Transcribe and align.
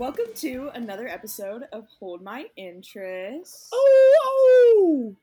Welcome 0.00 0.32
to 0.36 0.70
another 0.72 1.06
episode 1.06 1.64
of 1.72 1.86
Hold 1.98 2.22
My 2.22 2.46
Interest. 2.56 3.68
Oh, 3.70 4.14
oh, 4.24 5.16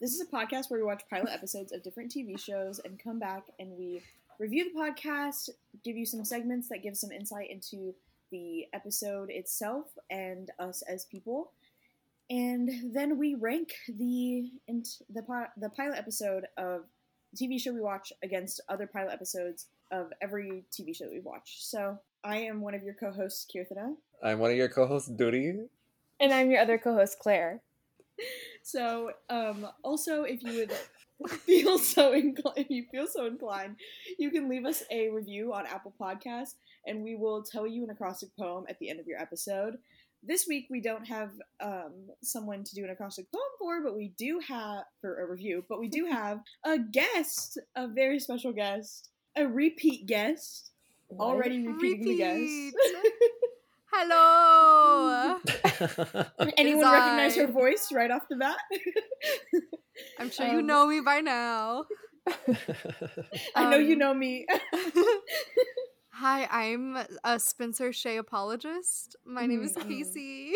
This 0.00 0.14
is 0.14 0.20
a 0.20 0.26
podcast 0.26 0.70
where 0.70 0.78
we 0.78 0.86
watch 0.86 1.02
pilot 1.10 1.30
episodes 1.32 1.72
of 1.72 1.82
different 1.82 2.12
TV 2.12 2.38
shows 2.38 2.78
and 2.84 3.02
come 3.02 3.18
back 3.18 3.46
and 3.58 3.76
we 3.76 4.02
review 4.38 4.72
the 4.72 4.78
podcast, 4.78 5.48
give 5.82 5.96
you 5.96 6.06
some 6.06 6.24
segments 6.24 6.68
that 6.68 6.84
give 6.84 6.96
some 6.96 7.10
insight 7.10 7.50
into 7.50 7.96
the 8.30 8.66
episode 8.72 9.28
itself 9.28 9.86
and 10.08 10.52
us 10.60 10.82
as 10.82 11.06
people. 11.06 11.50
And 12.30 12.94
then 12.94 13.18
we 13.18 13.34
rank 13.34 13.74
the 13.88 14.52
the 14.68 15.48
the 15.56 15.68
pilot 15.70 15.98
episode 15.98 16.46
of 16.56 16.84
the 17.32 17.44
TV 17.44 17.60
show 17.60 17.72
we 17.72 17.80
watch 17.80 18.12
against 18.22 18.60
other 18.68 18.86
pilot 18.86 19.14
episodes 19.14 19.66
of 19.90 20.12
every 20.20 20.62
TV 20.70 20.94
show 20.94 21.06
that 21.06 21.12
we've 21.12 21.24
watched. 21.24 21.68
So 21.68 21.98
I 22.26 22.38
am 22.38 22.60
one 22.60 22.74
of 22.74 22.82
your 22.82 22.94
co-hosts, 22.94 23.46
Kirthana. 23.46 23.94
I'm 24.20 24.40
one 24.40 24.50
of 24.50 24.56
your 24.56 24.68
co-hosts, 24.68 25.08
Duty. 25.08 25.60
And 26.18 26.32
I'm 26.32 26.50
your 26.50 26.60
other 26.60 26.76
co-host, 26.76 27.20
Claire. 27.20 27.62
So, 28.64 29.12
um, 29.30 29.68
also, 29.84 30.24
if 30.24 30.42
you 30.42 30.58
would 30.58 31.30
feel 31.42 31.78
so 31.78 32.12
inclined, 32.12 32.58
if 32.58 32.68
you 32.68 32.84
feel 32.90 33.06
so 33.06 33.26
inclined, 33.26 33.76
you 34.18 34.32
can 34.32 34.48
leave 34.48 34.64
us 34.64 34.82
a 34.90 35.08
review 35.10 35.54
on 35.54 35.66
Apple 35.66 35.94
Podcasts, 36.00 36.54
and 36.84 37.04
we 37.04 37.14
will 37.14 37.44
tell 37.44 37.64
you 37.64 37.84
an 37.84 37.90
acrostic 37.90 38.30
poem 38.36 38.64
at 38.68 38.76
the 38.80 38.90
end 38.90 38.98
of 38.98 39.06
your 39.06 39.20
episode. 39.20 39.76
This 40.24 40.48
week 40.48 40.66
we 40.68 40.80
don't 40.80 41.06
have 41.06 41.30
um, 41.60 42.08
someone 42.24 42.64
to 42.64 42.74
do 42.74 42.82
an 42.82 42.90
acrostic 42.90 43.30
poem 43.30 43.44
for, 43.60 43.84
but 43.84 43.94
we 43.94 44.08
do 44.18 44.40
have 44.48 44.82
for 45.00 45.22
a 45.22 45.30
review. 45.30 45.64
But 45.68 45.78
we 45.78 45.86
do 45.86 46.06
have 46.06 46.40
a 46.64 46.76
guest, 46.76 47.58
a 47.76 47.86
very 47.86 48.18
special 48.18 48.52
guest, 48.52 49.10
a 49.36 49.46
repeat 49.46 50.06
guest, 50.06 50.72
already 51.12 51.66
repeating 51.66 52.04
the 52.04 52.24
Repeat. 52.24 52.74
guest. 52.74 52.76
Hello. 53.92 55.38
Anyone 56.58 56.82
It's 56.84 56.92
recognize 56.92 57.38
I. 57.38 57.40
her 57.42 57.46
voice 57.46 57.90
right 57.92 58.10
off 58.10 58.22
the 58.28 58.36
bat? 58.36 58.56
I'm 60.18 60.30
sure 60.30 60.46
you 60.48 60.58
Um, 60.58 60.66
know 60.66 60.86
me 60.86 61.00
by 61.00 61.20
now. 61.20 61.86
I 63.54 63.70
know 63.70 63.78
you 63.78 63.92
Um, 63.94 63.98
know 64.00 64.14
me. 64.14 64.46
Hi, 66.10 66.46
I'm 66.50 66.98
a 67.24 67.38
Spencer 67.38 67.92
Shay 67.92 68.16
apologist. 68.16 69.16
My 69.24 69.46
name 69.46 69.62
is 69.62 69.74
Mhm, 69.74 69.82
mhm. 69.84 69.88
Casey. 69.88 70.52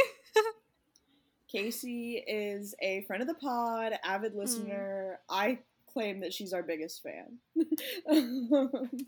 Casey 1.51 2.23
is 2.27 2.75
a 2.81 3.03
friend 3.03 3.23
of 3.23 3.29
the 3.29 3.35
pod, 3.35 3.93
avid 4.05 4.35
listener. 4.35 5.21
I 5.29 5.61
claim 5.93 6.21
that 6.21 6.33
she's 6.33 6.53
our 6.53 6.63
biggest 6.63 7.03
fan. 7.03 7.39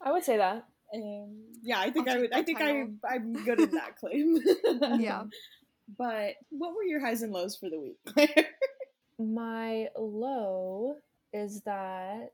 I 0.02 0.10
would 0.12 0.24
say 0.24 0.36
that. 0.38 0.66
And 0.92 1.38
yeah, 1.62 1.80
I 1.80 1.90
think 1.90 2.08
I'll 2.08 2.14
I 2.14 2.20
take 2.20 2.22
would. 2.22 2.32
I 2.32 2.36
that 2.38 2.46
think 2.46 2.60
I, 2.60 2.66
title. 2.66 2.94
I'm 3.08 3.32
good 3.44 3.60
at 3.60 3.70
that 3.72 3.96
claim. 3.96 4.38
yeah. 5.00 5.24
But 5.98 6.34
what 6.50 6.74
were 6.74 6.84
your 6.84 7.00
highs 7.00 7.22
and 7.22 7.32
lows 7.32 7.56
for 7.56 7.68
the 7.68 7.80
week? 7.80 7.98
Claire? 8.06 8.48
My 9.18 9.88
low 9.96 10.96
is 11.32 11.60
that 11.62 12.30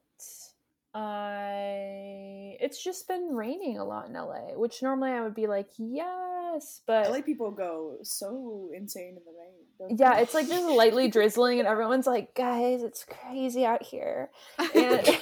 I 0.99 2.57
it's 2.61 2.83
just 2.83 3.07
been 3.07 3.29
raining 3.35 3.79
a 3.79 3.85
lot 3.85 4.09
in 4.09 4.15
LA, 4.15 4.57
which 4.57 4.83
normally 4.83 5.13
I 5.13 5.21
would 5.21 5.35
be 5.35 5.47
like, 5.47 5.69
yes, 5.77 6.81
but 6.87 7.09
LA 7.09 7.21
people 7.21 7.53
go 7.53 7.99
so 8.03 8.71
insane 8.75 9.11
in 9.11 9.15
the 9.15 9.87
rain. 9.87 9.97
yeah, 9.97 10.17
they? 10.17 10.23
it's 10.23 10.35
like 10.35 10.49
just 10.49 10.65
lightly 10.65 11.07
drizzling 11.09 11.61
and 11.61 11.69
everyone's 11.69 12.07
like, 12.07 12.35
guys, 12.35 12.83
it's 12.83 13.05
crazy 13.05 13.65
out 13.65 13.85
here. 13.85 14.31
And, 14.75 15.07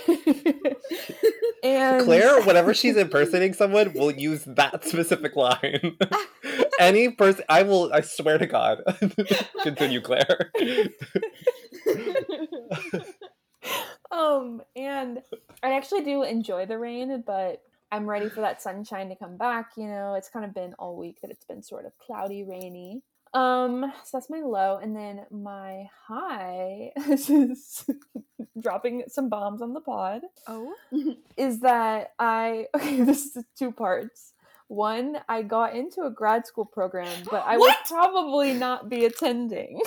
and 1.62 2.04
Claire, 2.04 2.41
whenever 2.42 2.72
she's 2.72 2.97
impersonating 2.97 3.52
someone, 3.52 3.93
will 3.93 4.12
use 4.12 4.44
that 4.44 4.82
specific 4.84 5.37
line. 5.37 5.98
Any 6.81 7.10
person, 7.10 7.44
I 7.50 7.64
will. 7.64 7.93
I 7.93 8.00
swear 8.00 8.38
to 8.38 8.47
God. 8.47 8.78
Continue, 9.62 10.00
Claire. 10.00 10.53
Um 14.11 14.62
and 14.77 15.21
i 15.62 15.72
actually 15.72 16.03
do 16.05 16.22
enjoy 16.22 16.65
the 16.67 16.78
rain 16.78 17.22
but 17.27 17.62
i'm 17.93 18.06
ready 18.09 18.28
for 18.28 18.41
that 18.41 18.62
sunshine 18.62 19.09
to 19.09 19.17
come 19.17 19.37
back 19.37 19.71
you 19.77 19.87
know 19.87 20.15
it's 20.15 20.28
kind 20.28 20.44
of 20.44 20.55
been 20.55 20.75
all 20.78 20.97
week 20.97 21.21
that 21.21 21.31
it's 21.31 21.44
been 21.44 21.62
sort 21.62 21.84
of 21.87 21.93
cloudy 21.99 22.44
rainy 22.44 23.03
um 23.34 23.93
so 24.05 24.11
that's 24.17 24.31
my 24.31 24.41
low 24.41 24.78
and 24.81 24.94
then 24.97 25.27
my 25.31 25.87
high 26.09 26.93
this 27.09 27.28
is 27.28 27.84
dropping 28.61 29.03
some 29.09 29.28
bombs 29.28 29.61
on 29.61 29.75
the 29.75 29.81
pod 29.81 30.23
Oh. 30.47 30.73
is 31.37 31.61
that 31.61 32.12
i 32.19 32.67
okay 32.75 33.03
this 33.03 33.37
is 33.37 33.44
two 33.59 33.73
parts 33.73 34.33
one 34.69 35.19
i 35.28 35.43
got 35.43 35.75
into 35.77 36.03
a 36.03 36.11
grad 36.11 36.47
school 36.47 36.65
program 36.65 37.12
but 37.31 37.44
i 37.47 37.56
will 37.56 37.67
What? 37.67 37.84
probably 37.87 38.55
not 38.55 38.88
be 38.88 39.05
attending 39.05 39.81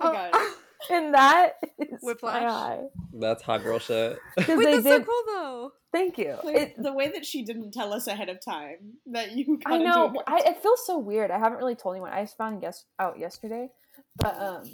Oh 0.00 0.12
my 0.12 0.30
god. 0.32 0.52
And 0.90 1.14
that 1.14 1.54
is 1.78 1.88
my 1.90 1.98
Whiplash. 2.02 2.42
high 2.42 2.80
That's 3.12 3.42
hot 3.42 3.62
girl 3.62 3.78
shit. 3.78 4.18
because 4.36 4.58
Wait, 4.58 4.64
they 4.64 4.72
that's 4.72 4.84
did 4.84 5.02
so 5.02 5.04
cool 5.04 5.34
though. 5.34 5.72
Thank 5.92 6.18
you. 6.18 6.36
Like, 6.42 6.56
It, 6.56 6.82
the 6.82 6.92
way 6.92 7.08
that 7.12 7.24
she 7.24 7.44
didn't 7.44 7.72
tell 7.72 7.92
us 7.92 8.06
ahead 8.08 8.28
of 8.28 8.40
time 8.44 8.94
that 9.06 9.32
you 9.32 9.58
got 9.58 9.74
I 9.74 9.78
know. 9.78 10.06
into 10.08 10.20
I, 10.26 10.38
it 10.38 10.62
feels 10.62 10.84
so 10.86 10.98
weird. 10.98 11.30
I 11.30 11.38
haven't 11.38 11.58
really 11.58 11.76
told 11.76 11.94
anyone. 11.94 12.12
I 12.12 12.22
just 12.22 12.36
found 12.36 12.60
guess 12.60 12.84
out 12.98 13.18
yesterday, 13.18 13.68
but 14.16 14.36
um, 14.40 14.64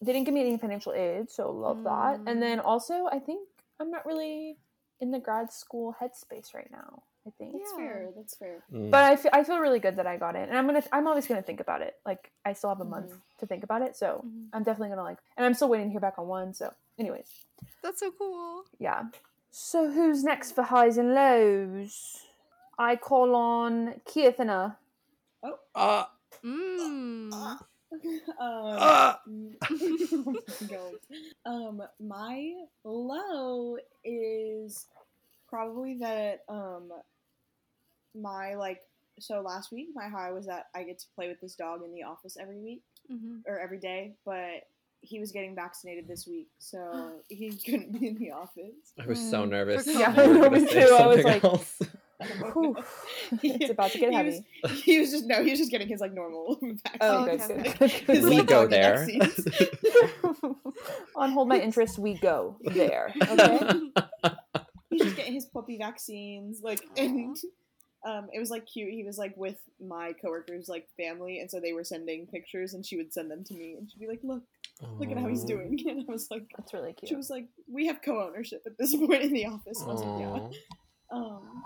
they 0.00 0.12
didn't 0.12 0.24
give 0.24 0.34
me 0.34 0.40
any 0.40 0.58
financial 0.58 0.92
aid, 0.92 1.30
so 1.30 1.50
love 1.50 1.84
that. 1.84 2.20
And 2.26 2.42
then 2.42 2.60
also, 2.60 3.06
I 3.10 3.18
think 3.20 3.48
I'm 3.80 3.90
not 3.90 4.04
really 4.06 4.56
in 5.00 5.10
the 5.12 5.20
grad 5.20 5.52
school 5.52 5.94
headspace 6.02 6.54
right 6.54 6.68
now. 6.72 7.02
I 7.28 7.30
think, 7.38 7.52
That's 7.52 7.70
Yeah. 7.72 7.76
fair. 7.78 8.08
That's 8.16 8.34
fair. 8.36 8.56
Mm. 8.72 8.90
but 8.90 9.04
I 9.04 9.16
fe- 9.16 9.28
I 9.32 9.44
feel 9.44 9.58
really 9.60 9.78
good 9.80 9.96
that 9.96 10.06
I 10.06 10.16
got 10.16 10.34
it, 10.34 10.48
and 10.48 10.56
I'm 10.56 10.66
gonna. 10.66 10.82
I'm 10.92 11.06
always 11.06 11.26
gonna 11.26 11.42
think 11.42 11.60
about 11.60 11.82
it. 11.82 11.94
Like 12.06 12.32
I 12.44 12.54
still 12.54 12.70
have 12.70 12.80
a 12.80 12.84
month 12.84 13.12
to 13.40 13.46
think 13.46 13.62
about 13.64 13.82
it, 13.82 13.96
so 13.96 14.24
Mhm. 14.26 14.48
I'm 14.54 14.62
definitely 14.62 14.88
gonna 14.90 15.02
like. 15.04 15.18
And 15.36 15.44
I'm 15.46 15.54
still 15.54 15.68
waiting 15.68 15.86
to 15.88 15.92
hear 15.92 16.00
back 16.00 16.18
on 16.18 16.26
one. 16.26 16.54
So, 16.54 16.72
anyways, 16.98 17.28
That's 17.82 18.00
so 18.00 18.10
cool. 18.12 18.64
yeah. 18.78 19.04
So 19.50 19.90
who's 19.90 20.24
next 20.24 20.52
for 20.52 20.62
highs 20.62 20.96
and 20.98 21.14
lows? 21.14 22.24
I 22.78 22.96
call 22.96 23.34
on 23.34 24.00
Kirthana. 24.06 24.76
Uh, 25.74 26.04
Mm. 26.44 27.32
um, 27.32 27.58
uh, 28.38 29.14
oh 29.66 30.36
my 30.62 31.44
Um, 31.46 31.82
my 31.98 32.52
low 32.84 33.76
is 34.04 34.86
probably 35.48 35.94
that 35.98 36.44
um, 36.48 36.92
my 38.14 38.54
like 38.54 38.80
so 39.20 39.40
last 39.40 39.72
week 39.72 39.88
my 39.94 40.08
high 40.08 40.30
was 40.32 40.46
that 40.46 40.66
I 40.74 40.84
get 40.84 40.98
to 41.00 41.06
play 41.14 41.28
with 41.28 41.40
this 41.40 41.54
dog 41.56 41.82
in 41.84 41.92
the 41.92 42.02
office 42.04 42.36
every 42.40 42.58
week 42.58 42.82
Mhm. 43.10 43.42
or 43.46 43.58
every 43.58 43.78
day, 43.78 44.14
but 44.24 44.62
he 45.00 45.20
was 45.20 45.30
getting 45.32 45.54
vaccinated 45.54 46.06
this 46.08 46.26
week, 46.26 46.48
so 46.58 47.12
he 47.28 47.50
couldn't 47.56 47.92
be 47.98 48.08
in 48.08 48.18
the 48.18 48.30
office. 48.32 48.92
I 49.00 49.06
was 49.06 49.18
so 49.30 49.44
Mm, 49.44 49.50
nervous. 49.50 49.86
Yeah, 49.86 50.14
you 50.14 50.22
I 50.22 50.26
know, 50.40 50.50
me 50.50 50.66
too. 50.66 50.96
I 50.98 51.06
was 51.06 51.24
like- 51.24 51.44
else. 51.44 51.78
It's 53.42 53.70
about 53.70 53.92
to 53.92 53.98
get 53.98 54.10
He 54.10 54.16
heavy. 54.16 54.44
was- 54.64 54.82
He 54.82 54.98
was 54.98 55.10
just 55.12 55.24
no, 55.26 55.42
he 55.44 55.50
was 55.50 55.58
just 55.60 55.70
getting 55.70 55.86
his 55.88 56.00
like 56.00 56.12
normal 56.12 56.58
vaccine. 56.60 56.98
Oh, 57.00 57.24
Okay. 57.28 57.36
good, 57.46 57.56
Like, 57.80 58.06
good, 58.06 58.16
his, 58.16 58.24
we 58.26 58.42
go 58.42 58.66
there. 58.66 59.06
vaccines. 59.06 59.46
On 61.14 61.30
hold 61.30 61.48
my 61.48 61.60
interest, 61.60 61.98
we 61.98 62.14
go 62.18 62.56
there. 62.62 63.12
Okay. 63.22 63.80
He's 64.90 65.02
just 65.02 65.16
getting 65.16 65.34
his 65.34 65.46
puppy 65.46 65.76
vaccines, 65.78 66.60
like, 66.62 66.80
and 66.96 67.36
um, 68.06 68.28
it 68.32 68.38
was 68.38 68.50
like 68.50 68.66
cute. 68.66 68.92
He 68.92 69.04
was 69.04 69.18
like 69.18 69.34
with 69.36 69.56
my 69.80 70.12
coworkers, 70.12 70.68
like 70.68 70.86
family, 70.96 71.40
and 71.40 71.50
so 71.50 71.60
they 71.60 71.72
were 71.72 71.84
sending 71.84 72.26
pictures, 72.26 72.74
and 72.74 72.84
she 72.86 72.96
would 72.96 73.12
send 73.12 73.30
them 73.30 73.44
to 73.44 73.54
me, 73.54 73.76
and 73.78 73.90
she'd 73.90 73.98
be 74.00 74.06
like, 74.06 74.20
"Look, 74.22 74.42
look 74.98 75.10
at 75.10 75.18
how 75.18 75.28
he's 75.28 75.44
doing," 75.44 75.78
and 75.88 76.04
I 76.08 76.12
was 76.12 76.28
like, 76.30 76.44
That's 76.56 76.72
really 76.72 76.92
cute." 76.92 77.08
she 77.08 77.16
was 77.16 77.30
like, 77.30 77.46
"We 77.70 77.86
have 77.86 78.00
co-ownership 78.02 78.62
at 78.66 78.78
this 78.78 78.94
point 78.96 79.22
in 79.22 79.32
the 79.32 79.46
office." 79.46 79.80
And 79.80 79.90
I 79.90 79.94
was 79.94 80.02
like, 80.02 80.20
"Yeah." 80.20 81.16
Um, 81.16 81.62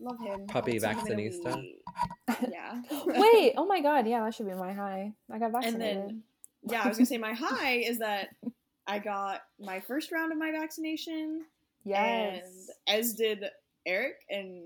love 0.00 0.20
him. 0.20 0.46
Puppy 0.46 0.80
Haven't 0.80 1.06
seen 1.06 1.18
him 1.18 1.18
in 1.18 1.26
a 1.26 1.30
vaccinista. 1.30 1.56
week. 1.56 1.80
Yeah. 2.50 2.82
Wait, 3.06 3.54
oh 3.56 3.66
my 3.66 3.80
god, 3.80 4.06
yeah, 4.08 4.24
that 4.24 4.34
should 4.34 4.46
be 4.46 4.54
my 4.54 4.72
high. 4.72 5.12
I 5.32 5.38
got 5.38 5.46
and 5.46 5.52
vaccinated. 5.52 6.08
then 6.08 6.22
yeah, 6.68 6.82
I 6.82 6.88
was 6.88 6.96
gonna 6.96 7.06
say 7.06 7.18
my 7.18 7.34
high 7.34 7.76
is 7.76 7.98
that 7.98 8.28
I 8.86 8.98
got 8.98 9.42
my 9.60 9.80
first 9.80 10.10
round 10.10 10.32
of 10.32 10.38
my 10.38 10.50
vaccination, 10.50 11.42
yes. 11.84 12.42
and 12.88 12.98
as 12.98 13.14
did 13.14 13.44
Eric 13.86 14.16
and 14.30 14.62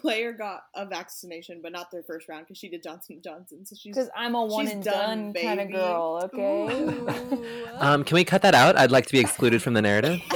Claire 0.00 0.32
got 0.32 0.64
a 0.74 0.84
vaccination, 0.86 1.60
but 1.62 1.72
not 1.72 1.90
their 1.90 2.02
first 2.02 2.28
round 2.28 2.44
because 2.46 2.58
she 2.58 2.68
did 2.68 2.82
Johnson 2.82 3.20
Johnson. 3.22 3.64
So 3.64 3.76
she's 3.76 3.94
Because 3.94 4.10
I'm 4.16 4.34
a 4.34 4.44
one 4.44 4.68
and 4.68 4.82
done, 4.82 5.32
done, 5.32 5.42
kind 5.42 5.60
of 5.60 5.70
girl, 5.70 6.20
okay? 6.24 7.72
Um, 7.78 8.04
can 8.04 8.14
we 8.14 8.24
cut 8.24 8.42
that 8.42 8.54
out? 8.54 8.76
I'd 8.78 8.90
like 8.90 9.06
to 9.06 9.12
be 9.12 9.20
excluded 9.20 9.62
from 9.62 9.74
the 9.74 9.82
narrative. 9.82 10.20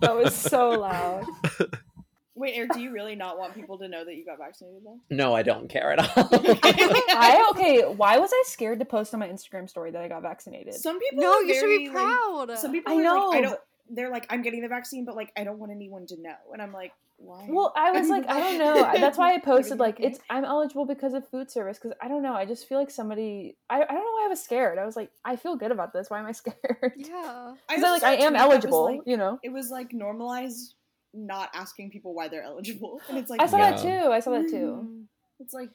that 0.00 0.14
was 0.14 0.34
so 0.34 0.70
loud. 0.70 1.24
wait, 2.34 2.54
Eric. 2.54 2.72
Do 2.72 2.80
you 2.80 2.92
really 2.92 3.14
not 3.14 3.38
want 3.38 3.54
people 3.54 3.78
to 3.78 3.88
know 3.88 4.04
that 4.04 4.16
you 4.16 4.24
got 4.24 4.38
vaccinated 4.38 4.82
though? 4.84 4.98
no, 5.10 5.34
I 5.34 5.42
don't 5.42 5.68
care 5.68 5.92
at 5.92 5.98
all. 5.98 6.28
I 6.32 7.48
okay. 7.52 7.82
Why 7.82 8.18
was 8.18 8.30
I 8.32 8.42
scared 8.46 8.78
to 8.80 8.84
post 8.84 9.14
on 9.14 9.20
my 9.20 9.28
Instagram 9.28 9.68
story 9.68 9.90
that 9.92 10.02
I 10.02 10.08
got 10.08 10.22
vaccinated? 10.22 10.74
Some 10.74 10.98
people 10.98 11.22
no, 11.22 11.32
are 11.32 11.42
you 11.42 11.54
should 11.54 11.66
be 11.66 11.88
very, 11.88 11.88
like- 11.88 11.94
proud. 11.94 12.58
some 12.58 12.72
people 12.72 12.92
I 12.92 12.96
are 12.96 13.28
like, 13.28 13.38
I 13.38 13.40
don't. 13.42 13.60
They're 13.92 14.10
like, 14.10 14.26
I'm 14.30 14.42
getting 14.42 14.62
the 14.62 14.68
vaccine, 14.68 15.04
but 15.04 15.16
like, 15.16 15.32
I 15.36 15.42
don't 15.42 15.58
want 15.58 15.72
anyone 15.72 16.06
to 16.06 16.16
know. 16.20 16.34
And 16.52 16.62
I'm 16.62 16.72
like, 16.72 16.92
Why? 17.22 17.46
Well, 17.50 17.70
I 17.76 17.90
was 17.92 18.08
like, 18.08 18.26
I 18.28 18.40
don't 18.40 18.58
know. 18.58 18.74
That's 18.98 19.18
why 19.18 19.34
I 19.34 19.38
posted 19.44 19.78
like 19.78 20.00
it's 20.00 20.18
I'm 20.30 20.44
eligible 20.44 20.86
because 20.86 21.12
of 21.12 21.28
food 21.28 21.50
service 21.50 21.78
because 21.78 21.96
I 22.00 22.08
don't 22.08 22.22
know. 22.22 22.32
I 22.32 22.46
just 22.46 22.66
feel 22.66 22.78
like 22.78 22.90
somebody. 22.90 23.56
I, 23.68 23.76
I 23.82 23.84
don't 23.84 23.94
know 23.94 24.12
why 24.12 24.24
I 24.24 24.28
was 24.28 24.42
scared. 24.42 24.78
I 24.78 24.86
was 24.86 24.96
like, 24.96 25.10
I 25.24 25.36
feel 25.36 25.56
good 25.56 25.70
about 25.70 25.92
this. 25.92 26.08
Why 26.08 26.18
am 26.18 26.26
I 26.26 26.32
scared? 26.42 26.56
Yeah. 26.96 27.54
I 27.68 27.74
I, 27.76 27.76
like 27.76 28.02
I 28.02 28.14
am 28.16 28.36
eligible. 28.36 29.02
you 29.04 29.18
know. 29.18 29.38
it 29.42 29.52
was 29.52 29.70
like 29.70 29.92
normalized 29.92 30.74
not 31.12 31.50
asking 31.54 31.90
people 31.90 32.14
why 32.14 32.28
they're 32.28 32.42
eligible, 32.52 33.00
and 33.08 33.18
it's 33.18 33.28
like 33.30 33.40
I 33.42 33.46
saw 33.46 33.58
that 33.58 33.80
too. 33.82 34.10
I 34.10 34.20
saw 34.20 34.30
that 34.30 34.48
too. 34.48 34.86
Mm, 34.88 35.04
It's 35.40 35.52
like 35.52 35.70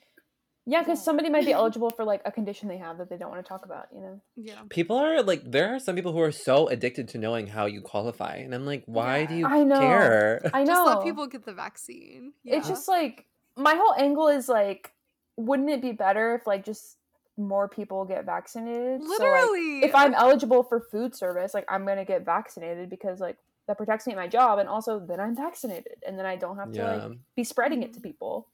Yeah, 0.68 0.80
because 0.80 1.00
Yeah. 1.00 1.04
somebody 1.04 1.30
might 1.30 1.46
be 1.46 1.52
eligible 1.62 1.90
for 1.92 2.04
like 2.04 2.22
a 2.26 2.32
condition 2.32 2.68
they 2.70 2.78
have 2.78 2.98
that 2.98 3.10
they 3.10 3.18
don't 3.18 3.30
want 3.30 3.44
to 3.44 3.48
talk 3.48 3.66
about. 3.66 3.88
You 3.94 4.02
know. 4.02 4.22
Yeah. 4.36 4.62
People 4.70 4.98
are 4.98 5.22
like, 5.22 5.42
there 5.50 5.76
are 5.76 5.80
some 5.80 5.96
people 5.96 6.12
who 6.12 6.20
are 6.22 6.32
so 6.32 6.68
addicted 6.70 7.08
to 7.10 7.18
knowing 7.18 7.48
how 7.48 7.66
you 7.66 7.82
qualify, 7.82 8.36
and 8.38 8.54
I'm 8.54 8.66
like, 8.66 8.84
why 8.86 9.26
do 9.26 9.36
you 9.36 9.46
I 9.46 9.64
know. 9.64 9.80
care? 9.80 10.42
I 10.54 10.64
know. 10.64 10.66
Just 10.74 10.88
let 10.88 11.04
people 11.04 11.28
get 11.28 11.46
the 11.46 11.54
vaccine. 11.54 12.34
Yeah. 12.44 12.58
It's 12.58 12.68
just 12.68 12.88
like 12.88 13.26
my 13.58 13.76
whole 13.76 13.94
angle 13.98 14.28
is 14.28 14.50
like, 14.50 14.92
wouldn't 15.38 15.70
it 15.70 15.82
be 15.82 15.92
better 15.92 16.36
if 16.36 16.48
like 16.48 16.66
just 16.66 16.98
more 17.38 17.68
people 17.68 18.06
get 18.06 18.26
vaccinated? 18.26 19.02
So, 19.04 19.10
like, 19.10 19.20
literally. 19.20 19.80
if 19.84 19.94
I'm 19.94 20.14
eligible 20.14 20.64
for 20.64 20.80
food 20.80 21.14
service, 21.16 21.54
like 21.54 21.66
I'm 21.70 21.86
gonna 21.86 22.06
get 22.06 22.26
vaccinated 22.26 22.90
because 22.90 23.20
like 23.20 23.38
that 23.68 23.78
protects 23.78 24.06
me 24.08 24.14
at 24.14 24.18
my 24.18 24.28
job, 24.28 24.60
and 24.60 24.68
also 24.70 25.00
then 25.00 25.20
I'm 25.20 25.36
vaccinated, 25.36 25.98
and 26.08 26.18
then 26.20 26.26
I 26.26 26.36
don't 26.38 26.58
have 26.58 26.72
to 26.74 26.80
Yeah. 26.80 26.96
like 26.96 27.18
be 27.36 27.44
spreading 27.44 27.84
it 27.84 27.94
to 27.94 28.00
people. 28.00 28.48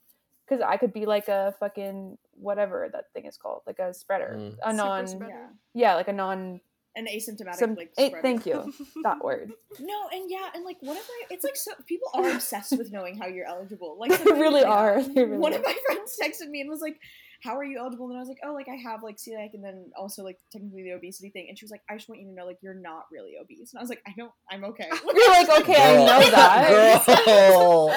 Because 0.51 0.65
I 0.67 0.75
could 0.75 0.91
be 0.91 1.05
like 1.05 1.29
a 1.29 1.55
fucking 1.61 2.17
whatever 2.33 2.89
that 2.91 3.05
thing 3.13 3.25
is 3.25 3.37
called, 3.37 3.61
like 3.65 3.79
a 3.79 3.93
spreader, 3.93 4.35
Mm. 4.37 4.57
a 4.61 4.71
Super 4.71 4.73
non, 4.73 5.07
spreader. 5.07 5.33
yeah, 5.33 5.47
yeah, 5.73 5.95
like 5.95 6.09
a 6.09 6.13
non. 6.13 6.59
an 6.97 7.05
asymptomatic 7.07 7.55
Some, 7.55 7.75
like. 7.75 7.93
eh, 7.97 8.07
spreader. 8.09 8.21
thank 8.21 8.45
you, 8.45 8.73
that 9.03 9.23
word. 9.23 9.53
No, 9.79 10.09
and 10.11 10.29
yeah, 10.29 10.49
and 10.53 10.65
like 10.65 10.75
whatever. 10.81 11.07
It's 11.29 11.45
like 11.45 11.55
so 11.55 11.71
people 11.87 12.09
are 12.13 12.29
obsessed 12.35 12.77
with 12.77 12.91
knowing 12.91 13.17
how 13.17 13.27
you're 13.27 13.47
eligible. 13.47 13.95
Like 13.97 14.11
They 14.21 14.31
really 14.31 14.59
yeah. 14.61 14.67
are. 14.67 15.01
They 15.01 15.23
really 15.23 15.37
One 15.37 15.53
are. 15.53 15.59
of 15.59 15.63
my 15.63 15.75
friends 15.85 16.17
texted 16.21 16.49
me 16.49 16.59
and 16.59 16.69
was 16.69 16.81
like, 16.81 16.97
"How 17.43 17.57
are 17.57 17.63
you 17.63 17.79
eligible?" 17.79 18.07
And 18.09 18.17
I 18.17 18.19
was 18.19 18.27
like, 18.29 18.39
"Oh, 18.43 18.53
like 18.53 18.67
I 18.69 18.75
have 18.75 19.03
like 19.03 19.17
celiac, 19.17 19.53
and 19.53 19.63
then 19.63 19.91
also 19.97 20.23
like 20.23 20.37
technically 20.51 20.83
the 20.83 20.91
obesity 20.91 21.29
thing." 21.29 21.47
And 21.49 21.57
she 21.57 21.65
was 21.65 21.71
like, 21.71 21.81
"I 21.89 21.95
just 21.95 22.07
want 22.09 22.21
you 22.21 22.27
to 22.27 22.33
know, 22.33 22.45
like 22.45 22.57
you're 22.61 22.73
not 22.73 23.05
really 23.11 23.33
obese." 23.41 23.71
And 23.73 23.79
I 23.79 23.81
was 23.83 23.89
like, 23.89 24.01
"I 24.07 24.13
don't. 24.17 24.31
I'm 24.51 24.63
okay." 24.65 24.87
You're 25.13 25.29
like, 25.29 25.49
okay, 25.61 25.75
I 25.75 25.95
know 25.97 26.29
that. 26.31 27.05
Girl. 27.25 27.93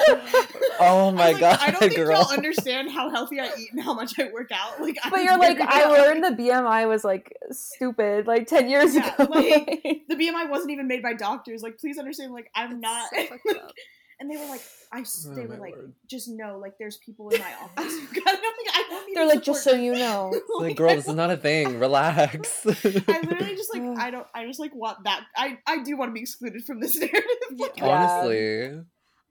Oh 0.79 1.07
I 1.07 1.11
my 1.11 1.31
was 1.31 1.33
like, 1.33 1.35
oh 1.35 1.39
god, 1.39 1.59
I 1.61 1.71
don't 1.71 1.79
think 1.79 1.95
girl. 1.95 2.11
y'all 2.21 2.31
understand 2.31 2.91
how 2.91 3.09
healthy 3.09 3.39
I 3.39 3.49
eat 3.57 3.71
and 3.71 3.81
how 3.81 3.93
much 3.93 4.19
I 4.19 4.29
work 4.31 4.51
out. 4.51 4.81
Like, 4.81 4.97
But 5.09 5.19
I'm 5.19 5.25
you're 5.25 5.37
like, 5.37 5.59
I 5.61 5.79
healthy. 5.79 6.01
learned 6.01 6.23
the 6.23 6.43
BMI 6.43 6.87
was 6.87 7.03
like 7.03 7.33
stupid, 7.51 8.27
like 8.27 8.47
ten 8.47 8.69
years 8.69 8.93
Yeah, 8.95 9.13
ago. 9.13 9.27
like- 9.31 10.03
the 10.09 10.15
BMI 10.15 10.49
wasn't 10.49 10.71
even 10.71 10.87
made 10.87 11.01
by 11.01 11.13
doctors. 11.13 11.61
Like, 11.61 11.77
please 11.79 11.97
understand. 11.97 12.33
Like, 12.33 12.49
I'm 12.55 12.79
not. 12.79 13.09
so 13.15 13.67
and 14.19 14.29
they 14.31 14.37
were 14.37 14.45
like, 14.45 14.61
I. 14.95 15.01
s- 15.01 15.27
Oh 15.29 15.35
They 15.35 15.45
my 15.45 15.55
were 15.55 15.61
like, 15.61 15.75
word. 15.75 15.93
just 16.07 16.27
know, 16.29 16.57
like, 16.59 16.77
there's 16.79 16.97
people 16.97 17.29
in 17.29 17.39
my 17.39 17.53
office 17.61 17.93
who 17.99 18.07
got. 18.21 18.27
I'm 18.27 18.41
like, 18.41 18.73
I 18.73 18.85
don't 18.89 19.07
need 19.07 19.15
They're 19.15 19.27
like, 19.27 19.43
just 19.43 19.63
so 19.63 19.73
you 19.73 19.93
know. 19.93 20.33
like, 20.59 20.75
girl, 20.77 20.95
this 20.95 21.07
is 21.07 21.15
not 21.15 21.31
a 21.31 21.37
thing. 21.37 21.79
Relax. 21.85 22.65
I 22.65 23.21
literally 23.21 23.55
just 23.55 23.73
like 23.73 23.83
I 23.99 24.09
don't 24.11 24.27
I 24.33 24.45
just 24.45 24.59
like 24.59 24.73
want 24.73 25.03
that 25.03 25.25
I 25.35 25.57
I 25.67 25.83
do 25.83 25.97
want 25.97 26.09
to 26.09 26.13
be 26.13 26.21
excluded 26.21 26.63
from 26.65 26.79
this 26.79 26.95
narrative. 26.97 27.21
Like, 27.57 27.77
Yeah. 27.77 27.85
Honestly. 27.85 28.81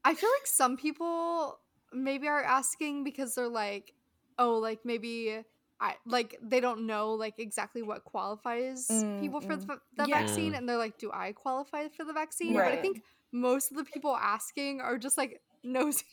I 0.05 0.15
feel 0.15 0.29
like 0.39 0.47
some 0.47 0.77
people 0.77 1.59
maybe 1.93 2.29
are 2.29 2.43
asking 2.43 3.05
because 3.05 3.35
they're 3.35 3.49
like, 3.49 3.95
oh, 4.39 4.59
like 4.59 4.81
maybe 4.85 5.43
I 5.81 5.95
like 6.07 6.37
they 6.43 6.61
don't 6.61 6.87
know 6.87 7.15
like 7.15 7.35
exactly 7.39 7.83
what 7.83 8.05
qualifies 8.05 8.87
Mm, 8.91 9.21
people 9.21 9.41
for 9.41 9.57
mm. 9.57 9.67
the, 9.67 9.79
the 9.97 10.09
Yeah. 10.09 10.19
vaccine, 10.21 10.53
Mm. 10.53 10.59
and 10.59 10.69
they're 10.69 10.79
like, 10.79 10.99
do 10.99 11.11
I 11.13 11.33
qualify 11.33 11.89
for 11.89 12.05
the 12.05 12.13
vaccine? 12.13 12.53
But 12.55 12.65
I 12.65 12.77
think 12.77 13.03
most 13.33 13.71
of 13.71 13.77
the 13.77 13.85
people 13.85 14.15
asking 14.15 14.81
are 14.81 14.99
just 14.99 15.17
like 15.19 15.41
nosy. 15.65 16.05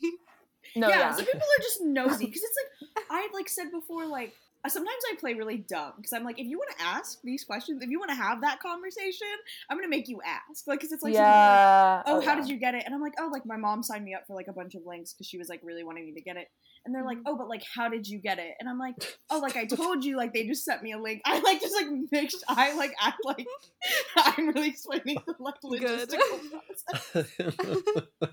No, 0.76 0.90
yeah, 0.90 1.00
yeah. 1.00 1.12
some 1.16 1.26
people 1.26 1.40
are 1.40 1.62
just 1.62 1.82
nosy 1.82 2.26
because 2.26 2.42
it's 2.44 2.58
like 2.96 3.06
I 3.10 3.28
like 3.34 3.50
said 3.50 3.72
before, 3.72 4.06
like 4.06 4.34
uh, 4.64 4.70
sometimes 4.70 5.02
I 5.12 5.16
play 5.16 5.34
really 5.34 5.58
dumb 5.58 5.94
because 5.98 6.14
I'm 6.14 6.24
like, 6.24 6.40
if 6.40 6.46
you 6.46 6.58
want 6.58 6.78
to 6.78 6.84
ask 6.84 7.20
these 7.24 7.44
questions, 7.44 7.82
if 7.82 7.90
you 7.90 7.98
want 7.98 8.12
to 8.12 8.16
have 8.16 8.42
that 8.42 8.60
conversation, 8.60 9.28
I'm 9.70 9.78
gonna 9.78 9.88
make 9.88 10.08
you 10.08 10.22
ask, 10.24 10.68
like, 10.68 10.80
because 10.80 10.92
it's 10.92 11.04
like, 11.04 11.16
some 11.16 11.24
people 11.24 11.34
are 11.34 11.98
like, 11.98 12.06
yeah. 12.06 12.14
oh, 12.14 12.22
how 12.22 12.36
did 12.36 12.48
you 12.48 12.58
get 12.58 12.76
it? 12.76 12.84
And 12.86 12.94
I'm 12.94 13.02
like, 13.02 13.14
oh, 13.20 13.30
like 13.32 13.46
my 13.46 13.58
mom 13.58 13.82
signed 13.82 14.06
me 14.06 14.14
up 14.14 14.28
for 14.28 14.36
like 14.36 14.48
a 14.48 14.54
bunch 14.54 14.76
of 14.76 14.86
links 14.86 15.14
because 15.14 15.28
she 15.28 15.38
was 15.38 15.50
like 15.50 15.62
really 15.64 15.84
wanting 15.84 16.06
me 16.06 16.14
to 16.14 16.22
get 16.22 16.38
it. 16.38 16.48
And 16.84 16.96
they're 16.96 17.06
like, 17.06 17.20
Mhm. 17.20 17.24
oh, 17.28 17.38
but 17.38 17.48
like, 17.48 17.64
how 17.76 17.90
did 17.90 18.08
you 18.08 18.18
get 18.18 18.40
it? 18.40 18.54
And 18.60 18.68
I'm 18.68 18.80
like, 18.80 18.96
oh, 19.30 19.40
like 19.40 19.56
I 19.56 19.66
told 19.66 20.04
you, 20.04 20.18
like 20.18 20.34
they 20.34 20.48
just 20.48 20.66
sent 20.66 20.82
me 20.82 20.94
a 20.94 20.98
link. 21.00 21.22
I 21.26 21.40
like 21.40 21.62
just 21.62 21.76
like 21.76 21.86
mixed. 22.12 22.44
I 22.48 22.74
like 22.76 22.94
act 23.00 23.20
like 23.24 23.46
I'm 24.16 24.48
really 24.50 24.70
explaining 24.70 25.18
the 25.28 25.36
like 25.40 25.56
Good. 25.62 26.10
logistical 26.10 26.40
process. 26.50 28.32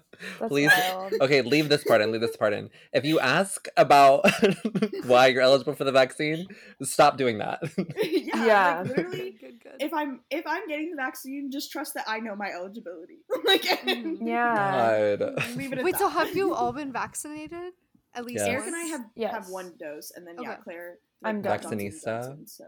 Please. 0.48 0.70
wild. 0.74 1.14
Okay, 1.20 1.42
leave 1.42 1.68
this 1.68 1.84
part 1.84 2.00
in. 2.00 2.10
Leave 2.10 2.20
this 2.22 2.36
part 2.36 2.52
in. 2.52 2.70
If 2.92 3.04
you 3.04 3.20
ask 3.20 3.68
about 3.76 4.24
why 5.04 5.26
you're 5.28 5.42
eligible 5.42 5.74
for 5.74 5.84
the 5.84 5.92
vaccine, 5.92 6.46
stop 6.82 7.16
doing 7.18 7.38
that. 7.38 7.60
yeah, 8.02 8.46
Yeah. 8.46 8.78
Like, 8.86 8.96
literally. 8.96 9.36
good, 9.40 9.60
good. 9.62 9.72
If 9.80 9.92
I'm 9.92 10.20
if 10.30 10.44
I'm 10.46 10.66
getting 10.68 10.90
the 10.90 10.96
vaccine, 10.96 11.50
just 11.52 11.70
trust 11.70 11.94
that 11.94 12.04
I 12.08 12.18
know 12.20 12.34
my 12.34 12.48
eligibility. 12.48 13.18
like, 13.44 13.62
Mhm. 13.62 14.18
Yeah. 14.26 15.16
God. 15.16 15.56
leave 15.56 15.72
it 15.72 15.78
at 15.78 15.84
Wait, 15.84 15.92
that. 15.92 15.98
so 16.00 16.08
have 16.08 16.34
you 16.34 16.54
all 16.54 16.72
been 16.72 16.92
vaccinated? 16.92 17.72
At 18.18 18.24
least 18.26 18.38
Yes. 18.44 18.48
Eric 18.48 18.66
and 18.66 18.76
I 18.76 18.84
once? 18.90 18.90
have 19.16 19.30
have 19.32 19.48
one 19.48 19.72
dose, 19.78 20.10
and 20.16 20.26
then 20.26 20.36
yeah, 20.42 20.52
Okay. 20.54 20.60
Claire. 20.64 20.98
I'm 21.24 21.40
got 21.40 21.62
done. 21.62 21.70
Johnson 21.72 21.78
Vaccinista. 21.78 22.04
Johnson, 22.26 22.46
so. 22.46 22.64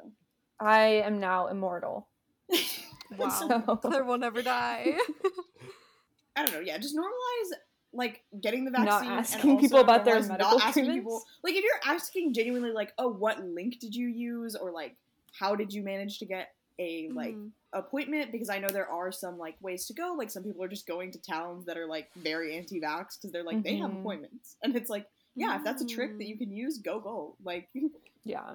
I 0.60 0.78
am 1.04 1.18
now 1.20 1.48
immortal. 1.48 2.08
Wow. 3.18 3.28
So- 3.66 3.76
Claire 3.76 4.04
will 4.04 4.18
never 4.18 4.40
die. 4.42 4.96
I 6.36 6.44
don't 6.44 6.54
know. 6.54 6.60
Yeah, 6.60 6.78
just 6.78 6.96
normalize 6.96 7.56
like 7.92 8.22
getting 8.40 8.64
the 8.64 8.70
Not 8.70 8.86
vaccine. 8.86 9.10
asking 9.10 9.50
and 9.50 9.60
people 9.60 9.80
about 9.80 10.04
their 10.04 10.20
medical 10.22 10.58
not 10.58 10.62
asking 10.68 10.84
treatments? 10.84 11.00
people. 11.04 11.22
Like 11.42 11.54
if 11.54 11.64
you're 11.64 11.92
asking 11.92 12.34
genuinely, 12.34 12.70
like, 12.70 12.92
oh, 12.98 13.08
what 13.08 13.44
link 13.44 13.80
did 13.80 13.96
you 13.96 14.06
use, 14.06 14.54
or 14.54 14.70
like, 14.70 14.94
how 15.32 15.56
did 15.56 15.72
you 15.74 15.82
manage 15.82 16.20
to 16.20 16.24
get 16.24 16.54
a 16.78 17.08
like 17.12 17.34
Mhm. 17.34 17.50
appointment? 17.72 18.30
Because 18.30 18.48
I 18.48 18.60
know 18.60 18.68
there 18.68 18.88
are 18.88 19.10
some 19.10 19.38
like 19.38 19.56
ways 19.60 19.86
to 19.86 19.92
go. 19.92 20.14
Like 20.16 20.30
some 20.30 20.44
people 20.44 20.62
are 20.62 20.68
just 20.68 20.86
going 20.86 21.10
to 21.10 21.18
towns 21.20 21.66
that 21.66 21.76
are 21.76 21.86
like 21.88 22.10
very 22.14 22.56
anti-vax 22.56 23.16
because 23.16 23.32
they're 23.32 23.42
like 23.42 23.64
they 23.64 23.74
have 23.78 23.90
Mhm. 23.90 24.00
appointments, 24.00 24.56
and 24.62 24.76
it's 24.76 24.88
like, 24.88 25.06
yeah, 25.36 25.56
if 25.58 25.64
that's 25.64 25.82
a 25.82 25.86
trick 25.86 26.18
that 26.18 26.24
Mm. 26.24 26.28
you 26.28 26.38
can 26.38 26.52
use, 26.52 26.78
go 26.78 27.00
go. 27.00 27.36
Like. 27.42 27.68
Yeah. 28.22 28.52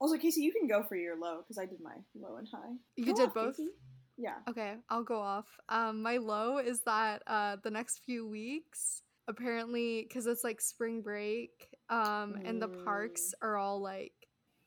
Also, 0.00 0.16
Casey, 0.16 0.42
you 0.42 0.52
can 0.52 0.68
go 0.68 0.84
for 0.84 0.94
your 0.94 1.16
low 1.18 1.38
because 1.38 1.58
I 1.58 1.66
did 1.66 1.80
my 1.80 1.96
low 2.14 2.36
and 2.36 2.46
high. 2.48 2.70
You 2.94 3.06
Go 3.06 3.14
did 3.14 3.28
off, 3.30 3.34
both? 3.34 3.56
Casey. 3.56 3.70
Yeah. 4.16 4.34
Okay, 4.48 4.76
I'll 4.88 5.02
go 5.02 5.18
off. 5.20 5.46
Um, 5.68 6.02
my 6.02 6.18
low 6.18 6.58
is 6.58 6.82
that 6.82 7.22
uh, 7.26 7.56
the 7.64 7.70
next 7.72 8.02
few 8.06 8.28
weeks, 8.28 9.02
apparently, 9.26 10.02
because 10.08 10.28
it's 10.28 10.44
like 10.44 10.60
spring 10.60 11.02
break, 11.02 11.68
um, 11.90 12.40
and 12.44 12.62
the 12.62 12.68
parks 12.68 13.34
are 13.42 13.56
all 13.56 13.80
like, 13.80 14.12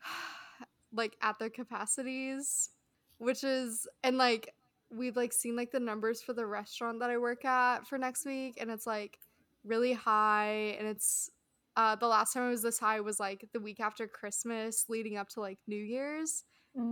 like 0.93 1.15
at 1.21 1.39
their 1.39 1.49
capacities, 1.49 2.69
which 3.17 3.43
is 3.45 3.87
and 4.03 4.17
like 4.17 4.53
we've 4.93 5.15
like 5.15 5.31
seen 5.31 5.55
like 5.55 5.71
the 5.71 5.79
numbers 5.79 6.21
for 6.21 6.33
the 6.33 6.45
restaurant 6.45 6.99
that 6.99 7.09
I 7.09 7.17
work 7.17 7.45
at 7.45 7.87
for 7.87 7.97
next 7.97 8.25
week, 8.25 8.57
and 8.59 8.69
it's 8.69 8.85
like 8.85 9.17
really 9.63 9.93
high, 9.93 10.75
and 10.77 10.87
it's 10.87 11.29
uh, 11.75 11.95
the 11.95 12.07
last 12.07 12.33
time 12.33 12.43
I 12.43 12.49
was 12.49 12.61
this 12.61 12.79
high 12.79 12.99
was 13.01 13.19
like 13.19 13.47
the 13.53 13.59
week 13.59 13.79
after 13.79 14.07
Christmas, 14.07 14.85
leading 14.89 15.17
up 15.17 15.29
to 15.29 15.39
like 15.41 15.59
New 15.67 15.75
Year's 15.81 16.43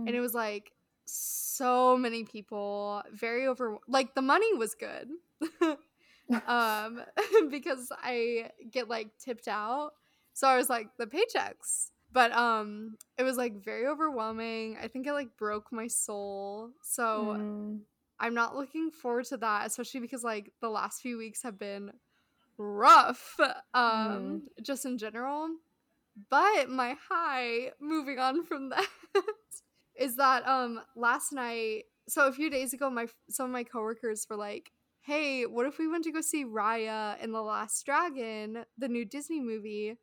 and 0.06 0.14
it 0.16 0.20
was 0.20 0.34
like 0.34 0.72
so 1.06 1.96
many 1.96 2.24
people 2.24 3.02
very 3.12 3.46
over 3.46 3.78
like 3.88 4.14
the 4.14 4.22
money 4.22 4.54
was 4.54 4.74
good. 4.74 5.08
Um 6.46 7.02
because 7.50 7.90
i 8.02 8.50
get 8.70 8.88
like 8.88 9.08
tipped 9.18 9.48
out 9.48 9.92
so 10.32 10.46
i 10.46 10.56
was 10.56 10.70
like 10.70 10.88
the 10.96 11.06
paychecks 11.06 11.90
but 12.12 12.30
um 12.32 12.96
it 13.18 13.24
was 13.24 13.36
like 13.36 13.62
very 13.64 13.86
overwhelming. 13.86 14.76
I 14.80 14.88
think 14.88 15.06
it 15.06 15.12
like 15.12 15.36
broke 15.36 15.72
my 15.72 15.88
soul 15.88 16.70
so 16.82 17.36
Mm. 17.36 17.80
i'm 18.20 18.34
not 18.34 18.56
looking 18.56 18.90
forward 18.90 19.24
to 19.26 19.36
that 19.38 19.66
especially 19.66 20.00
because 20.00 20.22
like 20.22 20.52
the 20.60 20.68
last 20.68 21.00
few 21.02 21.18
weeks 21.18 21.42
have 21.42 21.58
been 21.58 21.90
rough 22.60 23.40
um 23.72 24.42
just 24.60 24.84
in 24.84 24.98
general 24.98 25.48
but 26.28 26.68
my 26.68 26.94
high 27.08 27.70
moving 27.80 28.18
on 28.18 28.44
from 28.44 28.68
that 28.70 28.86
is 29.96 30.16
that 30.16 30.46
um 30.46 30.80
last 30.94 31.32
night 31.32 31.84
so 32.06 32.26
a 32.26 32.32
few 32.32 32.50
days 32.50 32.74
ago 32.74 32.90
my 32.90 33.06
some 33.30 33.46
of 33.46 33.52
my 33.52 33.64
coworkers 33.64 34.26
were 34.28 34.36
like 34.36 34.72
hey 35.00 35.46
what 35.46 35.64
if 35.64 35.78
we 35.78 35.88
went 35.88 36.04
to 36.04 36.12
go 36.12 36.20
see 36.20 36.44
raya 36.44 37.16
and 37.22 37.34
the 37.34 37.40
last 37.40 37.86
dragon 37.86 38.64
the 38.76 38.88
new 38.88 39.04
disney 39.04 39.40
movie 39.40 39.96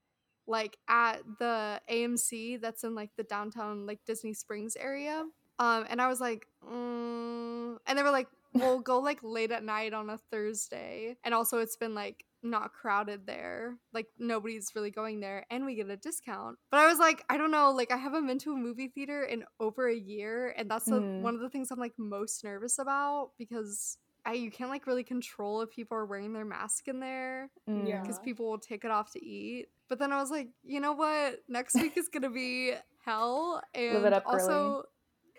like 0.47 0.77
at 0.89 1.21
the 1.39 1.79
amc 1.91 2.59
that's 2.59 2.83
in 2.83 2.95
like 2.95 3.11
the 3.17 3.23
downtown 3.23 3.85
like 3.85 3.99
disney 4.05 4.33
springs 4.33 4.75
area 4.77 5.23
um 5.59 5.85
and 5.89 6.01
i 6.01 6.07
was 6.07 6.19
like 6.19 6.47
mm. 6.67 7.77
and 7.85 7.97
they 7.97 8.03
were 8.03 8.11
like 8.11 8.27
we'll 8.53 8.79
go 8.79 8.99
like 8.99 9.19
late 9.21 9.51
at 9.51 9.63
night 9.63 9.93
on 9.93 10.09
a 10.09 10.17
thursday 10.31 11.15
and 11.23 11.33
also 11.33 11.59
it's 11.59 11.75
been 11.75 11.93
like 11.93 12.25
not 12.43 12.71
crowded 12.73 13.25
there 13.25 13.77
like 13.93 14.07
nobody's 14.19 14.71
really 14.75 14.91
going 14.91 15.19
there 15.19 15.45
and 15.49 15.65
we 15.65 15.75
get 15.75 15.89
a 15.89 15.97
discount 15.97 16.57
but 16.71 16.79
i 16.79 16.87
was 16.87 16.99
like 16.99 17.23
i 17.29 17.37
don't 17.37 17.51
know 17.51 17.71
like 17.71 17.91
i 17.91 17.97
haven't 17.97 18.27
been 18.27 18.37
to 18.39 18.51
a 18.53 18.55
movie 18.55 18.87
theater 18.87 19.23
in 19.23 19.43
over 19.59 19.87
a 19.89 19.95
year 19.95 20.53
and 20.57 20.69
that's 20.69 20.85
the, 20.85 20.99
Mm. 20.99 21.21
one 21.21 21.35
of 21.35 21.41
the 21.41 21.49
things 21.49 21.71
i'm 21.71 21.79
like 21.79 21.93
most 21.97 22.43
nervous 22.43 22.77
about 22.79 23.31
because 23.37 23.97
I, 24.25 24.33
you 24.33 24.51
can't 24.51 24.69
like 24.69 24.87
really 24.87 25.05
control 25.05 25.61
if 25.61 25.69
people 25.71 25.95
are 25.97 26.05
wearing 26.05 26.33
their 26.33 26.43
mask 26.43 26.87
in 26.89 26.99
there 26.99 27.49
Mm. 27.69 27.87
Yeah. 27.87 28.01
because 28.01 28.19
people 28.19 28.49
will 28.49 28.59
take 28.59 28.83
it 28.83 28.91
off 28.91 29.11
to 29.13 29.23
eat. 29.25 29.67
But 29.87 29.99
then 29.99 30.11
I 30.11 30.17
was 30.19 30.29
like, 30.29 30.49
you 30.65 30.81
know 30.81 30.91
what? 30.91 31.39
Next 31.47 31.75
week 31.75 31.95
is 31.95 32.09
gonna 32.09 32.29
be 32.29 32.73
hell, 33.05 33.61
and 33.73 34.05
it 34.05 34.11
up, 34.11 34.23
also 34.25 34.83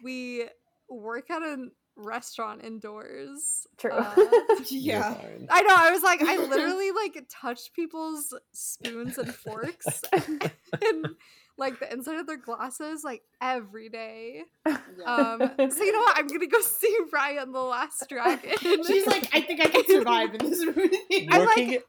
we 0.02 0.47
work 0.88 1.31
at 1.31 1.43
a 1.43 1.69
restaurant 1.99 2.64
indoors. 2.64 3.67
True. 3.76 3.93
Uh, 3.93 4.14
yeah. 4.71 5.14
I 5.50 5.62
know. 5.62 5.75
I 5.76 5.90
was 5.90 6.02
like, 6.02 6.23
I 6.23 6.37
literally 6.49 6.90
like 6.93 7.23
touched 7.28 7.75
people's 7.75 8.35
spoons 8.52 9.19
and 9.19 9.35
forks 9.35 10.02
and 10.12 11.09
like 11.57 11.81
the 11.81 11.93
inside 11.93 12.19
of 12.19 12.26
their 12.26 12.37
glasses 12.37 13.02
like 13.05 13.23
every 13.40 13.88
day. 13.88 14.43
yeah. 14.67 14.76
Um, 15.05 15.40
so 15.71 15.83
you 15.83 15.93
know 15.93 16.00
what? 16.00 16.17
I'm 16.17 16.28
gonna 16.28 16.47
go 16.47 16.61
see 16.61 16.97
Raya 17.12 17.43
and 17.43 17.55
the 17.55 17.61
Last 17.61 18.09
Dragon. 18.09 18.52
She's 18.87 19.07
like, 19.07 19.28
I 19.35 19.40
think 19.40 19.61
I 19.61 19.69
can 19.69 19.85
survive 19.87 20.35
in 20.35 20.49
this 20.50 20.64
movie. 20.64 21.28
I 21.31 21.38
like- 21.57 21.85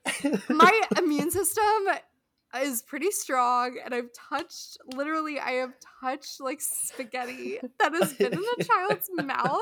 my 0.50 0.82
immune 0.98 1.30
system 1.30 1.64
is 2.58 2.82
pretty 2.82 3.12
strong, 3.12 3.78
and 3.84 3.94
I've 3.94 4.10
touched 4.12 4.80
literally, 4.96 5.40
I 5.40 5.52
have 5.52 5.74
touched 6.02 6.42
like 6.42 6.62
spaghetti 6.62 7.60
that 7.80 7.94
has 7.94 8.14
been 8.14 8.34
in 8.34 8.44
a 8.60 8.64
child's 8.64 9.10
mouth. 9.14 9.62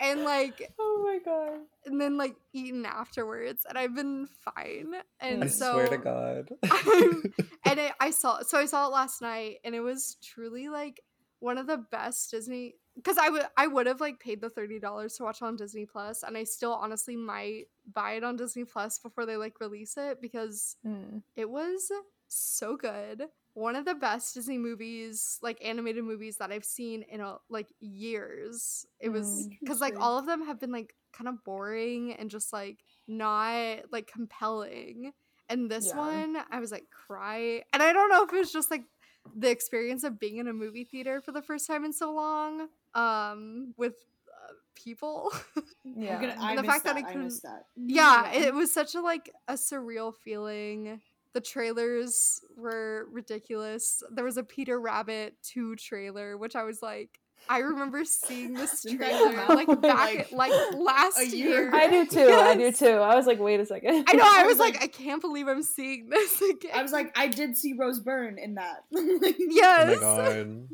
And 0.00 0.24
like, 0.24 0.72
oh 0.78 1.02
my 1.04 1.18
god. 1.24 1.60
and 1.86 2.00
then 2.00 2.16
like 2.16 2.36
eaten 2.52 2.84
afterwards, 2.86 3.64
and 3.68 3.78
I've 3.78 3.94
been 3.94 4.26
fine. 4.26 4.94
And 5.20 5.44
I 5.44 5.46
so 5.46 5.72
swear 5.72 5.88
to 5.88 5.98
God. 5.98 6.50
And 7.66 7.80
it, 7.80 7.92
I 7.98 8.10
saw 8.10 8.42
so 8.42 8.58
I 8.58 8.66
saw 8.66 8.86
it 8.86 8.92
last 8.92 9.22
night 9.22 9.56
and 9.64 9.74
it 9.74 9.80
was 9.80 10.16
truly 10.22 10.68
like 10.68 11.00
one 11.40 11.56
of 11.56 11.66
the 11.66 11.78
best 11.78 12.30
Disney 12.30 12.74
because 12.94 13.16
I 13.16 13.30
would 13.30 13.42
I 13.56 13.66
would 13.66 13.86
have 13.86 14.00
like 14.02 14.20
paid 14.20 14.42
the 14.42 14.50
thirty 14.50 14.78
dollars 14.78 15.14
to 15.16 15.22
watch 15.22 15.40
on 15.40 15.56
Disney 15.56 15.86
Plus 15.86 16.22
and 16.24 16.36
I 16.36 16.44
still 16.44 16.74
honestly 16.74 17.16
might 17.16 17.64
buy 17.92 18.12
it 18.12 18.24
on 18.24 18.36
Disney 18.36 18.64
Plus 18.64 18.98
before 18.98 19.24
they 19.24 19.36
like 19.38 19.60
release 19.60 19.96
it 19.96 20.20
because 20.20 20.76
Mm. 20.86 21.22
it 21.36 21.48
was 21.48 21.90
so 22.28 22.76
good. 22.76 23.24
One 23.54 23.76
of 23.76 23.84
the 23.84 23.94
best 23.94 24.34
Disney 24.34 24.58
movies, 24.58 25.38
like 25.42 25.58
animated 25.64 26.04
movies 26.04 26.36
that 26.38 26.50
I've 26.50 26.64
seen 26.64 27.02
in 27.08 27.20
a 27.20 27.36
like 27.48 27.68
years. 27.80 28.84
It 29.00 29.08
was 29.10 29.48
because 29.60 29.80
like 29.80 29.94
all 29.98 30.18
of 30.18 30.26
them 30.26 30.44
have 30.46 30.58
been 30.60 30.72
like 30.72 30.94
kind 31.12 31.28
of 31.28 31.42
boring 31.44 32.12
and 32.14 32.28
just 32.30 32.52
like 32.52 32.78
not 33.06 33.78
like 33.92 34.06
compelling. 34.08 35.12
And 35.48 35.70
this 35.70 35.88
Yeah. 35.88 35.98
one, 35.98 36.36
I 36.50 36.58
was 36.58 36.72
like 36.72 36.86
cry, 36.90 37.62
and 37.72 37.82
I 37.82 37.92
don't 37.92 38.08
know 38.08 38.24
if 38.24 38.32
it 38.32 38.36
was 38.38 38.52
just 38.52 38.70
like 38.70 38.84
the 39.36 39.50
experience 39.50 40.02
of 40.02 40.18
being 40.18 40.38
in 40.38 40.48
a 40.48 40.52
movie 40.52 40.84
theater 40.84 41.20
for 41.20 41.32
the 41.32 41.42
first 41.42 41.66
time 41.66 41.84
in 41.84 41.92
so 41.92 42.12
long, 42.12 42.68
um, 42.94 43.72
with 43.76 43.94
uh, 44.28 44.52
people. 44.74 45.32
Yeah. 45.84 46.18
Gonna, 46.20 46.36
I 46.40 46.56
the 46.56 46.62
fact 46.64 46.84
that 46.86 46.94
that. 46.96 47.04
I 47.04 47.08
I 47.08 47.12
couldn't- 47.12 47.24
missed 47.26 47.42
that. 47.42 47.66
yeah, 47.76 48.32
it 48.32 48.52
was 48.54 48.72
such 48.72 48.94
a 48.96 49.00
like 49.00 49.30
a 49.46 49.52
surreal 49.54 50.12
feeling. 50.14 51.00
The 51.34 51.40
trailers 51.40 52.40
were 52.56 53.06
ridiculous. 53.10 54.02
There 54.10 54.24
was 54.24 54.36
a 54.36 54.42
Peter 54.44 54.80
Rabbit 54.80 55.34
2 55.42 55.76
trailer, 55.76 56.36
which 56.38 56.54
I 56.56 56.62
was 56.62 56.80
like, 56.80 57.18
I 57.48 57.58
remember 57.58 58.04
seeing 58.04 58.54
this 58.60 58.82
trailer 58.82 59.32
like 59.48 59.66
back 59.82 60.30
like, 60.32 60.32
like, 60.32 60.74
last 60.74 61.20
year. 61.32 61.64
year 61.64 61.74
I 61.74 61.88
do 61.90 62.06
too. 62.06 62.28
I 62.30 62.54
do 62.56 62.72
too. 62.82 62.86
I 62.86 63.14
was 63.16 63.26
like, 63.26 63.38
wait 63.40 63.60
a 63.60 63.66
second. 63.66 64.04
I 64.08 64.12
know. 64.14 64.24
I 64.24 64.28
I 64.42 64.46
was 64.46 64.52
was 64.52 64.58
like, 64.60 64.74
like- 64.74 64.84
I 64.84 64.86
can't 64.86 65.20
believe 65.20 65.46
I'm 65.48 65.62
seeing 65.62 66.08
this 66.08 66.40
again. 66.40 66.70
I 66.72 66.82
was 66.82 66.92
like, 66.92 67.12
I 67.18 67.26
did 67.26 67.56
see 67.56 67.74
Rose 67.74 68.00
Byrne 68.00 68.38
in 68.38 68.54
that. 68.54 68.84
Oh 68.94 69.32
yes, 69.38 69.88
my 69.88 70.00
God. 70.00 70.68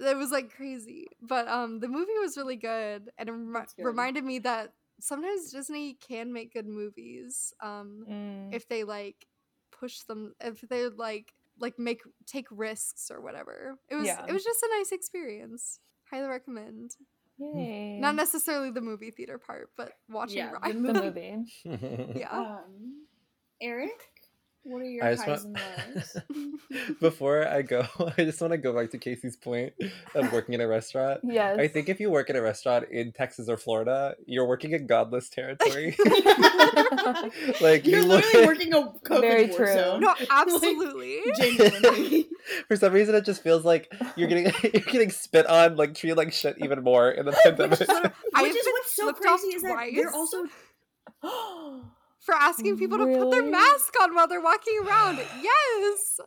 it 0.00 0.16
was 0.16 0.30
like 0.32 0.52
crazy. 0.56 1.06
But 1.22 1.46
um, 1.48 1.80
the 1.80 1.88
movie 1.88 2.18
was 2.20 2.36
really 2.36 2.56
good, 2.56 3.10
and 3.18 3.28
it 3.28 3.32
remi- 3.32 3.52
That's 3.52 3.74
good. 3.74 3.84
reminded 3.84 4.24
me 4.24 4.38
that 4.40 4.72
sometimes 5.00 5.52
Disney 5.52 5.94
can 6.08 6.32
make 6.32 6.52
good 6.52 6.66
movies. 6.66 7.52
Um, 7.62 8.06
Mm. 8.10 8.54
if 8.54 8.68
they 8.68 8.82
like 8.82 9.26
push 9.70 10.00
them 10.00 10.34
if 10.40 10.60
they 10.68 10.88
like 10.88 11.32
like 11.58 11.78
make 11.78 12.02
take 12.26 12.46
risks 12.50 13.10
or 13.10 13.20
whatever 13.20 13.76
it 13.88 13.94
was 13.94 14.06
Yeah. 14.06 14.24
it 14.28 14.32
was 14.32 14.44
just 14.44 14.62
a 14.62 14.68
nice 14.78 14.92
experience 14.92 15.80
highly 16.10 16.28
recommend 16.28 16.96
Yay. 17.38 17.98
not 18.00 18.14
necessarily 18.14 18.70
the 18.70 18.80
movie 18.80 19.10
theater 19.10 19.38
part 19.38 19.70
but 19.76 19.92
watching 20.08 20.38
Yeah, 20.38 20.52
Raya. 20.52 20.72
the 20.72 20.92
the 20.92 21.02
movie. 21.02 21.44
yeah 22.20 22.30
um, 22.30 23.06
Eric, 23.60 24.00
what 24.66 24.82
are 24.82 24.84
your 24.84 25.04
I 25.04 25.14
just 25.14 25.24
highs 25.24 25.44
want- 25.44 25.58
and 25.58 25.94
lows? 25.94 26.16
Before 27.00 27.46
I 27.46 27.62
go, 27.62 27.86
I 28.18 28.24
just 28.24 28.40
want 28.40 28.52
to 28.52 28.58
go 28.58 28.72
back 28.74 28.90
to 28.90 28.98
Casey's 28.98 29.36
point 29.36 29.72
of 30.14 30.32
working 30.32 30.54
in 30.54 30.60
a 30.60 30.66
restaurant. 30.66 31.20
Yes. 31.24 31.58
I 31.58 31.68
think 31.68 31.88
if 31.88 32.00
you 32.00 32.10
work 32.10 32.28
in 32.30 32.36
a 32.36 32.42
restaurant 32.42 32.86
in 32.90 33.12
Texas 33.12 33.48
or 33.48 33.56
Florida, 33.56 34.16
you're 34.26 34.46
working 34.46 34.72
in 34.72 34.86
godless 34.86 35.28
territory. 35.28 35.96
like 37.60 37.86
You're 37.86 38.00
you 38.00 38.06
literally 38.06 38.32
look, 38.34 38.46
working 38.46 38.72
a 38.74 38.76
COVID 39.08 39.20
Very 39.20 39.46
war 39.46 39.56
true. 39.58 39.72
zone. 39.72 40.00
no 40.00 40.14
absolutely 40.30 41.20
Genuinely. 41.36 42.28
for 42.68 42.76
some 42.76 42.92
reason, 42.92 43.14
it 43.14 43.24
just 43.24 43.42
feels 43.42 43.64
like 43.64 43.92
you're 44.16 44.28
getting 44.28 44.52
you're 44.62 44.82
getting 44.82 45.10
spit 45.10 45.46
on, 45.46 45.76
like 45.76 45.94
treated 45.94 46.16
like 46.16 46.32
shit 46.32 46.56
even 46.62 46.82
more 46.82 47.10
in 47.10 47.26
the 47.26 47.32
pandemic. 47.44 47.78
Which 47.78 47.82
is, 47.82 47.88
I 47.88 48.02
which 48.02 48.12
have 48.34 48.46
is 48.56 48.64
been 48.64 48.72
what's 48.72 48.92
so 48.96 49.08
off 49.08 49.16
crazy 49.16 49.48
is 49.48 49.62
that 49.62 49.90
they're 49.94 50.12
also 50.12 50.44
for 52.26 52.34
asking 52.34 52.76
people 52.78 52.98
to 52.98 53.06
put 53.06 53.30
their 53.30 53.44
mask 53.44 53.94
on 54.02 54.14
while 54.14 54.26
they're 54.28 54.40
walking 54.42 54.78
around 54.84 55.16
yes 55.42 56.20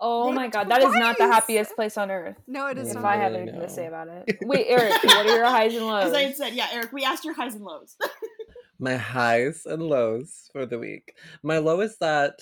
oh 0.00 0.28
They 0.30 0.34
my 0.36 0.48
god, 0.48 0.68
that 0.70 0.82
is 0.82 0.94
not 0.94 1.18
the 1.18 1.26
happiest 1.26 1.74
place 1.76 1.98
on 1.98 2.10
earth. 2.10 2.36
no 2.46 2.66
it 2.68 2.78
is 2.78 2.86
Yeah. 2.88 2.92
If 2.92 3.02
not 3.02 3.04
I 3.04 3.16
have 3.16 3.34
anything 3.34 3.56
know. 3.60 3.66
to 3.66 3.68
say 3.68 3.86
about 3.86 4.08
it. 4.08 4.38
Wait, 4.42 4.66
Eric, 4.68 4.92
what 5.02 5.26
are 5.26 5.36
your 5.36 5.44
highs 5.44 5.74
and 5.74 5.86
lows? 5.86 6.06
as 6.06 6.14
I 6.14 6.22
had 6.22 6.36
said, 6.36 6.54
yeah, 6.54 6.68
Eric, 6.72 6.92
we 6.92 7.04
asked 7.04 7.24
your 7.24 7.34
highs 7.34 7.54
and 7.54 7.64
lows. 7.64 7.96
my 8.78 8.96
highs 8.96 9.66
and 9.66 9.82
lows 9.82 10.48
for 10.52 10.64
the 10.64 10.78
week. 10.78 11.16
My 11.42 11.58
low 11.58 11.80
is 11.82 11.98
that. 11.98 12.40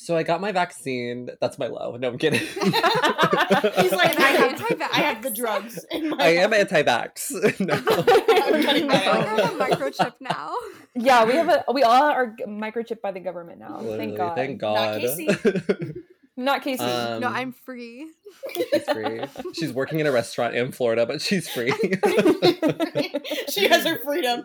So 0.00 0.16
I 0.16 0.22
got 0.22 0.40
my 0.40 0.52
vaccine. 0.52 1.28
That's 1.40 1.58
my 1.58 1.66
low. 1.66 1.96
No, 1.96 2.08
I'm 2.10 2.18
kidding. 2.18 2.38
He's 2.46 2.52
like, 2.62 4.14
I 4.20 4.28
I'm 4.28 4.36
have, 4.36 4.52
anti-vax. 4.52 4.88
I 4.92 5.00
have 5.00 5.22
the 5.22 5.30
drugs. 5.30 5.84
In 5.90 6.10
my 6.10 6.16
I 6.20 6.28
am 6.44 6.52
anti-vax. 6.52 7.32
no. 7.60 7.74
I'm 7.74 8.62
cutting 8.62 8.88
I 8.90 8.92
that 8.92 9.02
feel 9.02 9.12
like 9.14 9.26
I 9.26 9.32
out. 9.32 9.40
have 9.40 9.54
a 9.54 9.64
microchip 9.64 10.14
now. 10.20 10.54
Yeah, 10.98 11.24
we 11.24 11.34
have 11.34 11.48
a 11.48 11.64
we 11.72 11.82
all 11.82 12.04
are 12.04 12.34
microchipped 12.46 13.00
by 13.00 13.12
the 13.12 13.20
government 13.20 13.60
now. 13.60 13.78
Literally, 13.80 13.98
Thank 13.98 14.16
God. 14.16 14.34
Thank 14.34 14.60
God. 14.60 14.74
Not 14.74 15.02
God. 15.02 15.16
Casey. 15.16 15.94
Not 16.36 16.62
Casey. 16.62 16.84
Um, 16.84 17.20
no, 17.20 17.28
I'm 17.28 17.52
free. 17.52 18.06
She's 18.54 18.84
free. 18.84 19.20
She's 19.54 19.72
working 19.72 19.98
in 19.98 20.06
a 20.06 20.12
restaurant 20.12 20.54
in 20.54 20.70
Florida, 20.70 21.04
but 21.04 21.20
she's 21.20 21.48
free. 21.48 21.72
she 23.50 23.66
has 23.66 23.84
her 23.84 23.98
freedom. 24.04 24.44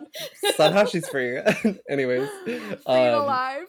Somehow 0.56 0.86
she's 0.86 1.08
free. 1.08 1.38
Anyways, 1.88 2.28
Free 2.44 2.76
um, 2.86 3.22
alive. 3.22 3.66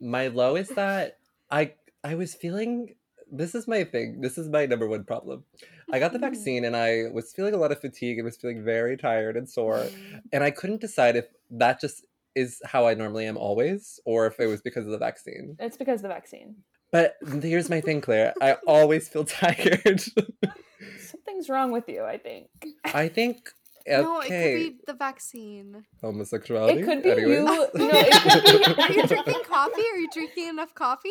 my 0.00 0.26
low 0.28 0.56
is 0.56 0.68
that 0.70 1.18
I 1.48 1.74
I 2.02 2.16
was 2.16 2.34
feeling 2.34 2.96
this 3.30 3.54
is 3.54 3.68
my 3.68 3.84
thing. 3.84 4.20
This 4.20 4.38
is 4.38 4.48
my 4.48 4.66
number 4.66 4.86
one 4.86 5.04
problem. 5.04 5.44
I 5.92 5.98
got 5.98 6.12
the 6.12 6.18
mm-hmm. 6.18 6.28
vaccine 6.28 6.64
and 6.64 6.76
I 6.76 7.04
was 7.12 7.32
feeling 7.32 7.54
a 7.54 7.58
lot 7.58 7.72
of 7.72 7.80
fatigue 7.80 8.18
and 8.18 8.24
was 8.24 8.36
feeling 8.36 8.64
very 8.64 8.96
tired 8.96 9.36
and 9.36 9.48
sore. 9.48 9.78
Mm-hmm. 9.78 10.16
And 10.32 10.44
I 10.44 10.50
couldn't 10.50 10.80
decide 10.80 11.16
if 11.16 11.26
that 11.50 11.80
just 11.80 12.04
is 12.34 12.60
how 12.64 12.86
I 12.86 12.94
normally 12.94 13.26
am 13.26 13.36
always 13.36 13.98
or 14.04 14.26
if 14.26 14.38
it 14.38 14.46
was 14.46 14.60
because 14.60 14.86
of 14.86 14.92
the 14.92 14.98
vaccine. 14.98 15.56
it's 15.58 15.76
because 15.76 16.00
of 16.00 16.02
the 16.02 16.08
vaccine. 16.08 16.56
But 16.90 17.16
here's 17.42 17.68
my 17.68 17.80
thing, 17.80 18.00
Claire. 18.00 18.32
I 18.40 18.56
always 18.66 19.08
feel 19.08 19.24
tired. 19.42 20.02
Something's 21.00 21.48
wrong 21.48 21.72
with 21.72 21.88
you, 21.88 22.04
I 22.04 22.18
think. 22.18 22.48
I 22.84 23.08
think 23.08 23.50
okay. 23.86 24.02
No, 24.02 24.20
it 24.20 24.28
could 24.28 24.30
be 24.30 24.76
the 24.86 24.94
vaccine. 24.94 25.84
homosexuality. 26.00 26.80
It 26.80 26.84
could 26.84 27.02
be 27.02 27.10
Anyways. 27.10 27.38
you. 27.38 27.44
No, 27.44 27.62
it 27.62 27.72
could 27.72 28.76
be. 28.76 28.82
Are 28.82 28.92
you 28.92 29.06
drinking 29.06 29.42
coffee? 29.46 29.82
Are 29.92 29.98
you 29.98 30.08
drinking 30.12 30.48
enough 30.48 30.74
coffee? 30.74 31.10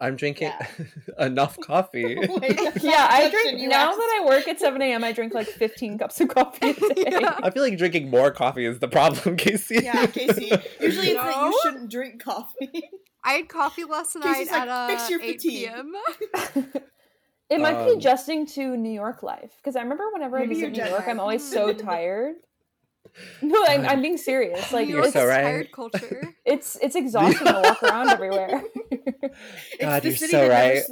I'm 0.00 0.14
drinking 0.16 0.48
Yeah. 0.48 0.66
enough 1.26 1.58
coffee. 1.64 2.14
Wait, 2.16 2.28
Yeah, 2.82 3.08
I 3.10 3.28
drink 3.30 3.68
now 3.68 3.88
asked. 3.88 3.98
that 3.98 4.20
I 4.22 4.24
work 4.26 4.46
at 4.46 4.60
7 4.60 4.80
a.m. 4.80 5.02
I 5.02 5.12
drink 5.12 5.34
like 5.34 5.48
15 5.48 5.98
cups 5.98 6.20
of 6.20 6.28
coffee 6.28 6.70
a 6.70 6.72
day. 6.74 7.04
Yeah. 7.20 7.38
I 7.42 7.50
feel 7.50 7.62
like 7.64 7.76
drinking 7.78 8.08
more 8.10 8.30
coffee 8.30 8.64
is 8.64 8.78
the 8.78 8.88
problem, 8.88 9.36
Casey. 9.36 9.80
Yeah, 9.82 10.06
Casey. 10.06 10.52
Usually 10.80 11.08
it's 11.08 11.20
that 11.20 11.44
you 11.44 11.60
shouldn't 11.64 11.90
drink 11.90 12.22
coffee. 12.22 12.90
I 13.24 13.32
had 13.32 13.48
coffee 13.48 13.84
last 13.84 14.14
night 14.16 14.22
Casey's 14.34 14.50
like, 14.52 14.60
at 14.62 14.68
uh, 14.68 14.86
"Fix 14.88 15.10
your 15.10 15.20
8 15.20 15.40
p.m. 15.40 15.92
It 17.50 17.60
might 17.60 17.84
be 17.84 17.92
Um, 17.92 17.96
adjusting 17.98 18.46
to 18.46 18.76
New 18.76 18.92
York 18.92 19.22
life 19.22 19.50
because 19.56 19.74
I 19.74 19.80
remember 19.80 20.04
whenever 20.12 20.38
I 20.38 20.46
visit 20.46 20.72
New 20.72 20.84
York, 20.84 21.04
I'm 21.08 21.18
always 21.18 21.42
so 21.50 21.72
tired. 21.72 22.36
No, 23.42 23.64
I'm, 23.66 23.86
I'm 23.86 24.02
being 24.02 24.16
serious. 24.16 24.72
Like 24.78 24.88
You're 24.88 25.04
it's, 25.04 25.12
so 25.12 25.20
York's 25.20 25.36
right. 25.36 25.42
tired 25.42 25.72
culture. 25.72 26.34
it's 26.44 26.76
it's 26.82 26.94
exhausting 26.94 27.46
to 27.46 27.60
walk 27.64 27.82
around 27.82 28.08
everywhere. 28.10 28.62
God, 29.80 30.02
the 30.02 30.08
you're 30.08 30.16
city 30.16 30.32
so 30.32 30.48
right. 30.48 30.82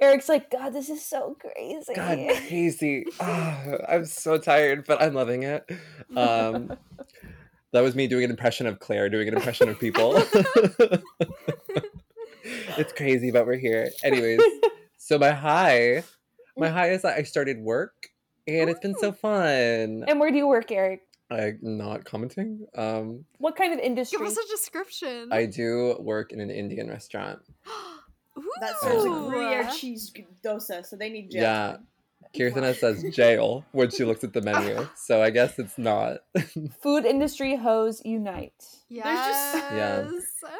Eric's 0.00 0.28
like, 0.28 0.50
God, 0.50 0.70
this 0.70 0.88
is 0.88 1.04
so 1.04 1.36
crazy. 1.40 1.94
God, 1.94 2.16
Casey. 2.46 3.04
Ah, 3.20 3.62
I'm 3.88 4.04
so 4.04 4.38
tired, 4.38 4.84
but 4.86 5.00
I'm 5.00 5.14
loving 5.14 5.44
it. 5.44 5.68
Um, 6.16 6.76
that 7.72 7.80
was 7.80 7.94
me 7.94 8.06
doing 8.06 8.24
an 8.24 8.30
impression 8.30 8.66
of 8.66 8.80
Claire, 8.80 9.08
doing 9.08 9.28
an 9.28 9.34
impression 9.34 9.68
of 9.68 9.78
people. 9.78 10.14
it's 12.76 12.92
crazy, 12.92 13.30
but 13.30 13.46
we're 13.46 13.56
here. 13.56 13.90
Anyways, 14.02 14.40
so 14.96 15.18
my 15.18 15.30
high, 15.30 16.04
my 16.56 16.68
high 16.68 16.90
is 16.90 17.02
that 17.02 17.16
I 17.16 17.22
started 17.22 17.58
work 17.60 18.10
and 18.48 18.70
it's 18.70 18.80
been 18.80 18.94
so 18.96 19.12
fun. 19.12 20.04
And 20.08 20.18
where 20.18 20.30
do 20.30 20.36
you 20.36 20.46
work, 20.48 20.72
Eric? 20.72 21.02
I'm 21.30 21.58
not 21.62 22.04
commenting. 22.06 22.66
Um, 22.74 23.24
What 23.38 23.54
kind 23.54 23.74
of 23.74 23.80
industry? 23.80 24.18
Give 24.18 24.26
us 24.26 24.36
a 24.38 24.48
description. 24.48 25.28
I 25.30 25.44
do 25.44 25.96
work 26.00 26.32
in 26.32 26.40
an 26.40 26.50
Indian 26.50 26.88
restaurant. 26.88 27.40
That 28.60 28.78
serves 28.80 29.04
a 29.04 29.08
Ooh. 29.08 29.28
Gruyere 29.30 29.68
cheese 29.76 30.12
dosa, 30.44 30.86
so 30.86 30.94
they 30.96 31.10
need 31.10 31.28
jail. 31.32 31.42
Yeah. 31.42 31.76
Kirthana 32.36 32.72
says 32.76 33.02
jail 33.12 33.64
when 33.72 33.90
she 33.90 34.04
looks 34.04 34.22
at 34.22 34.32
the 34.32 34.40
menu, 34.42 34.86
so 34.94 35.20
I 35.20 35.30
guess 35.30 35.58
it's 35.58 35.76
not. 35.76 36.18
Food 36.82 37.04
industry 37.04 37.56
hoes 37.56 38.00
unite. 38.04 38.52
Yes. 38.88 39.54
just- 39.54 39.72
Yeah. 39.74 40.08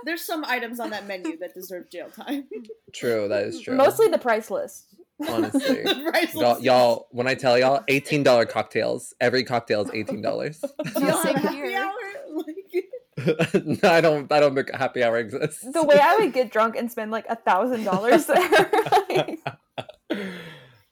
There's 0.04 0.22
some 0.24 0.44
items 0.44 0.80
on 0.80 0.90
that 0.90 1.06
menu 1.06 1.38
that 1.38 1.54
deserve 1.54 1.88
jail 1.88 2.08
time. 2.10 2.48
true, 2.92 3.28
that 3.28 3.44
is 3.44 3.60
true. 3.62 3.76
Mostly 3.76 4.08
the 4.08 4.18
price 4.18 4.50
list. 4.50 4.96
Honestly. 5.28 5.82
Priceless. 6.04 6.34
Y'all, 6.34 6.60
y'all, 6.60 7.08
when 7.10 7.26
I 7.26 7.34
tell 7.34 7.58
y'all, 7.58 7.82
eighteen 7.88 8.22
dollar 8.22 8.46
cocktails. 8.46 9.14
Every 9.20 9.44
cocktail 9.44 9.82
is 9.82 9.90
eighteen 9.92 10.22
dollars. 10.22 10.60
Do 10.60 10.68
y'all 11.00 11.16
have 11.22 11.36
happy 11.36 11.74
hour? 11.74 11.92
Like, 12.34 13.84
I 13.84 14.00
don't. 14.00 14.30
I 14.30 14.40
don't 14.40 14.54
think 14.54 14.74
happy 14.74 15.02
hour 15.02 15.18
exists. 15.18 15.66
The 15.72 15.84
way 15.84 15.98
I 16.00 16.16
would 16.18 16.32
get 16.32 16.52
drunk 16.52 16.76
and 16.76 16.90
spend 16.90 17.10
like 17.10 17.26
a 17.28 17.36
thousand 17.36 17.84
dollars 17.84 18.26
there. 18.26 19.36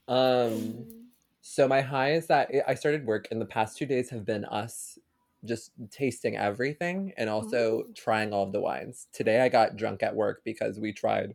um. 0.08 0.86
So 1.42 1.66
my 1.68 1.80
high 1.80 2.12
is 2.12 2.26
that 2.26 2.50
I 2.66 2.74
started 2.74 3.06
work, 3.06 3.28
and 3.30 3.40
the 3.40 3.46
past 3.46 3.78
two 3.78 3.86
days 3.86 4.10
have 4.10 4.26
been 4.26 4.44
us 4.44 4.98
just 5.44 5.70
tasting 5.90 6.36
everything 6.36 7.12
and 7.16 7.30
also 7.30 7.78
Ooh. 7.80 7.92
trying 7.94 8.32
all 8.32 8.42
of 8.42 8.52
the 8.52 8.60
wines. 8.60 9.06
Today 9.12 9.40
I 9.40 9.48
got 9.48 9.76
drunk 9.76 10.02
at 10.02 10.14
work 10.14 10.42
because 10.44 10.78
we 10.78 10.92
tried. 10.92 11.34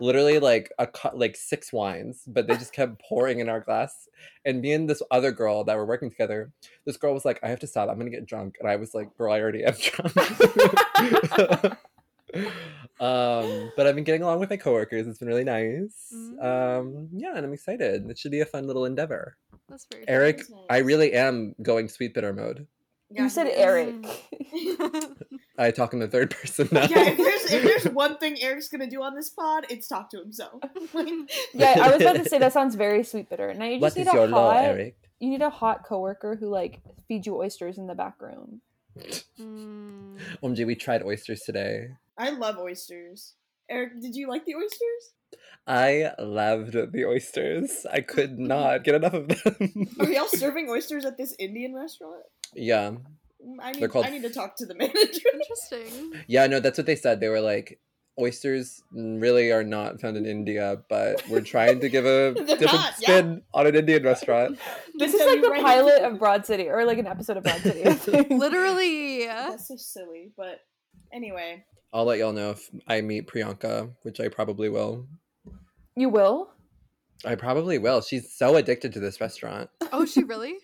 Literally 0.00 0.38
like 0.38 0.72
a 0.78 0.88
like 1.14 1.36
six 1.36 1.72
wines, 1.72 2.22
but 2.26 2.46
they 2.46 2.56
just 2.56 2.72
kept 2.78 3.00
pouring 3.02 3.40
in 3.40 3.48
our 3.48 3.60
glass. 3.60 4.08
And 4.44 4.60
me 4.60 4.72
and 4.72 4.88
this 4.88 5.02
other 5.10 5.32
girl 5.32 5.64
that 5.64 5.76
were 5.76 5.86
working 5.86 6.10
together, 6.10 6.52
this 6.86 6.96
girl 6.96 7.14
was 7.14 7.24
like, 7.24 7.40
"I 7.42 7.48
have 7.48 7.60
to 7.60 7.66
stop. 7.66 7.88
I'm 7.88 7.98
gonna 7.98 8.10
get 8.10 8.26
drunk," 8.26 8.56
and 8.60 8.68
I 8.68 8.76
was 8.76 8.94
like, 8.94 9.16
"Girl, 9.16 9.32
I 9.32 9.40
already 9.40 9.64
am 9.64 9.74
drunk." 9.80 10.16
um, 13.00 13.72
but 13.76 13.86
I've 13.86 13.94
been 13.94 14.04
getting 14.04 14.22
along 14.22 14.40
with 14.40 14.50
my 14.50 14.56
coworkers. 14.56 15.06
It's 15.06 15.18
been 15.18 15.28
really 15.28 15.44
nice. 15.44 16.12
Mm. 16.14 16.44
Um, 16.44 17.08
yeah, 17.12 17.36
and 17.36 17.44
I'm 17.44 17.52
excited. 17.52 18.08
It 18.08 18.18
should 18.18 18.32
be 18.32 18.40
a 18.40 18.46
fun 18.46 18.66
little 18.66 18.84
endeavor. 18.84 19.36
That's 19.68 19.86
very 19.90 20.04
Eric, 20.06 20.42
I 20.68 20.78
really 20.78 21.12
am 21.12 21.54
going 21.62 21.88
Sweetbitter 21.88 22.34
mode. 22.34 22.66
You 23.14 23.28
said. 23.28 23.48
Eric. 23.48 23.94
I 25.58 25.70
talk 25.70 25.92
in 25.92 25.98
the 25.98 26.08
third 26.08 26.30
person 26.30 26.68
now. 26.72 26.86
Yeah, 26.86 27.08
if 27.08 27.16
there's, 27.16 27.52
if 27.52 27.62
there's 27.62 27.84
one 27.94 28.18
thing 28.18 28.40
Eric's 28.40 28.68
gonna 28.68 28.88
do 28.88 29.02
on 29.02 29.14
this 29.14 29.30
pod, 29.30 29.66
it's 29.68 29.86
talk 29.86 30.10
to 30.10 30.18
himself. 30.18 30.62
Yeah, 31.54 31.74
I 31.80 31.92
was 31.92 32.00
about 32.00 32.16
to 32.16 32.28
say 32.28 32.38
that 32.38 32.52
sounds 32.52 32.74
very 32.74 33.00
Sweetbitter. 33.00 33.56
Now 33.56 33.66
you 33.66 33.78
what 33.78 33.88
just 33.88 33.98
is 33.98 34.06
need 34.06 34.12
a 34.12 34.14
your 34.14 34.26
law, 34.28 34.52
hot. 34.52 34.64
Eric? 34.64 34.96
You 35.20 35.30
need 35.30 35.42
a 35.42 35.50
hot 35.50 35.84
coworker 35.84 36.36
who 36.36 36.48
like 36.48 36.80
feeds 37.08 37.26
you 37.26 37.36
oysters 37.36 37.78
in 37.78 37.86
the 37.86 37.94
back 37.94 38.20
room. 38.20 38.60
Mm. 39.40 40.18
OMG, 40.42 40.66
we 40.66 40.74
tried 40.74 41.02
oysters 41.02 41.42
today. 41.42 41.88
I 42.18 42.30
love 42.30 42.58
oysters. 42.58 43.34
Eric, 43.70 44.00
did 44.00 44.14
you 44.14 44.28
like 44.28 44.44
the 44.44 44.54
oysters? 44.56 45.14
I 45.66 46.12
loved 46.18 46.72
the 46.72 47.04
oysters. 47.06 47.86
I 47.90 48.00
could 48.00 48.38
not 48.38 48.84
get 48.84 48.96
enough 48.96 49.14
of 49.14 49.28
them. 49.28 49.88
Are 50.00 50.10
y'all 50.10 50.26
serving 50.26 50.68
oysters 50.68 51.04
at 51.04 51.16
this 51.16 51.34
Indian 51.38 51.74
restaurant? 51.74 52.24
Yeah. 52.54 52.90
Mm, 52.90 53.56
I 53.60 53.72
They're 53.72 53.82
need, 53.82 53.90
called 53.90 54.06
I 54.06 54.10
need 54.10 54.22
to 54.22 54.30
talk 54.30 54.56
to 54.56 54.66
the 54.66 54.74
manager. 54.78 55.20
Interesting. 55.32 56.12
Yeah, 56.26 56.46
no, 56.46 56.60
that's 56.60 56.78
what 56.78 56.86
they 56.86 56.96
said. 56.96 57.20
They 57.20 57.28
were 57.28 57.40
like, 57.40 57.80
oysters 58.20 58.82
really 58.92 59.50
are 59.50 59.64
not 59.64 60.00
found 60.00 60.16
in 60.16 60.26
India, 60.26 60.82
but 60.88 61.26
we're 61.28 61.40
trying 61.40 61.80
to 61.80 61.88
give 61.88 62.04
a 62.04 62.32
They're 62.36 62.44
different 62.44 62.72
not, 62.72 62.94
yeah. 63.00 63.08
spin 63.08 63.42
on 63.54 63.66
an 63.66 63.74
Indian 63.74 64.02
restaurant. 64.04 64.58
This 64.98 65.12
Tell 65.12 65.20
is 65.22 65.26
like 65.26 65.36
you 65.36 65.42
the 65.42 65.48
right- 65.50 65.62
pilot 65.62 66.02
of 66.02 66.18
Broad 66.18 66.44
City, 66.46 66.68
or 66.68 66.84
like 66.84 66.98
an 66.98 67.06
episode 67.06 67.38
of 67.38 67.42
Broad 67.44 67.60
City. 67.62 67.84
I 67.86 67.94
think. 67.94 68.30
Literally. 68.30 69.26
That's 69.26 69.66
so 69.68 69.76
silly, 69.76 70.30
but 70.36 70.60
anyway. 71.12 71.64
I'll 71.94 72.04
let 72.04 72.18
y'all 72.18 72.32
know 72.32 72.50
if 72.50 72.70
I 72.86 73.00
meet 73.00 73.26
Priyanka, 73.26 73.90
which 74.02 74.20
I 74.20 74.28
probably 74.28 74.68
will. 74.68 75.06
You 75.96 76.08
will. 76.10 76.50
I 77.24 77.34
probably 77.34 77.78
will. 77.78 78.00
She's 78.02 78.32
so 78.32 78.56
addicted 78.56 78.92
to 78.94 79.00
this 79.00 79.20
restaurant. 79.20 79.68
Oh, 79.92 80.04
she 80.06 80.22
really? 80.22 80.54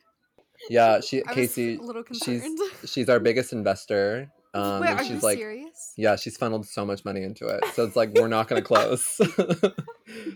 Yeah, 0.68 1.00
she 1.04 1.24
I 1.24 1.35
Casey. 1.35 1.76
was 1.78 1.85
a 1.85 1.87
little 1.92 2.02
she's 2.12 2.42
concerned. 2.42 2.59
she's 2.87 3.09
our 3.09 3.20
biggest 3.20 3.52
investor. 3.52 4.31
Um, 4.54 4.81
Wait, 4.81 4.88
and 4.90 5.00
are 5.00 5.04
she's 5.04 5.12
you 5.14 5.18
like, 5.20 5.38
serious? 5.38 5.92
yeah, 5.96 6.16
she's 6.16 6.37
funneled 6.37 6.66
so 6.66 6.85
much 6.87 7.04
money 7.04 7.22
into 7.22 7.46
it. 7.48 7.62
So 7.74 7.85
it's 7.85 7.96
like 7.96 8.12
we're 8.14 8.28
not 8.28 8.48
gonna 8.48 8.62
close. 8.72 9.04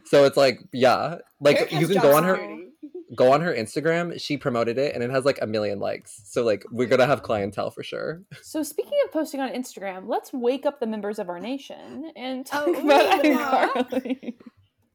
so 0.04 0.24
it's 0.24 0.36
like, 0.36 0.60
yeah, 0.72 1.16
like 1.40 1.56
Eric 1.58 1.72
you 1.72 1.88
can 1.88 2.00
go 2.00 2.14
on 2.14 2.24
her 2.24 2.34
security. 2.36 2.68
go 3.16 3.32
on 3.32 3.40
her 3.40 3.52
Instagram. 3.54 4.20
She 4.20 4.36
promoted 4.36 4.76
it 4.78 4.94
and 4.94 5.02
it 5.02 5.10
has 5.10 5.24
like 5.24 5.38
a 5.40 5.46
million 5.46 5.78
likes. 5.80 6.20
So 6.26 6.44
like 6.44 6.64
we're 6.70 6.88
gonna 6.88 7.06
have 7.06 7.22
clientele 7.22 7.70
for 7.70 7.82
sure. 7.82 8.22
So 8.42 8.62
speaking 8.62 8.98
of 9.06 9.12
posting 9.12 9.40
on 9.40 9.48
Instagram, 9.48 10.06
let's 10.06 10.30
wake 10.32 10.66
up 10.66 10.78
the 10.78 10.86
members 10.86 11.18
of 11.18 11.28
our 11.30 11.40
nation 11.40 12.12
and 12.14 12.44
talk 12.44 12.64
Oh, 12.68 12.74
about 12.84 13.24
yeah. 13.24 13.72
iCarly. 13.74 14.34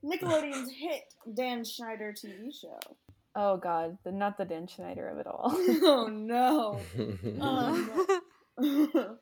Nickelodeon's 0.05 0.71
hit 0.71 1.01
Dan 1.33 1.65
Schneider 1.65 2.13
TV 2.13 2.53
show. 2.53 2.79
Oh 3.39 3.55
God, 3.57 3.99
the 4.03 4.11
not 4.11 4.37
the 4.39 4.45
Dan 4.45 4.65
Schneider 4.67 5.07
of 5.09 5.19
it 5.19 5.27
all. 5.27 5.51
Oh 5.83 6.07
no. 6.07 6.79
Um, 7.39 7.89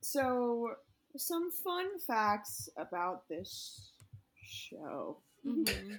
so, 0.00 0.70
some 1.16 1.50
fun 1.50 1.86
facts 2.06 2.70
about 2.78 3.28
this 3.28 3.90
show. 4.42 5.18
Mhm. 5.46 5.98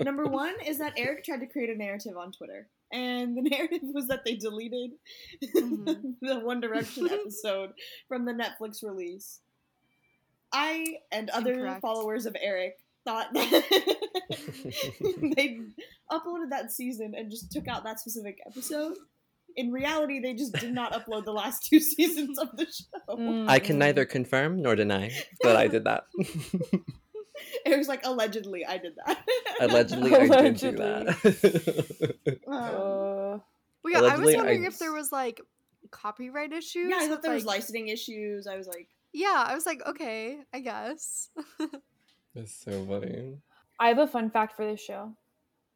Number 0.00 0.24
one 0.26 0.54
is 0.64 0.78
that 0.78 0.94
Eric 0.96 1.24
tried 1.24 1.40
to 1.40 1.46
create 1.46 1.70
a 1.70 1.74
narrative 1.74 2.16
on 2.16 2.30
Twitter, 2.32 2.68
and 2.92 3.36
the 3.36 3.42
narrative 3.42 3.80
was 3.82 4.06
that 4.08 4.24
they 4.24 4.36
deleted 4.36 4.92
Mhm. 5.42 6.14
the 6.22 6.38
One 6.40 6.60
Direction 6.60 7.08
episode 7.10 7.72
from 8.08 8.24
the 8.24 8.32
Netflix 8.32 8.82
release. 8.84 9.40
I 10.52 10.98
and 11.10 11.28
other 11.30 11.54
Incorrect. 11.54 11.80
followers 11.80 12.24
of 12.26 12.36
Eric 12.40 12.78
thought 13.06 13.28
that 13.34 13.62
they 15.36 15.58
uploaded 16.10 16.50
that 16.50 16.72
season 16.72 17.14
and 17.16 17.30
just 17.30 17.50
took 17.52 17.68
out 17.68 17.84
that 17.84 18.00
specific 18.00 18.38
episode. 18.46 18.94
In 19.56 19.72
reality, 19.72 20.20
they 20.20 20.34
just 20.34 20.52
did 20.54 20.74
not 20.74 20.92
upload 20.92 21.24
the 21.24 21.32
last 21.32 21.64
two 21.64 21.80
seasons 21.94 22.38
of 22.38 22.54
the 22.56 22.66
show. 22.66 23.16
Mm, 23.16 23.48
I 23.48 23.58
can 23.58 23.78
neither 23.78 24.04
confirm 24.04 24.60
nor 24.60 24.76
deny 24.76 25.10
that 25.42 25.56
I 25.56 25.66
did 25.68 25.84
that. 25.84 26.04
it 27.64 27.78
was 27.78 27.88
like, 27.88 28.04
allegedly, 28.04 28.66
I 28.66 28.76
did 28.76 28.94
that. 29.06 29.24
Allegedly, 29.60 30.14
I 30.14 30.26
did 30.42 30.56
do 30.58 30.72
that. 30.72 32.36
Um, 32.46 32.52
Uh, 32.52 33.38
Well, 33.82 33.92
yeah, 33.92 34.00
I 34.02 34.16
was 34.18 34.34
wondering 34.34 34.64
I- 34.64 34.68
if 34.68 34.78
there 34.78 34.92
was 34.92 35.10
like 35.12 35.40
copyright 35.90 36.52
issues. 36.52 36.90
yeah, 36.90 36.98
I 37.00 37.08
thought 37.08 37.22
there 37.22 37.32
was 37.32 37.44
licensing 37.46 37.88
issues. 37.88 38.46
I 38.46 38.56
was 38.56 38.66
like, 38.66 38.88
Yeah, 39.14 39.42
I 39.48 39.54
was 39.54 39.64
like, 39.64 39.80
okay, 39.86 40.38
I 40.52 40.60
guess. 40.60 41.30
That's 42.36 42.54
so 42.54 42.84
funny. 42.84 43.38
I 43.80 43.88
have 43.88 43.98
a 43.98 44.06
fun 44.06 44.30
fact 44.30 44.54
for 44.56 44.64
this 44.66 44.80
show. 44.80 45.12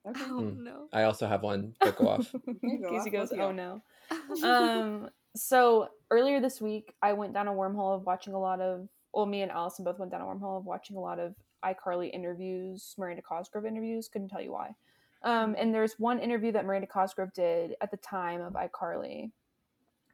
okay. 0.07 0.21
oh 0.27 0.41
Hmm. 0.43 0.65
no. 0.65 0.89
I 0.93 1.03
also 1.05 1.27
have 1.27 1.43
one, 1.43 1.75
but 1.81 1.97
go 1.97 2.09
off. 2.09 2.33
you 2.63 2.79
go, 2.83 2.91
Casey 2.91 3.11
goes, 3.11 3.33
"Oh 3.33 3.51
no." 3.53 3.83
Um. 4.45 5.09
So 5.37 5.89
earlier 6.11 6.41
this 6.41 6.61
week, 6.61 6.95
I 7.03 7.13
went 7.15 7.33
down 7.33 7.49
a 7.49 7.53
wormhole 7.53 7.95
of 7.97 8.05
watching 8.07 8.35
a 8.35 8.39
lot 8.41 8.61
of. 8.61 8.89
Well, 9.15 9.27
me 9.27 9.43
and 9.43 9.51
Allison 9.51 9.85
both 9.85 9.99
went 9.99 10.13
down 10.13 10.21
a 10.21 10.25
wormhole 10.25 10.59
of 10.59 10.67
watching 10.67 10.97
a 10.97 11.01
lot 11.01 11.19
of 11.19 11.35
iCarly 11.65 12.13
interviews, 12.13 12.95
Miranda 12.99 13.23
Cosgrove 13.23 13.67
interviews. 13.67 14.09
Couldn't 14.09 14.29
tell 14.29 14.41
you 14.41 14.53
why. 14.53 14.75
Um, 15.23 15.55
and 15.59 15.75
there's 15.75 15.99
one 15.99 16.19
interview 16.19 16.53
that 16.53 16.65
Miranda 16.65 16.87
Cosgrove 16.87 17.33
did 17.33 17.75
at 17.81 17.91
the 17.91 17.97
time 17.99 18.41
of 18.41 18.55
iCarly, 18.55 19.31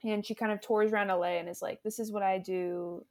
and 0.04 0.24
she 0.26 0.34
kind 0.34 0.50
of 0.52 0.60
tours 0.60 0.92
around 0.92 1.08
LA 1.08 1.38
and 1.38 1.48
is 1.48 1.62
like, 1.62 1.82
"This 1.82 1.98
is 1.98 2.10
what 2.12 2.22
I 2.22 2.38
do." 2.38 3.04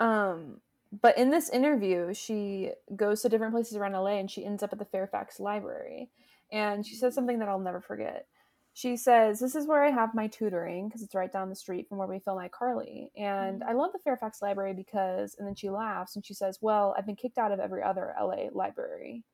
Um, 0.00 0.60
but 0.92 1.18
in 1.18 1.30
this 1.30 1.50
interview, 1.50 2.14
she 2.14 2.70
goes 2.96 3.22
to 3.22 3.28
different 3.28 3.52
places 3.54 3.76
around 3.76 3.92
LA, 3.92 4.18
and 4.18 4.30
she 4.30 4.44
ends 4.44 4.62
up 4.62 4.72
at 4.72 4.78
the 4.78 4.84
Fairfax 4.84 5.38
Library, 5.38 6.10
and 6.50 6.86
she 6.86 6.94
says 6.94 7.14
something 7.14 7.38
that 7.38 7.48
I'll 7.48 7.58
never 7.58 7.80
forget. 7.80 8.26
She 8.72 8.96
says, 8.96 9.40
This 9.40 9.54
is 9.54 9.66
where 9.66 9.84
I 9.84 9.90
have 9.90 10.14
my 10.14 10.28
tutoring 10.28 10.88
because 10.88 11.02
it's 11.02 11.14
right 11.14 11.32
down 11.32 11.48
the 11.48 11.56
street 11.56 11.88
from 11.88 11.98
where 11.98 12.06
we 12.06 12.20
film 12.20 12.38
iCarly. 12.38 13.08
And 13.16 13.62
I 13.64 13.70
mm-hmm. 13.70 13.78
love 13.78 13.92
the 13.92 13.98
Fairfax 13.98 14.40
Library 14.40 14.72
because, 14.72 15.34
and 15.36 15.48
then 15.48 15.56
she 15.56 15.68
laughs 15.68 16.14
and 16.14 16.24
she 16.24 16.32
says, 16.32 16.58
Well, 16.62 16.94
I've 16.96 17.06
been 17.06 17.16
kicked 17.16 17.38
out 17.38 17.50
of 17.50 17.58
every 17.58 17.82
other 17.82 18.14
LA 18.20 18.50
library. 18.52 19.24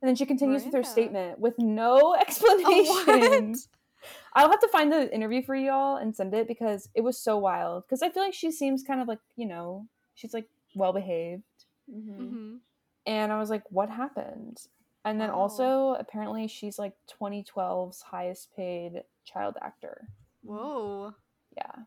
And 0.00 0.08
then 0.08 0.14
she 0.14 0.24
continues 0.26 0.64
with 0.64 0.74
her 0.74 0.84
statement 0.84 1.38
with 1.38 1.54
no 1.58 1.98
Oh, 2.00 2.16
explanation. 2.20 3.56
I'll 4.34 4.50
have 4.50 4.60
to 4.60 4.68
find 4.68 4.92
the 4.92 5.12
interview 5.14 5.42
for 5.42 5.54
y'all 5.54 5.96
and 5.96 6.14
send 6.14 6.34
it 6.34 6.48
because 6.48 6.88
it 6.94 7.02
was 7.02 7.18
so 7.18 7.38
wild. 7.38 7.84
Because 7.84 8.02
I 8.02 8.10
feel 8.10 8.22
like 8.22 8.34
she 8.34 8.50
seems 8.50 8.82
kind 8.82 9.00
of 9.00 9.08
like, 9.08 9.20
you 9.36 9.46
know, 9.46 9.86
she's 10.14 10.34
like 10.34 10.48
well 10.74 10.92
behaved. 10.92 11.42
Mhm. 11.90 12.18
Mhm. 12.18 12.60
And 13.06 13.32
I 13.32 13.38
was 13.38 13.50
like, 13.50 13.64
what 13.70 13.90
happened? 13.90 14.58
And 15.04 15.20
then 15.20 15.30
Wow. 15.30 15.38
also, 15.40 15.94
apparently, 15.94 16.46
she's 16.46 16.78
like 16.78 16.94
2012's 17.08 18.02
highest 18.02 18.52
paid 18.54 19.02
child 19.24 19.56
actor. 19.60 20.06
Whoa. 20.42 21.12
Yeah. 21.56 21.84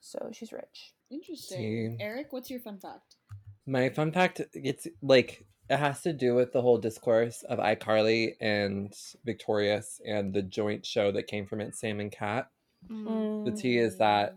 So 0.00 0.30
she's 0.32 0.52
rich. 0.52 0.94
Interesting. 1.10 1.96
See. 1.98 2.02
Eric, 2.04 2.32
what's 2.32 2.50
your 2.50 2.60
fun 2.60 2.78
fact? 2.78 3.16
My 3.66 3.88
fun 3.88 4.12
fact, 4.12 4.40
it's 4.52 4.86
like 5.00 5.46
it 5.70 5.76
has 5.78 6.02
to 6.02 6.12
do 6.12 6.34
with 6.34 6.52
the 6.52 6.60
whole 6.60 6.78
discourse 6.78 7.42
of 7.44 7.58
iCarly 7.58 8.34
and 8.40 8.92
Victorious 9.24 10.00
and 10.04 10.34
the 10.34 10.42
joint 10.42 10.84
show 10.84 11.12
that 11.12 11.28
came 11.28 11.46
from 11.46 11.60
it, 11.60 11.74
Sam 11.76 12.00
and 12.00 12.10
Cat. 12.12 12.50
Mm. 12.88 13.44
The 13.44 13.52
tea 13.52 13.78
is 13.78 13.96
that 13.98 14.36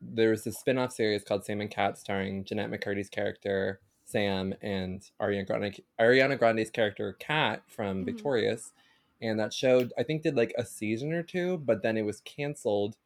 there's 0.00 0.46
a 0.46 0.52
spin-off 0.52 0.92
series 0.92 1.24
called 1.24 1.44
Sam 1.44 1.60
and 1.60 1.70
Cat 1.70 1.98
starring 1.98 2.44
Jennette 2.44 2.70
McCurdy's 2.70 3.08
character 3.10 3.80
Sam 4.04 4.54
and 4.62 5.02
Ariana 5.20 5.46
Grande 5.46 5.80
Ariana 6.00 6.38
Grande's 6.38 6.70
character 6.70 7.12
Cat 7.20 7.62
from 7.68 8.02
Mhm. 8.02 8.06
Victorious. 8.06 8.72
And 9.22 9.38
that 9.38 9.52
show 9.52 9.88
I 9.98 10.02
think 10.02 10.22
did 10.22 10.36
like 10.36 10.52
a 10.58 10.64
season 10.64 11.12
or 11.12 11.22
two, 11.22 11.58
but 11.58 11.82
then 11.82 11.96
it 11.96 12.02
was 12.06 12.20
canceled. 12.22 12.96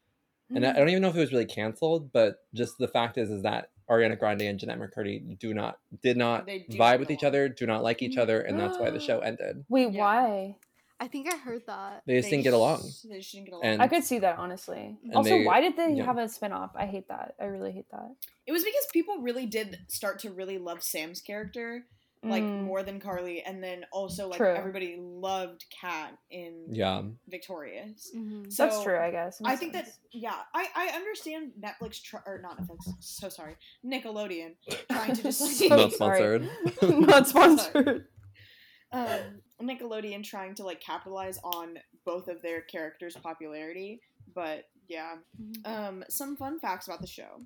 And 0.54 0.64
I, 0.64 0.70
I 0.70 0.74
don't 0.74 0.88
even 0.90 1.02
know 1.02 1.08
if 1.08 1.16
it 1.16 1.20
was 1.20 1.32
really 1.32 1.44
canceled, 1.46 2.12
but 2.12 2.44
just 2.54 2.78
the 2.78 2.86
fact 2.88 3.18
is 3.18 3.30
is 3.30 3.42
that 3.42 3.70
Ariana 3.90 4.18
Grande 4.18 4.42
and 4.42 4.58
Jennette 4.58 4.78
McCurdy 4.78 5.38
do 5.38 5.52
not 5.52 5.78
did 6.02 6.16
not 6.16 6.46
do 6.46 6.60
vibe 6.70 6.78
not 6.78 6.98
with 7.00 7.10
each 7.10 7.24
other, 7.24 7.48
do 7.48 7.66
not 7.66 7.82
like 7.82 8.00
each 8.02 8.16
other, 8.16 8.40
and 8.40 8.58
that's 8.58 8.78
why 8.78 8.88
the 8.90 9.00
show 9.00 9.18
ended. 9.20 9.64
Wait, 9.68 9.90
Yeah. 9.92 10.00
why? 10.00 10.56
I 11.04 11.08
think 11.08 11.30
I 11.32 11.36
heard 11.36 11.62
that. 11.66 12.02
They 12.06 12.16
just 12.16 12.30
didn't 12.30 12.44
get 12.44 12.54
along. 12.54 12.80
They 13.04 13.18
just 13.18 13.32
didn't 13.32 13.44
get 13.44 13.52
along. 13.54 13.64
And- 13.66 13.82
I 13.82 13.88
could 13.88 14.04
see 14.04 14.20
that 14.20 14.38
honestly. 14.38 14.96
And 15.04 15.14
Also, 15.14 15.30
they- 15.30 15.44
why 15.44 15.60
did 15.60 15.76
they 15.76 15.92
yeah. 15.92 16.04
have 16.04 16.16
a 16.16 16.24
spinoff? 16.24 16.70
I 16.74 16.86
hate 16.86 17.08
that. 17.08 17.34
I 17.38 17.44
really 17.44 17.72
hate 17.72 17.90
that. 17.90 18.10
It 18.46 18.52
was 18.52 18.64
because 18.64 18.86
people 18.92 19.18
really 19.18 19.44
did 19.44 19.78
start 19.88 20.18
to 20.20 20.30
really 20.30 20.56
love 20.56 20.82
Sam's 20.82 21.20
character, 21.20 21.84
like 22.22 22.42
Mm. 22.42 22.62
more 22.62 22.82
than 22.82 23.00
Carly, 23.00 23.42
and 23.42 23.62
then 23.62 23.84
also 23.92 24.28
like 24.28 24.38
True. 24.38 24.54
everybody 24.54 24.96
loved 24.98 25.66
Cat 25.78 26.16
in 26.30 26.68
Yeah. 26.70 27.02
Victorious. 27.28 28.10
Mhm. 28.16 28.50
So 28.50 28.64
That's 28.64 28.82
true, 28.82 28.98
I 28.98 29.10
guess. 29.10 29.42
I 29.44 29.48
makes 29.50 29.60
think 29.60 29.72
that 29.74 29.88
yeah, 30.10 30.40
I 30.54 30.68
I 30.74 30.86
understand 30.96 31.52
Netflix 31.60 32.00
tr- 32.02 32.24
or 32.24 32.40
not 32.40 32.56
Netflix. 32.58 32.78
So 33.00 33.28
sorry, 33.28 33.56
Nickelodeon 33.84 34.56
trying 34.90 35.14
to 35.16 35.22
just 35.28 35.42
like 35.42 35.52
So 35.52 35.76
Not 35.76 35.92
sponsored. 35.92 36.48
Not 36.82 37.28
sponsored. 37.32 38.08
um, 38.92 39.42
Nickelodeon 39.68 40.22
trying 40.24 40.54
to 40.56 40.64
like 40.64 40.80
capitalize 40.80 41.38
on 41.42 41.78
both 42.04 42.28
of 42.28 42.42
their 42.42 42.62
characters' 42.62 43.16
popularity. 43.16 44.00
But 44.34 44.64
yeah, 44.88 45.16
Mhm. 45.40 45.66
um, 45.66 46.04
some 46.08 46.36
fun 46.36 46.58
facts 46.60 46.86
about 46.86 47.00
the 47.00 47.06
show. 47.06 47.40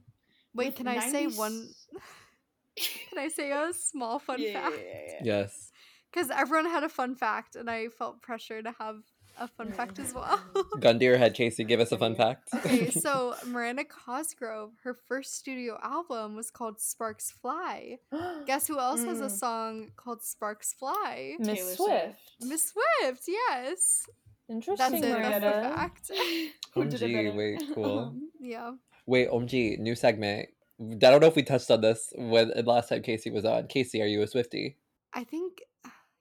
Wait, 0.55 0.67
With 0.67 0.77
can 0.77 0.89
I 0.89 1.11
say 1.11 1.27
one? 1.27 1.69
Can 3.11 3.19
I 3.19 3.29
say 3.29 3.51
a 3.51 3.73
small 3.73 4.21
fun 4.21 4.41
yeah, 4.41 4.53
fact? 4.53 4.77
Yeah, 4.79 4.85
yeah, 4.85 5.13
yeah. 5.15 5.21
Yes. 5.25 5.73
Because 6.13 6.31
everyone 6.31 6.67
had 6.71 6.85
a 6.85 6.89
fun 6.89 7.17
fact, 7.17 7.57
and 7.57 7.69
I 7.69 7.89
felt 7.89 8.23
pressure 8.23 8.63
to 8.63 8.73
have 8.79 9.01
a 9.41 9.49
fun 9.49 9.73
fact 9.73 9.99
as 9.99 10.13
well. 10.15 10.41
Gun 10.81 10.99
to 10.99 11.05
your 11.05 11.17
head, 11.19 11.35
Casey. 11.35 11.65
Give 11.65 11.81
us 11.81 11.93
a 11.93 11.99
fun 11.99 12.15
fact. 12.15 12.49
okay, 12.55 12.91
so 13.05 13.35
Miranda 13.47 13.85
Cosgrove, 13.85 14.73
her 14.85 14.95
first 15.07 15.35
studio 15.37 15.79
album 15.83 16.37
was 16.37 16.51
called 16.51 16.81
Sparks 16.81 17.31
Fly. 17.31 17.99
Guess 18.47 18.67
who 18.69 18.79
else 18.79 19.05
has 19.05 19.21
a 19.21 19.25
Mm. 19.27 19.31
song 19.31 19.91
called 19.97 20.23
Sparks 20.23 20.73
Fly? 20.75 21.35
Miss 21.39 21.77
Swift. 21.77 22.19
Miss 22.41 22.73
Swift, 22.73 23.23
yes. 23.29 24.07
That's 24.49 24.69
Interesting, 24.69 24.95
it. 24.99 25.01
That's 25.03 25.35
the 25.35 25.51
Miranda. 25.51 25.77
fact. 25.77 26.11
Who 26.75 26.85
did 26.87 27.03
it 27.03 27.11
OMG, 27.11 27.13
better? 27.13 27.37
wait, 27.37 27.63
cool. 27.75 28.15
Yeah. 28.41 28.73
Wait, 29.07 29.31
OMG, 29.31 29.79
new 29.79 29.95
segment. 29.95 30.49
I 30.81 30.95
don't 30.95 31.21
know 31.21 31.27
if 31.27 31.37
we 31.37 31.43
touched 31.43 31.71
on 31.71 31.81
this 31.81 32.13
when 32.17 32.53
last 32.65 32.89
time 32.89 33.03
Casey 33.03 33.31
was 33.31 33.45
on. 33.45 33.67
Casey, 33.67 34.01
are 34.01 34.07
you 34.07 34.23
a 34.23 34.27
Swifty? 34.27 34.77
I 35.13 35.25
think 35.25 35.63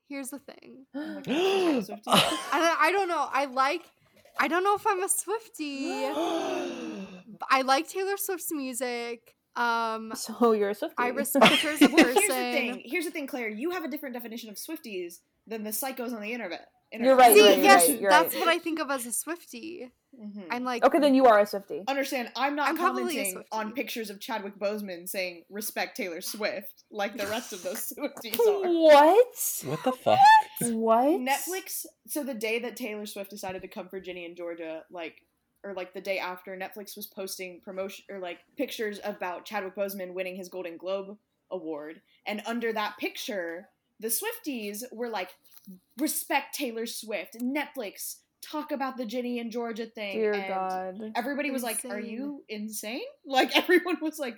here's 0.08 0.30
the 0.30 0.38
thing. 0.38 0.86
Oh 0.94 1.14
my 1.14 1.20
gosh, 1.20 1.26
you're 1.26 1.78
a 1.78 1.82
Swiftie. 1.82 2.02
I 2.06 2.58
don't, 2.60 2.80
I 2.80 2.92
don't 2.92 3.08
know. 3.08 3.28
I 3.32 3.44
like. 3.46 3.82
I 4.40 4.46
don't 4.48 4.62
know 4.64 4.74
if 4.76 4.86
I'm 4.86 5.02
a 5.02 5.08
Swifty. 5.08 5.90
I 7.50 7.62
like 7.64 7.88
Taylor 7.88 8.16
Swift's 8.16 8.52
music. 8.52 9.34
Um, 9.56 10.12
So 10.14 10.52
you're 10.52 10.70
a 10.70 10.74
Swiftie. 10.74 10.92
I 10.98 11.08
respect 11.22 11.56
her 11.62 11.70
as 11.70 11.82
a 11.82 11.88
Well, 11.88 11.96
person. 12.04 12.14
here's 12.22 12.28
the 12.28 12.34
thing. 12.34 12.82
Here's 12.84 13.04
the 13.04 13.10
thing, 13.10 13.26
Claire. 13.26 13.48
You 13.48 13.70
have 13.70 13.84
a 13.84 13.88
different 13.88 14.14
definition 14.14 14.50
of 14.50 14.56
Swifties 14.56 15.18
than 15.46 15.64
the 15.64 15.70
psychos 15.70 16.12
on 16.14 16.20
the 16.20 16.32
internet. 16.32 16.68
You're 16.92 17.16
right, 17.16 17.32
See, 17.34 17.38
you're 17.40 17.48
right, 17.50 17.58
yes, 17.62 17.88
you're 18.00 18.10
that's 18.10 18.34
right. 18.34 18.40
what 18.40 18.48
I 18.48 18.58
think 18.58 18.78
of 18.80 18.90
as 18.90 19.04
a 19.06 19.12
Swifty. 19.12 19.90
Mhm. 20.18 20.46
I'm 20.50 20.64
like, 20.64 20.84
okay, 20.84 20.98
then 20.98 21.14
you 21.14 21.26
are 21.26 21.38
a 21.38 21.44
Swiftie. 21.44 21.86
Understand? 21.86 22.32
I'm 22.34 22.56
not 22.56 22.70
I'm 22.70 22.76
commenting 22.76 23.44
on 23.52 23.72
pictures 23.72 24.10
of 24.10 24.20
Chadwick 24.20 24.58
Boseman 24.58 25.08
saying 25.08 25.44
"respect 25.48 25.96
Taylor 25.96 26.20
Swift" 26.20 26.84
like 26.90 27.16
the 27.16 27.26
rest 27.28 27.52
of 27.52 27.62
those 27.62 27.92
Swifties 27.98 28.38
are. 28.40 28.68
What? 28.68 29.62
What 29.64 29.84
the 29.84 29.92
fuck? 29.92 30.18
What? 30.62 31.20
Netflix. 31.20 31.86
So 32.08 32.24
the 32.24 32.34
day 32.34 32.58
that 32.60 32.76
Taylor 32.76 33.06
Swift 33.06 33.30
decided 33.30 33.62
to 33.62 33.68
come 33.68 33.88
for 33.88 34.00
Ginny 34.00 34.24
and 34.24 34.36
Georgia, 34.36 34.82
like, 34.90 35.22
or 35.62 35.72
like 35.74 35.94
the 35.94 36.00
day 36.00 36.18
after, 36.18 36.56
Netflix 36.56 36.96
was 36.96 37.06
posting 37.06 37.60
promotion 37.60 38.04
or 38.10 38.18
like 38.18 38.38
pictures 38.56 38.98
about 39.04 39.44
Chadwick 39.44 39.76
Boseman 39.76 40.14
winning 40.14 40.36
his 40.36 40.48
Golden 40.48 40.76
Globe 40.76 41.16
award, 41.50 42.00
and 42.26 42.42
under 42.44 42.72
that 42.72 42.98
picture, 42.98 43.68
the 44.00 44.08
Swifties 44.08 44.82
were 44.92 45.08
like, 45.08 45.30
"Respect 45.96 46.56
Taylor 46.56 46.86
Swift." 46.86 47.36
Netflix 47.38 48.16
talk 48.42 48.72
about 48.72 48.96
the 48.96 49.06
Ginny 49.06 49.38
and 49.38 49.50
Georgia 49.50 49.86
thing. 49.86 50.18
Dear 50.18 50.32
and 50.32 50.48
God. 50.48 51.12
Everybody 51.16 51.50
was 51.50 51.62
like, 51.62 51.84
"Are 51.84 52.00
you 52.00 52.44
insane?" 52.48 53.02
Like 53.26 53.56
everyone 53.56 53.98
was 54.00 54.18
like, 54.18 54.36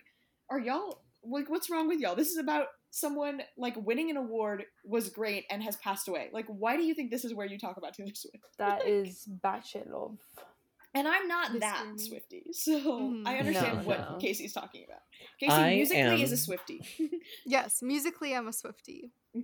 "Are 0.51 0.59
y'all 0.59 1.03
like 1.23 1.49
what's 1.49 1.71
wrong 1.71 1.89
with 1.89 2.01
y'all? 2.01 2.17
This 2.17 2.31
is 2.31 2.39
about 2.39 2.67
someone 2.91 3.41
like 3.57 3.77
winning 3.77 4.11
an 4.11 4.17
award 4.17 4.65
was 4.85 5.11
great 5.11 5.45
and 5.51 5.63
has 5.63 5.77
passed 5.77 6.09
away. 6.09 6.29
Like 6.33 6.47
why 6.47 6.77
do 6.77 6.83
you 6.83 6.95
think 6.95 7.11
this 7.11 7.25
is 7.25 7.35
where 7.35 7.47
you 7.47 7.59
talk 7.59 7.77
about 7.77 7.95
Taylor 7.95 8.15
Swift?" 8.15 8.37
That 8.59 8.87
is 8.87 9.29
batshit 9.45 9.91
love. 9.91 10.19
And 10.95 11.07
I'm 11.07 11.29
not 11.29 11.53
This 11.53 11.61
that 11.61 11.77
screaming. 11.79 11.99
Swifty, 11.99 12.45
so 12.53 12.73
Mhm. 12.81 13.23
I 13.27 13.39
understand 13.39 13.79
No, 13.79 13.85
what 13.85 14.11
no. 14.13 14.19
Casey's 14.19 14.53
talking 14.53 14.85
about. 14.89 15.01
Casey 15.39 15.53
I 15.53 15.75
musically 15.77 16.23
is 16.23 16.31
a 16.31 16.35
am- 16.35 16.37
Swifty. 16.39 16.81
yes, 17.47 17.81
musically, 17.83 18.35
I'm 18.35 18.49
a 18.49 18.53
Swifty. 18.53 19.13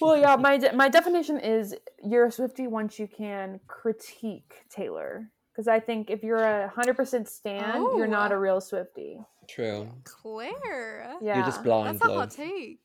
Well, 0.00 0.16
yeah, 0.16 0.34
my 0.34 0.56
de- 0.58 0.72
my 0.72 0.88
definition 0.88 1.38
is 1.38 1.76
you're 2.02 2.26
a 2.26 2.32
Swifty 2.32 2.66
once 2.66 2.98
you 2.98 3.06
can 3.06 3.60
critique 3.68 4.52
Taylor. 4.68 5.30
Because 5.52 5.68
I 5.68 5.78
think 5.80 6.10
if 6.10 6.22
you're 6.24 6.42
a 6.42 6.68
hundred 6.68 6.94
percent 6.96 7.28
stan, 7.28 7.80
you're 7.96 8.06
not 8.08 8.32
Oh. 8.32 8.36
a 8.36 8.38
real 8.38 8.60
Swifty. 8.60 9.18
True. 9.48 9.88
Claire. 10.04 11.14
Yeah, 11.20 11.36
You're 11.36 11.46
just 11.46 11.62
blind 11.62 11.98
That's 12.00 12.04
a 12.04 12.08
hot 12.08 12.16
love. 12.16 12.34
take. 12.36 12.80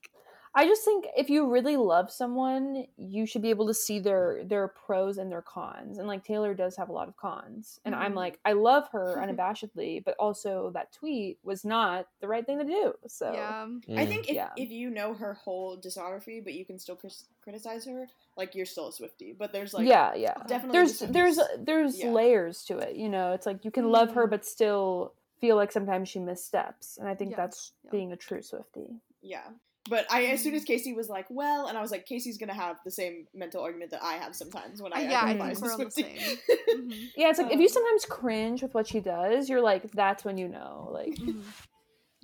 I 0.57 0.65
just 0.65 0.85
think 0.85 1.05
if 1.17 1.29
you 1.29 1.51
really 1.51 1.75
love 1.75 2.09
someone, 2.09 2.85
you 2.95 3.25
should 3.25 3.41
be 3.41 3.49
able 3.49 3.67
to 3.67 3.73
see 3.73 3.99
their 3.99 4.41
their 4.45 4.69
pros 4.69 5.17
and 5.17 5.29
their 5.29 5.41
cons. 5.41 5.97
And 5.97 6.07
like 6.07 6.23
Taylor 6.23 6.53
does 6.53 6.77
have 6.77 6.87
a 6.87 6.93
lot 6.93 7.09
of 7.09 7.17
cons. 7.17 7.81
And 7.83 7.93
I'm 7.93 8.13
Mhm. 8.13 8.15
like, 8.15 8.39
I 8.45 8.53
love 8.53 8.87
her 8.93 9.15
unabashedly, 9.21 10.03
but 10.05 10.15
also 10.17 10.69
that 10.71 10.93
tweet 10.93 11.39
was 11.43 11.65
not 11.65 12.07
the 12.21 12.29
right 12.29 12.45
thing 12.45 12.59
to 12.59 12.63
do. 12.63 12.93
So 13.07 13.33
Yeah. 13.33 13.63
I 13.63 14.05
Mm. 14.05 14.07
think 14.07 14.29
if, 14.29 14.35
Yeah. 14.35 14.51
if 14.55 14.71
you 14.71 14.89
know 14.89 15.13
her 15.13 15.33
whole 15.33 15.77
discography, 15.77 16.41
but 16.41 16.53
you 16.53 16.63
can 16.63 16.79
still 16.79 16.95
cris- 16.95 17.25
criticize 17.41 17.83
her, 17.83 18.07
like 18.37 18.55
you're 18.55 18.65
still 18.65 18.87
a 18.87 18.93
Swifty. 18.93 19.33
But 19.33 19.51
there's 19.51 19.73
like 19.73 19.85
yeah, 19.85 20.13
yeah. 20.13 20.35
definitely 20.47 20.77
There's 20.79 20.99
there's 20.99 21.39
there's 21.59 21.99
Yeah. 21.99 22.11
layers 22.11 22.63
to 22.65 22.77
it. 22.77 22.95
You 22.95 23.09
know, 23.09 23.33
it's 23.33 23.45
like 23.45 23.65
you 23.65 23.71
can 23.71 23.91
love 23.91 24.11
her 24.13 24.25
Mm. 24.25 24.29
but 24.29 24.45
still 24.45 25.13
feel 25.41 25.57
like 25.57 25.73
sometimes 25.73 26.07
she 26.07 26.19
missteps. 26.19 26.97
And 26.97 27.09
I 27.09 27.13
think 27.15 27.31
Yeah, 27.31 27.37
that's 27.37 27.73
yeah. 27.83 27.91
being 27.91 28.13
a 28.13 28.15
true 28.15 28.41
Swifty. 28.41 29.01
Yeah. 29.21 29.49
But 29.89 30.11
I, 30.11 30.25
as 30.25 30.41
soon 30.41 30.53
Mhm. 30.53 30.57
as 30.57 30.63
Casey 30.63 30.93
was 30.93 31.09
like, 31.09 31.27
"Well," 31.29 31.67
and 31.67 31.77
I 31.77 31.81
was 31.81 31.91
like, 31.91 32.05
"Casey's 32.05 32.37
gonna 32.37 32.53
have 32.55 32.77
the 32.83 32.91
same 32.91 33.27
mental 33.33 33.61
argument 33.61 33.91
that 33.91 34.03
I 34.03 34.13
have 34.13 34.35
sometimes 34.35 34.81
when 34.81 34.93
Uh, 34.93 34.97
I 34.97 35.01
yeah, 35.01 35.21
I 35.23 35.33
identify 35.33 35.47
think 35.49 35.61
we're 35.61 35.73
on 35.73 35.83
the 35.83 35.91
Swiftie." 35.91 35.91
same. 35.91 36.37
Mhm. 36.73 37.09
Yeah, 37.15 37.29
it's 37.29 37.39
like 37.39 37.51
if 37.51 37.59
you 37.59 37.67
Um, 37.67 37.73
sometimes 37.73 38.05
cringe 38.05 38.61
with 38.61 38.73
what 38.73 38.87
she 38.87 38.99
does, 38.99 39.47
you're 39.49 39.61
like, 39.61 39.91
that's 39.91 40.25
when 40.25 40.37
you 40.37 40.47
know. 40.47 40.89
Like 40.91 41.17
Mhm. 41.19 41.43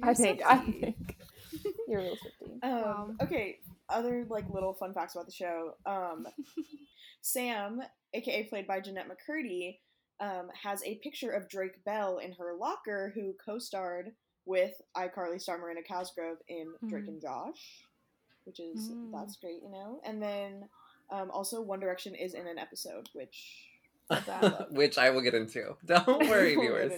I 0.04 0.08
You're 0.08 0.13
think 0.13 0.41
I 0.43 0.58
think 0.58 1.17
you're 1.88 2.02
a 2.02 2.04
real 2.06 2.17
Swifty. 2.17 2.60
Um, 2.63 2.71
Wow. 2.82 3.15
Okay, 3.21 3.60
other 3.89 4.26
like 4.30 4.50
little 4.50 4.74
fun 4.74 4.93
facts 4.93 5.15
about 5.15 5.28
the 5.28 5.32
show. 5.32 5.74
Um, 5.86 6.28
Sam, 7.21 7.82
aka 8.13 8.43
played 8.45 8.67
by 8.67 8.80
Jennette 8.80 9.08
McCurdy, 9.10 9.80
um, 10.19 10.50
has 10.62 10.84
a 10.84 10.95
picture 10.95 11.32
of 11.32 11.47
Drake 11.50 11.84
Bell 11.86 12.17
in 12.17 12.34
her 12.34 12.56
locker, 12.60 13.12
who 13.15 13.34
co-starred 13.45 14.15
with 14.52 14.74
iCarly 14.96 15.42
star 15.42 15.58
Miranda 15.58 15.82
Cosgrove 15.84 16.38
in 16.48 16.74
Drake 16.88 17.06
Mhm. 17.06 17.10
and 17.10 17.22
Josh, 17.22 17.86
which 18.46 18.60
is 18.60 18.90
Mm. 18.90 19.12
that's 19.12 19.36
great, 19.38 19.62
you 19.64 19.70
know. 19.72 20.02
And 20.04 20.22
then 20.22 20.70
um, 21.10 21.30
also 21.32 21.62
One 21.62 21.80
Direction 21.82 22.16
is 22.16 22.34
in 22.34 22.48
an 22.48 22.58
episode, 22.58 23.10
which 23.14 23.68
Which 24.72 24.98
I 24.98 25.10
will 25.10 25.22
get 25.22 25.34
into. 25.34 25.76
Don't 25.86 26.06
worry, 26.30 26.56
viewers. 26.56 26.92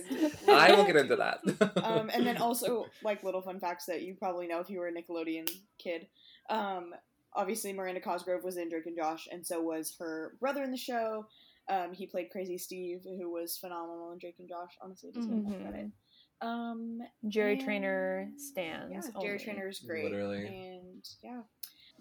I 0.48 0.74
will 0.76 0.86
get 0.86 0.96
into 0.96 1.16
that. 1.18 1.40
um, 1.84 2.10
and 2.14 2.26
then 2.26 2.38
also 2.38 2.88
like 3.04 3.24
little 3.24 3.42
fun 3.42 3.60
facts 3.60 3.86
that 3.86 4.02
you 4.02 4.16
probably 4.16 4.48
know 4.48 4.60
if 4.60 4.70
you 4.70 4.80
were 4.80 4.88
a 4.88 4.92
Nickelodeon 4.94 5.50
kid. 5.78 6.08
Um, 6.50 6.94
obviously, 7.34 7.72
Miranda 7.74 8.02
Cosgrove 8.02 8.44
was 8.44 8.58
in 8.58 8.70
Drake 8.70 8.86
and 8.88 8.96
Josh, 8.98 9.28
and 9.32 9.46
so 9.46 9.62
was 9.62 9.96
her 10.00 10.36
brother 10.40 10.64
in 10.64 10.72
the 10.72 10.78
show. 10.78 11.28
Um, 11.70 11.94
he 11.94 12.06
played 12.08 12.30
Crazy 12.32 12.58
Steve, 12.58 13.02
who 13.04 13.32
was 13.32 13.58
phenomenal 13.58 14.12
in 14.12 14.18
Drake 14.20 14.36
and 14.40 14.50
Josh. 14.50 14.72
Honestly, 14.82 15.12
get 15.12 15.24
enough 15.24 15.54
Mhm. 15.54 15.92
Credit. 16.40 16.54
Um, 16.54 17.02
Jerry 17.28 17.54
and- 17.54 17.62
Trainor 17.64 18.30
stands. 18.38 18.92
yeah, 19.14 19.22
Jerry. 19.22 19.40
Trainor 19.40 19.68
is 19.70 19.80
great. 19.80 20.06
Literally. 20.06 20.46
and 20.48 21.08
yeah. 21.24 21.42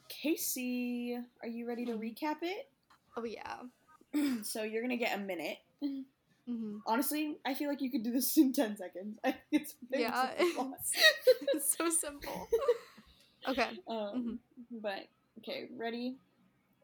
Casey, 0.09 1.19
are 1.43 1.49
you 1.49 1.67
ready 1.67 1.85
to 1.87 1.93
recap 1.93 2.37
it? 2.43 2.69
Oh 3.17 3.25
yeah. 3.25 3.57
so 4.43 4.63
you're 4.63 4.83
gonna 4.83 4.97
get 4.97 5.17
a 5.17 5.21
minute. 5.21 5.59
hmm 5.81 6.77
Honestly, 6.87 7.39
I 7.47 7.55
feel 7.55 7.69
like 7.69 7.81
you 7.81 7.91
could 7.91 8.03
do 8.03 8.13
this 8.13 8.37
in 8.37 8.53
ten 8.53 8.77
seconds. 8.77 9.19
It's 9.51 9.75
Yeah, 9.91 10.31
it's, 10.39 10.93
it's 11.55 11.77
so 11.77 11.89
simple. 11.89 12.49
Okay. 13.49 13.67
Um, 13.89 14.39
But 14.71 15.09
okay, 15.39 15.69
ready? 15.77 16.17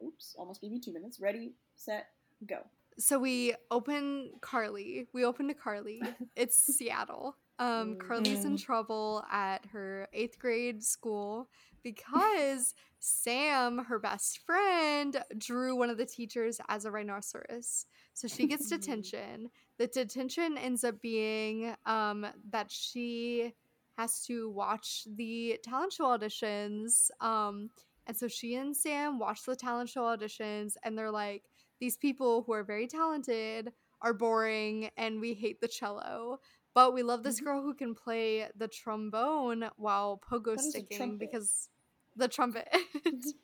Oops, 0.03 0.35
almost 0.37 0.59
gave 0.59 0.73
you 0.73 0.81
two 0.81 0.91
minutes. 0.91 1.19
Ready, 1.21 1.53
set, 1.77 2.07
go. 2.45 2.57
So 2.99 3.19
we 3.19 3.55
open 3.71 4.31
Carly. 4.41 5.07
We 5.13 5.25
open 5.25 5.47
to 5.47 5.55
Carly. 5.55 6.01
It's 6.35 6.57
Seattle. 6.61 7.35
Um, 7.59 7.95
Carly's 7.97 8.45
in 8.45 8.55
Mm. 8.55 8.61
trouble 8.61 9.23
at 9.31 9.65
her 9.67 10.07
eighth 10.13 10.39
grade 10.39 10.83
school 10.83 11.49
because 11.83 12.73
Sam, 12.99 13.79
her 13.85 13.99
best 13.99 14.39
friend, 14.45 15.23
drew 15.37 15.75
one 15.75 15.89
of 15.89 15.97
the 15.97 16.05
teachers 16.05 16.59
as 16.69 16.85
a 16.85 16.91
rhinoceros. 16.91 17.85
So 18.13 18.27
she 18.27 18.47
gets 18.47 18.67
detention. 18.69 19.49
The 19.77 19.87
detention 19.87 20.57
ends 20.57 20.83
up 20.83 21.01
being 21.01 21.75
um, 21.85 22.25
that 22.51 22.71
she 22.71 23.53
has 23.97 24.21
to 24.25 24.49
watch 24.49 25.05
the 25.15 25.59
talent 25.63 25.93
show 25.93 26.05
auditions. 26.05 27.09
Um, 27.21 27.69
and 28.07 28.17
so 28.17 28.27
she 28.27 28.55
and 28.55 28.75
Sam 28.75 29.19
watch 29.19 29.43
the 29.45 29.55
talent 29.55 29.89
show 29.89 30.03
auditions, 30.03 30.75
and 30.83 30.97
they're 30.97 31.11
like, 31.11 31.43
these 31.79 31.97
people 31.97 32.43
who 32.43 32.53
are 32.53 32.63
very 32.63 32.87
talented 32.87 33.71
are 34.01 34.13
boring 34.13 34.89
and 34.97 35.19
we 35.19 35.33
hate 35.33 35.61
the 35.61 35.67
cello. 35.67 36.39
But 36.73 36.93
we 36.93 37.03
love 37.03 37.23
this 37.23 37.39
Mhm. 37.39 37.43
girl 37.43 37.61
who 37.61 37.73
can 37.73 37.95
play 37.95 38.47
the 38.55 38.67
trombone 38.67 39.69
while 39.77 40.19
pogo 40.29 40.57
sticking 40.59 41.17
because 41.17 41.69
the 42.15 42.27
trumpet. 42.27 42.67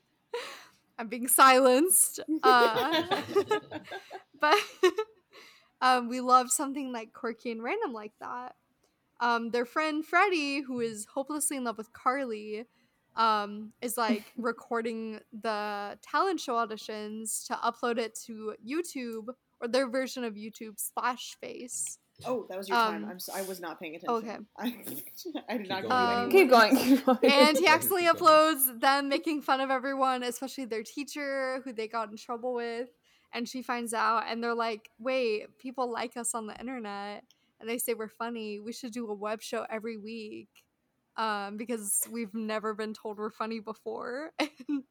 I'm 0.98 1.08
being 1.08 1.28
silenced. 1.28 2.20
Uh, 2.44 2.94
but 4.40 4.58
um, 5.82 6.08
we 6.08 6.22
love 6.22 6.52
something 6.52 6.92
like 6.92 7.14
quirky 7.14 7.52
and 7.52 7.64
random 7.64 7.94
like 7.94 8.14
that. 8.20 8.56
Um, 9.20 9.52
their 9.52 9.66
friend 9.66 10.06
Freddie, 10.06 10.62
who 10.62 10.80
is 10.82 11.06
hopelessly 11.14 11.58
in 11.58 11.64
love 11.64 11.78
with 11.78 11.94
Carly, 11.94 12.66
um, 13.16 13.72
is 13.82 13.98
like 13.98 14.24
recording 14.38 15.20
the 15.42 15.98
talent 16.02 16.40
show 16.40 16.54
auditions 16.54 17.46
to 17.48 17.54
upload 17.56 17.98
it 17.98 18.18
to 18.26 18.56
YouTube 18.66 19.28
or 19.62 19.68
their 19.68 19.90
version 19.90 20.24
of 20.24 20.34
YouTube 20.36 20.80
Splash 20.80 21.36
Face. 21.40 21.98
Oh, 22.26 22.46
that 22.50 22.58
was 22.58 22.70
your 22.70 22.78
time. 22.78 23.04
Um, 23.04 23.10
I'm 23.12 23.20
so, 23.20 23.34
I 23.36 23.42
was 23.42 23.60
not 23.60 23.80
paying 23.80 23.96
attention. 23.96 24.16
okay. 24.16 24.38
I, 24.58 24.74
I 25.50 25.58
did 25.58 25.68
not 25.68 25.82
Keep 25.82 25.90
give 25.90 25.90
you 25.90 25.90
going. 25.90 26.20
any 26.20 26.32
Keep 26.32 26.50
going. 26.50 26.78
Keep 26.78 27.06
going. 27.06 27.18
And 27.24 27.58
he 27.58 27.66
Yeah, 27.66 27.74
accidentally 27.74 28.04
uploads 28.04 28.80
them 28.80 29.10
making 29.10 29.42
fun 29.42 29.60
of 29.60 29.70
everyone, 29.70 30.24
especially 30.24 30.66
their 30.66 30.84
teacher 30.84 31.62
who 31.66 31.74
they 31.74 31.88
got 31.88 32.10
in 32.10 32.18
trouble 32.18 32.54
with. 32.54 32.90
And 33.34 33.50
she 33.50 33.62
finds 33.62 33.94
out, 33.94 34.24
and 34.30 34.42
they're 34.42 34.56
like, 34.56 34.90
wait, 34.98 35.58
people 35.58 35.92
like 35.92 36.16
us 36.16 36.34
on 36.34 36.48
the 36.48 36.58
internet. 36.58 37.24
And 37.60 37.70
they 37.70 37.78
say 37.78 37.94
we're 37.94 38.08
funny. 38.08 38.62
We 38.62 38.72
should 38.72 38.94
do 38.94 39.10
a 39.10 39.14
web 39.14 39.42
show 39.42 39.66
every 39.70 39.98
week 39.98 40.48
um, 41.18 41.58
because 41.58 42.02
we've 42.12 42.34
never 42.34 42.74
been 42.74 42.94
told 42.94 43.18
we're 43.18 43.30
funny 43.32 43.60
before. 43.60 44.32
and 44.40 44.84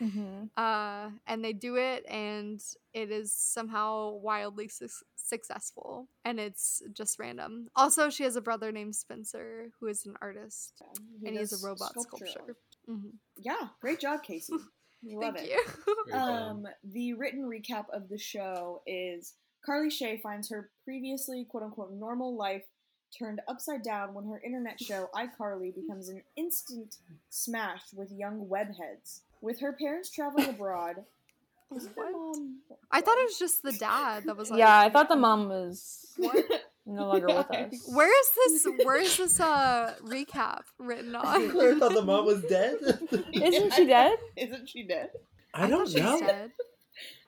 Mhm. 0.00 0.50
uh, 0.56 1.10
and 1.26 1.44
they 1.44 1.52
do 1.52 1.76
it, 1.76 2.04
and 2.08 2.60
it 2.92 3.10
is 3.10 3.32
somehow 3.32 4.10
wildly 4.16 4.68
su- 4.68 4.88
successful. 5.16 6.08
And 6.24 6.40
it's 6.40 6.82
just 6.92 7.18
random. 7.18 7.68
Also, 7.76 8.10
she 8.10 8.24
has 8.24 8.34
a 8.36 8.40
brother 8.40 8.72
named 8.72 8.96
Spencer 8.96 9.70
who 9.78 9.86
is 9.86 10.04
an 10.06 10.14
artist, 10.20 10.82
He 11.20 11.28
and 11.28 11.38
he's 11.38 11.52
a 11.52 11.66
robot 11.66 11.90
sculpture 11.92 12.26
sculpture. 12.26 12.40
art. 12.48 12.56
hmm 12.86 13.08
Yeah, 13.36 13.68
great 13.80 14.00
job, 14.00 14.22
Casey. 14.22 14.54
Love 15.04 15.34
Thank 15.36 15.48
it. 15.48 15.52
you. 15.52 15.94
Um, 16.14 16.64
the 16.84 17.12
written 17.14 17.42
recap 17.48 17.86
of 17.92 18.08
the 18.08 18.18
show 18.18 18.82
is 18.86 19.34
Carly 19.64 19.90
Shay 19.90 20.18
finds 20.22 20.50
her 20.50 20.70
previously 20.84 21.44
quote 21.48 21.62
unquote 21.64 21.92
normal 21.92 22.36
life 22.36 22.64
turned 23.16 23.40
upside 23.48 23.82
down 23.82 24.14
when 24.14 24.26
her 24.26 24.40
internet 24.44 24.80
show 24.80 25.08
iCarly 25.14 25.74
becomes 25.74 26.08
an 26.08 26.22
instant 26.36 26.96
smash 27.30 27.80
with 27.94 28.10
young 28.12 28.46
webheads. 28.50 29.20
With 29.40 29.60
her 29.60 29.72
parents 29.72 30.10
traveling 30.10 30.48
abroad, 30.48 31.04
is 31.74 31.86
it 31.86 31.94
their 31.96 32.04
What? 32.12 32.38
I 32.90 33.00
thought 33.00 33.18
it 33.18 33.24
was 33.26 33.38
just 33.38 33.62
the 33.62 33.72
dad 33.72 34.24
that 34.24 34.36
was 34.36 34.50
like, 34.50 34.58
yeah, 34.58 34.78
I 34.78 34.88
thought 34.90 35.08
the 35.08 35.16
mom 35.16 35.48
was 35.48 36.12
What? 36.16 36.44
no 36.86 37.06
longer 37.08 37.26
with 37.26 37.50
us. 37.50 37.74
Where 37.92 38.08
is 38.20 38.30
this? 38.62 38.72
Where 38.84 38.98
is 39.00 39.16
this 39.16 39.40
uh 39.40 39.94
recap 40.02 40.62
written 40.78 41.14
on? 41.16 41.50
Claire 41.50 41.78
thought 41.78 41.94
the 41.94 42.02
mom 42.02 42.24
was 42.26 42.42
dead. 42.42 42.76
Isn't 43.32 43.72
she 43.74 43.86
dead? 43.86 44.16
Isn't 44.36 44.68
she 44.68 44.84
dead? 44.84 45.10
I 45.54 45.62
thought 45.62 45.70
don't 45.70 45.86
she's 45.88 45.96
know. 46.02 46.20
dead. 46.20 46.50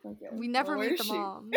Okay. 0.07 0.27
We 0.33 0.49
never 0.49 0.77
Well, 0.77 0.89
meet 0.89 0.99
the 0.99 1.05
she? 1.05 1.13
mom. 1.13 1.51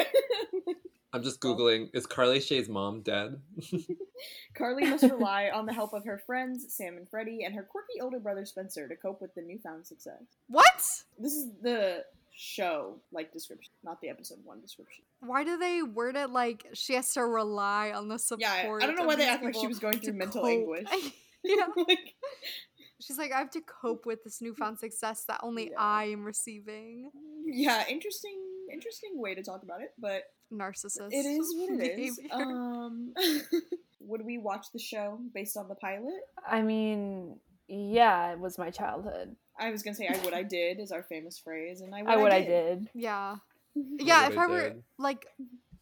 I'm 1.13 1.23
just 1.23 1.39
googling. 1.39 1.89
Is 1.93 2.05
Carly 2.05 2.39
Shay's 2.41 2.67
mom 2.69 3.01
dead? 3.01 3.39
Carly 4.55 4.85
must 4.89 5.03
rely 5.03 5.49
on 5.53 5.65
the 5.65 5.73
help 5.73 5.93
of 5.93 6.03
her 6.05 6.17
friends, 6.17 6.65
Sam 6.73 6.97
and 6.97 7.07
Freddie, 7.09 7.43
and 7.45 7.55
her 7.55 7.63
quirky 7.63 8.01
older 8.01 8.19
brother 8.19 8.45
Spencer 8.45 8.87
to 8.87 8.95
cope 8.95 9.21
with 9.21 9.33
the 9.35 9.41
newfound 9.41 9.85
success. 9.87 10.21
What? 10.47 10.81
This 11.19 11.33
is 11.33 11.47
the 11.61 12.03
show 12.35 12.95
like 13.11 13.31
description, 13.31 13.71
not 13.83 13.99
the 14.01 14.09
episode 14.09 14.39
one 14.43 14.61
description. 14.61 15.03
Why 15.21 15.43
do 15.43 15.57
they 15.57 15.81
word 15.81 16.15
it 16.15 16.29
like 16.29 16.65
she 16.73 16.93
has 16.93 17.13
to 17.13 17.25
rely 17.25 17.91
on 17.95 18.07
the 18.09 18.19
support? 18.19 18.41
Yeah, 18.41 18.69
I- 18.79 18.83
I 18.83 18.85
don't 18.87 18.95
know 18.95 19.05
why 19.05 19.15
they 19.15 19.27
act 19.27 19.43
like 19.43 19.55
she 19.55 19.67
was 19.67 19.79
going 19.79 19.99
through 19.99 20.13
mental 20.13 20.41
cope? 20.41 20.51
anguish. 20.51 20.87
yeah. 21.43 21.65
like, 21.87 22.13
She's 22.99 23.17
like, 23.19 23.31
I 23.31 23.37
have 23.37 23.51
to 23.51 23.61
cope 23.61 24.05
with 24.07 24.23
this 24.23 24.41
newfound 24.41 24.79
success 24.79 25.23
that 25.27 25.39
only 25.43 25.69
Yeah. 25.71 25.77
I 25.79 26.05
am 26.05 26.23
receiving. 26.25 27.11
yeah, 27.45 27.83
interesting, 27.87 28.35
interesting 28.71 29.11
way 29.15 29.35
to 29.35 29.43
talk 29.43 29.63
about 29.63 29.81
it, 29.81 29.89
but 29.99 30.23
Narcissist. 30.53 31.11
it 31.11 31.25
is 31.25 31.55
what 31.57 31.79
it 31.83 31.99
is. 31.99 32.19
Um, 32.31 33.13
would 33.99 34.21
we 34.25 34.37
watch 34.37 34.67
the 34.73 34.79
show 34.79 35.19
based 35.33 35.57
on 35.57 35.67
the 35.67 35.75
pilot? 35.75 36.21
I 36.47 36.61
mean, 36.61 37.39
yeah, 37.67 38.31
it 38.31 38.39
was 38.39 38.57
my 38.57 38.69
childhood. 38.69 39.35
I 39.59 39.71
was 39.71 39.83
gonna 39.83 39.95
say 39.95 40.07
I 40.07 40.17
would, 40.23 40.33
I 40.33 40.43
did 40.43 40.79
is 40.79 40.91
our 40.91 41.03
famous 41.03 41.39
phrase, 41.39 41.81
and 41.81 41.93
I 41.95 42.03
would, 42.03 42.11
I 42.11 42.17
would, 42.17 42.31
I 42.31 42.41
did. 42.41 42.89
yeah. 42.93 43.37
If 43.75 44.07
Yeah, 44.07 44.23
would, 44.25 44.33
if 44.33 44.39
I 44.39 44.43
I 44.43 44.47
were 44.47 44.61
did. 44.69 44.83
like 44.97 45.27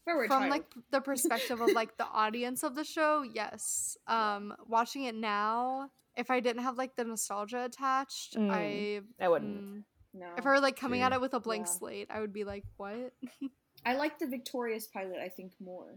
I 0.08 0.13
were 0.13 0.24
a 0.24 0.28
from 0.28 0.39
child. 0.43 0.52
like 0.52 0.65
the 0.91 1.02
perspective 1.02 1.62
of 1.62 1.74
like 1.74 1.98
the 1.98 2.06
audience 2.08 2.63
of 2.63 2.76
the 2.76 2.84
show 2.84 3.24
yes 3.24 3.98
um 4.08 4.54
watching 4.67 5.04
it 5.06 5.15
now 5.15 5.89
if 6.17 6.30
i 6.30 6.39
didn't 6.39 6.62
have 6.63 6.78
like 6.78 6.95
the 6.95 7.04
nostalgia 7.04 7.63
attached 7.65 8.36
Mm, 8.38 8.52
i 8.52 9.02
I 9.24 9.30
wouldn't. 9.30 9.63
mm, 9.63 9.84
no, 10.15 10.28
if 10.38 10.45
i 10.45 10.49
were 10.49 10.60
like 10.60 10.78
coming 10.80 11.01
at 11.01 11.12
it 11.13 11.19
with 11.21 11.34
a 11.34 11.39
blank 11.39 11.65
Yeah. 11.67 11.73
slate 11.73 12.08
i 12.10 12.19
would 12.21 12.34
be 12.34 12.43
like 12.43 12.63
what 12.78 13.13
I 13.88 13.93
like 13.93 14.17
the 14.17 14.25
Victorious 14.25 14.88
pilot. 14.88 15.17
I 15.23 15.30
think 15.30 15.51
more. 15.60 15.91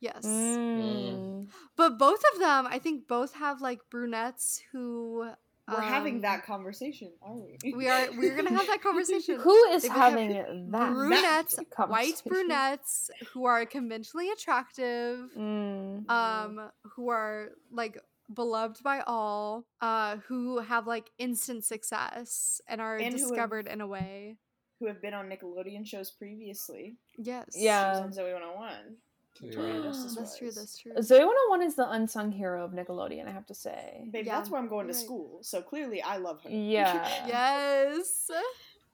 yes 0.00 0.24
Mm. 0.26 1.46
but 1.76 1.98
both 1.98 2.22
of 2.32 2.40
them 2.40 2.66
i 2.66 2.78
think 2.78 3.06
both 3.06 3.34
have 3.34 3.60
like 3.60 3.78
brunettes 3.90 4.60
who 4.72 5.28
We're 5.70 5.80
having 5.96 6.16
um, 6.16 6.20
that 6.22 6.44
conversation, 6.44 7.12
are 7.22 7.36
we? 7.36 7.58
we 7.80 7.86
are 7.88 8.08
we're 8.18 8.34
gonna 8.36 8.50
have 8.58 8.66
that 8.66 8.82
conversation 8.88 9.38
Who 9.40 9.54
is 9.74 9.82
They 9.82 9.88
having 9.88 10.28
that? 10.72 10.90
brunettes 10.92 11.54
white 11.86 12.20
brunettes 12.26 13.10
who 13.32 13.44
are 13.44 13.64
conventionally 13.66 14.30
attractive 14.30 15.30
Mm. 15.38 16.10
um 16.10 16.70
who 16.96 17.08
are 17.10 17.50
like 17.70 17.94
beloved 18.34 18.82
by 18.82 19.00
all 19.06 19.64
uh 19.80 20.16
who 20.28 20.58
have 20.58 20.86
like 20.86 21.10
instant 21.18 21.64
success 21.64 22.60
and 22.68 22.80
are 22.80 22.96
And 22.96 23.14
who 23.14 23.20
have- 23.20 23.28
discovered 23.28 23.66
in 23.68 23.80
a 23.80 23.86
way 23.86 24.38
Who 24.80 24.86
have 24.86 25.00
been 25.02 25.14
on 25.14 25.28
Nickelodeon 25.28 25.86
shows 25.86 26.10
previously? 26.10 26.96
yes 27.18 27.46
Yeah. 27.56 27.94
She 27.98 28.02
was 28.04 28.18
on 28.18 28.24
Zoey 28.24 28.32
101. 28.32 28.96
Victoria 29.40 29.74
Yeah. 29.76 29.82
Justice 29.82 30.14
that's 30.16 30.38
true 30.38 30.50
that's 30.50 30.78
true 30.78 30.92
Zoey 30.98 31.24
101 31.26 31.62
is 31.62 31.74
the 31.76 31.88
unsung 31.90 32.32
hero 32.32 32.64
of 32.64 32.72
Nickelodeon, 32.72 33.26
I 33.28 33.30
have 33.30 33.46
to 33.46 33.54
say. 33.54 34.06
Babe, 34.10 34.26
Yeah, 34.26 34.36
that's 34.36 34.50
where 34.50 34.60
I'm 34.60 34.68
going 34.68 34.86
to 34.88 34.92
right. 34.92 35.02
school. 35.04 35.38
So 35.42 35.62
clearly, 35.62 36.02
I 36.02 36.16
love 36.18 36.42
her. 36.44 36.50
Yeah. 36.50 37.26
yes 37.26 38.30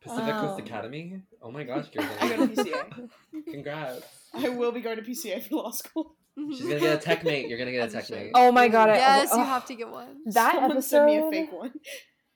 Pacific 0.00 0.34
Coast 0.34 0.60
Um, 0.60 0.66
Academy. 0.66 1.22
Oh 1.42 1.50
my 1.50 1.64
gosh, 1.64 1.86
you're 1.92 2.04
I 2.20 2.28
go 2.36 2.46
to 2.46 2.54
gonna 2.54 2.68
PCA. 2.70 3.10
Congrats. 3.52 4.06
I 4.32 4.48
will 4.50 4.70
be 4.70 4.80
going 4.80 4.96
to 4.96 5.02
PCA 5.02 5.42
for 5.42 5.56
law 5.56 5.70
school. 5.72 6.14
She's 6.38 6.60
mm-hmm. 6.60 6.68
gonna 6.68 6.80
get 6.80 7.04
a 7.06 7.08
TekMate. 7.08 7.48
You're 7.48 7.58
gonna 7.58 7.72
get 7.72 7.88
a 7.88 7.92
you 7.92 7.98
TekMate. 8.02 8.30
Oh 8.34 8.52
my 8.52 8.68
god. 8.68 8.90
I, 8.90 8.94
yes 8.96 9.30
you 9.32 9.40
oh, 9.40 9.44
have 9.44 9.66
to 9.66 9.74
get 9.74 9.88
one 9.88 10.16
That 10.26 10.54
Someone 10.54 10.82
send 10.82 11.06
me 11.06 11.16
a 11.16 11.18
episode- 11.18 11.30
fake 11.30 11.52
one. 11.52 11.72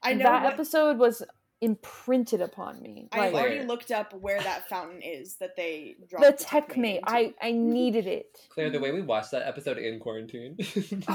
I 0.02 0.12
know 0.14 0.24
that 0.24 0.42
what- 0.44 0.52
episode 0.54 0.98
was 0.98 1.22
imprinted 1.62 2.40
upon 2.40 2.82
me. 2.82 3.08
I've 3.12 3.32
Like 3.32 3.44
already 3.44 3.64
looked 3.64 3.92
up 3.92 4.12
where 4.14 4.42
that 4.42 4.68
fountain 4.68 5.00
is 5.00 5.36
that 5.36 5.54
they 5.56 5.94
dropped 6.10 6.24
the 6.26 6.32
the 6.32 6.44
TekMate. 6.44 7.00
I 7.06 7.34
I 7.40 7.52
needed 7.52 8.08
it. 8.08 8.36
Claire, 8.48 8.68
the 8.70 8.80
way 8.80 8.90
we 8.90 9.00
watched 9.00 9.30
that 9.30 9.46
episode 9.46 9.78
in 9.78 10.00
quarantine. 10.00 10.56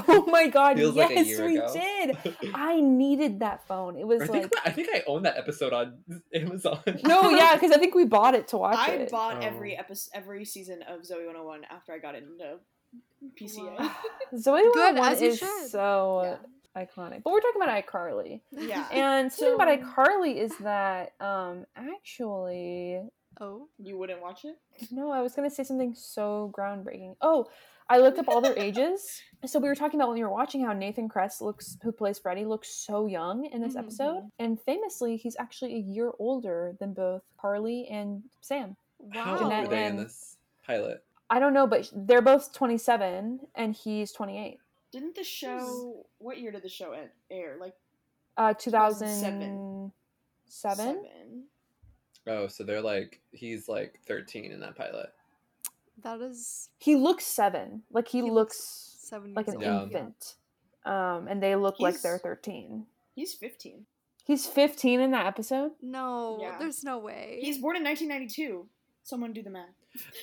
Oh 0.08 0.24
my 0.26 0.48
god, 0.48 0.78
Feels 0.78 0.96
yes, 0.96 1.10
like 1.10 1.18
a 1.18 1.28
year 1.28 1.44
we 1.44 1.58
ago. 1.58 1.70
did. 1.74 2.16
I 2.54 2.80
needed 2.80 3.40
that 3.40 3.66
phone. 3.68 3.98
It 3.98 4.06
was 4.06 4.22
I 4.22 4.24
like 4.24 4.40
think 4.40 4.52
I 4.64 4.70
think 4.70 4.88
I 4.94 5.04
own 5.06 5.24
that 5.24 5.36
episode 5.36 5.74
on 5.74 5.98
Amazon. 6.34 6.80
No, 7.04 7.28
yeah, 7.28 7.52
because 7.52 7.70
I 7.70 7.76
think 7.76 7.94
we 7.94 8.06
bought 8.06 8.34
it 8.34 8.48
to 8.48 8.56
watch 8.56 8.78
I 8.78 8.92
it. 8.92 9.10
bought 9.10 9.36
Oh. 9.36 9.46
every 9.46 9.76
episode, 9.76 10.10
every 10.14 10.46
season 10.46 10.80
of 10.88 11.02
Zoey 11.02 11.26
101 11.26 11.64
after 11.70 11.92
I 11.92 11.98
got 11.98 12.14
into 12.14 12.56
PCA. 13.40 13.78
Wow. 13.78 13.90
Zoe 14.36 14.62
Good, 14.72 14.96
101 14.96 15.22
is 15.22 15.38
should. 15.38 15.68
so 15.70 16.38
iconic. 16.76 17.22
But 17.22 17.32
we're 17.32 17.40
talking 17.40 17.62
about 17.62 17.84
iCarly. 17.86 18.40
Yeah. 18.52 18.86
And 18.92 19.32
speaking 19.32 19.54
about 19.54 19.68
iCarly 19.80 20.36
is 20.36 20.56
that 20.58 21.12
um 21.20 21.64
actually 21.76 23.00
Oh. 23.40 23.68
You 23.78 23.96
wouldn't 23.96 24.20
watch 24.20 24.44
it? 24.44 24.56
No, 24.90 25.12
I 25.12 25.20
was 25.20 25.34
gonna 25.34 25.50
say 25.50 25.62
something 25.62 25.94
so 25.94 26.52
groundbreaking. 26.56 27.14
Oh, 27.20 27.46
I 27.88 27.98
looked 27.98 28.18
up 28.18 28.28
all 28.28 28.40
their 28.40 28.58
ages. 28.58 29.22
So 29.46 29.58
we 29.60 29.68
were 29.68 29.74
talking 29.76 29.98
about 29.98 30.08
when 30.08 30.18
we 30.18 30.24
were 30.24 30.30
watching 30.32 30.64
how 30.64 30.72
Nathan 30.72 31.08
Kress 31.08 31.40
looks, 31.40 31.78
who 31.82 31.90
plays 31.92 32.18
Freddy, 32.18 32.44
looks 32.44 32.68
so 32.68 33.06
young 33.06 33.44
in 33.46 33.62
this 33.62 33.74
Mhm. 33.76 33.78
episode, 33.78 34.30
and 34.38 34.60
famously, 34.60 35.16
he's 35.16 35.36
actually 35.38 35.74
a 35.76 35.78
year 35.78 36.12
older 36.18 36.76
than 36.80 36.92
both 36.92 37.22
Carly 37.40 37.86
and 37.88 38.24
Sam. 38.40 38.76
How 39.14 39.30
old 39.32 39.40
Jennette 39.40 39.62
were 39.68 39.70
they 39.70 39.86
in 39.86 39.96
this 39.96 40.36
pilot? 40.66 41.02
I 41.30 41.38
don't 41.38 41.52
know, 41.52 41.66
but 41.66 41.90
they're 41.94 42.22
both 42.22 42.52
27 42.54 43.40
and 43.54 43.74
he's 43.74 44.12
28. 44.12 44.58
Didn't 44.92 45.14
the 45.14 45.24
show? 45.24 46.06
What 46.18 46.38
year 46.38 46.50
did 46.52 46.62
the 46.62 46.68
show 46.68 46.92
end, 46.92 47.10
air? 47.30 47.56
Like 47.60 47.74
Uh, 48.36 48.54
2007. 48.54 49.40
2007. 49.40 49.92
seven. 50.48 51.44
Oh, 52.26 52.46
so 52.46 52.64
they're 52.64 52.80
like 52.80 53.20
he's 53.32 53.68
like 53.68 53.98
13 54.06 54.52
in 54.52 54.60
that 54.60 54.76
pilot. 54.76 55.12
That 56.02 56.20
is 56.20 56.68
He 56.78 56.94
looks 56.96 57.26
seven. 57.26 57.82
Like 57.90 58.08
he, 58.08 58.22
He 58.22 58.30
looks, 58.30 58.94
seven 58.98 59.34
like 59.34 59.48
an 59.48 59.54
old. 59.56 59.62
Yeah. 59.62 59.82
infant. 59.82 60.34
Um, 60.84 61.26
and 61.28 61.42
they 61.42 61.56
look 61.56 61.80
like 61.80 62.00
they're 62.00 62.18
13. 62.18 62.86
He's 63.14 63.34
15. 63.34 63.84
He's 64.24 64.46
15 64.46 65.00
in 65.00 65.10
that 65.10 65.26
episode. 65.26 65.72
No, 65.82 66.38
Yeah. 66.40 66.56
there's 66.58 66.84
no 66.84 66.98
way. 66.98 67.38
He's 67.42 67.58
born 67.58 67.76
in 67.76 67.82
1992. 67.84 68.66
Someone 69.02 69.32
do 69.32 69.42
the 69.42 69.50
math. 69.50 69.74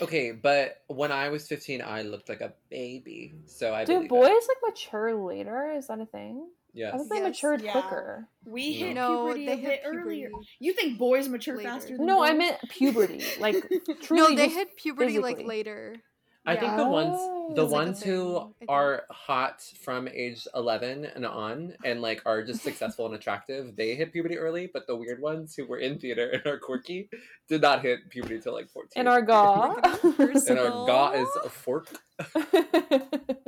Okay, 0.01 0.31
but 0.31 0.81
when 0.87 1.11
I 1.11 1.29
was 1.29 1.47
15, 1.47 1.81
I 1.81 2.01
looked 2.03 2.29
like 2.29 2.41
a 2.41 2.53
baby. 2.69 3.33
So 3.45 3.73
I 3.73 3.85
Do 3.85 3.93
believe 3.93 4.05
it. 4.05 4.09
boys 4.09 4.47
like 4.47 4.57
mature 4.73 5.15
later? 5.15 5.71
Is 5.77 5.87
that 5.87 5.99
a 5.99 6.05
thing? 6.05 6.47
I 6.47 6.77
Yes. 6.77 6.91
thought 6.97 7.09
they 7.09 7.15
Yes. 7.19 7.23
matured 7.27 7.61
Yeah. 7.61 7.71
quicker. 7.71 8.27
We 8.45 8.79
No. 8.81 8.85
hit 8.87 8.93
no, 8.95 9.23
puberty 9.23 9.45
they 9.45 9.53
a 9.53 9.55
bit 9.55 9.65
hit 9.65 9.81
earlier. 9.85 10.29
You 10.59 10.73
think 10.73 10.97
boys 10.97 11.29
mature 11.29 11.55
Later. 11.57 11.69
faster 11.69 11.95
than 11.97 12.05
No, 12.05 12.21
I 12.21 12.33
meant 12.33 12.57
puberty. 12.69 13.23
Like 13.39 13.55
truly, 14.01 14.35
no, 14.35 14.35
they 14.35 14.49
hit 14.49 14.75
puberty 14.75 15.19
like 15.19 15.39
later. 15.45 16.01
I 16.45 16.55
think 16.55 16.77
the 16.77 16.87
ones 16.87 17.15
Oh. 17.17 17.53
the 17.55 17.63
It's 17.63 17.71
like 17.71 17.81
a 17.81 17.85
ones 17.85 18.03
who 18.03 18.33
thing, 18.33 18.37
I 18.37 18.59
think. 18.59 18.71
are 18.71 19.03
hot 19.11 19.61
from 19.83 20.07
age 20.07 20.47
11 20.55 21.05
and 21.05 21.25
on 21.25 21.73
and 21.83 22.01
like 22.01 22.21
are 22.25 22.43
just 22.43 22.61
successful 22.63 23.05
and 23.05 23.15
attractive, 23.15 23.75
they 23.75 23.93
hit 23.95 24.11
puberty 24.13 24.37
early, 24.37 24.67
but 24.73 24.87
the 24.87 24.95
weird 24.95 25.21
ones 25.21 25.55
who 25.55 25.65
were 25.67 25.77
in 25.77 25.99
theater 25.99 26.29
and 26.29 26.45
are 26.45 26.57
quirky 26.57 27.09
did 27.47 27.61
not 27.61 27.81
hit 27.81 28.09
puberty 28.09 28.39
till 28.39 28.53
like 28.53 28.69
14. 28.69 28.91
and 28.99 29.07
our 29.07 29.21
gaw. 29.33 29.75
and 30.03 30.59
our 30.59 30.85
gaw 30.85 31.11
is 31.21 31.27
a 31.43 31.49
fork. 31.49 31.87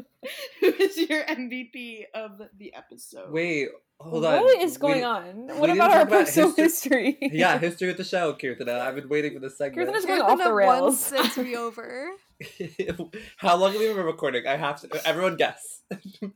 Who 0.78 0.84
is 0.84 0.98
your 0.98 1.24
MVP 1.24 2.04
of 2.14 2.42
the 2.58 2.74
episode? 2.76 3.32
Wait, 3.32 3.70
hold 4.00 4.26
on. 4.26 4.42
What 4.44 4.62
is 4.62 4.74
We- 4.78 4.80
going 4.80 5.06
on? 5.06 5.48
What 5.58 5.70
about 5.70 5.92
our 5.92 5.98
talk 6.00 6.08
about 6.08 6.26
personal 6.26 6.54
history- 6.54 7.18
history? 7.20 7.30
Yeah, 7.38 7.58
history 7.58 7.88
with 7.88 7.98
the 7.98 8.04
show, 8.04 8.34
Kirthana. 8.34 8.80
I've 8.82 8.96
been 8.96 9.10
waiting 9.10 9.34
for 9.34 9.40
this 9.40 9.58
segment. 9.58 9.90
Kirthana's 9.90 10.06
going 10.06 10.22
Kirthana 10.22 10.26
off 10.30 10.38
the 10.40 10.50
won 10.50 10.56
rails. 10.56 11.00
since 11.00 11.38
we 11.38 11.56
over. 11.66 12.10
How 13.38 13.56
long 13.56 13.72
have 13.72 13.80
we 13.82 13.88
been 13.94 14.06
recording? 14.06 14.46
I 14.48 14.58
have 14.58 14.80
to. 14.82 15.08
Everyone 15.08 15.38
guess. 15.38 15.82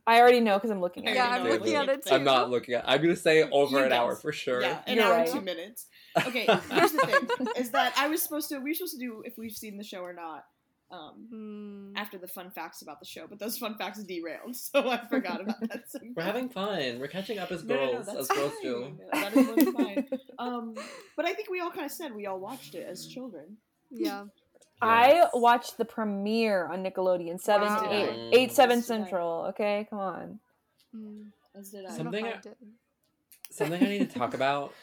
I 0.06 0.18
already 0.20 0.40
know 0.40 0.56
because 0.56 0.70
I'm 0.70 0.80
looking 0.80 1.06
at 1.06 1.12
it. 1.12 1.16
Yeah, 1.16 1.26
it. 1.28 1.38
I'm 1.38 1.44
know 1.44 1.50
looking 1.50 1.74
what 1.74 1.88
at 1.90 1.94
it 1.98 2.06
too. 2.06 2.14
I'm 2.14 2.24
not 2.24 2.50
looking 2.50 2.74
at. 2.74 2.84
I'm 2.88 3.00
gonna 3.02 3.14
say 3.16 3.42
over 3.50 3.78
You 3.78 3.84
an 3.84 3.92
hour 3.92 4.16
for 4.16 4.32
sure. 4.32 4.62
Yeah, 4.62 4.80
an 4.86 4.96
You're 4.96 5.04
hour 5.06 5.12
right. 5.16 5.28
and 5.28 5.38
two 5.38 5.44
minutes. 5.44 5.86
Okay, 6.26 6.46
here's 6.70 6.92
the 6.92 6.98
thing: 7.38 7.46
is 7.56 7.70
that 7.70 7.92
I 7.96 8.08
was 8.08 8.20
supposed 8.22 8.48
to. 8.48 8.58
We 8.58 8.70
were 8.70 8.74
supposed 8.74 8.94
to 8.94 8.98
do 8.98 9.22
if 9.24 9.34
we've 9.38 9.52
seen 9.52 9.76
the 9.76 9.84
show 9.84 10.00
or 10.00 10.12
not. 10.12 10.42
Um, 10.92 11.26
Hmm. 11.30 11.96
after 11.96 12.18
the 12.18 12.28
fun 12.28 12.50
facts 12.50 12.82
about 12.82 13.00
the 13.00 13.06
show, 13.06 13.26
but 13.26 13.38
those 13.38 13.56
fun 13.56 13.76
facts 13.78 14.02
derailed, 14.04 14.54
so 14.56 14.90
I 14.90 14.98
forgot 15.08 15.40
about 15.40 15.58
that. 15.60 15.84
segment. 15.90 16.16
We're 16.16 16.22
having 16.22 16.50
fun. 16.50 16.98
We're 17.00 17.08
catching 17.08 17.38
up 17.38 17.50
as 17.50 17.64
No, 17.64 17.76
no, 17.76 17.80
no, 17.86 17.92
girls, 17.92 18.06
that's 18.06 18.18
as 18.18 18.28
girls 18.28 18.52
do. 18.62 18.98
That 19.12 19.34
is 19.34 19.46
totally 19.46 19.72
fine. 19.72 20.08
Um, 20.38 20.74
but 21.16 21.24
I 21.24 21.32
think 21.32 21.48
we 21.50 21.60
all 21.60 21.70
kind 21.70 21.86
of 21.86 21.92
said 21.92 22.14
we 22.14 22.26
all 22.26 22.38
watched 22.38 22.74
it 22.74 22.86
as 22.86 23.06
children. 23.06 23.56
Yeah. 23.90 24.24
I 24.82 25.28
watched 25.32 25.78
the 25.78 25.84
premiere 25.86 26.66
on 26.66 26.84
Nickelodeon, 26.84 27.40
seven 27.40 27.68
Wow. 27.68 27.88
eight 27.90 28.10
Mm. 28.10 28.34
eight 28.34 28.52
seven 28.52 28.78
Yes, 28.78 28.86
did 28.88 28.92
I. 28.94 28.98
central. 28.98 29.44
Okay, 29.50 29.86
come 29.88 29.98
on. 30.00 30.40
As 31.58 31.70
did 31.70 31.86
I. 31.86 31.88
I 31.94 31.96
Something 31.96 32.24
I- 32.26 32.30
I. 32.32 32.40
Something 33.50 33.82
I 33.82 33.88
need 33.88 34.10
to 34.10 34.18
talk 34.18 34.34
about. 34.34 34.74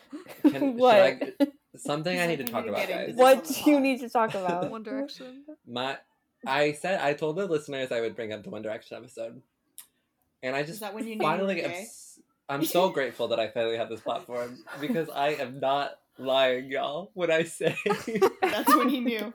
Can, 0.48 0.78
what? 0.78 1.18
Should 1.20 1.36
I, 1.42 1.48
something 1.76 2.20
I 2.20 2.28
need 2.28 2.38
to 2.38 2.44
talk 2.46 2.66
about, 2.68 2.88
guys. 2.88 3.14
what 3.16 3.46
do 3.46 3.70
you 3.72 3.80
need 3.80 4.00
to 4.02 4.10
talk 4.10 4.34
about? 4.36 4.70
One 4.72 4.84
Direction. 4.84 5.44
My, 5.68 5.98
I 6.46 6.72
said 6.74 7.00
I 7.02 7.14
told 7.14 7.36
the 7.38 7.46
listeners 7.46 7.92
I 7.92 8.02
would 8.02 8.16
bring 8.16 8.34
up 8.34 8.44
the 8.44 8.50
One 8.50 8.62
Direction 8.62 8.98
episode, 8.98 9.42
and 10.44 10.56
I 10.56 10.64
just 10.64 10.80
that 10.82 10.94
when 10.94 11.08
you 11.08 11.18
finally. 11.18 11.56
you 11.58 11.62
were 11.62 11.68
am 11.68 11.72
gay? 11.74 11.82
s- 11.84 12.20
I'm 12.48 12.66
so 12.66 12.90
grateful 12.90 13.28
that 13.30 13.40
I 13.40 13.50
finally 13.50 13.78
have 13.78 13.90
this 13.90 14.02
platform 14.02 14.58
because 14.82 15.10
I 15.10 15.30
am 15.36 15.60
not 15.60 15.92
lying, 16.18 16.72
y'all. 16.72 17.12
When 17.14 17.30
I 17.32 17.44
say 17.44 17.76
That's 18.42 18.76
when 18.76 18.90
he 18.90 19.00
knew. 19.02 19.32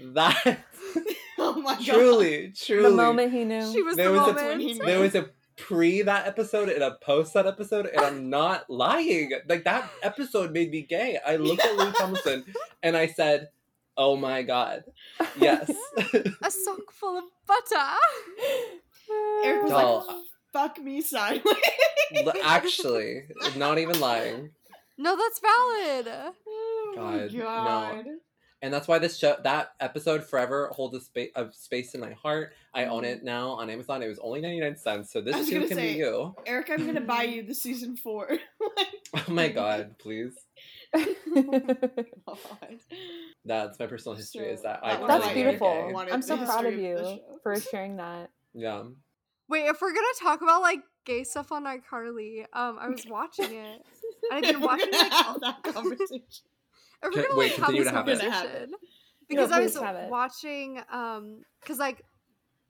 that, 0.14 0.58
Oh 1.38 1.54
my 1.60 1.74
god! 1.74 1.84
truly, 1.84 2.52
truly, 2.56 2.82
the 2.90 2.96
moment 2.96 3.32
he 3.32 3.44
knew. 3.44 3.72
She 3.72 3.82
was 3.82 3.96
There 3.96 4.10
the 4.12 4.18
was 4.18 4.28
a- 4.30 4.34
when 4.34 4.60
he 4.60 4.66
moment. 4.74 4.78
knew. 4.80 4.84
there 4.86 5.00
was 5.00 5.14
a 5.14 5.30
pre 5.56 6.02
that 6.02 6.26
episode 6.26 6.68
and 6.68 6.82
a 6.82 6.96
post 7.02 7.34
that 7.34 7.46
episode, 7.46 7.86
and 7.86 8.00
I'm 8.04 8.30
not 8.30 8.68
lying. 8.70 9.32
Like 9.48 9.64
that 9.64 9.90
episode 10.02 10.52
made 10.52 10.70
me 10.70 10.82
gay. 10.82 11.18
I 11.26 11.36
looked 11.36 11.64
at 11.64 11.76
Lou 11.76 11.92
Tomlinson 11.98 12.44
and 12.82 12.96
I 12.96 13.06
said, 13.06 13.48
"Oh 13.96 14.16
my 14.16 14.42
god, 14.42 14.84
yes." 15.38 15.70
A 16.42 16.50
sock 16.50 16.90
full 16.92 17.18
of 17.18 17.24
butter. 17.46 17.86
Eric 19.44 19.62
was 19.64 19.70
Doll. 19.70 20.04
like, 20.06 20.16
"Fuck 20.52 20.78
me 20.82 21.00
sideways." 21.00 21.54
L- 22.14 22.32
Actually, 22.44 23.22
not 23.56 23.78
even 23.78 23.98
lying. 24.00 24.50
No, 24.98 25.16
that's 25.16 25.40
valid. 25.40 26.32
Oh 26.46 26.94
my 26.96 27.28
God, 27.28 28.04
no. 28.06 28.16
God. 28.62 28.66
And 28.66 28.72
that's 28.74 28.86
why 28.88 28.98
this 28.98 29.18
show, 29.18 29.36
that 29.44 29.72
episode, 29.80 30.24
forever 30.24 30.70
holds 30.72 30.94
a, 30.96 31.00
spa- 31.00 31.32
a 31.36 31.52
space 31.52 31.94
in 31.94 32.00
my 32.00 32.12
heart. 32.12 32.52
I 32.72 32.84
own 32.86 33.04
it 33.04 33.22
now 33.24 33.50
on 33.50 33.68
Amazon. 33.68 34.02
It 34.02 34.08
was 34.08 34.18
only 34.20 34.40
ninety 34.40 34.60
nine 34.60 34.76
cents, 34.76 35.12
so 35.12 35.20
this 35.20 35.48
too 35.48 35.66
can 35.68 35.76
say- 35.76 35.92
be 35.94 35.98
you. 35.98 36.34
Eric, 36.46 36.70
I'm 36.70 36.86
gonna 36.86 37.00
buy 37.02 37.24
you 37.24 37.42
the 37.42 37.54
season 37.54 37.96
four. 37.96 38.28
Oh 39.14 39.30
my 39.30 39.48
god, 39.48 39.96
please. 39.98 40.32
God. 40.94 41.06
That's 43.44 43.78
my 43.78 43.86
personal 43.86 44.16
history. 44.16 44.46
is 44.46 44.62
that 44.62 44.80
that 44.82 44.86
I 44.86 44.88
That's 44.96 45.00
why 45.02 45.08
finally 45.08 45.42
Eric 45.42 45.58
get 45.60 45.60
beautiful. 45.60 46.06
I'm 46.12 46.22
so 46.22 46.36
proud 46.38 46.64
of 46.64 46.72
history 46.72 46.92
of 46.92 47.08
you 47.10 47.20
for 47.42 47.60
sharing 47.60 47.96
that. 47.96 48.30
Yeah. 48.54 48.84
Wait, 49.48 49.66
if 49.66 49.82
we're 49.82 49.92
gonna 49.92 50.06
talk 50.18 50.40
about 50.40 50.62
like 50.62 50.80
gay 51.04 51.24
stuff 51.24 51.52
on 51.52 51.64
iCarly, 51.64 52.44
um, 52.54 52.78
I 52.80 52.88
was 52.88 53.04
watching 53.06 53.52
it. 53.52 53.82
I've 54.32 54.42
been 54.44 54.60
watching, 54.62 54.90
gonna 54.92 55.08
like, 55.10 55.26
all- 55.26 55.38
that 55.40 55.62
conversation. 55.62 56.22
If 57.02 57.14
we're 57.14 57.22
gonna 57.22 57.36
wait, 57.36 57.50
like 57.52 57.56
have 57.58 57.64
continue 57.66 57.84
this 57.84 57.90
to 57.90 57.96
have 57.96 58.08
it. 58.08 58.10
We're 58.12 58.18
gonna 58.18 58.30
have 58.30 58.44
it. 58.44 58.50
conversation, 58.50 58.74
because 59.28 59.50
I 59.52 59.60
was 59.60 59.74
have 59.78 59.96
it. 59.96 60.10
watching, 60.10 60.80
um, 60.90 61.42
because 61.60 61.78
like 61.78 62.02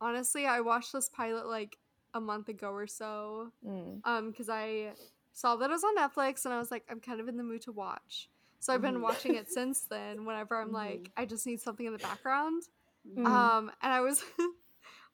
honestly, 0.01 0.47
I 0.47 0.61
watched 0.61 0.93
this 0.93 1.09
pilot 1.09 1.47
like 1.47 1.77
a 2.15 2.21
month 2.21 2.49
ago 2.49 2.71
or 2.71 2.87
so, 2.87 3.53
Mm. 3.67 4.01
um, 4.05 4.31
because 4.31 4.49
I 4.49 4.93
saw 5.33 5.57
that 5.57 5.71
it 5.71 5.73
was 5.73 5.85
on 5.85 5.97
Netflix 5.97 6.45
and 6.45 6.53
I 6.53 6.59
was 6.59 6.71
like, 6.71 6.85
I'm 6.91 7.01
kind 7.01 7.21
of 7.21 7.29
in 7.29 7.37
the 7.37 7.43
mood 7.45 7.63
to 7.63 7.73
watch. 7.73 8.29
So 8.61 8.73
I've 8.75 8.83
been 8.83 8.97
Mhm. 8.97 9.03
watching 9.03 9.35
it 9.35 9.51
since 9.51 9.83
then. 9.83 10.25
Whenever 10.25 10.61
I'm 10.61 10.69
Mhm. 10.71 10.73
like, 10.75 11.11
I 11.17 11.25
just 11.25 11.47
need 11.47 11.61
something 11.61 11.87
in 11.87 11.93
the 11.93 11.99
background. 11.99 12.63
Mm. 13.09 13.27
Um, 13.27 13.73
and 13.81 13.93
I 13.93 14.01
was 14.01 14.23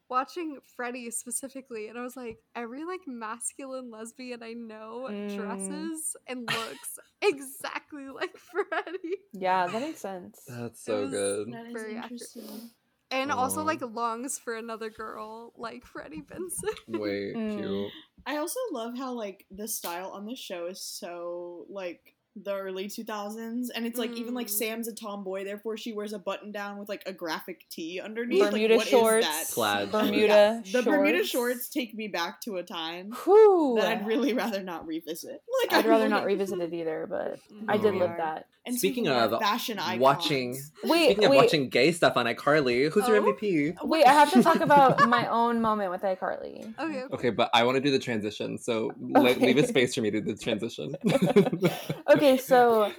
watching 0.08 0.58
Freddie 0.76 1.10
specifically, 1.10 1.88
and 1.88 1.98
I 1.98 2.02
was 2.02 2.16
like, 2.16 2.38
every 2.54 2.84
like 2.84 3.00
masculine 3.06 3.90
lesbian 3.90 4.42
I 4.42 4.52
know 4.52 5.10
Mm. 5.10 5.36
dresses 5.36 6.16
and 6.26 6.46
looks 6.52 6.98
exactly 7.22 8.08
like 8.08 8.36
Freddie, 8.36 9.16
Yeah, 9.32 9.66
that 9.68 9.80
makes 9.80 10.00
sense. 10.00 10.40
That's 10.48 10.82
so 10.84 11.08
good. 11.08 11.52
That 11.52 11.66
is 11.66 11.72
Very 11.72 11.96
accurate. 11.96 12.12
interesting. 12.12 12.70
and 13.10 13.32
also 13.32 13.64
like 13.64 13.80
longs 13.82 14.38
for 14.38 14.54
another 14.54 14.90
girl 14.90 15.52
like 15.56 15.84
Freddie 15.84 16.22
Benson. 16.22 16.70
Way 16.88 17.34
Mm. 17.34 17.54
cute. 17.54 17.92
I 18.26 18.36
also 18.36 18.60
love 18.72 18.96
how 18.98 19.12
like 19.14 19.46
the 19.50 19.66
style 19.66 20.10
on 20.10 20.26
this 20.26 20.38
show 20.38 20.66
is 20.66 20.82
so 20.82 21.64
like 21.70 22.14
the 22.44 22.54
early 22.54 22.86
2000s 22.88 23.68
and 23.74 23.86
it's 23.86 23.98
like 23.98 24.12
even 24.16 24.34
like 24.34 24.46
Mm. 24.48 24.50
Sam's 24.50 24.88
a 24.88 24.94
tomboy 24.94 25.44
therefore 25.44 25.76
she 25.76 25.92
wears 25.92 26.12
a 26.12 26.18
button 26.18 26.52
down 26.52 26.78
with 26.78 26.88
like 26.88 27.02
a 27.06 27.12
graphic 27.12 27.64
tee 27.70 28.00
underneath 28.00 28.42
Bermuda 28.50 28.76
like, 28.76 28.78
what 28.78 28.86
is 28.86 28.90
shorts, 28.90 29.26
that? 29.26 29.44
Plaid. 29.52 29.90
Bermuda 29.92 30.62
shorts. 30.64 30.72
the 30.72 30.82
Bermuda 30.82 31.18
shorts. 31.18 31.28
shorts 31.30 31.68
take 31.68 31.94
me 31.94 32.08
back 32.08 32.40
to 32.42 32.56
a 32.56 32.62
time 32.62 33.12
Whew. 33.24 33.76
that 33.78 33.86
I'd 33.88 34.06
really 34.06 34.32
rather 34.34 34.62
not 34.62 34.86
revisit 34.86 35.42
like 35.62 35.72
I'd 35.72 35.86
I 35.86 35.88
rather 35.88 36.08
not 36.08 36.24
revisit 36.24 36.60
it 36.60 36.72
either, 36.72 37.06
but 37.08 37.38
I 37.68 37.76
did 37.76 37.94
Oh. 37.94 37.98
live 37.98 38.16
that. 38.18 38.46
and 38.66 38.76
Speaking 38.76 39.08
our 39.08 39.22
of 39.32 39.40
fashion 39.40 39.78
icons 39.78 40.00
watching- 40.00 40.58
Wait, 40.84 41.06
Speaking 41.06 41.24
of 41.24 41.30
wait, 41.30 41.36
watching 41.36 41.68
gay 41.68 41.90
stuff 41.92 42.16
on 42.16 42.26
iCarly, 42.26 42.90
who's 42.92 43.08
your 43.08 43.16
Oh. 43.16 43.32
MVP? 43.32 43.74
wait! 43.82 44.04
I 44.06 44.12
have 44.12 44.30
to 44.32 44.42
talk 44.42 44.60
about 44.60 45.08
my 45.08 45.26
own 45.28 45.60
moment 45.60 45.90
with 45.90 46.02
iCarly. 46.02 46.72
Okay. 46.78 47.02
Okay, 47.12 47.30
but 47.30 47.50
I 47.54 47.64
want 47.64 47.76
to 47.76 47.80
do 47.80 47.90
the 47.90 47.98
transition, 47.98 48.56
so 48.58 48.92
le- 49.00 49.30
Okay. 49.30 49.46
leave 49.46 49.56
a 49.56 49.66
space 49.66 49.94
for 49.94 50.02
me 50.02 50.10
to 50.10 50.20
do 50.20 50.34
the 50.34 50.38
transition. 50.40 50.94
okay, 52.10 52.27
so 52.44 52.92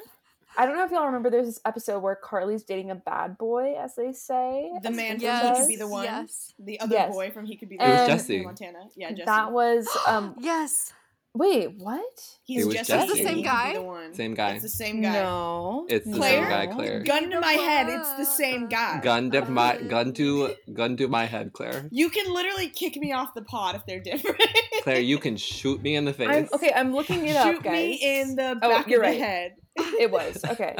I 0.58 0.66
don't 0.66 0.76
know 0.76 0.84
if 0.84 0.92
y'all 0.92 1.06
remember. 1.06 1.30
There's 1.30 1.46
this 1.48 1.62
episode 1.66 2.00
where 2.00 2.16
Carly's 2.16 2.64
dating 2.64 2.92
a 2.92 2.96
bad 2.96 3.38
boy, 3.38 3.76
as 3.80 3.96
they 3.96 4.12
say. 4.12 4.72
the 4.82 4.92
man 4.92 5.20
Spencer 5.20 5.48
from 5.48 5.56
He. 5.56 5.62
Could 5.62 5.68
Be 5.68 5.76
the 5.78 5.88
One 5.88 6.04
Yes. 6.04 6.54
the 6.60 6.80
other 6.80 6.96
Yes. 6.96 7.14
boy 7.14 7.32
from 7.32 7.46
He 7.46 7.56
Could 7.56 7.70
Be 7.70 7.76
It 7.76 7.80
the 7.80 7.86
was 7.86 8.00
One 8.00 8.08
Jesse. 8.10 8.44
Montana 8.44 8.80
yeah 8.96 9.10
Jesse 9.12 9.24
That 9.26 9.52
was 9.52 9.88
um 10.08 10.36
Yes. 10.40 10.94
Wait, 11.36 11.76
what? 11.78 12.02
He's 12.44 12.64
It 12.64 12.66
was 12.66 12.76
Jesse. 12.76 12.92
Jesse. 12.92 13.08
The 13.10 13.16
same 13.18 13.26
could 13.28 13.36
be 13.36 13.42
guy? 13.44 13.74
The 13.76 13.82
one. 13.84 14.14
Same 14.16 14.34
guy. 14.34 14.52
It's 14.54 14.64
the 14.64 14.70
same 14.70 15.02
guy. 15.04 15.14
No. 15.14 15.86
It's 15.88 16.06
the 16.08 16.20
same 16.20 16.44
guy, 16.50 16.66
Claire. 16.66 17.04
Gun 17.04 17.30
to 17.30 17.40
my 17.40 17.54
head, 17.54 17.88
it's 17.88 18.12
the 18.14 18.26
same 18.26 18.68
guy. 18.68 19.00
Gun 19.02 19.30
to 19.32 19.46
my 19.46 19.78
gun 19.78 20.12
to 20.14 20.56
gun 20.74 20.98
to 20.98 21.08
my 21.08 21.26
head, 21.26 21.54
Claire. 21.54 21.88
You 21.92 22.10
can 22.10 22.34
literally 22.34 22.68
kick 22.68 22.98
me 22.98 23.14
off 23.14 23.36
the 23.36 23.44
pod 23.44 23.76
if 23.76 23.86
they're 23.86 24.00
different. 24.00 24.42
Claire, 24.84 25.00
you 25.00 25.18
can 25.18 25.36
shoot 25.38 25.82
me 25.82 25.96
in 25.96 26.06
the 26.06 26.14
face. 26.14 26.28
I'm, 26.30 26.50
okay, 26.54 26.72
I'm 26.76 26.94
looking 26.94 27.26
it 27.28 27.36
up, 27.36 27.48
Shoot 27.54 27.64
guys. 27.64 27.74
me 27.74 28.20
in 28.22 28.36
the 28.36 28.58
Oh, 28.62 28.70
back 28.70 28.88
you're 28.88 29.00
of 29.02 29.08
right. 29.08 29.20
the 29.20 29.26
head. 29.26 29.56
It 30.00 30.12
was 30.12 30.44
okay. 30.46 30.76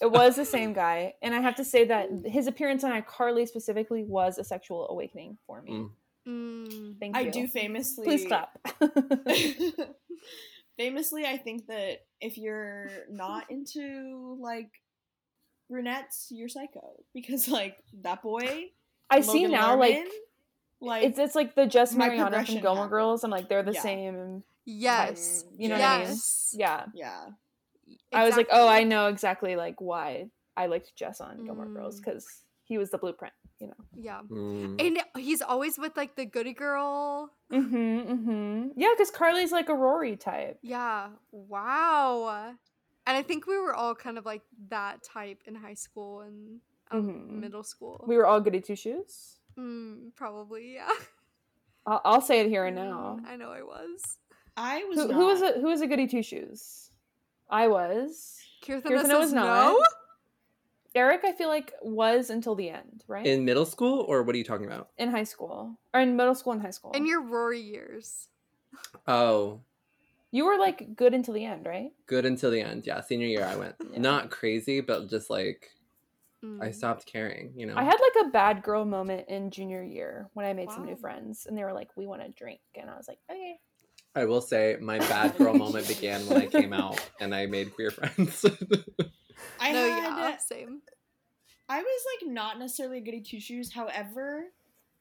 It 0.00 0.10
was 0.10 0.34
the 0.36 0.44
same 0.44 0.72
guy, 0.72 1.14
and 1.22 1.34
I 1.34 1.40
have 1.40 1.54
to 1.56 1.64
say 1.64 1.84
that 1.86 2.08
his 2.24 2.46
appearance 2.48 2.82
on 2.84 2.90
iCarly 3.00 3.46
specifically 3.46 4.02
was 4.04 4.38
a 4.38 4.44
sexual 4.44 4.88
awakening 4.88 5.38
for 5.46 5.62
me. 5.62 5.72
Mm. 5.72 5.90
Mm. 6.28 6.98
Thank 6.98 7.16
I 7.16 7.20
you. 7.20 7.28
I 7.28 7.30
do 7.30 7.46
famously. 7.46 8.04
Please 8.06 8.26
clap. 8.26 8.58
famously, 10.76 11.26
I 11.26 11.36
think 11.36 11.66
that 11.66 11.98
if 12.20 12.38
you're 12.38 12.90
not 13.10 13.50
into 13.50 14.36
like 14.40 14.70
brunettes, 15.68 16.28
you're 16.30 16.48
psycho 16.48 17.04
because 17.14 17.48
like 17.48 17.76
that 18.02 18.22
boy. 18.22 18.66
I 19.10 19.20
see 19.22 19.46
now, 19.46 19.76
like 19.76 19.94
Lerman, 19.96 20.04
like 20.04 20.12
it's 20.82 21.18
it's 21.18 21.34
like 21.34 21.54
the 21.54 21.66
Just 21.66 21.96
my 21.96 22.08
Mariano 22.08 22.42
from 22.44 22.54
Gilmore 22.60 22.74
happened. 22.74 22.90
Girls. 22.90 23.24
I'm 23.24 23.30
like 23.30 23.48
they're 23.48 23.62
the 23.62 23.72
Yeah. 23.72 23.80
same. 23.82 24.44
Yes. 24.64 25.44
You 25.56 25.68
know 25.68 25.76
what 25.76 25.84
I 25.84 25.98
mean? 25.98 26.08
yes. 26.08 26.54
Yeah, 26.56 26.84
yeah. 26.94 27.26
I 28.12 28.24
was 28.24 28.36
like, 28.36 28.48
oh, 28.52 28.68
I 28.68 28.84
know 28.84 29.06
exactly 29.06 29.56
like 29.56 29.80
why 29.80 30.30
I 30.56 30.66
liked 30.66 30.94
Jess 30.96 31.20
on 31.20 31.44
Gilmore 31.44 31.66
Girls 31.66 32.00
Mm. 32.00 32.04
because 32.04 32.42
he 32.64 32.78
was 32.78 32.90
the 32.90 32.98
blueprint. 32.98 33.34
You 33.58 33.68
know. 33.68 33.74
Yeah. 33.94 34.20
Mm. 34.30 34.80
And 34.80 35.02
he's 35.22 35.42
always 35.42 35.76
with 35.78 35.96
like 35.96 36.14
the 36.16 36.24
goody 36.24 36.52
girl. 36.54 37.30
Mm-hmm. 37.52 37.76
Mm-hmm. 38.12 38.68
Yeah, 38.76 38.88
because 38.96 39.10
Carly's 39.10 39.52
like 39.52 39.68
a 39.68 39.74
Rory 39.74 40.16
type. 40.16 40.58
Yeah. 40.62 41.08
Wow. 41.32 42.54
And 43.06 43.16
I 43.16 43.22
think 43.22 43.46
we 43.46 43.58
were 43.58 43.74
all 43.74 43.94
kind 43.94 44.16
of 44.18 44.24
like 44.24 44.42
that 44.68 45.02
type 45.02 45.42
in 45.46 45.54
high 45.56 45.74
school 45.74 46.20
and 46.20 46.60
um, 46.90 47.02
Mhm. 47.02 47.40
middle 47.40 47.62
school. 47.64 48.04
We 48.06 48.16
were 48.16 48.26
all 48.26 48.40
goody 48.40 48.60
two 48.60 48.76
shoes. 48.76 49.36
Mm, 49.58 50.14
probably, 50.16 50.74
yeah. 50.74 50.88
I'll, 51.86 52.00
I'll 52.04 52.20
say 52.20 52.40
it 52.40 52.48
here 52.48 52.64
and 52.66 52.76
now. 52.76 53.18
Mm, 53.20 53.26
I 53.26 53.36
know 53.36 53.50
I 53.50 53.62
was. 53.62 54.00
I 54.56 54.84
was. 54.84 54.98
Who, 54.98 55.08
not. 55.08 55.16
who 55.16 55.26
was 55.26 55.42
a 55.42 55.52
who 55.60 55.66
was 55.68 55.80
a 55.80 55.86
goody 55.86 56.06
two 56.06 56.22
shoes? 56.22 56.90
I 57.48 57.68
was. 57.68 58.38
Kirthana 58.64 58.82
Kirthana 58.82 59.00
says 59.06 59.18
was 59.18 59.32
not. 59.32 59.44
no. 59.72 59.82
Eric, 60.94 61.20
I 61.24 61.32
feel 61.32 61.48
like 61.48 61.72
was 61.82 62.30
until 62.30 62.54
the 62.56 62.68
end, 62.68 63.04
right? 63.06 63.24
In 63.24 63.44
middle 63.44 63.64
school, 63.64 64.04
or 64.08 64.22
what 64.24 64.34
are 64.34 64.38
you 64.38 64.44
talking 64.44 64.66
about? 64.66 64.88
in 64.98 65.10
high 65.10 65.24
school 65.24 65.78
or 65.94 66.00
in 66.00 66.16
middle 66.16 66.34
school 66.34 66.52
and 66.52 66.60
high 66.62 66.70
school. 66.70 66.90
In 66.92 67.06
your 67.06 67.22
Rory 67.22 67.60
years. 67.60 68.28
Oh, 69.06 69.60
you 70.32 70.44
were 70.44 70.58
like 70.58 70.96
good 70.96 71.14
until 71.14 71.34
the 71.34 71.44
end, 71.44 71.66
right? 71.66 71.90
good 72.06 72.26
until 72.26 72.50
the 72.50 72.60
end. 72.60 72.86
Yeah, 72.86 73.00
senior 73.00 73.26
year, 73.26 73.44
I 73.44 73.56
went 73.56 73.76
Yeah. 73.92 74.00
not 74.00 74.30
crazy, 74.30 74.80
but 74.80 75.08
just 75.08 75.30
like 75.30 75.70
I 76.42 76.46
Mm. 76.68 76.74
stopped 76.74 77.04
caring. 77.06 77.52
You 77.56 77.66
know. 77.66 77.74
I 77.76 77.84
had 77.84 77.98
like 78.00 78.26
a 78.26 78.30
bad 78.30 78.62
girl 78.62 78.84
moment 78.84 79.28
in 79.28 79.50
junior 79.50 79.82
year 79.82 80.28
when 80.34 80.46
I 80.46 80.52
made 80.54 80.70
some 80.70 80.86
new 80.86 80.96
friends, 80.96 81.44
and 81.46 81.56
they 81.56 81.64
were 81.64 81.72
like, 81.74 81.88
"We 81.96 82.06
want 82.06 82.22
to 82.22 82.28
drink," 82.30 82.60
and 82.74 82.88
I 82.88 82.96
was 82.96 83.08
like, 83.08 83.18
"Okay." 83.30 83.58
I 84.14 84.24
will 84.24 84.40
say 84.40 84.76
my 84.80 84.98
bad 84.98 85.36
girl 85.38 85.54
moment 85.54 85.86
began 85.86 86.26
when 86.26 86.38
I 86.38 86.46
came 86.46 86.72
out 86.72 86.98
and 87.20 87.32
I 87.34 87.46
made 87.46 87.74
queer 87.74 87.90
friends. 87.98 88.44
I 89.60 89.72
no, 89.72 89.78
had. 89.88 90.18
yeah, 90.18 90.36
same. 90.38 90.82
I 91.68 91.80
was 91.80 92.04
like 92.22 92.32
not 92.32 92.58
necessarily 92.58 92.98
a 92.98 93.00
goody 93.02 93.20
two 93.20 93.38
shoes. 93.38 93.72
However, 93.72 94.46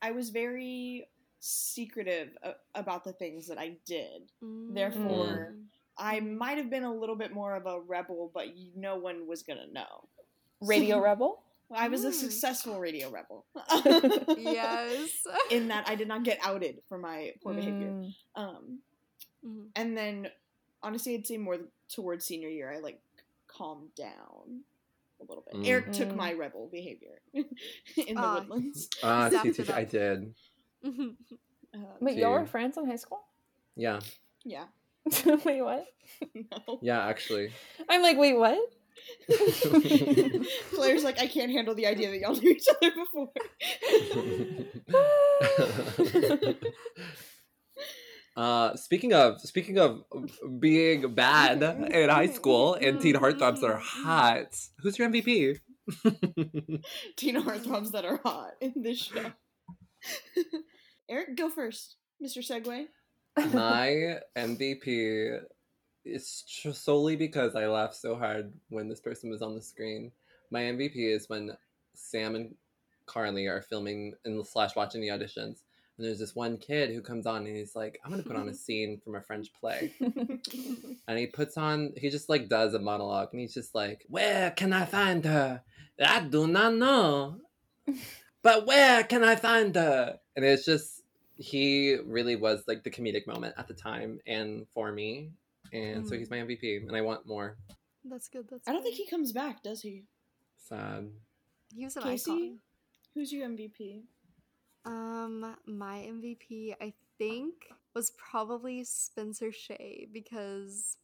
I 0.01 0.11
was 0.11 0.29
very 0.29 1.07
secretive 1.39 2.37
about 2.75 3.03
the 3.03 3.13
things 3.13 3.47
that 3.47 3.57
I 3.57 3.77
did. 3.85 4.31
Therefore, 4.41 5.55
Mm. 5.55 5.65
I 5.97 6.19
might 6.19 6.57
have 6.57 6.69
been 6.69 6.83
a 6.83 6.93
little 6.93 7.15
bit 7.15 7.33
more 7.33 7.55
of 7.55 7.65
a 7.65 7.79
rebel, 7.81 8.29
but 8.33 8.47
no 8.75 8.97
one 8.97 9.25
was 9.27 9.41
gonna 9.43 9.67
know. 9.71 10.07
Radio 10.62 10.99
Rebel. 11.03 11.43
I 11.72 11.88
was 11.88 12.03
a 12.03 12.10
Mm. 12.10 12.14
successful 12.14 12.80
radio 12.80 13.12
rebel. 13.12 13.45
yes. 14.39 15.10
In 15.51 15.68
that 15.68 15.88
I 15.88 15.93
did 15.93 16.07
not 16.07 16.24
get 16.24 16.39
outed 16.41 16.82
for 16.89 16.97
my 16.97 17.34
poor 17.43 17.53
behavior. 17.53 17.88
Mm. 17.89 18.14
Um, 18.36 18.80
Mhm. 19.45 19.68
and 19.76 19.95
then 19.95 20.32
honestly, 20.82 21.14
I'd 21.14 21.28
say 21.28 21.38
more 21.38 21.57
towards 21.88 22.26
senior 22.26 22.49
year, 22.49 22.74
I 22.74 22.80
like 22.80 22.99
calmed 23.47 23.93
down 23.95 24.64
a 25.22 25.24
little 25.24 25.45
bit. 25.45 25.62
Mm. 25.62 25.68
Eric 25.68 25.91
took 25.91 26.10
Mm. 26.10 26.16
my 26.16 26.34
rebel 26.34 26.68
behavior 26.72 27.22
in 27.34 27.45
the 27.95 28.14
Ah, 28.18 28.39
woodlands. 28.39 28.89
Ah, 29.03 29.30
Zapped 29.30 29.41
see, 29.43 29.49
it 29.49 29.55
see, 29.57 29.64
see, 29.66 29.74
I 29.74 29.84
up. 29.84 29.89
did. 29.89 30.34
Uh, 30.84 31.78
Wait, 32.01 32.18
y'all 32.18 32.32
were 32.32 32.45
friends 32.47 32.78
in 32.78 32.88
high 32.88 32.95
school? 32.95 33.22
Yeah, 33.76 33.99
yeah. 34.43 34.66
wait, 35.45 35.62
what? 35.62 35.86
No. 36.34 36.80
yeah, 36.82 37.05
actually. 37.05 37.53
I'm 37.88 38.01
like, 38.01 38.18
wait, 38.18 38.34
what? 38.36 38.57
Claire's 40.74 41.04
like, 41.04 41.20
I 41.20 41.28
can't 41.28 41.52
handle 41.52 41.76
the 41.76 41.86
idea 41.86 42.10
that 42.10 42.20
y'all 42.20 42.36
knew 42.36 42.52
each 42.52 42.68
other 42.70 42.91
before. 42.91 43.30
uh, 48.38 48.76
speaking 48.76 49.14
of 49.14 49.39
speaking 49.41 49.78
of 49.78 50.04
being 50.60 51.14
bad 51.14 51.62
in 51.64 52.10
high 52.10 52.28
school 52.28 52.76
and 52.76 53.00
teen 53.00 53.16
heartthrobs 53.16 53.62
that 53.62 53.70
are 53.70 53.78
hot, 53.78 54.56
who's 54.80 54.97
your 54.97 55.10
MVP? 55.10 55.60
Teen 57.16 57.36
heartthrobs 57.41 57.91
that 57.91 58.06
are 58.06 58.20
hot 58.24 58.52
in 58.62 58.74
this 58.76 59.00
show. 59.00 59.32
Eric, 61.10 61.36
go 61.36 61.50
first, 61.50 61.95
Mr. 62.24 62.39
Segway. 62.39 62.86
My 63.54 64.20
MVP 64.38 65.39
is 66.06 66.43
tr- 66.43 66.72
solely 66.72 67.16
because 67.16 67.56
I 67.56 67.68
laughed 67.68 67.95
so 67.95 68.16
hard 68.16 68.52
when 68.70 68.88
this 68.88 69.00
person 69.00 69.30
was 69.30 69.41
on 69.41 69.56
the 69.56 69.62
screen. 69.62 70.12
My 70.52 70.62
MVP 70.62 70.95
is 70.95 71.30
when 71.30 71.56
Sam 71.93 72.36
and 72.36 72.56
Carly 73.06 73.47
are 73.47 73.62
filming 73.62 74.14
and 74.26 74.45
slash 74.45 74.76
watching 74.76 75.02
the 75.02 75.10
auditions, 75.10 75.62
and 75.97 76.08
there's 76.08 76.20
this 76.20 76.36
one 76.36 76.58
kid 76.58 76.91
who 76.91 77.02
comes 77.02 77.26
on 77.26 77.45
and 77.45 77.56
he's 77.56 77.76
like, 77.76 78.00
"I'm 78.04 78.12
gonna 78.12 78.24
put 78.24 78.36
on 78.36 78.50
a 78.50 78.54
scene 78.66 79.00
from 79.04 79.16
a 79.16 79.22
French 79.22 79.52
play," 79.60 79.93
and 80.00 81.18
he 81.18 81.28
puts 81.28 81.58
on 81.58 81.93
he 81.97 82.10
just 82.10 82.30
like 82.30 82.50
does 82.50 82.74
a 82.74 82.80
monologue, 82.80 83.30
and 83.32 83.41
he's 83.41 83.54
just 83.54 83.76
like, 83.76 84.06
"Where 84.08 84.52
can 84.52 84.74
I 84.74 84.86
find 84.86 85.26
her? 85.26 85.62
I 86.04 86.22
do 86.22 86.47
not 86.47 86.76
know, 86.76 87.41
but 88.41 88.66
where 88.66 89.04
can 89.04 89.24
I 89.24 89.36
find 89.36 89.76
her?" 89.76 90.20
And 90.36 90.45
it's 90.45 90.66
just 90.66 91.04
he 91.38 91.95
really 92.06 92.36
was 92.36 92.64
like 92.68 92.84
the 92.84 92.91
comedic 92.91 93.26
moment 93.26 93.56
at 93.58 93.68
the 93.68 93.74
time 93.74 94.20
and 94.28 94.68
for 94.74 94.91
me, 94.91 95.32
and 95.74 96.07
so 96.07 96.16
Mhm. 96.16 96.20
he's 96.20 96.30
my 96.30 96.38
MVP, 96.39 96.78
and 96.78 96.95
I 96.95 97.01
want 97.01 97.26
more. 97.28 97.57
That's 98.03 98.28
good. 98.30 98.47
That's 98.49 98.68
I 98.68 98.72
don't 98.72 98.82
good. 98.84 98.93
think 98.93 98.97
he 98.97 99.07
comes 99.10 99.32
back, 99.32 99.62
does 99.64 99.82
he? 99.82 100.05
Sad. 100.57 101.12
he 101.76 101.84
was 101.86 101.95
an 101.97 102.03
Casey? 102.03 102.32
icon. 102.32 102.60
Who's 103.14 103.32
your 103.34 103.47
MVP? 103.47 104.03
Um, 104.86 105.55
my 105.66 105.99
MVP, 105.99 106.74
I 106.80 106.93
think, 107.18 107.53
was 107.93 108.12
probably 108.12 108.84
Spencer 108.84 109.51
Shay 109.51 110.07
because, 110.12 110.97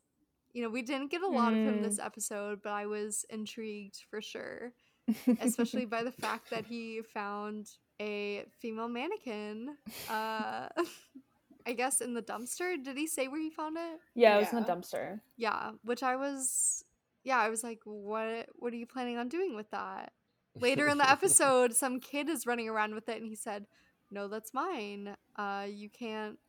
you 0.54 0.64
know, 0.64 0.70
we 0.70 0.82
didn't 0.82 1.12
get 1.12 1.22
a 1.22 1.28
lot 1.28 1.54
of 1.54 1.60
him 1.60 1.82
this 1.82 2.00
episode, 2.00 2.62
but 2.64 2.72
I 2.72 2.86
was 2.86 3.26
intrigued 3.30 4.04
for 4.10 4.22
sure, 4.22 4.72
especially 5.42 5.86
by 5.86 6.04
the 6.04 6.12
fact 6.12 6.50
that 6.52 6.66
he 6.66 7.02
found 7.14 7.70
a 8.02 8.46
female 8.62 8.88
mannequin. 8.90 9.78
Uh, 10.10 10.70
I 11.68 11.74
guess 11.74 12.02
in 12.02 12.14
the 12.14 12.22
dumpster. 12.22 12.82
Did 12.84 12.98
he 12.98 13.08
say 13.08 13.28
where 13.28 13.40
he 13.42 13.50
found 13.50 13.78
it? 13.78 14.00
yeah, 14.14 14.36
it 14.36 14.40
was 14.40 14.54
in 14.54 14.60
the 14.62 14.66
dumpster. 14.66 15.20
Yeah, 15.38 15.72
which 15.84 16.04
I 16.04 16.16
was. 16.16 16.84
Yeah, 17.24 17.38
I 17.40 17.50
was 17.50 17.64
like, 17.64 17.80
what? 17.86 18.48
What 18.56 18.72
are 18.74 18.76
you 18.78 18.86
planning 18.86 19.18
on 19.18 19.30
doing 19.30 19.56
with 19.56 19.70
that? 19.72 20.12
later 20.58 20.88
in 20.88 20.98
the 20.98 21.10
episode 21.10 21.74
some 21.84 22.00
kid 22.00 22.30
is 22.30 22.46
running 22.46 22.70
around 22.70 22.96
with 22.96 23.10
it 23.10 23.18
and 23.18 23.28
he 23.28 23.36
said 23.36 23.66
no 24.10 24.30
that's 24.30 24.54
mine 24.54 25.14
uh 25.36 25.66
you 25.70 25.90
can't 25.90 26.40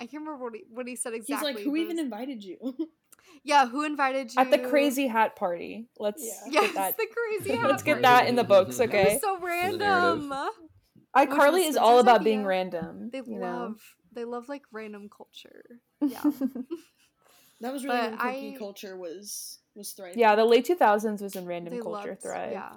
i 0.00 0.02
can't 0.04 0.24
remember 0.24 0.42
what 0.42 0.52
he, 0.56 0.64
what 0.68 0.84
he 0.88 0.96
said 0.96 1.14
exactly 1.14 1.50
He's 1.52 1.54
like, 1.58 1.64
who 1.64 1.70
but 1.70 1.78
even 1.78 1.94
was- 1.96 2.04
invited 2.04 2.42
you? 2.42 2.56
yeah 3.44 3.68
who 3.68 3.84
invited 3.84 4.34
you 4.34 4.40
At 4.42 4.50
the 4.50 4.58
crazy 4.58 5.06
hat 5.06 5.36
party. 5.36 5.86
Let's 6.00 6.24
Yeah. 6.24 6.50
yes 6.50 6.62
get 6.66 6.74
that. 6.74 6.96
the 6.96 7.06
crazy 7.06 7.56
hat 7.56 7.70
Let's 7.70 7.84
get 7.84 8.02
that 8.02 8.26
in 8.26 8.34
the 8.34 8.42
books, 8.42 8.80
It 8.80 8.88
okay? 8.88 9.12
was 9.12 9.20
so 9.22 9.38
random 9.38 10.32
iCarly 11.16 11.52
was 11.52 11.66
is 11.68 11.76
all 11.76 11.98
Spencer's 11.98 12.02
about 12.02 12.24
being 12.24 12.44
random. 12.44 13.10
they 13.12 13.18
you 13.24 13.38
love 13.38 13.80
they 14.16 14.24
love 14.24 14.48
like 14.48 14.62
random 14.72 15.08
culture 15.08 15.62
yeah 16.00 16.22
that 17.60 17.72
was 17.72 17.84
really 17.84 17.96
But 17.96 18.10
when 18.10 18.18
cookie 18.18 18.54
I- 18.54 18.58
culture 18.58 18.96
was 18.96 19.60
was 19.76 19.92
thriving. 19.92 20.18
yeah, 20.18 20.34
the 20.34 20.44
late 20.44 20.66
2000s 20.66 21.20
was 21.22 21.34
when 21.36 21.46
random 21.46 21.74
They 21.74 21.80
culture 21.80 22.08
loved- 22.10 22.22
thrived. 22.22 22.52
yeah. 22.52 22.72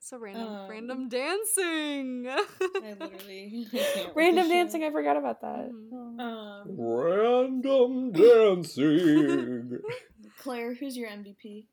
so 0.00 0.18
random 0.18 0.48
Um, 0.48 0.70
random 0.70 1.08
dancing 1.08 2.26
I 2.28 2.94
literally 2.98 3.66
I 3.74 4.10
Random 4.14 4.48
dancing, 4.48 4.84
I 4.84 4.90
forgot 4.90 5.16
about 5.16 5.40
that. 5.42 5.70
Mhm. 5.70 6.16
Oh. 6.18 6.22
Um, 6.22 6.64
Random 6.78 8.12
dancing. 8.22 9.78
Claire, 10.38 10.74
who's 10.74 10.96
your 10.96 11.08
MVP? 11.08 11.66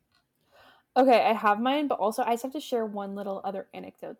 Okay, 0.97 1.21
I 1.25 1.33
have 1.33 1.59
mine, 1.59 1.87
but 1.87 1.99
also 1.99 2.23
I 2.23 2.31
just 2.33 2.43
have 2.43 2.53
to 2.53 2.59
share 2.59 2.85
one 2.85 3.15
little 3.15 3.41
other 3.43 3.67
anecdote 3.73 4.17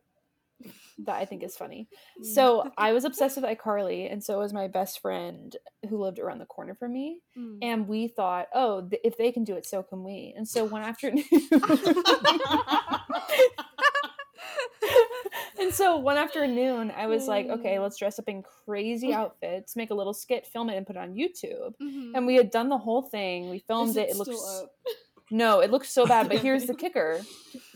that 0.99 1.15
I 1.15 1.25
think 1.25 1.43
is 1.43 1.55
funny. 1.55 1.87
Mm. 2.21 2.25
So 2.25 2.71
I 2.77 2.93
was 2.93 3.05
obsessed 3.05 3.37
with 3.37 3.45
iCarly, 3.45 4.11
and 4.11 4.23
so 4.23 4.39
was 4.39 4.53
my 4.53 4.67
best 4.67 5.01
friend 5.01 5.55
who 5.89 5.97
lived 5.97 6.19
around 6.19 6.39
the 6.39 6.45
corner 6.45 6.75
from 6.75 6.93
me. 6.93 7.19
Mm. 7.37 7.57
And 7.61 7.87
we 7.87 8.07
thought, 8.07 8.47
oh, 8.53 8.81
th- 8.81 9.01
if 9.03 9.17
they 9.17 9.31
can 9.31 9.43
do 9.43 9.55
it, 9.55 9.65
so 9.65 9.83
can 9.83 10.03
we. 10.03 10.33
And 10.35 10.47
so 10.47 10.65
one 10.65 10.81
afternoon, 10.83 11.23
and 15.59 15.73
so 15.73 15.97
one 15.97 16.17
afternoon, 16.17 16.91
I 16.95 17.07
was 17.07 17.27
like, 17.27 17.47
okay, 17.47 17.79
let's 17.79 17.97
dress 17.97 18.19
up 18.19 18.27
in 18.27 18.43
crazy 18.65 19.13
outfits, 19.19 19.75
make 19.75 19.91
a 19.91 19.95
little 19.95 20.13
skit, 20.13 20.45
film 20.45 20.69
it, 20.69 20.77
and 20.77 20.85
put 20.85 20.95
it 20.95 20.99
on 20.99 21.13
YouTube. 21.13 21.73
Mhm. 21.81 22.11
And 22.15 22.27
we 22.27 22.35
had 22.35 22.51
done 22.51 22.69
the 22.69 22.77
whole 22.77 23.03
thing. 23.03 23.49
We 23.49 23.59
filmed 23.59 23.91
Is 23.91 23.97
it. 23.97 24.09
it 24.09 24.11
It 24.11 24.17
looks? 24.17 24.63
No, 25.31 25.59
it 25.59 25.71
looked 25.71 25.85
so 25.87 26.05
bad. 26.05 26.27
But 26.29 26.39
here's 26.39 26.65
the 26.65 26.73
kicker: 26.83 27.21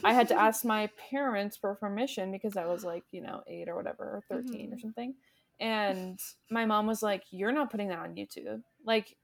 I 0.03 0.13
had 0.13 0.27
to 0.29 0.35
ask 0.35 0.63
my 0.65 0.89
parents 1.09 1.55
for 1.57 1.75
permission 1.75 2.31
because 2.31 2.57
I 2.57 2.65
was 2.65 2.83
like, 2.83 3.03
you 3.11 3.21
know, 3.21 3.41
eight 3.47 3.69
or 3.69 3.75
whatever, 3.75 4.03
or 4.03 4.23
13 4.29 4.73
or 4.73 4.77
Mhm. 4.77 4.81
something. 4.81 5.15
And 5.59 6.19
my 6.49 6.65
mom 6.65 6.87
was 6.87 7.01
like, 7.03 7.23
"You're 7.31 7.51
not 7.51 7.69
putting 7.71 7.89
that 7.89 7.99
on 7.99 8.15
YouTube. 8.15 8.63
Like, 8.85 9.15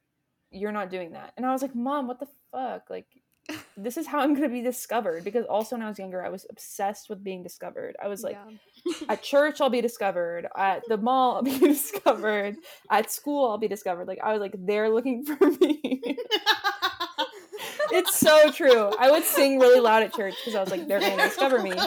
you're 0.51 0.71
not 0.71 0.89
doing 0.89 1.11
that." 1.13 1.33
And 1.37 1.45
I 1.45 1.51
was 1.51 1.61
like, 1.61 1.75
"Mom, 1.75 2.07
what 2.07 2.19
the 2.19 2.27
fuck? 2.51 2.89
Like, 2.89 3.07
this 3.75 3.97
is 3.97 4.05
how 4.05 4.19
I'm 4.19 4.35
gonna 4.35 4.47
be 4.47 4.61
discovered." 4.61 5.23
Because 5.23 5.45
also 5.47 5.75
when 5.75 5.83
I 5.83 5.89
was 5.89 5.97
younger, 5.99 6.23
I 6.23 6.29
was 6.29 6.45
obsessed 6.49 7.09
with 7.09 7.23
being 7.23 7.41
discovered. 7.43 7.95
I 8.01 8.07
was 8.07 8.23
like, 8.23 8.37
yeah. 8.85 8.93
at 9.09 9.23
church 9.23 9.59
I'll 9.59 9.69
be 9.71 9.81
discovered, 9.81 10.47
at 10.55 10.83
the 10.87 10.97
mall 10.97 11.35
I'll 11.37 11.41
be 11.43 11.57
discovered, 11.73 12.57
at 12.91 13.11
school 13.11 13.49
I'll 13.49 13.57
be 13.57 13.67
discovered. 13.67 14.07
Like 14.07 14.19
I 14.23 14.31
was 14.31 14.39
like, 14.39 14.53
they're 14.57 14.89
looking 14.89 15.25
for 15.25 15.49
me. 15.49 16.15
it's 17.91 18.17
so 18.17 18.51
true. 18.51 18.91
I 18.99 19.11
would 19.11 19.23
sing 19.23 19.59
really 19.59 19.79
loud 19.79 20.03
at 20.03 20.13
church 20.13 20.35
because 20.39 20.55
I 20.55 20.61
was 20.61 20.71
like, 20.71 20.87
they're 20.87 20.99
gonna 20.99 21.21
discover 21.23 21.61
me. 21.61 21.71
Me. 21.71 21.79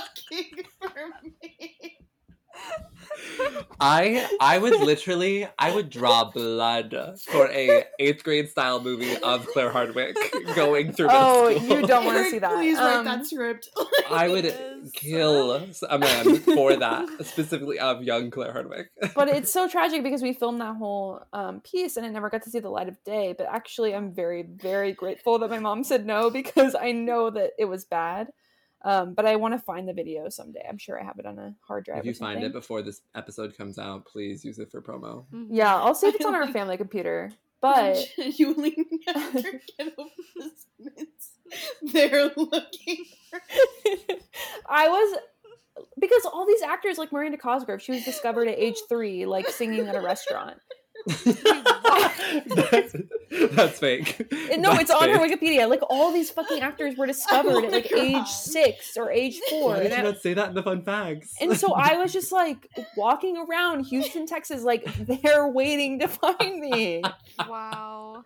I 3.80 4.28
I 4.40 4.58
would 4.58 4.78
literally 4.80 5.48
I 5.58 5.74
would 5.74 5.90
draw 5.90 6.30
blood 6.30 6.94
for 7.26 7.48
a 7.50 7.84
eighth 7.98 8.22
grade 8.24 8.48
style 8.48 8.80
movie 8.80 9.16
of 9.18 9.46
Claire 9.48 9.70
Hardwick 9.70 10.16
going 10.54 10.92
through 10.92 11.08
middle 11.08 11.20
Oh, 11.22 11.56
school. 11.56 11.80
you 11.80 11.86
don't 11.86 12.04
want 12.04 12.18
to 12.18 12.30
see 12.30 12.38
that. 12.38 12.52
Please 12.54 12.78
write 12.78 12.96
Um, 12.98 13.04
that 13.06 13.26
script. 13.26 13.68
I 14.10 14.28
would 14.28 14.44
Yes. 14.44 14.60
kill 14.92 15.52
a 15.88 15.98
man 15.98 16.36
for 16.40 16.76
that, 16.76 17.08
specifically 17.26 17.78
of 17.78 18.02
young 18.02 18.30
Claire 18.30 18.52
Hardwick. 18.52 18.90
but 19.14 19.28
it's 19.28 19.52
so 19.52 19.68
tragic 19.76 20.02
because 20.02 20.22
we 20.22 20.32
filmed 20.32 20.60
that 20.60 20.76
whole 20.76 21.22
um, 21.32 21.60
piece 21.60 21.96
and 21.96 22.06
it 22.06 22.10
never 22.10 22.30
got 22.30 22.42
to 22.42 22.50
see 22.50 22.60
the 22.60 22.70
light 22.70 22.88
of 22.88 23.02
day. 23.04 23.34
But 23.36 23.46
actually, 23.50 23.94
I'm 23.94 24.12
very, 24.14 24.42
very 24.42 24.92
grateful 24.92 25.38
that 25.38 25.50
my 25.50 25.58
mom 25.58 25.84
said 25.84 26.06
no 26.06 26.30
because 26.40 26.74
I 26.74 26.92
know 26.92 27.30
that 27.30 27.52
it 27.58 27.66
was 27.66 27.84
bad. 27.84 28.28
Um, 28.84 29.14
but 29.14 29.26
I 29.26 29.36
want 29.36 29.54
to 29.54 29.60
find 29.60 29.86
the 29.88 29.92
video 29.92 30.28
someday. 30.28 30.66
I'm 30.68 30.78
sure 30.78 31.00
I 31.00 31.04
have 31.04 31.18
it 31.20 31.26
on 31.26 31.38
a 31.38 31.54
hard 31.60 31.84
drive. 31.84 32.00
if 32.00 32.04
you 32.04 32.10
or 32.10 32.14
find 32.14 32.42
it 32.42 32.52
before 32.52 32.82
this 32.82 33.00
episode 33.14 33.56
comes 33.56 33.78
out, 33.78 34.04
please 34.06 34.44
use 34.44 34.58
it 34.58 34.72
for 34.72 34.82
promo. 34.82 35.24
Mhm. 35.32 35.46
Yeah, 35.50 35.76
I'll 35.76 35.94
see 35.94 36.08
if 36.08 36.16
it's 36.16 36.24
on 36.24 36.34
our 36.34 36.48
family 36.48 36.76
computer. 36.76 37.30
But 37.62 38.04
genuinely 38.18 38.76
never 39.06 39.42
get 39.78 39.94
over 39.98 40.10
this. 40.36 40.66
It's- 40.98 41.30
They're 41.82 42.30
looking 42.36 43.04
for 43.30 43.40
I 44.68 44.88
was 44.88 45.18
because 45.98 46.24
all 46.26 46.46
these 46.46 46.62
actors 46.62 46.98
like 46.98 47.12
Miranda 47.12 47.38
Cosgrove, 47.38 47.80
she 47.82 47.92
was 47.92 48.04
discovered 48.04 48.48
at 48.48 48.58
age 48.58 48.76
three, 48.88 49.24
like 49.26 49.48
singing 49.48 49.86
at 49.88 49.94
a 49.96 50.00
restaurant. 50.00 50.58
That's, 52.46 52.94
that's 53.52 53.78
fake. 53.78 54.26
And 54.50 54.62
no, 54.62 54.70
That's 54.70 54.82
it's 54.82 54.90
on 54.90 55.08
her. 55.08 55.18
Wikipedia. 55.18 55.68
Like 55.68 55.80
all 55.90 56.12
these 56.12 56.30
fucking 56.30 56.60
actors 56.60 56.96
were 56.96 57.06
discovered 57.06 57.52
Oh 57.52 57.64
at 57.64 57.72
like 57.72 57.90
God. 57.90 57.98
age 57.98 58.26
six 58.28 58.96
or 58.96 59.10
age 59.10 59.40
four. 59.50 59.70
Why 59.70 59.80
And, 59.80 59.82
did 59.84 59.92
you 59.92 59.98
I- 59.98 60.02
not 60.02 60.20
say 60.20 60.34
that 60.34 60.48
in 60.50 60.54
the 60.54 60.62
fun 60.62 60.82
facts? 60.82 61.34
and 61.40 61.56
so 61.56 61.72
I 61.74 61.96
was 61.98 62.12
just 62.12 62.32
like 62.42 62.68
walking 62.96 63.36
around 63.36 63.84
Houston, 63.86 64.26
Texas, 64.26 64.62
like 64.62 64.84
they're 64.98 65.48
waiting 65.48 65.98
to 66.00 66.08
find 66.08 66.60
me. 66.60 67.02
Wow. 67.48 68.24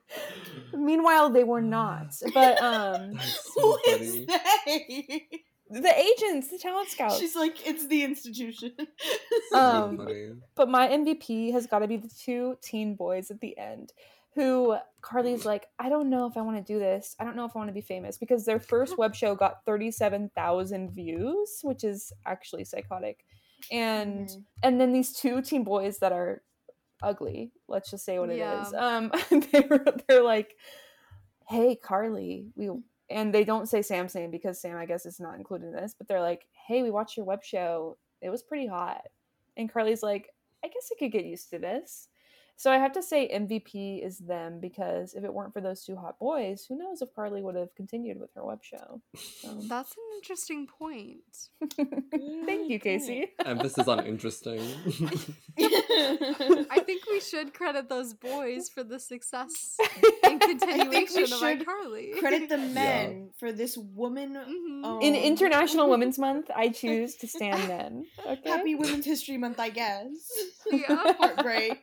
Meanwhile, 0.74 1.30
they 1.30 1.44
were 1.44 1.62
not. 1.62 2.14
But 2.34 2.60
um 2.62 3.14
That's 3.14 3.54
so 3.54 3.60
who 3.60 3.78
funny. 3.84 4.04
is 4.04 4.26
they? 4.26 5.28
The 5.70 5.98
agents, 5.98 6.48
the 6.50 6.58
talent 6.58 6.88
scouts. 6.88 7.18
She's 7.18 7.34
like, 7.36 7.66
it's 7.66 7.86
the 7.88 8.02
institution. 8.04 8.72
Um. 9.54 10.06
But 10.54 10.68
my 10.68 10.88
MVP 10.88 11.52
has 11.52 11.66
got 11.66 11.78
to 11.78 11.86
be 11.88 11.96
the 11.96 12.08
two 12.08 12.56
teen 12.62 12.94
boys 12.96 13.30
at 13.30 13.40
the 13.40 13.56
end 13.56 13.92
who 14.34 14.76
Carly's 15.00 15.46
like, 15.46 15.66
I 15.78 15.88
don't 15.88 16.10
know 16.10 16.26
if 16.26 16.36
I 16.36 16.42
want 16.42 16.56
to 16.58 16.72
do 16.72 16.78
this. 16.78 17.16
I 17.18 17.24
don't 17.24 17.36
know 17.36 17.46
if 17.46 17.52
I 17.54 17.58
want 17.58 17.68
to 17.68 17.74
be 17.74 17.80
famous 17.80 18.18
because 18.18 18.44
their 18.44 18.58
first 18.60 18.98
web 18.98 19.14
show 19.14 19.34
got 19.34 19.64
37,000 19.64 20.90
views, 20.90 21.60
which 21.62 21.84
is 21.84 22.12
actually 22.26 22.64
psychotic. 22.64 23.24
And 23.70 24.28
Mhm. 24.28 24.44
and 24.62 24.80
then 24.80 24.92
these 24.92 25.12
two 25.14 25.40
teen 25.40 25.64
boys 25.64 25.98
that 26.00 26.12
are 26.12 26.42
ugly, 27.02 27.52
let's 27.68 27.90
just 27.90 28.04
say 28.04 28.18
what 28.18 28.28
it 28.30 28.38
Yeah. 28.38 28.60
is. 28.60 28.74
Um 28.74 29.10
they're 29.52 29.84
they're 30.06 30.22
like, 30.22 30.54
"Hey 31.48 31.76
Carly, 31.76 32.48
we 32.56 32.70
and 33.10 33.34
they 33.34 33.44
don't 33.44 33.68
say 33.68 33.82
Sam's 33.82 34.14
name 34.14 34.30
because 34.30 34.60
Sam 34.60 34.76
I 34.76 34.86
guess 34.86 35.06
is 35.06 35.20
not 35.20 35.36
included 35.36 35.66
in 35.68 35.72
this, 35.72 35.94
but 35.96 36.08
they're 36.08 36.20
like, 36.20 36.46
"Hey, 36.66 36.82
we 36.82 36.90
watched 36.90 37.16
your 37.16 37.26
web 37.26 37.42
show. 37.44 37.96
It 38.20 38.30
was 38.30 38.42
pretty 38.42 38.66
hot." 38.66 39.02
And 39.56 39.72
Carly's 39.72 40.02
like, 40.02 40.30
I 40.64 40.68
guess 40.68 40.90
I 40.92 40.98
could 40.98 41.12
get 41.12 41.24
used 41.24 41.50
to 41.50 41.58
this. 41.58 42.08
So 42.58 42.72
I 42.72 42.78
have 42.78 42.92
to 42.92 43.02
say 43.02 43.28
MVP 43.32 44.04
is 44.04 44.18
them 44.18 44.60
because 44.60 45.12
if 45.14 45.24
it 45.24 45.32
weren't 45.32 45.52
for 45.52 45.60
those 45.60 45.84
two 45.84 45.94
hot 45.96 46.18
boys, 46.18 46.64
who 46.66 46.76
knows 46.78 47.02
if 47.02 47.14
Carly 47.14 47.42
would 47.42 47.54
have 47.54 47.74
continued 47.74 48.18
with 48.18 48.30
her 48.34 48.44
web 48.44 48.64
show. 48.64 49.02
So. 49.14 49.60
That's 49.68 49.92
an 49.92 50.04
interesting 50.16 50.66
point. 50.66 51.22
Thank 52.46 52.70
you, 52.70 52.78
Casey. 52.80 53.28
Emphasis 53.44 53.86
on 53.86 54.06
interesting. 54.06 54.60
I 55.58 56.82
think 56.84 57.02
we 57.10 57.20
should 57.20 57.52
credit 57.52 57.88
those 57.88 58.14
boys 58.14 58.68
for 58.68 58.82
the 58.82 58.98
success 58.98 59.76
and 60.24 60.40
think 60.42 60.42
we 60.42 60.58
continuation 60.58 61.22
of 61.24 61.28
should 61.28 61.66
iCarly. 61.66 62.18
Credit 62.18 62.48
the 62.48 62.58
men 62.80 63.30
for 63.38 63.52
this 63.52 63.76
woman. 63.76 64.34
Mhm. 64.34 65.02
In 65.02 65.14
International 65.14 65.90
Women's 65.90 66.18
Month, 66.18 66.50
I 66.54 66.70
choose 66.70 67.16
to 67.16 67.28
stand 67.28 67.68
men. 67.68 68.06
Okay. 68.26 68.48
Happy 68.50 68.74
Women's 68.74 69.04
History 69.04 69.36
Month, 69.36 69.60
I 69.60 69.68
guess. 69.70 70.08
Yeah. 70.70 71.12
Heartbreak. 71.18 71.82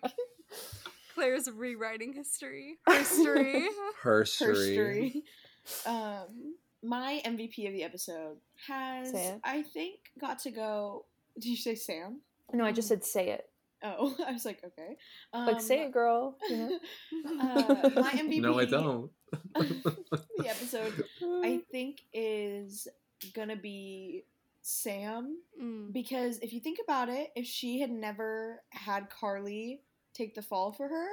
Claire's 1.15 1.49
rewriting 1.49 2.13
history. 2.13 2.77
History. 2.89 3.67
History. 4.03 5.23
Herstory. 5.23 5.23
Um, 5.85 6.55
my 6.83 7.21
MVP 7.25 7.67
of 7.67 7.73
the 7.73 7.83
episode 7.83 8.37
has, 8.67 9.11
Say. 9.11 9.35
I 9.43 9.61
think, 9.61 9.99
got 10.19 10.39
to 10.39 10.51
go. 10.51 11.05
Did 11.35 11.45
you 11.49 11.55
say 11.57 11.75
Sam? 11.75 12.21
No, 12.51 12.65
I 12.65 12.71
just 12.71 12.87
said 12.87 13.03
say 13.05 13.29
it. 13.29 13.45
Oh, 13.83 14.15
I 14.27 14.31
was 14.31 14.43
like, 14.45 14.61
okay. 14.65 14.97
Um, 15.33 15.45
Like 15.45 15.61
say 15.61 15.83
it, 15.85 15.91
girl. 15.91 16.37
You 16.49 16.57
know? 17.23 17.39
Uh, 17.39 17.89
my 17.95 18.11
MVP. 18.11 18.41
No, 18.41 18.59
I 18.59 18.65
don't. 18.65 19.11
the 19.53 20.45
episode, 20.47 21.03
I 21.21 21.61
think, 21.71 22.01
is 22.13 22.87
gonna 23.33 23.55
be 23.55 24.25
Sam 24.61 25.37
Mm. 25.61 25.93
because 25.93 26.39
if 26.39 26.51
you 26.53 26.59
think 26.59 26.79
about 26.83 27.09
it, 27.09 27.31
if 27.35 27.45
she 27.45 27.79
had 27.79 27.91
never 27.91 28.61
had 28.71 29.09
Carly 29.09 29.81
take 30.13 30.35
the 30.35 30.41
fall 30.41 30.71
for 30.71 30.87
her, 30.87 31.07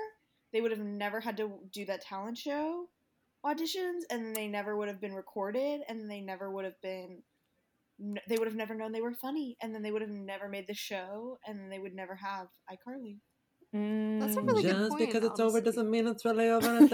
they 0.52 0.60
would 0.60 0.70
have 0.70 0.80
never 0.80 1.20
had 1.20 1.36
to 1.38 1.50
do 1.72 1.84
that 1.86 2.02
talent 2.02 2.38
show 2.38 2.86
auditions 3.44 4.02
and 4.10 4.36
they 4.36 4.46
never 4.46 4.76
would 4.76 4.88
have 4.88 5.00
been 5.00 5.14
recorded 5.14 5.80
and 5.88 6.10
they 6.10 6.20
never 6.20 6.50
would 6.50 6.64
have 6.64 6.80
been 6.82 7.22
they 8.28 8.36
would 8.38 8.46
have 8.48 8.56
never 8.56 8.74
known 8.74 8.92
they 8.92 9.00
were 9.00 9.12
funny 9.12 9.56
and 9.62 9.74
then 9.74 9.82
they 9.82 9.90
would 9.92 10.02
have 10.02 10.10
never 10.10 10.48
made 10.48 10.66
the 10.66 10.74
show 10.74 11.38
and 11.46 11.70
they 11.70 11.78
would 11.78 11.94
never 11.94 12.14
have 12.14 12.48
iCarly. 12.70 13.18
Mm, 13.74 14.20
That's 14.20 14.36
a 14.36 14.40
mm, 14.40 14.46
really 14.46 14.62
Just 14.62 14.78
good 14.78 14.88
point, 14.90 15.12
because 15.12 15.24
it's 15.24 15.40
over 15.40 15.60
doesn't 15.60 15.90
mean 15.90 16.06
it's 16.06 16.24
really 16.24 16.48
over. 16.48 16.86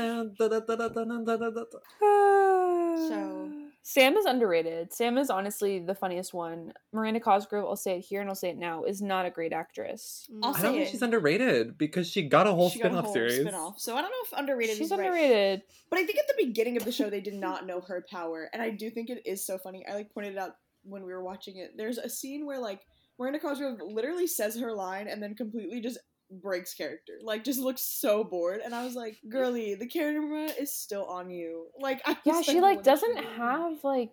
so 3.08 3.50
Sam 3.88 4.16
is 4.16 4.24
underrated. 4.24 4.92
Sam 4.92 5.16
is 5.16 5.30
honestly 5.30 5.78
the 5.78 5.94
funniest 5.94 6.34
one. 6.34 6.72
Miranda 6.92 7.20
Cosgrove, 7.20 7.66
I'll 7.66 7.76
say 7.76 7.98
it 7.98 8.00
here 8.00 8.20
and 8.20 8.28
I'll 8.28 8.34
say 8.34 8.50
it 8.50 8.58
now, 8.58 8.82
is 8.82 9.00
not 9.00 9.26
a 9.26 9.30
great 9.30 9.52
actress. 9.52 10.26
Mm. 10.28 10.40
I'll 10.42 10.56
I 10.56 10.60
don't 10.60 10.72
think 10.72 10.88
she's 10.88 11.02
underrated 11.02 11.78
because 11.78 12.10
she 12.10 12.22
got 12.22 12.48
a 12.48 12.52
whole 12.52 12.68
She 12.68 12.80
got 12.80 12.86
a 12.86 12.88
spin-off 12.88 13.04
whole 13.04 13.14
series. 13.14 13.40
spin-off. 13.42 13.78
So 13.78 13.94
I 13.94 14.02
don't 14.02 14.10
know 14.10 14.16
if 14.24 14.38
underrated 14.40 14.76
She's 14.76 14.86
is 14.86 14.90
right. 14.90 15.06
underrated. 15.06 15.62
But 15.88 16.00
I 16.00 16.04
think 16.04 16.18
at 16.18 16.26
the 16.26 16.34
beginning 16.44 16.76
of 16.76 16.84
the 16.84 16.90
show 16.90 17.08
they 17.08 17.20
did 17.20 17.34
not 17.34 17.64
know 17.64 17.80
her 17.82 18.04
power, 18.10 18.50
and 18.52 18.60
I 18.60 18.70
do 18.70 18.90
think 18.90 19.08
it 19.08 19.22
is 19.24 19.46
so 19.46 19.56
funny. 19.56 19.86
I 19.88 19.94
like 19.94 20.12
pointed 20.12 20.32
it 20.32 20.38
out 20.38 20.56
when 20.82 21.04
we 21.04 21.12
were 21.12 21.22
watching 21.22 21.58
it. 21.58 21.74
There's 21.76 21.98
a 21.98 22.08
scene 22.08 22.44
where 22.44 22.58
like 22.58 22.80
Miranda 23.20 23.38
Cosgrove 23.38 23.78
literally 23.80 24.26
says 24.26 24.58
her 24.58 24.72
line 24.72 25.06
and 25.06 25.22
then 25.22 25.36
completely 25.36 25.80
just 25.80 25.98
breaks 26.30 26.74
character. 26.74 27.14
Like 27.22 27.44
just 27.44 27.60
looks 27.60 27.82
so 27.82 28.24
bored, 28.24 28.60
and 28.64 28.74
I 28.74 28.84
was 28.84 28.94
like, 28.94 29.18
"Girly, 29.28 29.74
the 29.74 29.86
camera 29.86 30.44
is 30.58 30.72
still 30.72 31.04
on 31.06 31.30
you." 31.30 31.66
Like, 31.80 32.02
I 32.06 32.16
Yeah, 32.24 32.42
she 32.42 32.60
like 32.60 32.82
doesn't 32.82 33.16
have 33.16 33.82
like 33.84 34.10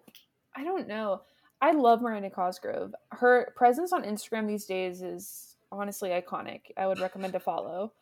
I 0.56 0.64
don't 0.64 0.88
know. 0.88 1.22
I 1.62 1.72
love 1.72 2.02
Miranda 2.02 2.30
Cosgrove. 2.30 2.94
Her 3.10 3.54
presence 3.56 3.94
on 3.94 4.04
Instagram 4.04 4.48
these 4.48 4.66
days 4.66 5.02
is 5.02 5.56
honestly 5.72 6.10
iconic. 6.10 6.62
I 6.78 6.88
would 6.88 7.00
recommend 7.00 7.34
to 7.34 7.40
follow. 7.40 7.94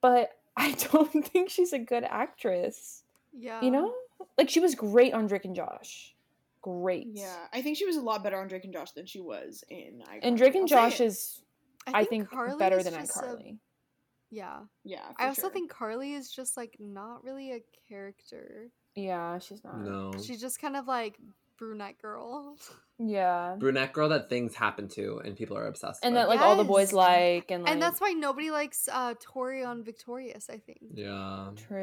But 0.00 0.38
I 0.56 0.72
don't 0.92 1.12
think 1.12 1.50
she's 1.50 1.72
a 1.72 1.78
good 1.78 2.04
actress. 2.04 3.02
Yeah. 3.36 3.60
You 3.60 3.70
know? 3.70 3.92
Like 4.36 4.48
she 4.48 4.60
was 4.60 4.74
great 4.74 5.14
on 5.14 5.26
Drake 5.26 5.44
and 5.44 5.54
Josh. 5.54 6.14
great. 6.62 7.08
Yeah, 7.12 7.36
I 7.52 7.62
think 7.62 7.76
she 7.76 7.86
was 7.86 7.96
a 7.96 8.00
lot 8.00 8.22
better 8.22 8.38
on 8.38 8.48
Drake 8.48 8.64
and 8.64 8.72
Josh 8.72 8.92
than 8.92 9.06
she 9.06 9.20
was 9.20 9.64
in 9.68 10.02
iCarly. 10.06 10.18
And 10.22 10.36
Drake 10.36 10.54
and 10.54 10.62
I'll 10.62 10.68
Josh 10.90 11.00
it. 11.00 11.06
is, 11.06 11.42
I 11.94 12.04
think, 12.04 12.30
Carly 12.30 12.58
better 12.58 12.78
is 12.78 12.84
than 12.84 12.94
just 12.94 13.16
a- 13.22 13.56
yeah. 14.30 14.60
Yeah, 14.84 15.04
I 15.16 15.28
also 15.28 15.42
sure. 15.42 15.50
think 15.50 15.70
Carly 15.70 16.12
is 16.12 16.30
just 16.30 16.56
like 16.56 16.76
not 16.78 17.24
really 17.24 17.52
a 17.52 17.60
character. 17.88 18.68
Yeah, 18.94 19.38
she's 19.38 19.62
not. 19.64 19.80
No. 19.80 20.12
She's 20.22 20.40
just 20.40 20.60
kind 20.60 20.76
of 20.76 20.86
like 20.86 21.18
brunette 21.58 22.00
girl. 22.00 22.56
Yeah. 23.00 23.54
Brunette 23.56 23.92
girl 23.92 24.08
that 24.08 24.28
things 24.28 24.56
happen 24.56 24.88
to 24.88 25.20
and 25.24 25.36
people 25.36 25.56
are 25.56 25.68
obsessed 25.68 26.04
And 26.04 26.16
with. 26.16 26.22
that 26.24 26.28
like 26.28 26.40
all 26.40 26.56
the 26.56 26.64
boys 26.64 26.92
like 26.92 27.48
and 27.52 27.62
like 27.62 27.72
and 27.72 27.80
that's 27.80 28.00
why 28.00 28.10
nobody 28.10 28.50
likes 28.50 28.88
uh 28.92 29.14
Tori 29.20 29.62
on 29.62 29.84
Victorious, 29.84 30.50
I 30.50 30.56
think. 30.58 30.80
yeah. 30.94 31.50
true, 31.54 31.76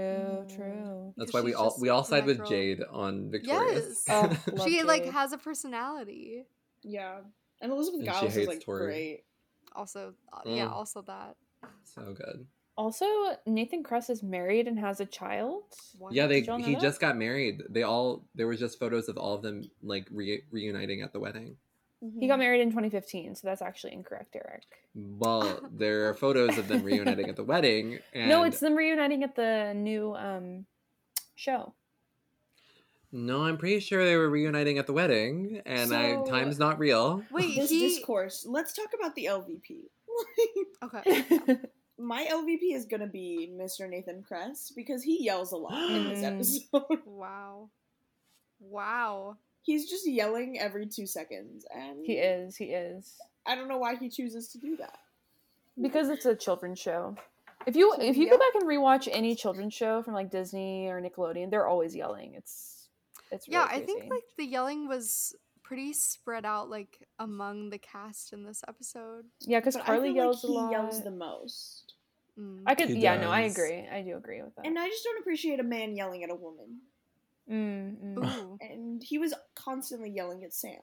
Mm. 0.43 0.53
true. 0.53 1.13
That's 1.15 1.31
why 1.33 1.39
we 1.39 1.53
all 1.53 1.73
we 1.79 1.87
all 1.87 2.03
side 2.03 2.25
with 2.25 2.39
girl. 2.39 2.49
Jade 2.49 2.81
on 2.91 3.31
Victorious. 3.31 4.03
Yes. 4.05 4.37
Oh, 4.49 4.51
love 4.57 4.67
she 4.67 4.83
like 4.83 5.05
has 5.05 5.31
a 5.31 5.37
personality. 5.37 6.43
yeah, 6.83 7.19
and 7.61 7.71
Elizabeth 7.71 8.01
And 8.01 8.09
Gillies 8.09 8.31
is 8.31 8.35
hates 8.35 8.47
like 8.49 8.59
Tori. 8.59 8.85
great. 8.85 9.23
Also, 9.76 10.13
uh, 10.34 10.41
yeah, 10.45 10.67
Mm. 10.67 10.71
also 10.71 11.01
that. 11.03 11.36
so 11.84 12.13
good. 12.13 12.45
Also, 12.78 13.05
Nathan 13.45 13.84
Kress 13.84 14.09
is 14.09 14.21
married 14.21 14.67
and 14.67 14.78
has 14.80 14.99
a 14.99 15.05
child. 15.05 15.63
What? 15.97 16.13
Yeah, 16.13 16.28
they 16.28 16.41
Did 16.41 16.47
y'all 16.47 16.59
know 16.59 16.65
he 16.65 16.73
that? 16.73 16.82
just 16.82 16.99
got 16.99 17.17
married. 17.17 17.63
They 17.69 17.84
all 17.84 18.26
there 18.36 18.47
was 18.47 18.59
just 18.59 18.80
photos 18.80 19.07
of 19.07 19.17
all 19.17 19.34
of 19.34 19.41
them 19.41 19.63
like 19.82 20.07
re- 20.11 20.43
reuniting 20.51 21.01
at 21.01 21.13
the 21.13 21.19
wedding. 21.19 21.57
He 22.19 22.28
got 22.28 22.38
married 22.38 22.61
in 22.61 22.69
2015, 22.69 23.36
so 23.36 23.47
that's 23.47 23.61
actually 23.61 23.93
incorrect, 23.93 24.36
Eric. 24.36 24.63
Well, 24.93 25.59
there 25.71 26.09
are 26.09 26.13
photos 26.13 26.57
of 26.57 26.67
them 26.67 26.84
reuniting 26.84 27.30
at 27.30 27.36
the 27.38 27.43
wedding. 27.43 27.99
And 28.13 28.30
No, 28.30 28.43
it's 28.43 28.59
them 28.59 28.76
reuniting 28.76 29.23
at 29.23 29.36
the 29.36 29.73
new 29.73 30.13
um 30.13 30.65
show. 31.36 31.73
No. 33.11 33.43
I'm 33.43 33.57
pretty 33.57 33.79
sure 33.79 34.03
they 34.05 34.15
were 34.17 34.29
reuniting 34.29 34.77
at 34.77 34.87
the 34.87 34.93
wedding, 34.93 35.61
and 35.65 35.93
I 35.93 36.21
time's 36.23 36.59
not 36.59 36.79
real. 36.79 37.23
Wait, 37.31 37.55
this 37.55 37.69
he 37.69 37.79
discourse. 37.87 38.45
Let's 38.47 38.73
talk 38.73 38.89
about 38.97 39.15
the 39.15 39.25
LVP. 39.25 39.81
Okay. 40.83 41.25
My 41.97 42.25
LVP 42.25 42.73
is 42.75 42.85
gonna 42.85 43.07
be 43.07 43.49
Mr. 43.53 43.89
Nathan 43.89 44.21
Kress 44.21 44.71
because 44.75 45.01
he 45.03 45.23
yells 45.23 45.51
a 45.53 45.57
lot 45.57 45.73
in 45.91 46.09
this 46.09 46.19
Mm. 46.23 46.33
episode. 46.35 46.99
Wow. 47.05 47.69
Wow. 48.59 49.37
He's 49.61 49.89
just 49.89 50.07
yelling 50.07 50.59
every 50.59 50.85
two 50.87 51.07
seconds, 51.07 51.65
and 51.73 52.05
he 52.05 52.13
is, 52.13 52.55
he 52.55 52.65
is. 52.65 53.15
I 53.47 53.55
don't 53.55 53.67
know 53.67 53.77
why 53.79 53.95
he 53.95 54.09
chooses 54.09 54.49
to 54.49 54.59
do 54.59 54.77
that. 54.77 54.97
Because 55.81 56.09
it's 56.09 56.25
a 56.25 56.35
children's 56.35 56.79
show. 56.79 57.15
If 57.65 57.75
you 57.75 57.95
if 57.99 58.15
you 58.15 58.25
Yeah. 58.25 58.31
go 58.31 58.37
back 58.37 58.55
and 58.55 58.63
rewatch 58.69 59.07
any 59.11 59.33
children's 59.35 59.73
show 59.73 60.03
from 60.03 60.13
like 60.13 60.29
Disney 60.29 60.87
or 60.87 61.01
Nickelodeon, 61.01 61.49
they're 61.49 61.67
always 61.67 61.95
yelling. 61.95 62.33
It's 62.35 62.74
it's 63.36 63.47
really 63.47 63.59
Yeah, 63.59 63.67
I 63.69 63.79
think 63.81 64.03
like 64.09 64.23
the 64.38 64.45
yelling 64.45 64.88
was 64.88 65.36
pretty 65.63 65.93
spread 65.93 66.45
out 66.45 66.69
like 66.69 67.07
among 67.19 67.69
the 67.71 67.77
cast 67.79 68.33
in 68.33 68.43
this 68.45 68.63
episode. 68.67 69.25
yeah, 69.41 69.59
because 69.59 69.75
Carly 69.77 70.11
yells 70.13 70.43
like 70.43 70.51
he 70.51 70.57
a 70.57 70.61
lot. 70.61 70.71
yells 70.71 71.03
the 71.03 71.11
most, 71.11 71.93
Mm. 72.39 72.63
I 72.67 72.75
could, 72.75 72.89
He 72.89 72.99
yeah, 72.99 73.15
no, 73.21 73.29
I 73.31 73.41
agree. 73.41 73.88
I 73.89 74.01
do 74.01 74.17
agree 74.17 74.41
with 74.41 74.53
that. 74.57 74.65
and 74.65 74.77
I 74.77 74.88
just 74.89 75.03
don't 75.05 75.19
appreciate 75.19 75.59
a 75.61 75.63
man 75.63 75.95
yelling 75.95 76.21
at 76.23 76.29
a 76.29 76.36
woman. 76.36 76.81
mm, 77.49 78.15
mm. 78.17 78.57
And 78.69 79.01
he 79.01 79.17
was 79.17 79.33
constantly 79.55 80.09
yelling 80.09 80.43
at 80.43 80.53
Sam. 80.53 80.81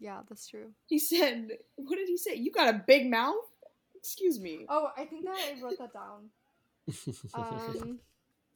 yeah, 0.00 0.22
that's 0.28 0.48
true. 0.48 0.72
He 0.86 0.98
said, 0.98 1.50
"What 1.76 1.96
did 1.96 2.08
he 2.08 2.16
say? 2.16 2.34
You 2.34 2.50
got 2.50 2.68
a 2.74 2.82
big 2.84 3.08
mouth." 3.08 3.46
Excuse 3.94 4.40
me. 4.40 4.66
Oh, 4.68 4.88
I 4.96 5.04
think 5.04 5.24
that 5.24 5.36
I 5.38 5.62
wrote 5.62 5.78
that 5.78 5.92
down. 5.92 6.30
Um, 7.34 8.00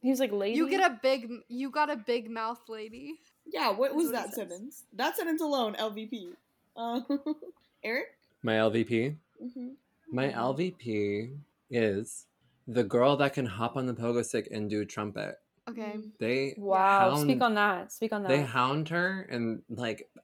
He's 0.01 0.19
like, 0.19 0.31
lady. 0.31 0.57
you 0.57 0.69
get 0.69 0.79
a 0.89 0.99
big, 1.01 1.29
you 1.47 1.69
got 1.71 1.89
a 1.89 1.95
big 1.97 2.29
mouth, 2.29 2.59
lady. 2.69 3.15
Yeah, 3.45 3.71
what 3.71 3.89
That's 3.89 3.95
was 3.95 4.05
what 4.07 4.15
he 4.15 4.21
that 4.21 4.25
says. 4.27 4.35
sentence? 4.35 4.83
That 4.93 5.15
sentence 5.17 5.41
alone, 5.41 5.75
LVP. 5.75 6.29
Uh, 6.75 7.01
Eric. 7.83 8.07
My 8.43 8.53
LVP. 8.53 9.15
hmm 9.41 9.67
My 10.11 10.29
LVP 10.29 11.35
is 11.69 12.25
the 12.67 12.83
girl 12.83 13.17
that 13.17 13.33
can 13.33 13.45
hop 13.45 13.75
on 13.77 13.85
the 13.87 13.93
pogo 13.93 14.23
stick 14.23 14.47
and 14.51 14.69
do 14.69 14.85
trumpet. 14.85 15.35
Okay. 15.69 15.95
They 16.19 16.53
wow. 16.57 17.09
hound- 17.11 17.21
Speak 17.29 17.41
on 17.41 17.55
that. 17.55 17.91
Speak 17.91 18.13
on 18.13 18.23
that. 18.23 18.29
They 18.29 18.41
hound 18.41 18.89
her 18.89 19.27
and 19.29 19.61
like 19.69 20.07
the, 20.15 20.21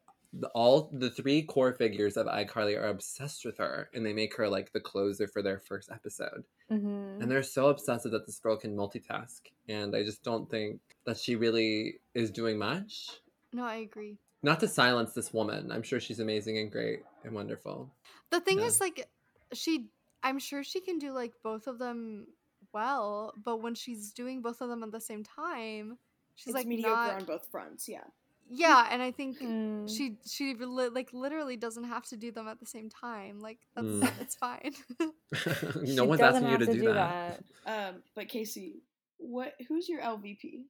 all 0.56 0.90
the 0.94 1.10
three 1.12 1.44
core 1.44 1.74
figures 1.74 2.18
of 2.18 2.28
iCarly 2.28 2.78
are 2.80 2.88
obsessed 2.88 3.46
with 3.46 3.58
her, 3.58 3.90
and 3.94 4.06
they 4.06 4.14
make 4.14 4.36
her 4.36 4.50
like 4.50 4.72
the 4.72 4.80
closer 4.80 5.28
for 5.28 5.42
their 5.42 5.60
first 5.60 5.92
episode. 5.92 6.44
Mhm. 6.72 7.22
And 7.22 7.30
they're 7.30 7.44
so 7.44 7.68
obsessive 7.68 8.12
that 8.12 8.26
this 8.26 8.40
girl 8.40 8.58
can 8.58 8.76
multitask, 8.76 9.42
and 9.70 9.96
I 9.96 10.04
just 10.04 10.24
don't 10.24 10.50
think 10.50 10.82
that 11.06 11.18
she 11.18 11.36
really 11.36 12.00
is 12.14 12.32
doing 12.32 12.58
much. 12.58 13.22
No, 13.52 13.64
I 13.64 13.76
agree. 13.76 14.18
Not 14.42 14.60
to 14.62 14.68
silence 14.68 15.14
this 15.14 15.32
woman, 15.34 15.72
I'm 15.72 15.84
sure 15.84 16.00
she's 16.00 16.20
amazing 16.20 16.58
and 16.58 16.72
great 16.72 17.04
and 17.24 17.34
wonderful. 17.34 17.92
The 18.32 18.42
thing 18.42 18.60
Yeah. 18.60 18.66
is, 18.66 18.80
like, 18.82 19.10
she, 19.54 19.90
I'm 20.24 20.40
sure 20.40 20.64
she 20.64 20.82
can 20.82 20.98
do 21.00 21.12
like 21.12 21.34
both 21.44 21.68
of 21.68 21.78
them 21.78 22.28
well, 22.74 23.34
but 23.38 23.58
when 23.58 23.76
she's 23.76 24.12
doing 24.12 24.42
both 24.42 24.62
of 24.62 24.70
them 24.70 24.82
at 24.84 24.92
the 24.92 25.00
same 25.00 25.24
time, 25.24 26.00
she's 26.36 26.48
It's 26.48 26.56
like 26.56 26.66
mediocre 26.68 26.96
not. 26.96 27.12
on 27.22 27.26
both 27.26 27.46
fronts. 27.52 27.88
Yeah. 27.88 28.06
Yeah, 28.50 28.88
and 28.91 29.02
I 29.02 29.12
think 29.12 29.39
Mm. 29.39 29.89
she 29.89 30.18
she 30.26 30.54
li- 30.54 30.89
like 30.89 31.12
literally 31.14 31.58
doesn't 31.58 31.86
have 31.86 32.06
to 32.08 32.18
do 32.18 32.32
them 32.32 32.48
at 32.48 32.60
the 32.60 32.66
same 32.66 32.89
time. 32.89 33.39
Like 33.39 33.60
that's 33.76 33.88
Mm. 33.88 34.22
it's 34.22 34.36
fine. 34.36 34.74
No 35.96 36.06
one's 36.06 36.20
doesn't 36.20 36.44
asking 36.44 36.50
you 36.50 36.58
have 36.58 36.68
to, 36.68 36.74
do, 36.82 36.94
that. 36.94 37.44
Um, 37.66 38.04
but 38.16 38.28
Casey, 38.30 38.82
what? 39.18 39.56
Who's 39.68 39.88
your 39.89 40.02
LVP? 40.02 40.66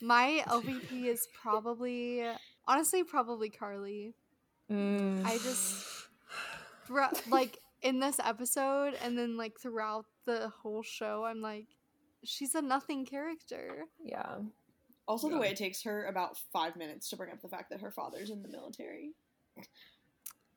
My 0.00 0.42
LVP 0.46 1.06
is 1.06 1.28
probably 1.42 2.24
honestly 2.66 3.04
probably 3.04 3.50
Carly. 3.50 4.14
Mm. 4.70 5.24
I 5.26 5.36
just 5.38 5.84
throughout 6.86 7.20
like 7.28 7.58
in 7.82 7.98
this 8.00 8.18
episode 8.22 8.94
and 9.02 9.18
then 9.18 9.36
like 9.36 9.58
throughout 9.58 10.06
the 10.26 10.48
whole 10.62 10.82
show, 10.82 11.24
I'm 11.24 11.42
like, 11.42 11.66
she's 12.24 12.54
a 12.54 12.62
nothing 12.62 13.04
character. 13.04 13.84
yeah. 14.02 14.36
Also, 15.08 15.28
the 15.28 15.38
way 15.38 15.48
it 15.48 15.56
takes 15.56 15.82
her 15.82 16.04
about 16.06 16.36
five 16.52 16.76
minutes 16.76 17.08
to 17.10 17.16
bring 17.16 17.32
up 17.32 17.40
the 17.42 17.48
fact 17.48 17.70
that 17.70 17.80
her 17.80 17.90
father's 17.90 18.30
in 18.30 18.42
the 18.42 18.48
military. 18.48 19.12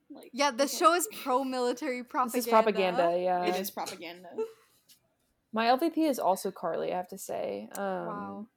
Like, 0.09 0.29
Yeah, 0.31 0.51
the 0.51 0.65
okay. 0.65 0.77
show 0.77 0.93
is 0.93 1.07
pro 1.23 1.43
military 1.43 2.03
propaganda. 2.03 2.37
This 2.37 2.45
is 2.45 2.51
propaganda. 2.51 3.19
Yeah. 3.19 3.45
It 3.45 3.55
is 3.55 3.71
propaganda. 3.71 4.29
My 5.51 5.67
LVP 5.67 5.97
is 6.09 6.19
also 6.19 6.51
Carly. 6.51 6.93
I 6.93 6.97
have 6.97 7.07
to 7.09 7.17
say. 7.17 7.69
Um, 7.77 7.83
Wow. 8.07 8.47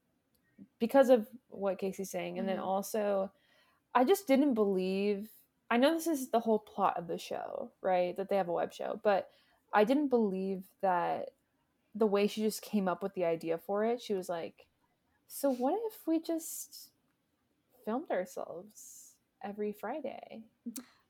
Because 0.78 1.08
of 1.10 1.28
what 1.48 1.78
Casey's 1.78 2.10
saying, 2.10 2.38
and 2.38 2.48
then 2.48 2.58
Mhm. 2.58 2.64
also, 2.64 3.30
I 3.94 4.04
just 4.04 4.26
didn't 4.26 4.54
believe. 4.54 5.30
I 5.70 5.76
know 5.78 5.92
this 5.94 6.06
is 6.06 6.30
the 6.30 6.40
whole 6.40 6.58
plot 6.58 6.96
of 6.98 7.06
the 7.08 7.18
show, 7.18 7.72
right? 7.80 8.16
That 8.16 8.28
they 8.28 8.36
have 8.36 8.48
a 8.48 8.52
web 8.52 8.72
show, 8.72 9.00
but 9.02 9.30
I 9.72 9.84
didn't 9.84 10.08
believe 10.08 10.64
that 10.80 11.30
the 11.94 12.06
way 12.06 12.26
she 12.26 12.42
just 12.42 12.62
came 12.62 12.86
up 12.88 13.02
with 13.02 13.14
the 13.14 13.24
idea 13.24 13.58
for 13.58 13.84
it. 13.84 14.00
She 14.00 14.14
was 14.14 14.28
like, 14.28 14.66
"So 15.28 15.50
what 15.52 15.78
if 15.92 16.06
we 16.06 16.20
just 16.20 16.90
filmed 17.84 18.10
ourselves 18.10 19.12
every 19.42 19.72
Friday?" 19.72 20.42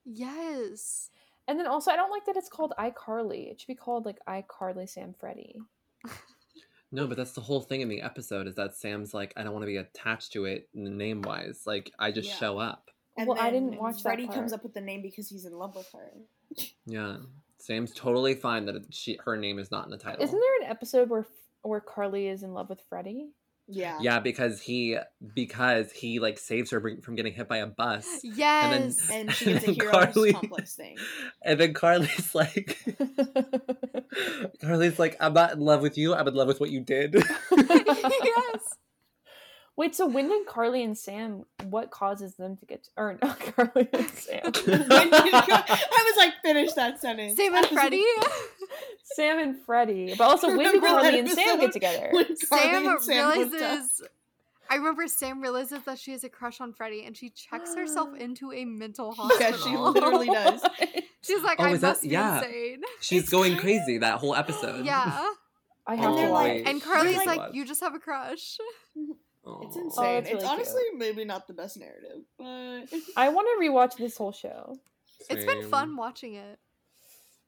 Yes. 0.04 1.10
And 1.48 1.58
then 1.58 1.66
also, 1.66 1.90
I 1.90 1.96
don't 1.96 2.10
like 2.10 2.24
that 2.26 2.36
it's 2.36 2.48
called 2.48 2.72
iCarly. 2.78 3.50
It 3.50 3.60
should 3.60 3.68
be 3.68 3.74
called 3.74 4.04
like 4.04 4.18
iCarly 4.28 4.88
Sam 4.88 5.14
Freddy. 5.18 5.60
No, 6.92 7.06
but 7.08 7.16
that's 7.16 7.32
the 7.32 7.40
whole 7.40 7.60
thing 7.60 7.80
in 7.80 7.88
the 7.88 8.00
episode 8.00 8.46
is 8.46 8.54
that 8.54 8.76
Sam's 8.76 9.12
like, 9.12 9.32
I 9.36 9.42
don't 9.42 9.52
want 9.52 9.64
to 9.64 9.66
be 9.66 9.76
attached 9.76 10.32
to 10.32 10.44
it 10.44 10.68
name 10.72 11.20
wise. 11.22 11.62
Like, 11.66 11.90
I 11.98 12.12
just 12.12 12.28
Yeah. 12.28 12.34
show 12.36 12.58
up. 12.58 12.90
And 13.16 13.28
Well, 13.28 13.38
I 13.40 13.50
then 13.50 13.70
didn't 13.70 13.80
watch 13.82 13.96
that 13.96 14.02
Freddie 14.02 14.26
part. 14.26 14.36
comes 14.38 14.52
up 14.52 14.62
with 14.62 14.72
the 14.74 14.80
name 14.80 15.02
because 15.02 15.28
he's 15.28 15.44
in 15.44 15.52
love 15.58 15.74
with 15.76 15.90
her. 15.92 16.12
Yeah. 16.86 17.18
Sam's 17.58 17.92
totally 17.92 18.34
fine 18.34 18.66
that 18.66 18.76
it- 18.76 18.94
she 18.94 19.16
her 19.24 19.36
name 19.36 19.58
is 19.58 19.70
not 19.72 19.84
in 19.84 19.90
the 19.90 19.98
title. 19.98 20.22
Isn't 20.22 20.38
there 20.38 20.56
an 20.62 20.70
episode 20.70 21.10
where 21.10 21.26
where 21.62 21.80
Carly 21.80 22.28
is 22.28 22.44
in 22.44 22.54
love 22.54 22.68
with 22.68 22.80
Freddie? 22.82 23.32
Yeah. 23.68 23.98
Yeah, 24.00 24.20
because 24.20 24.60
he 24.60 24.96
because 25.34 25.90
he 25.92 26.20
like 26.20 26.38
saves 26.38 26.70
her 26.70 26.80
from 27.02 27.14
getting 27.16 27.32
hit 27.32 27.48
by 27.48 27.58
a 27.58 27.66
bus. 27.66 28.06
Yes. 28.22 29.08
And 29.10 29.32
she 29.32 29.46
gets 29.46 29.64
a 29.66 29.72
then 29.74 29.76
Carly- 29.90 30.32
complex 30.32 30.74
thing. 30.74 30.96
And 31.44 31.58
then 31.60 31.74
Carly's 31.74 32.34
like 32.34 32.78
Carly's 34.60 34.98
like, 34.98 35.16
I'm 35.20 35.32
not 35.34 35.52
in 35.52 35.60
love 35.60 35.82
with 35.82 35.98
you, 35.98 36.14
I'm 36.14 36.26
in 36.28 36.34
love 36.34 36.48
with 36.48 36.60
what 36.60 36.70
you 36.70 36.80
did. 36.80 37.14
yes. 37.52 38.60
Wait, 39.76 39.94
so 39.94 40.06
when 40.06 40.28
did 40.28 40.46
Carly 40.46 40.82
and 40.82 40.96
Sam? 40.96 41.44
What 41.64 41.90
causes 41.90 42.34
them 42.36 42.56
to 42.56 42.64
get? 42.66 42.88
or 42.96 43.18
not 43.22 43.38
Carly 43.56 43.88
and 43.92 44.08
Sam? 44.10 44.40
When 44.44 44.52
did 44.52 44.90
I 44.94 46.10
was 46.10 46.16
like, 46.16 46.32
finish 46.42 46.72
that 46.72 46.98
sentence. 47.00 47.36
Sam 47.36 47.54
I 47.54 47.58
and 47.58 47.66
Freddie. 47.68 48.04
Sam 49.02 49.38
and 49.38 49.58
Freddie, 49.60 50.14
but 50.16 50.24
also 50.24 50.48
when 50.56 50.72
did 50.72 50.82
Carly 50.82 51.18
and 51.18 51.28
Sam 51.28 51.60
get 51.60 51.72
together? 51.72 52.10
Carly 52.12 52.36
Sam 52.36 52.86
and 52.88 53.00
Sam 53.02 53.30
realizes. 53.38 54.02
I 54.68 54.74
remember 54.76 55.06
Sam 55.06 55.40
realizes 55.42 55.84
that 55.84 55.98
she 55.98 56.10
has 56.12 56.24
a 56.24 56.28
crush 56.28 56.60
on 56.60 56.72
Freddie, 56.72 57.04
and 57.04 57.16
she 57.16 57.30
checks 57.30 57.74
herself 57.76 58.08
into 58.18 58.52
a 58.52 58.64
mental 58.64 59.12
hospital. 59.12 59.40
Yeah, 59.40 59.50
hospital. 59.52 59.92
she 59.94 60.00
literally 60.00 60.26
does. 60.26 60.62
She's 61.20 61.42
like, 61.42 61.60
Oh, 61.60 61.64
I 61.64 61.70
is 61.72 61.80
that- 61.82 61.88
must 61.88 62.02
be 62.02 62.08
yeah. 62.08 62.38
insane. 62.42 62.82
She's 63.00 63.22
It's 63.22 63.30
going 63.30 63.52
kind- 63.52 63.60
crazy 63.60 63.98
that 63.98 64.18
whole 64.18 64.34
episode. 64.34 64.84
Yeah, 64.84 65.04
I 65.86 65.92
And 65.92 66.00
have 66.00 66.14
they're 66.16 66.26
to 66.28 66.32
like- 66.32 66.66
and 66.66 66.82
Carly's 66.82 67.16
like- 67.18 67.36
like, 67.38 67.54
you 67.54 67.64
just 67.64 67.80
have 67.80 67.94
a 67.94 68.00
crush. 68.00 68.58
It's 69.62 69.76
insane. 69.76 70.04
Oh, 70.04 70.18
it's 70.18 70.30
really 70.32 70.44
honestly 70.44 70.82
maybe 70.96 71.24
not 71.24 71.46
the 71.46 71.52
best 71.54 71.76
narrative, 71.78 72.22
but 72.38 72.84
I 73.16 73.28
want 73.28 73.46
to 73.48 73.64
rewatch 73.68 73.96
this 73.96 74.16
whole 74.16 74.32
show. 74.32 74.78
It's 75.30 75.44
been 75.44 75.62
fun 75.70 75.96
watching 75.96 76.34
it. 76.34 76.58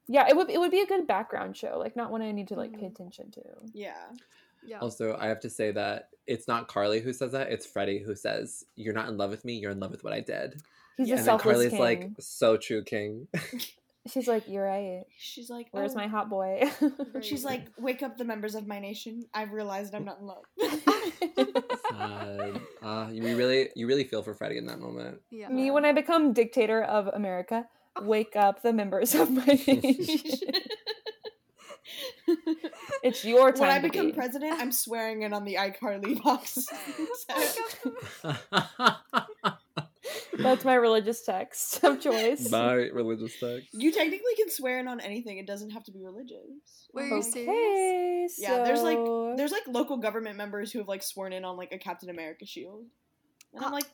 Yeah, 0.07 0.25
it 0.27 0.35
would 0.35 0.49
it 0.49 0.59
would 0.59 0.71
be 0.71 0.81
a 0.81 0.87
good 0.87 1.05
background 1.07 1.55
show, 1.57 1.77
like 1.77 1.95
not 1.95 2.09
one 2.11 2.21
I 2.21 2.31
need 2.31 2.47
to 2.49 2.55
like 2.55 2.73
pay 2.73 2.85
Mhm. 2.87 2.91
attention 2.91 3.31
to. 3.31 3.41
yeah. 3.73 4.11
Yeah. 4.65 4.79
Also, 4.79 5.15
I 5.17 5.27
have 5.27 5.39
to 5.41 5.49
say 5.49 5.71
that 5.71 6.09
it's 6.27 6.45
not 6.47 6.67
Carly 6.67 6.99
who 6.99 7.13
says 7.13 7.31
that; 7.31 7.49
it's 7.49 7.65
Freddie 7.65 7.99
who 7.99 8.13
says, 8.13 8.65
"You're 8.75 8.93
not 8.93 9.07
in 9.07 9.15
love 9.17 9.29
with 9.29 9.45
me. 9.45 9.53
You're 9.53 9.71
in 9.71 9.79
love 9.79 9.91
with 9.91 10.03
what 10.03 10.11
I 10.11 10.19
did." 10.19 10.61
He's 10.97 11.07
Yeah. 11.07 11.15
a 11.15 11.17
and 11.17 11.19
then 11.19 11.25
selfless 11.25 11.43
Carly's 11.53 11.69
king. 11.71 11.79
like, 11.79 12.09
"So 12.19 12.57
true, 12.57 12.83
King." 12.83 13.27
She's 14.07 14.27
like, 14.27 14.47
"You're 14.47 14.65
right. 14.65 15.03
She's 15.17 15.49
like, 15.49 15.67
Where's 15.71 15.93
"Oh." 15.93 15.97
my 15.97 16.07
hot 16.07 16.29
boy?" 16.29 16.69
She's 17.21 17.43
like, 17.43 17.67
wake 17.77 18.01
up 18.01 18.17
the 18.17 18.23
members 18.25 18.55
of 18.55 18.65
my 18.65 18.79
nation. 18.79 19.25
I've 19.33 19.51
realized 19.51 19.93
I'm 19.93 20.05
not 20.05 20.19
in 20.19 20.25
love. 20.25 20.45
Sad. 21.89 22.61
Uh, 22.81 23.07
you 23.11 23.21
really, 23.35 23.69
you 23.75 23.87
really 23.87 24.05
feel 24.05 24.23
for 24.23 24.33
Freddie 24.33 24.57
in 24.57 24.65
that 24.67 24.79
moment. 24.79 25.21
yeah. 25.29 25.49
Me 25.49 25.69
when 25.69 25.85
I 25.85 25.91
become 25.91 26.33
dictator 26.33 26.81
of 26.83 27.07
America, 27.07 27.67
wake 28.01 28.35
up 28.35 28.61
the 28.63 28.73
members 28.73 29.13
of 29.15 29.29
my 29.29 29.45
nation. 29.45 30.51
it's 33.03 33.25
your 33.25 33.51
time. 33.51 33.61
when 33.61 33.69
I 33.71 33.81
to 33.81 33.89
become 33.89 34.07
be. 34.07 34.13
president, 34.13 34.61
I'm 34.61 34.71
swearing 34.71 35.23
in 35.23 35.33
on 35.33 35.43
the 35.43 35.55
iCarly 35.55 36.21
box. 36.23 36.67
That's 40.43 40.65
my 40.65 40.75
religious 40.75 41.23
text 41.23 41.83
of 41.83 41.99
choice. 42.01 42.49
My 42.51 42.73
religious 42.73 43.39
text. 43.39 43.67
you 43.73 43.91
technically 43.91 44.35
can 44.37 44.49
swear 44.49 44.79
in 44.79 44.87
on 44.87 44.99
anything. 44.99 45.37
It 45.37 45.45
doesn't 45.47 45.71
have 45.71 45.83
to 45.85 45.91
be 45.91 46.01
religious. 46.03 46.87
Wait, 46.93 47.11
are 47.11 47.17
you 47.17 47.21
serious? 47.23 47.47
Okay, 47.47 48.27
Yeah, 48.37 48.63
there's 48.63 48.81
like 48.81 48.97
there's 49.37 49.51
like 49.51 49.67
local 49.67 49.97
government 49.97 50.37
members 50.37 50.71
who 50.71 50.79
have 50.79 50.87
like 50.87 51.03
sworn 51.03 51.33
in 51.33 51.45
on 51.45 51.57
like 51.57 51.71
a 51.71 51.77
Captain 51.77 52.09
America 52.09 52.45
shield, 52.45 52.85
and 53.53 53.63
I'm 53.63 53.71
Ah. 53.71 53.75
like, 53.75 53.85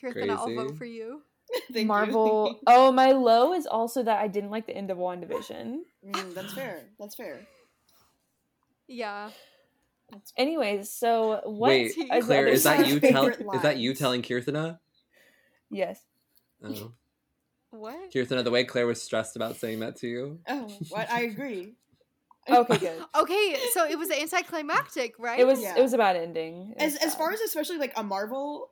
Kirsten, 0.00 0.30
I'll 0.30 0.54
vote 0.54 0.76
for 0.76 0.84
you. 0.84 1.22
thank 1.72 1.76
you. 1.76 1.84
Marvel. 1.86 2.58
oh, 2.66 2.90
my 2.90 3.12
low 3.12 3.52
is 3.52 3.66
also 3.66 4.02
that 4.02 4.18
I 4.20 4.28
didn't 4.28 4.50
like 4.50 4.66
the 4.66 4.76
end 4.76 4.90
of 4.90 4.98
WandaVision. 4.98 5.80
Mm, 6.06 6.34
that's 6.34 6.52
fair. 6.54 6.80
That's 6.98 7.14
fair. 7.14 7.46
Yeah. 8.88 9.30
That's 10.10 10.32
Anyways, 10.36 10.90
so 10.90 11.40
what? 11.44 11.68
Wait, 11.68 11.94
the 11.96 12.20
Claire, 12.22 12.46
is 12.46 12.64
that 12.64 12.86
you 12.86 13.00
tell? 13.00 13.26
Is 13.28 13.62
that 13.62 13.78
you 13.78 13.94
telling 13.94 14.22
Kirthana? 14.22 14.78
Yes. 15.74 16.00
Oh, 16.62 16.92
What? 17.70 18.12
Kirthana, 18.12 18.44
the 18.44 18.52
way 18.52 18.62
Claire 18.64 18.86
was 18.86 19.02
stressed 19.02 19.34
about 19.34 19.56
saying 19.56 19.80
that 19.80 19.96
to 19.96 20.06
you. 20.06 20.38
Oh, 20.48 20.68
what? 20.90 21.10
I 21.10 21.22
agree. 21.22 21.74
Okay, 22.48 22.76
good. 22.76 23.02
Okay, 23.16 23.56
so 23.72 23.86
it 23.86 23.98
was 23.98 24.10
anticlimactic, 24.10 25.14
right? 25.18 25.40
It 25.40 25.46
was 25.46 25.62
Yeah. 25.62 25.76
it 25.78 25.80
was 25.80 25.94
about 25.94 26.14
ending. 26.14 26.74
It 26.76 26.82
As 26.82 26.92
was 26.92 27.02
as 27.02 27.14
far 27.14 27.32
as 27.32 27.40
especially 27.40 27.78
like 27.78 27.94
a 27.96 28.02
Marvel 28.02 28.70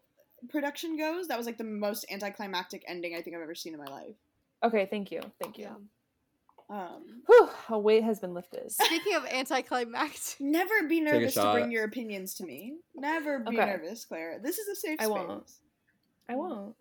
production 0.51 0.99
goes, 0.99 1.29
that 1.29 1.39
was 1.39 1.47
like 1.47 1.57
the 1.57 1.65
most 1.65 2.05
anticlimactic 2.11 2.85
ending 2.87 3.15
I 3.17 3.23
think 3.23 3.35
I've 3.35 3.41
ever 3.43 3.55
seen 3.55 3.73
in 3.73 3.81
my 3.81 3.87
life. 3.87 4.15
okay, 4.63 4.87
thank 4.91 5.11
you, 5.11 5.21
thank 5.41 5.57
you. 5.57 5.65
Yeah. 5.65 5.77
Um, 6.69 7.23
Whew, 7.27 7.49
a 7.71 7.79
weight 7.79 8.05
has 8.05 8.21
been 8.21 8.35
lifted. 8.35 8.71
Speaking 8.71 9.15
of 9.15 9.25
anticlimactic, 9.25 10.37
never 10.39 10.87
be 10.87 11.01
nervous 11.01 11.35
to 11.35 11.51
bring 11.51 11.73
your 11.73 11.85
opinions 11.85 12.35
to 12.35 12.45
me. 12.45 12.75
Never 12.95 13.39
be 13.41 13.57
Okay. 13.57 13.65
nervous, 13.67 14.05
Claire. 14.05 14.39
This 14.43 14.59
is 14.59 14.69
a 14.69 14.75
safe 14.77 15.01
I 15.01 15.05
space. 15.05 15.09
won't. 15.17 15.51
I 16.29 16.35
won't. 16.37 16.77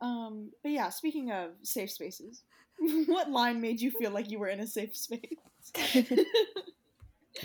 Um, 0.00 0.50
but 0.62 0.72
yeah, 0.72 0.88
speaking 0.88 1.30
of 1.30 1.50
safe 1.62 1.90
spaces, 1.90 2.42
what 3.06 3.30
line 3.30 3.60
made 3.60 3.80
you 3.80 3.90
feel 3.90 4.10
like 4.10 4.30
you 4.30 4.38
were 4.38 4.48
in 4.48 4.60
a 4.60 4.66
safe 4.66 4.96
space? 4.96 5.36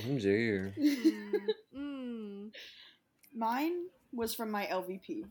Oh, 0.09 0.17
dear. 0.17 0.73
mm, 1.77 2.49
Mine 3.35 3.85
was 4.11 4.33
from 4.33 4.51
my 4.51 4.65
LVP. 4.65 5.25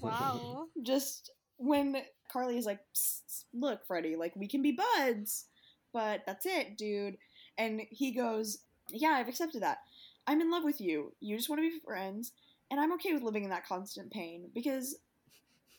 wow. 0.00 0.66
Just 0.82 1.30
when 1.56 1.96
Carly 2.32 2.58
is 2.58 2.66
like, 2.66 2.80
"Psst, 2.94 3.22
psst, 3.28 3.44
"Look, 3.52 3.86
Freddie, 3.86 4.16
like 4.16 4.34
we 4.36 4.48
can 4.48 4.62
be 4.62 4.78
buds, 4.96 5.46
but 5.92 6.22
that's 6.26 6.46
it, 6.46 6.76
dude." 6.78 7.18
And 7.58 7.82
he 7.90 8.12
goes, 8.12 8.58
"Yeah, 8.90 9.10
I've 9.10 9.28
accepted 9.28 9.62
that. 9.62 9.78
I'm 10.26 10.40
in 10.40 10.50
love 10.50 10.64
with 10.64 10.80
you. 10.80 11.12
You 11.20 11.36
just 11.36 11.48
want 11.48 11.60
to 11.60 11.68
be 11.68 11.80
friends, 11.84 12.32
and 12.70 12.80
I'm 12.80 12.92
okay 12.94 13.12
with 13.12 13.22
living 13.22 13.44
in 13.44 13.50
that 13.50 13.66
constant 13.66 14.10
pain 14.12 14.50
because 14.54 14.96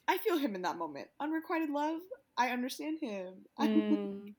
I 0.08 0.18
feel 0.18 0.38
him 0.38 0.56
in 0.56 0.62
that 0.64 0.78
moment. 0.78 1.08
Unrequited 1.20 1.70
love. 1.70 2.00
I 2.38 2.50
understand 2.50 3.00
him. 3.02 3.34
Mm. 3.60 4.34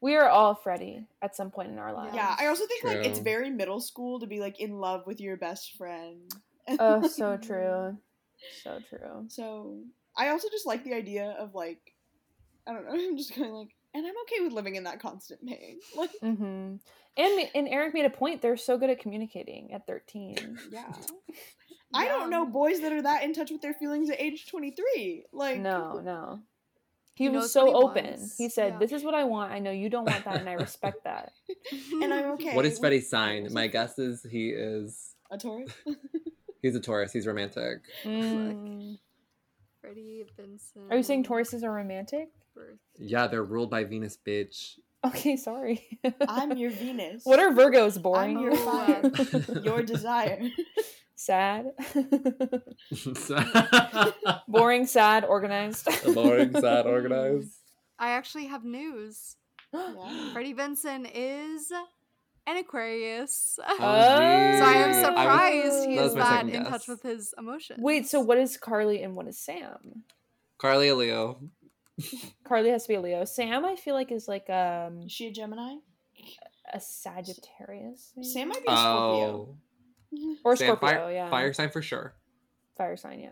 we 0.00 0.16
are 0.16 0.28
all 0.28 0.54
Freddie 0.54 1.06
at 1.22 1.36
some 1.36 1.50
point 1.50 1.70
in 1.70 1.78
our 1.78 1.92
lives. 1.92 2.14
Yeah, 2.14 2.36
I 2.38 2.46
also 2.46 2.66
think 2.66 2.84
like 2.84 3.06
it's 3.06 3.20
very 3.20 3.48
middle 3.50 3.80
school 3.80 4.20
to 4.20 4.26
be 4.26 4.40
like 4.40 4.60
in 4.60 4.78
love 4.78 5.06
with 5.06 5.20
your 5.20 5.36
best 5.36 5.76
friend. 5.76 6.30
Oh, 6.78 7.02
so 7.08 7.36
true. 7.38 7.96
So 8.62 8.80
true. 8.88 9.24
So 9.28 9.78
I 10.16 10.28
also 10.28 10.48
just 10.50 10.66
like 10.66 10.84
the 10.84 10.94
idea 10.94 11.36
of 11.38 11.54
like 11.54 11.94
I 12.66 12.72
don't 12.72 12.84
know. 12.86 12.92
I'm 13.08 13.16
just 13.16 13.34
going 13.34 13.52
like, 13.52 13.74
and 13.94 14.06
I'm 14.06 14.14
okay 14.22 14.42
with 14.42 14.52
living 14.52 14.76
in 14.76 14.84
that 14.84 15.00
constant 15.00 15.46
pain. 15.46 15.78
Like, 15.96 16.10
hmm 16.20 16.76
And 17.16 17.48
and 17.54 17.68
Eric 17.68 17.94
made 17.94 18.04
a 18.06 18.10
point. 18.10 18.42
They're 18.42 18.56
so 18.56 18.76
good 18.76 18.90
at 18.90 18.98
communicating 18.98 19.72
at 19.72 19.86
thirteen. 19.86 20.58
yeah. 20.70 20.92
I 21.96 22.08
don't 22.08 22.28
know 22.28 22.44
boys 22.44 22.80
that 22.80 22.92
are 22.92 23.02
that 23.02 23.22
in 23.22 23.32
touch 23.34 23.52
with 23.52 23.60
their 23.62 23.72
feelings 23.74 24.10
at 24.10 24.20
age 24.20 24.48
23. 24.48 25.26
Like, 25.32 25.60
No, 25.60 26.00
no. 26.00 26.40
He 27.14 27.24
He 27.24 27.30
was 27.30 27.52
so 27.52 27.66
he 27.66 27.72
open. 27.72 28.04
wants. 28.06 28.36
He 28.36 28.48
said, 28.48 28.72
Yeah. 28.72 28.78
"This 28.80 28.90
is 28.90 29.04
what 29.04 29.14
I 29.14 29.22
want. 29.22 29.52
I 29.52 29.60
know 29.60 29.70
you 29.70 29.88
don't 29.88 30.04
want 30.04 30.24
that, 30.24 30.40
and 30.40 30.48
I 30.48 30.54
respect 30.54 31.04
that." 31.04 31.30
and 32.02 32.12
I'm 32.12 32.32
okay. 32.32 32.56
What 32.56 32.64
is 32.66 32.72
with- 32.72 32.80
Freddie's 32.80 33.08
sign? 33.08 33.46
My 33.52 33.68
guess 33.68 33.96
is 34.00 34.26
he 34.28 34.48
is. 34.50 35.14
A 35.30 35.38
Taurus. 35.38 35.70
He's 36.62 36.74
a 36.74 36.80
Taurus. 36.80 37.12
He's 37.12 37.28
romantic. 37.28 37.82
Mm. 38.02 38.98
Freddie 39.80 40.24
Benson. 40.36 40.82
Are 40.90 40.96
you 40.96 41.02
saying 41.04 41.24
Tauruses 41.24 41.62
are 41.62 41.72
romantic? 41.72 42.30
birth- 42.56 42.78
Yeah, 42.98 43.28
they're 43.28 43.44
ruled 43.44 43.70
by 43.70 43.84
Venus, 43.84 44.18
bitch. 44.26 44.78
Okay, 45.04 45.36
sorry. 45.36 45.86
I'm 46.28 46.56
your 46.56 46.70
Venus. 46.82 47.24
what 47.24 47.38
are 47.38 47.50
Virgos? 47.50 48.00
Boring. 48.00 48.38
I'm 48.38 48.42
your 48.42 48.56
fire. 48.56 49.02
your 49.62 49.82
desire. 49.82 50.40
sad. 51.14 51.72
Boring, 54.48 54.86
sad, 54.86 55.24
organized. 55.24 55.88
Boring, 56.14 56.52
sad, 56.58 56.86
organized. 56.86 57.52
I 57.98 58.10
actually 58.10 58.46
have 58.46 58.64
news. 58.64 59.36
Yeah. 59.74 60.32
Freddie 60.32 60.52
Benson 60.52 61.04
is 61.12 61.72
an 62.46 62.56
Aquarius. 62.58 63.58
Oh, 63.66 63.76
so 63.76 63.84
I 63.84 64.72
am 64.74 64.92
geez. 64.92 65.04
surprised 65.04 65.88
he 65.88 65.96
that 65.96 66.04
is 66.04 66.04
was 66.04 66.14
my 66.14 66.20
that 66.20 66.30
second 66.30 66.48
in 66.50 66.62
guess. 66.62 66.70
touch 66.70 66.86
with 66.88 67.02
his 67.02 67.34
emotions. 67.36 67.80
Wait, 67.82 68.06
so 68.06 68.20
what 68.20 68.38
is 68.38 68.56
Carly 68.56 69.02
and 69.02 69.16
what 69.16 69.26
is 69.26 69.36
Sam? 69.36 70.04
Carly 70.58 70.90
a 70.90 70.94
Leo. 70.94 71.40
Carly 72.44 72.70
has 72.70 72.82
to 72.84 72.88
be 72.88 72.94
a 72.94 73.00
Leo. 73.00 73.24
Sam, 73.24 73.64
I 73.64 73.76
feel 73.76 73.94
like 73.94 74.10
is 74.12 74.26
like 74.28 74.48
um 74.50 75.02
Is 75.04 75.12
she 75.12 75.28
a 75.28 75.32
Gemini? 75.32 75.76
a 76.72 76.80
Sagittarius. 76.80 78.12
maybe? 78.16 78.28
Sam 78.28 78.48
might 78.48 78.64
be 78.64 78.72
a 78.72 78.76
Scorpio. 78.76 79.56
Oh, 80.16 80.36
or 80.44 80.56
Sam, 80.56 80.76
Scorpio, 80.76 80.88
fire, 80.88 81.12
yeah. 81.12 81.30
fire 81.30 81.52
sign 81.52 81.70
for 81.70 81.82
sure. 81.82 82.14
Fire 82.76 82.96
sign, 82.96 83.20
yeah. 83.20 83.30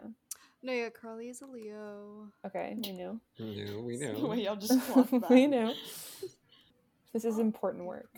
No, 0.63 0.73
yeah, 0.73 0.91
Carly 0.91 1.29
is 1.29 1.41
a 1.43 1.47
Leo. 1.47 2.29
Okay, 2.47 2.77
we 2.77 2.93
knew. 2.93 3.21
No, 3.41 3.81
we 3.81 3.97
The 3.97 4.13
know. 4.13 4.27
way 4.27 4.43
y'all 4.45 4.55
just 4.57 4.75
that. 4.95 5.27
we 5.31 5.47
know. 5.49 5.73
This 7.13 7.25
is 7.25 7.39
important 7.39 7.85
work. 7.85 8.09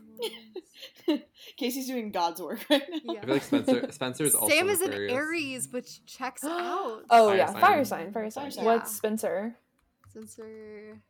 Casey's 1.56 1.86
doing 1.86 2.10
God's 2.12 2.40
work 2.42 2.60
right 2.70 2.82
now. 3.04 3.14
Yeah. 3.14 3.20
I 3.20 3.24
feel 3.24 3.34
like 3.34 3.42
Spencer. 3.42 3.92
Spencer 3.92 4.24
is 4.24 4.34
also 4.34 4.54
Sam 4.54 4.68
is 4.68 4.80
an 4.82 4.92
Aries, 4.92 5.68
which 5.72 6.04
checks 6.06 6.44
out. 6.44 7.02
Oh 7.10 7.28
Fire 7.28 7.36
yeah, 7.36 7.46
sign. 7.46 7.60
fire 7.60 7.84
sign, 7.84 8.12
fire 8.12 8.30
sign. 8.30 8.42
Fire 8.44 8.50
sign. 8.50 8.64
What's 8.64 8.92
Yeah. 8.92 8.96
Spencer? 8.96 9.56
Spencer. 10.14 11.00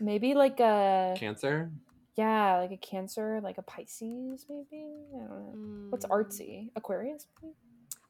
Maybe 0.00 0.34
like 0.34 0.60
a 0.60 1.14
Cancer. 1.16 1.70
yeah, 2.16 2.56
like 2.58 2.70
a 2.72 2.76
Cancer, 2.76 3.40
like 3.42 3.58
a 3.58 3.62
Pisces, 3.62 4.46
maybe. 4.48 4.84
I 5.14 5.18
don't 5.18 5.28
know. 5.28 5.86
What's 5.90 6.06
Mm. 6.06 6.10
artsy? 6.10 6.70
Aquarius. 6.76 7.26
maybe? 7.42 7.54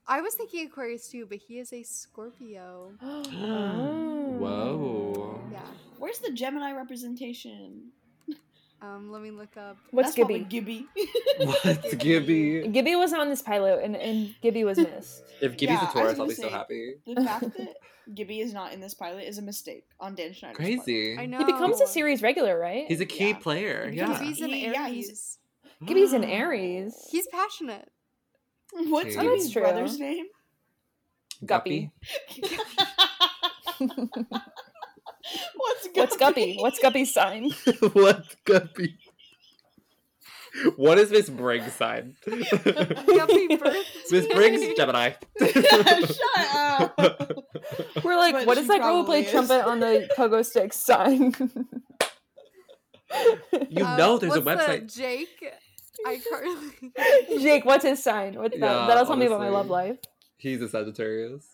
I 0.06 0.20
was 0.20 0.34
thinking 0.34 0.66
Aquarius 0.66 1.08
too, 1.08 1.26
but 1.26 1.38
he 1.38 1.58
is 1.58 1.72
a 1.72 1.82
Scorpio. 1.82 2.92
Oh. 3.02 3.22
Whoa. 4.38 5.40
Yeah. 5.50 5.66
Where's 5.98 6.18
the 6.18 6.32
Gemini 6.32 6.72
representation? 6.72 7.90
Um, 8.80 9.10
let 9.10 9.22
me 9.22 9.30
look 9.32 9.56
up. 9.56 9.76
What's 9.90 10.14
That's 10.14 10.28
Gibby? 10.28 10.44
Gibby. 10.48 10.86
What's 11.38 11.94
Gibby? 11.98 12.68
Gibby 12.68 12.94
was 12.94 13.12
on 13.12 13.28
this 13.28 13.42
pilot, 13.42 13.80
and, 13.82 13.96
and 13.96 14.34
Gibby 14.40 14.62
was 14.64 14.78
missed. 14.78 15.24
If 15.40 15.56
Gibby's 15.56 15.74
Yeah, 15.74 15.78
I 15.78 15.80
a 15.80 15.84
was 15.86 15.92
Taurus, 15.94 16.10
I'll 16.10 16.16
gonna 16.16 16.28
be 16.28 16.34
so 16.34 16.42
say- 16.42 16.48
happy. 16.50 16.94
The 17.06 17.14
fact 17.24 17.56
that 17.56 17.74
Gibby 18.14 18.40
is 18.40 18.52
not 18.54 18.72
in 18.72 18.80
this 18.80 18.94
pilot 18.94 19.24
is 19.24 19.38
a 19.38 19.42
mistake 19.42 19.84
on 19.98 20.14
Dan 20.14 20.32
Schneider's 20.32 20.56
part. 20.58 20.84
Crazy. 20.84 21.18
I 21.18 21.26
know. 21.26 21.38
He 21.38 21.44
becomes 21.44 21.80
a 21.80 21.86
series 21.88 22.22
regular, 22.22 22.58
right? 22.58 22.84
He's 22.88 23.00
a 23.00 23.06
key 23.06 23.30
Yeah. 23.30 23.38
player. 23.38 23.90
He 23.90 23.96
Yeah. 23.98 24.06
becomes- 24.06 24.28
He's 24.28 24.40
an 24.42 24.50
He- 24.50 24.64
Aries. 24.66 24.74
yeah, 24.76 24.88
he's- 24.88 25.38
Gibby's 25.84 26.12
an 26.12 26.24
Aries. 26.24 26.94
He's 27.10 27.26
passionate. 27.28 27.90
What's 28.72 29.16
Oh, 29.16 29.22
Gibby's 29.22 29.42
that's 29.44 29.52
true. 29.52 29.62
brother's 29.62 29.98
name? 29.98 30.26
Guppy. 31.44 31.90
What's 35.56 35.86
Guppy? 35.88 35.96
What's 36.00 36.16
Guppy? 36.16 36.56
What's 36.58 36.78
Guppy's 36.78 37.14
sign? 37.14 37.50
What's 37.92 38.34
Guppy? 38.44 38.98
what 40.76 40.98
is 40.98 41.10
Miss 41.10 41.28
Briggs' 41.30 41.72
sign? 41.74 42.16
Happy 42.26 43.56
birthday. 43.56 43.82
Miss 44.10 44.26
Briggs, 44.34 44.62
Gemini. 44.76 45.12
Shut 45.40 46.54
up. 46.54 46.98
We're 48.02 48.16
like, 48.16 48.34
But 48.34 48.46
what 48.46 48.58
she 48.58 48.64
that 48.64 48.80
girl 48.80 48.96
who 48.96 49.04
probably 49.04 49.04
played 49.04 49.24
is. 49.26 49.30
trumpet 49.30 49.64
on 49.66 49.80
the 49.80 50.08
pogo 50.16 50.44
stick 50.44 50.72
sign? 50.72 51.34
You 53.70 53.84
Um, 53.84 53.96
know 53.98 54.18
there's 54.18 54.36
a 54.36 54.40
what's 54.40 54.66
the 54.66 54.72
website. 54.72 54.94
Jake 54.96 55.52
iCarly. 56.06 57.40
Jake, 57.40 57.64
what's 57.64 57.84
his 57.84 58.02
sign? 58.02 58.34
What's 58.34 58.58
that, 58.58 58.60
Yeah, 58.60 58.86
that'll 58.86 59.06
tell 59.06 59.16
me 59.16 59.26
about 59.26 59.40
my 59.40 59.48
love 59.48 59.70
honestly. 59.70 59.90
life. 59.92 59.98
He's 60.36 60.62
a 60.62 60.68
Sagittarius. 60.68 61.46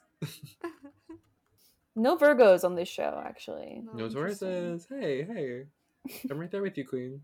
No 1.97 2.17
Virgos 2.17 2.65
on 2.65 2.75
this 2.75 2.89
show, 2.89 3.23
actually. 3.25 3.83
No 3.95 4.07
interesting. 4.07 4.49
Tauruses. 4.49 4.87
Hey, 4.89 5.23
hey. 5.25 5.65
I'm 6.31 6.39
right 6.39 6.51
there 6.51 6.63
with 6.63 6.77
you, 6.77 6.87
Queen. 6.87 7.21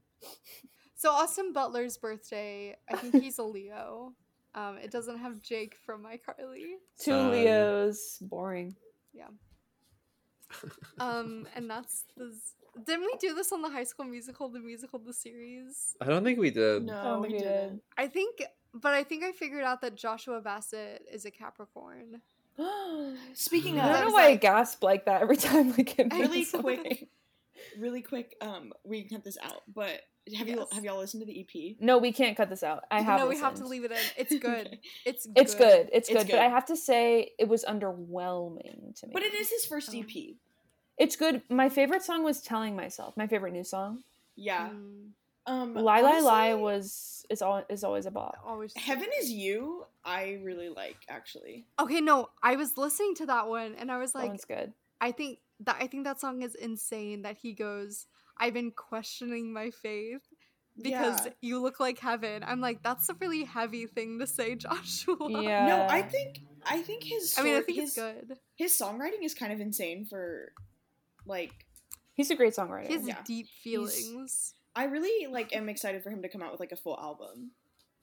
So 0.97 1.11
Austin 1.11 1.53
Butler's 1.53 1.97
birthday, 1.97 2.77
I 2.91 2.97
think 2.97 3.23
he's 3.23 3.39
a 3.39 3.43
Leo. 3.43 4.13
Um, 4.55 4.79
it 4.83 4.91
doesn't 4.91 5.19
have 5.19 5.41
Jake 5.41 5.77
from 5.85 6.05
iCarly. 6.05 6.75
Two 6.99 7.13
Sun. 7.13 7.31
Leos. 7.33 8.19
Boring. 8.21 8.75
Yeah. 9.13 9.29
um, 10.99 11.47
and 11.55 11.71
that's 11.71 12.05
the. 12.17 12.35
Didn't 12.85 13.07
we 13.07 13.15
do 13.21 13.35
this 13.35 13.53
on 13.53 13.63
the 13.63 13.71
High 13.71 13.85
School 13.85 14.05
Musical, 14.07 14.49
the 14.49 14.61
musical, 14.61 14.99
the 14.99 15.13
series? 15.13 15.97
I 16.01 16.07
don't 16.07 16.23
think 16.23 16.39
we 16.39 16.51
did. 16.51 16.85
No, 16.85 17.03
don't 17.03 17.23
we 17.23 17.29
think 17.29 17.41
we 17.41 17.49
didn't. 17.49 17.83
I 17.99 18.07
think, 18.07 18.43
but 18.73 18.93
I 18.93 19.03
think 19.03 19.25
I 19.25 19.33
figured 19.33 19.65
out 19.65 19.81
that 19.81 19.97
Joshua 19.97 20.41
Bassett 20.41 21.05
is 21.13 21.25
a 21.25 21.31
Capricorn. 21.31 22.21
I 22.59 23.15
Speaking 23.35 23.79
of 23.79 23.85
I 23.85 23.89
don't 23.93 24.01
know 24.01 24.05
was 24.07 24.15
why 24.15 24.27
I 24.29 24.35
gasp 24.37 24.83
like 24.83 25.07
that 25.07 25.23
every 25.23 25.37
time 25.37 25.75
I 25.77 25.83
get 25.83 26.13
really 26.13 26.29
makes- 26.39 26.51
quick, 26.53 27.09
really 27.79 28.03
quick. 28.03 28.37
Um, 28.41 28.73
we 28.85 29.03
can 29.03 29.17
cut 29.19 29.25
this 29.25 29.39
out. 29.43 29.63
But 29.73 30.01
have 30.37 30.49
you 30.49 30.67
have 30.73 30.85
y'all 30.85 30.99
listened 30.99 31.23
to 31.23 31.27
the 31.27 31.41
EP? 31.41 31.77
No, 31.81 31.99
we 31.99 32.13
can't 32.13 32.37
cut 32.37 32.51
this 32.51 32.63
out. 32.63 32.85
I 32.91 33.01
have. 33.01 33.21
no, 33.21 33.27
we 33.29 33.39
have 33.39 33.55
to 33.55 33.67
leave 33.67 33.85
it 33.85 33.93
in. 33.93 33.99
It's 34.17 34.35
good. 34.39 34.67
Okay. 34.81 34.81
It's 35.07 35.27
good. 35.27 35.33
It's 35.37 35.55
good. 35.55 35.89
It's 35.93 36.09
It's 36.09 36.19
good. 36.19 36.27
good. 36.27 36.33
But 36.33 36.41
I 36.41 36.49
have 36.49 36.67
to 36.67 36.77
say, 36.77 37.33
it 37.39 37.49
was 37.49 37.65
underwhelming 37.65 38.95
to 39.01 39.07
me. 39.07 39.13
But 39.13 39.23
it 39.23 39.35
is 39.35 39.51
his 39.51 39.65
first 39.65 39.91
Oh. 39.95 39.99
EP. 39.99 40.35
It's 40.99 41.17
good. 41.17 41.43
My 41.49 41.69
favorite 41.69 42.03
song 42.03 42.23
was 42.25 42.41
"Telling 42.43 42.77
Myself." 42.77 43.17
My 43.17 43.27
favorite 43.27 43.53
new 43.53 43.65
song. 43.65 44.03
Yeah. 44.37 44.69
Mm, 44.69 45.09
Um, 45.51 45.75
"Lie 45.75 46.01
Lie 46.01 46.21
Lie" 46.21 46.55
was 46.55 47.27
is 47.29 47.43
all 47.43 47.65
is 47.69 47.83
always 47.85 48.07
a 48.07 48.11
bop. 48.11 48.37
always 48.47 48.73
Heaven 48.77 49.09
is 49.21 49.31
You. 49.31 49.85
I 50.05 50.39
really 50.43 50.69
like 50.69 50.97
actually. 51.09 51.67
Okay, 51.79 52.01
no, 52.01 52.29
I 52.43 52.57
was 52.57 52.79
listening 52.79 53.15
to 53.17 53.27
that 53.27 53.49
one 53.49 53.75
and 53.75 53.91
I 53.91 53.99
was 53.99 54.13
that 54.13 54.19
like, 54.21 54.29
one's 54.29 54.45
good. 54.45 54.73
I 55.01 55.13
think 55.13 55.39
that 55.61 55.77
I 55.81 55.87
think 55.87 56.05
that 56.05 56.21
song 56.21 56.43
is 56.43 56.55
insane. 56.55 57.23
That 57.23 57.37
he 57.37 57.53
goes, 57.53 58.07
"I've 58.39 58.55
been 58.55 58.71
questioning 58.71 59.53
my 59.53 59.71
faith 59.71 60.23
because 60.81 61.27
Yeah. 61.27 61.33
you 61.41 61.61
look 61.61 61.81
like 61.81 61.99
heaven." 61.99 62.43
I'm 62.47 62.61
like, 62.61 62.83
that's 62.83 63.09
a 63.09 63.15
really 63.15 63.45
heavy 63.45 63.87
thing 63.87 64.19
to 64.21 64.27
say, 64.27 64.55
Joshua. 64.67 65.17
Yeah. 65.43 65.67
No, 65.67 65.87
I 65.91 66.03
think 66.03 66.41
I 66.65 66.81
think 66.83 67.05
his. 67.05 67.37
I 67.39 67.43
mean, 67.43 67.57
I 67.57 67.61
think 67.63 67.79
his, 67.81 67.91
it's 67.91 67.99
good. 67.99 68.39
His 68.57 68.73
songwriting 68.73 69.23
is 69.23 69.35
kind 69.35 69.53
of 69.53 69.61
insane 69.61 70.05
for, 70.05 70.53
like, 71.27 71.53
he's 72.15 72.31
a 72.31 72.37
great 72.37 72.55
songwriter. 72.55 72.87
He 72.89 72.95
has 72.95 73.07
Yeah. 73.07 73.17
deep 73.25 73.49
feelings. 73.63 74.55
I 74.77 74.85
really 74.85 75.27
like 75.31 75.55
am 75.55 75.69
excited 75.69 76.03
for 76.03 76.11
him 76.11 76.23
to 76.23 76.29
come 76.29 76.43
out 76.43 76.53
with 76.53 76.61
like 76.61 76.73
a 76.73 76.77
full 76.77 76.99
album. 76.99 77.51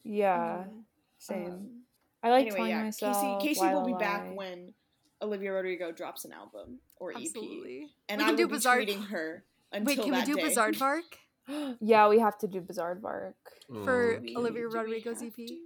yeah, 0.04 0.66
Mhm. 0.68 0.84
same. 1.18 1.46
Um, 1.46 1.82
I 2.24 2.30
like 2.30 2.42
anyway, 2.48 2.56
telling 2.58 2.72
yeah, 2.72 2.84
myself. 2.84 3.42
Casey 3.42 3.56
Casey 3.62 3.74
will 3.74 3.86
be 3.86 3.92
Lie. 3.94 4.00
back 4.00 4.36
when 4.36 4.74
Olivia 5.22 5.52
Rodrigo 5.54 5.92
drops 5.92 6.26
an 6.26 6.34
album 6.34 6.80
or 6.98 7.12
EP, 7.12 7.90
and 8.10 8.20
We 8.20 8.24
I 8.24 8.28
can 8.28 8.28
will 8.28 8.36
do 8.38 8.48
be 8.48 8.54
Bizarre- 8.54 8.78
tweeting 8.80 9.08
her 9.08 9.44
until 9.72 9.96
Wait, 9.96 10.04
can 10.04 10.14
we 10.14 10.22
do 10.24 10.36
day. 10.36 10.44
Bizaardvark 10.44 11.18
yeah, 11.80 12.08
we 12.08 12.20
have 12.20 12.38
to 12.40 12.48
do 12.48 12.62
Bizaardvark. 12.62 13.34
for 13.84 14.18
Olivia 14.36 14.70
do 14.70 14.76
Rodrigo's 14.76 15.22
EP? 15.24 15.36
to? 15.36 15.58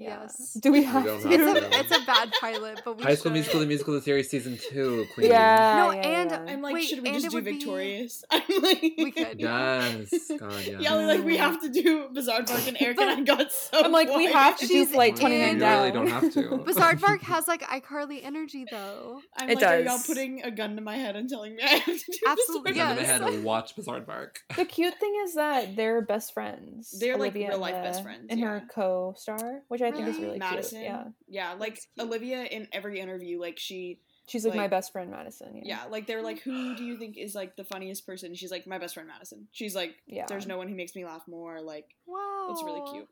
Yeah. 0.00 0.20
Yes. 0.22 0.54
Do 0.54 0.70
we 0.70 0.80
We 0.80 0.84
have 0.86 1.04
don't 1.04 1.20
to? 1.22 1.28
have 1.28 1.40
It's 1.56 1.60
to. 1.60 1.76
a 1.76 1.80
it's 1.80 2.02
a 2.02 2.06
bad 2.06 2.32
pilot, 2.40 2.82
but 2.84 2.96
we 2.98 3.02
High 3.02 3.14
School 3.16 3.30
should. 3.30 3.34
Musical, 3.34 3.60
the 3.60 3.66
musical, 3.66 3.94
the 3.94 4.00
series, 4.00 4.30
season 4.30 4.56
two, 4.70 5.06
Queen. 5.14 5.28
Yeah. 5.30 5.76
No, 5.76 5.90
yeah, 5.92 6.00
and 6.20 6.30
yeah. 6.30 6.44
I'm 6.52 6.62
like, 6.62 6.74
Wait, 6.74 6.88
should 6.88 7.02
we 7.02 7.10
just 7.12 7.28
do 7.30 7.34
would 7.36 7.44
be- 7.44 7.52
Victorious? 7.58 8.24
I'm 8.30 8.42
like, 8.62 8.80
We 8.80 9.10
could. 9.10 9.40
Yes. 9.40 10.30
God, 10.38 10.52
yeah. 10.64 10.78
Yeah, 10.78 10.94
we're 10.94 11.06
like 11.06 11.24
we 11.24 11.36
have 11.36 11.60
to 11.62 11.68
do 11.68 12.08
Bizaardvark, 12.14 12.68
and 12.68 12.76
Eric 12.80 13.00
and 13.00 13.10
I 13.10 13.20
got 13.36 13.50
so. 13.52 13.82
I'm 13.84 13.90
like, 13.92 14.08
we 14.14 14.26
have 14.26 14.56
to 14.58 14.66
do 14.66 14.72
She's 14.72 14.92
Flight 14.92 15.14
in- 15.14 15.20
29 15.20 15.54
You 15.54 15.58
down. 15.60 15.78
really 15.80 15.92
don't 15.92 16.06
have 16.08 16.32
to. 16.34 16.42
Bizaardvark 16.68 17.22
has 17.22 17.48
like 17.48 17.62
iCarly 17.62 18.20
energy 18.24 18.66
though. 18.70 19.20
I'm 19.36 19.50
It 19.50 19.56
like, 19.60 19.64
are 19.66 19.80
y'all 19.80 19.98
putting 20.06 20.42
a 20.44 20.50
gun 20.52 20.76
to 20.76 20.82
my 20.82 20.96
head 20.96 21.16
and 21.16 21.28
telling 21.28 21.56
me 21.56 21.62
I 21.64 21.68
have 21.68 21.84
to 21.84 21.92
do 22.12 22.18
Absolutely, 22.26 22.72
Bizarre 22.72 22.86
Gun 22.88 22.96
to 22.96 23.02
my 23.02 23.08
yes. 23.08 23.20
head 23.20 23.32
and 23.34 23.44
watch 23.44 23.74
Bizaardvark. 23.74 24.36
The 24.56 24.64
cute 24.64 24.94
thing 25.00 25.14
is 25.24 25.34
that 25.34 25.74
they're 25.76 26.00
best 26.02 26.32
friends. 26.34 26.94
They're, 27.00 27.14
like, 27.14 27.32
Olivia 27.32 27.48
real-life 27.48 27.74
and 27.74 27.84
best 27.84 27.98
the- 27.98 28.04
friends, 28.04 28.26
And 28.30 28.40
her 28.40 28.56
yeah. 28.62 28.72
co-star, 28.74 29.62
which 29.68 29.82
I 29.82 29.87
think 29.90 30.08
is 30.08 30.14
Really? 30.16 30.26
really 30.26 30.38
Madison. 30.38 30.78
cute. 30.80 30.90
Yeah, 30.90 31.04
Yeah, 31.28 31.52
like 31.54 31.80
Olivia 31.98 32.42
in 32.44 32.68
every 32.72 33.00
interview, 33.00 33.40
like 33.40 33.58
she, 33.58 34.00
she's 34.26 34.44
like, 34.46 34.54
my 34.54 34.68
best 34.68 34.92
friend, 34.92 35.10
Madison. 35.10 35.56
Yeah, 35.56 35.62
yeah, 35.64 35.84
like 35.90 36.06
they're 36.06 36.22
like, 36.22 36.40
who 36.40 36.74
do 36.76 36.84
you 36.84 36.96
think 36.98 37.16
is 37.16 37.34
like 37.34 37.56
the 37.56 37.64
funniest 37.64 38.06
person? 38.06 38.34
She's 38.34 38.50
like, 38.50 38.66
my 38.66 38.78
best 38.78 38.94
friend 38.94 39.08
Madison. 39.08 39.48
She's 39.52 39.74
like, 39.74 39.94
Yeah. 40.06 40.26
there's 40.28 40.46
no 40.46 40.56
one 40.58 40.68
who 40.68 40.74
makes 40.74 40.94
me 40.94 41.04
laugh 41.04 41.22
more. 41.28 41.60
Like, 41.60 41.94
Wow. 42.06 42.48
it's 42.50 42.62
really 42.62 42.82
cute. 42.90 43.08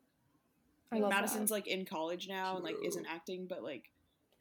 I 0.93 0.97
Like, 0.97 1.03
love 1.03 1.11
Madison's 1.13 1.49
that. 1.51 1.55
like 1.55 1.67
in 1.67 1.85
college 1.85 2.29
now 2.29 2.57
and 2.57 2.65
like 2.65 2.77
isn't 2.85 3.07
acting, 3.07 3.47
but 3.49 3.63
like, 3.63 3.91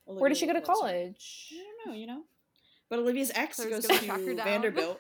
Where 0.05 0.29
did 0.29 0.37
she 0.37 0.45
go 0.45 0.53
to 0.53 0.59
loves 0.59 0.67
her. 0.69 0.73
college? 0.75 1.53
I 1.53 1.63
don't 1.63 1.87
know, 1.93 1.99
you 1.99 2.07
know. 2.07 2.21
But 2.89 2.99
Olivia's 2.99 3.31
ex 3.33 3.55
Claire's 3.57 3.71
goes 3.71 3.87
gonna 3.87 3.99
track 4.01 4.19
her 4.19 4.25
to 4.27 4.35
down. 4.35 4.45
Vanderbilt. 4.45 4.99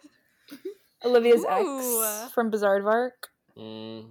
Olivia's 1.05 1.43
Ooh. 1.43 2.03
ex 2.03 2.33
from 2.33 2.49
Bizaardvark. 2.51 3.11
Mm. 3.57 4.05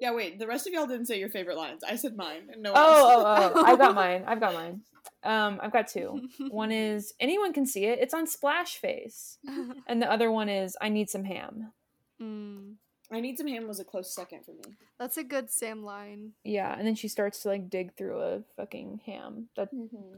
Yeah, 0.00 0.12
wait. 0.12 0.38
The 0.38 0.46
rest 0.46 0.66
of 0.66 0.72
y'all 0.72 0.86
didn't 0.86 1.06
say 1.06 1.18
your 1.18 1.28
favorite 1.28 1.56
lines. 1.56 1.82
I 1.82 1.96
said 1.96 2.16
mine, 2.16 2.48
and 2.52 2.62
no 2.62 2.72
Oh, 2.74 3.24
one 3.24 3.26
else. 3.42 3.52
oh, 3.56 3.60
oh! 3.60 3.64
I've 3.64 3.78
got 3.78 3.94
mine. 3.94 4.24
I've 4.26 4.40
got 4.40 4.54
mine. 4.54 4.82
Um, 5.24 5.58
I've 5.60 5.72
got 5.72 5.88
two. 5.88 6.28
One 6.50 6.70
is 6.70 7.12
anyone 7.18 7.52
can 7.52 7.66
see 7.66 7.86
it. 7.86 7.98
It's 7.98 8.14
on 8.14 8.26
Splashface, 8.26 9.38
and 9.88 10.00
the 10.00 10.10
other 10.10 10.30
one 10.30 10.48
is 10.48 10.76
I 10.80 10.90
need 10.90 11.10
some 11.10 11.24
ham. 11.24 11.72
Mm, 12.22 12.74
I 13.10 13.20
need 13.20 13.36
some 13.36 13.48
ham 13.48 13.66
was 13.66 13.80
a 13.80 13.84
close 13.84 14.14
second 14.14 14.44
for 14.44 14.52
me. 14.52 14.76
that's 14.98 15.16
a 15.16 15.24
good 15.24 15.50
Sam 15.50 15.82
line. 15.82 16.32
Yeah, 16.44 16.72
and 16.78 16.86
then 16.86 16.94
she 16.94 17.08
starts 17.08 17.42
to 17.42 17.48
like 17.48 17.68
dig 17.68 17.96
through 17.96 18.20
a 18.20 18.42
fucking 18.56 19.00
ham 19.06 19.48
that 19.56 19.70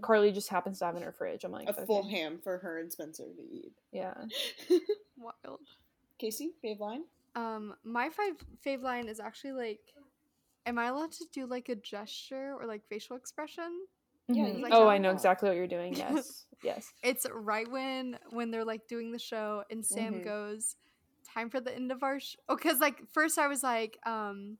Carly 0.03 0.33
just 0.33 0.51
happens 0.51 0.81
to 0.81 0.85
have 0.87 0.97
in 0.97 1.03
her 1.03 1.13
fridge. 1.13 1.45
I'm 1.45 1.53
like, 1.53 1.69
A 1.71 1.87
full 1.87 2.07
ham 2.09 2.39
for 2.43 2.59
her 2.59 2.79
and 2.79 2.93
Spencer 2.93 3.25
to 3.25 3.43
eat. 3.43 3.73
Yeah. 3.93 4.15
Wild. 5.19 5.61
Casey, 6.19 6.51
fave 6.63 6.81
line? 6.81 7.05
Um, 7.35 7.75
my 7.85 8.09
five 8.11 8.35
fave 8.65 8.83
line 8.83 9.09
is 9.09 9.21
actually 9.21 9.53
like, 9.53 9.81
am 10.67 10.79
I 10.79 10.87
allowed 10.87 11.13
to 11.13 11.25
do 11.33 11.47
like 11.47 11.69
a 11.69 11.77
gesture 11.77 12.55
or 12.59 12.67
like 12.67 12.83
facial 12.89 13.17
expression? 13.17 13.87
Yeah, 14.29 14.47
Mhm. 14.47 14.59
you 14.59 14.65
oh, 14.73 14.89
I 14.89 14.99
know 14.99 15.11
that. 15.11 15.15
exactly 15.17 15.49
what 15.49 15.57
you're 15.57 15.67
doing. 15.67 15.95
Yes, 15.97 16.47
yes. 16.63 16.93
It's 17.03 17.27
right 17.33 17.69
when 17.71 18.19
when 18.31 18.51
they're 18.51 18.65
like 18.65 18.87
doing 18.89 19.13
the 19.13 19.19
show 19.19 19.65
and 19.71 19.85
Sam 19.85 20.15
Mhm. 20.15 20.25
goes, 20.25 20.77
"Time 21.35 21.51
for 21.51 21.61
the 21.61 21.75
end 21.75 21.91
of 21.93 22.03
our 22.03 22.21
show." 22.21 22.39
Oh, 22.49 22.57
because 22.57 22.79
like 22.79 23.01
first 23.13 23.39
I 23.39 23.49
was 23.49 23.63
like, 23.63 23.99
um, 24.07 24.59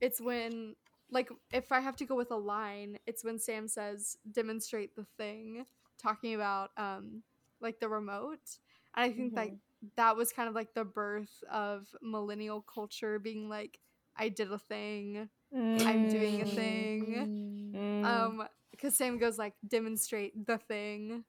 it's 0.00 0.20
when 0.20 0.74
like 1.10 1.28
if 1.52 1.72
I 1.72 1.80
have 1.80 1.96
to 1.96 2.04
go 2.04 2.16
with 2.16 2.30
a 2.30 2.36
line, 2.36 2.98
it's 3.06 3.24
when 3.24 3.38
Sam 3.38 3.68
says, 3.68 4.16
"Demonstrate 4.30 4.94
the 4.96 5.04
thing," 5.16 5.64
talking 6.00 6.34
about 6.34 6.70
um 6.76 7.22
like 7.60 7.80
the 7.80 7.88
remote, 7.88 8.58
and 8.96 9.04
I 9.10 9.14
think 9.14 9.34
like 9.36 9.54
that 9.96 10.16
was 10.16 10.32
kind 10.32 10.48
of 10.48 10.54
like 10.54 10.74
the 10.74 10.84
birth 10.84 11.42
of 11.50 11.86
millennial 12.02 12.62
culture 12.62 13.18
being 13.18 13.48
like, 13.48 13.78
"I 14.16 14.28
did 14.28 14.50
a 14.52 14.58
thing." 14.58 15.28
I'm 15.54 16.08
doing 16.10 16.42
a 16.42 16.44
thing. 16.44 17.72
Mm. 17.74 18.04
Um, 18.04 18.48
because 18.70 18.94
Sam 18.96 19.18
goes 19.18 19.38
like, 19.38 19.54
"Demonstrate 19.66 20.46
the 20.46 20.58
thing." 20.58 21.24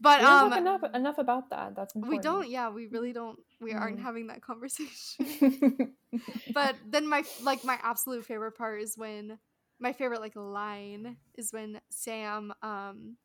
But 0.00 0.20
we 0.20 0.24
don't 0.26 0.52
um, 0.52 0.58
enough 0.58 0.82
enough 0.94 1.18
about 1.18 1.50
that. 1.50 1.76
That's 1.76 1.94
important. 1.94 2.18
we 2.18 2.22
don't 2.22 2.48
yeah 2.48 2.68
we 2.68 2.86
really 2.88 3.12
don't 3.12 3.38
we 3.60 3.72
aren't 3.72 3.98
Mm. 3.98 4.02
having 4.02 4.26
that 4.26 4.42
conversation 4.42 5.94
but 6.52 6.74
then 6.90 7.06
my 7.08 7.22
like 7.42 7.64
my 7.64 7.78
absolute 7.82 8.24
favorite 8.26 8.52
part 8.56 8.82
is 8.82 8.98
when 8.98 9.38
my 9.78 9.92
favorite 9.92 10.20
like 10.20 10.34
line 10.34 11.16
is 11.36 11.52
when 11.52 11.80
sam 11.90 12.52
um 12.62 13.16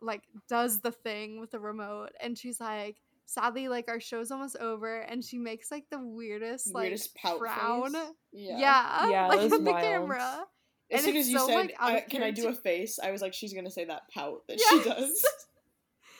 like 0.00 0.22
does 0.48 0.80
the 0.80 0.90
thing 0.92 1.40
with 1.40 1.52
the 1.52 1.60
remote 1.60 2.10
and 2.20 2.36
she's 2.36 2.60
like 2.60 2.96
sadly 3.30 3.68
like 3.68 3.88
our 3.88 4.00
show's 4.00 4.30
almost 4.30 4.56
over 4.56 5.00
and 5.02 5.22
she 5.22 5.36
makes 5.36 5.70
like 5.70 5.84
the 5.90 5.98
weirdest 5.98 6.72
like 6.74 6.84
Weirdest 6.84 7.14
pout 7.14 7.38
frown 7.38 7.92
face. 7.92 8.02
yeah 8.32 8.58
Yeah. 8.58 9.08
Yeah, 9.10 9.26
like 9.28 9.40
that 9.40 9.52
on 9.52 9.64
the 9.64 9.70
wild. 9.70 9.84
camera 9.84 10.44
As 10.90 11.00
And 11.00 11.00
soon 11.02 11.16
as 11.18 11.28
you 11.28 11.38
so, 11.38 11.46
said, 11.46 11.54
like, 11.56 11.74
out 11.78 11.92
I, 11.92 12.00
"Can 12.00 12.22
I 12.22 12.30
do 12.30 12.48
a 12.48 12.52
face?" 12.54 12.98
I 12.98 13.10
was 13.10 13.20
like, 13.20 13.34
"She's 13.34 13.52
gonna 13.52 13.70
say 13.70 13.84
that 13.84 14.08
pout 14.14 14.46
that 14.48 14.58
Yes. 14.58 14.82
she 14.82 14.88
does." 14.88 15.24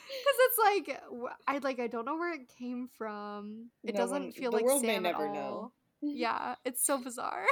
because 0.09 0.39
it's 0.41 0.59
like 0.89 1.03
i 1.47 1.59
like 1.59 1.79
i 1.81 1.87
don't 1.87 2.05
know 2.07 2.17
where 2.17 2.33
it 2.35 2.49
came 2.59 2.89
from 2.97 3.69
it 3.85 3.95
No 3.95 4.01
doesn't 4.01 4.23
one- 4.23 4.33
feel 4.33 4.51
the 4.51 4.57
like 4.57 4.65
world 4.65 4.83
may 4.83 4.95
sam 4.97 5.07
at 5.07 5.13
never 5.13 5.29
all 5.29 5.35
know. 5.35 5.73
yeah 6.03 6.55
it's 6.65 6.85
so 6.85 6.99
bizarre 7.03 7.45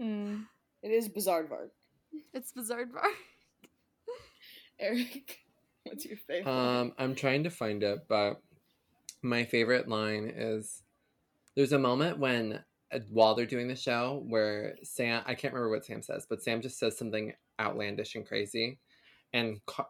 Mm. 0.00 0.44
It 0.82 0.90
is 0.90 1.08
bizarre, 1.08 1.44
Vark. 1.46 1.72
it's 2.34 2.52
bizarre 2.52 2.84
bar 2.86 3.02
Eric, 4.78 5.38
what's 5.84 6.04
your 6.04 6.16
favorite? 6.16 6.50
Um, 6.50 6.92
I'm 6.98 7.14
trying 7.14 7.44
to 7.44 7.50
find 7.50 7.82
it, 7.82 8.00
but 8.08 8.40
my 9.24 9.44
favorite 9.44 9.88
line 9.88 10.32
is 10.34 10.82
there's 11.56 11.72
a 11.72 11.78
moment 11.78 12.18
when 12.18 12.62
uh, 12.92 12.98
while 13.10 13.34
they're 13.34 13.46
doing 13.46 13.68
the 13.68 13.76
show 13.76 14.22
where 14.28 14.76
Sam 14.82 15.22
I 15.26 15.34
can't 15.34 15.54
remember 15.54 15.74
what 15.74 15.84
Sam 15.84 16.02
says, 16.02 16.26
but 16.28 16.42
Sam 16.42 16.60
just 16.60 16.78
says 16.78 16.96
something 16.98 17.32
outlandish 17.60 18.14
and 18.14 18.26
crazy, 18.26 18.78
and 19.32 19.64
Car- 19.66 19.88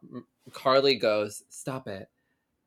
Carly 0.53 0.97
goes, 0.97 1.43
"Stop 1.51 1.89
it." 1.89 2.09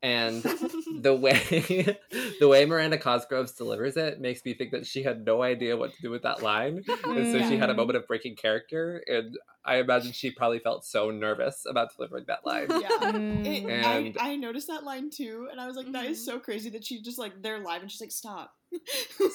And 0.00 0.42
the 1.02 1.12
way 1.12 1.98
the 2.40 2.46
way 2.46 2.64
Miranda 2.64 2.98
Cosgroves 2.98 3.56
delivers 3.56 3.96
it 3.96 4.20
makes 4.20 4.44
me 4.44 4.54
think 4.54 4.70
that 4.70 4.86
she 4.86 5.02
had 5.02 5.24
no 5.26 5.42
idea 5.42 5.76
what 5.76 5.92
to 5.92 6.00
do 6.02 6.08
with 6.10 6.22
that 6.22 6.40
line, 6.40 6.84
and 7.04 7.32
so 7.32 7.48
she 7.48 7.56
had 7.56 7.68
a 7.68 7.72
Mm. 7.74 7.78
moment 7.78 7.96
of 7.96 8.06
breaking 8.06 8.36
character. 8.36 9.02
And 9.08 9.36
I 9.64 9.78
imagine 9.78 10.12
she 10.12 10.30
probably 10.30 10.60
felt 10.60 10.84
so 10.84 11.10
nervous 11.10 11.64
about 11.68 11.96
delivering 11.96 12.26
that 12.28 12.46
line. 12.46 12.68
Yeah. 12.70 13.16
It, 13.16 13.64
And- 13.68 14.16
I, 14.20 14.30
I 14.32 14.36
noticed 14.36 14.68
that 14.68 14.84
line 14.84 15.10
too, 15.10 15.48
and 15.50 15.60
I 15.60 15.66
was 15.66 15.74
like, 15.76 15.90
"That 15.90 16.04
is 16.06 16.20
Mhm. 16.20 16.24
so 16.26 16.38
crazy 16.38 16.70
that 16.70 16.84
she 16.84 17.02
just 17.02 17.18
like 17.18 17.42
they're 17.42 17.58
live 17.58 17.82
and 17.82 17.90
she's 17.90 18.00
like, 18.00 18.12
stop. 18.12 18.54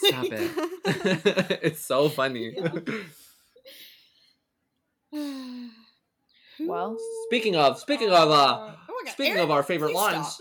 Stop 0.05 0.25
it! 0.31 0.51
it's 1.61 1.81
so 1.81 2.07
funny. 2.07 2.55
Yeah. 5.11 5.69
Well, 6.59 6.97
Speaking 7.25 7.55
of, 7.55 7.79
speaking 7.79 8.09
of, 8.11 8.29
uh, 8.29 8.75
speaking 9.11 9.33
Eric, 9.33 9.43
of 9.43 9.51
our 9.51 9.63
favorite 9.63 9.93
lines, 9.93 10.39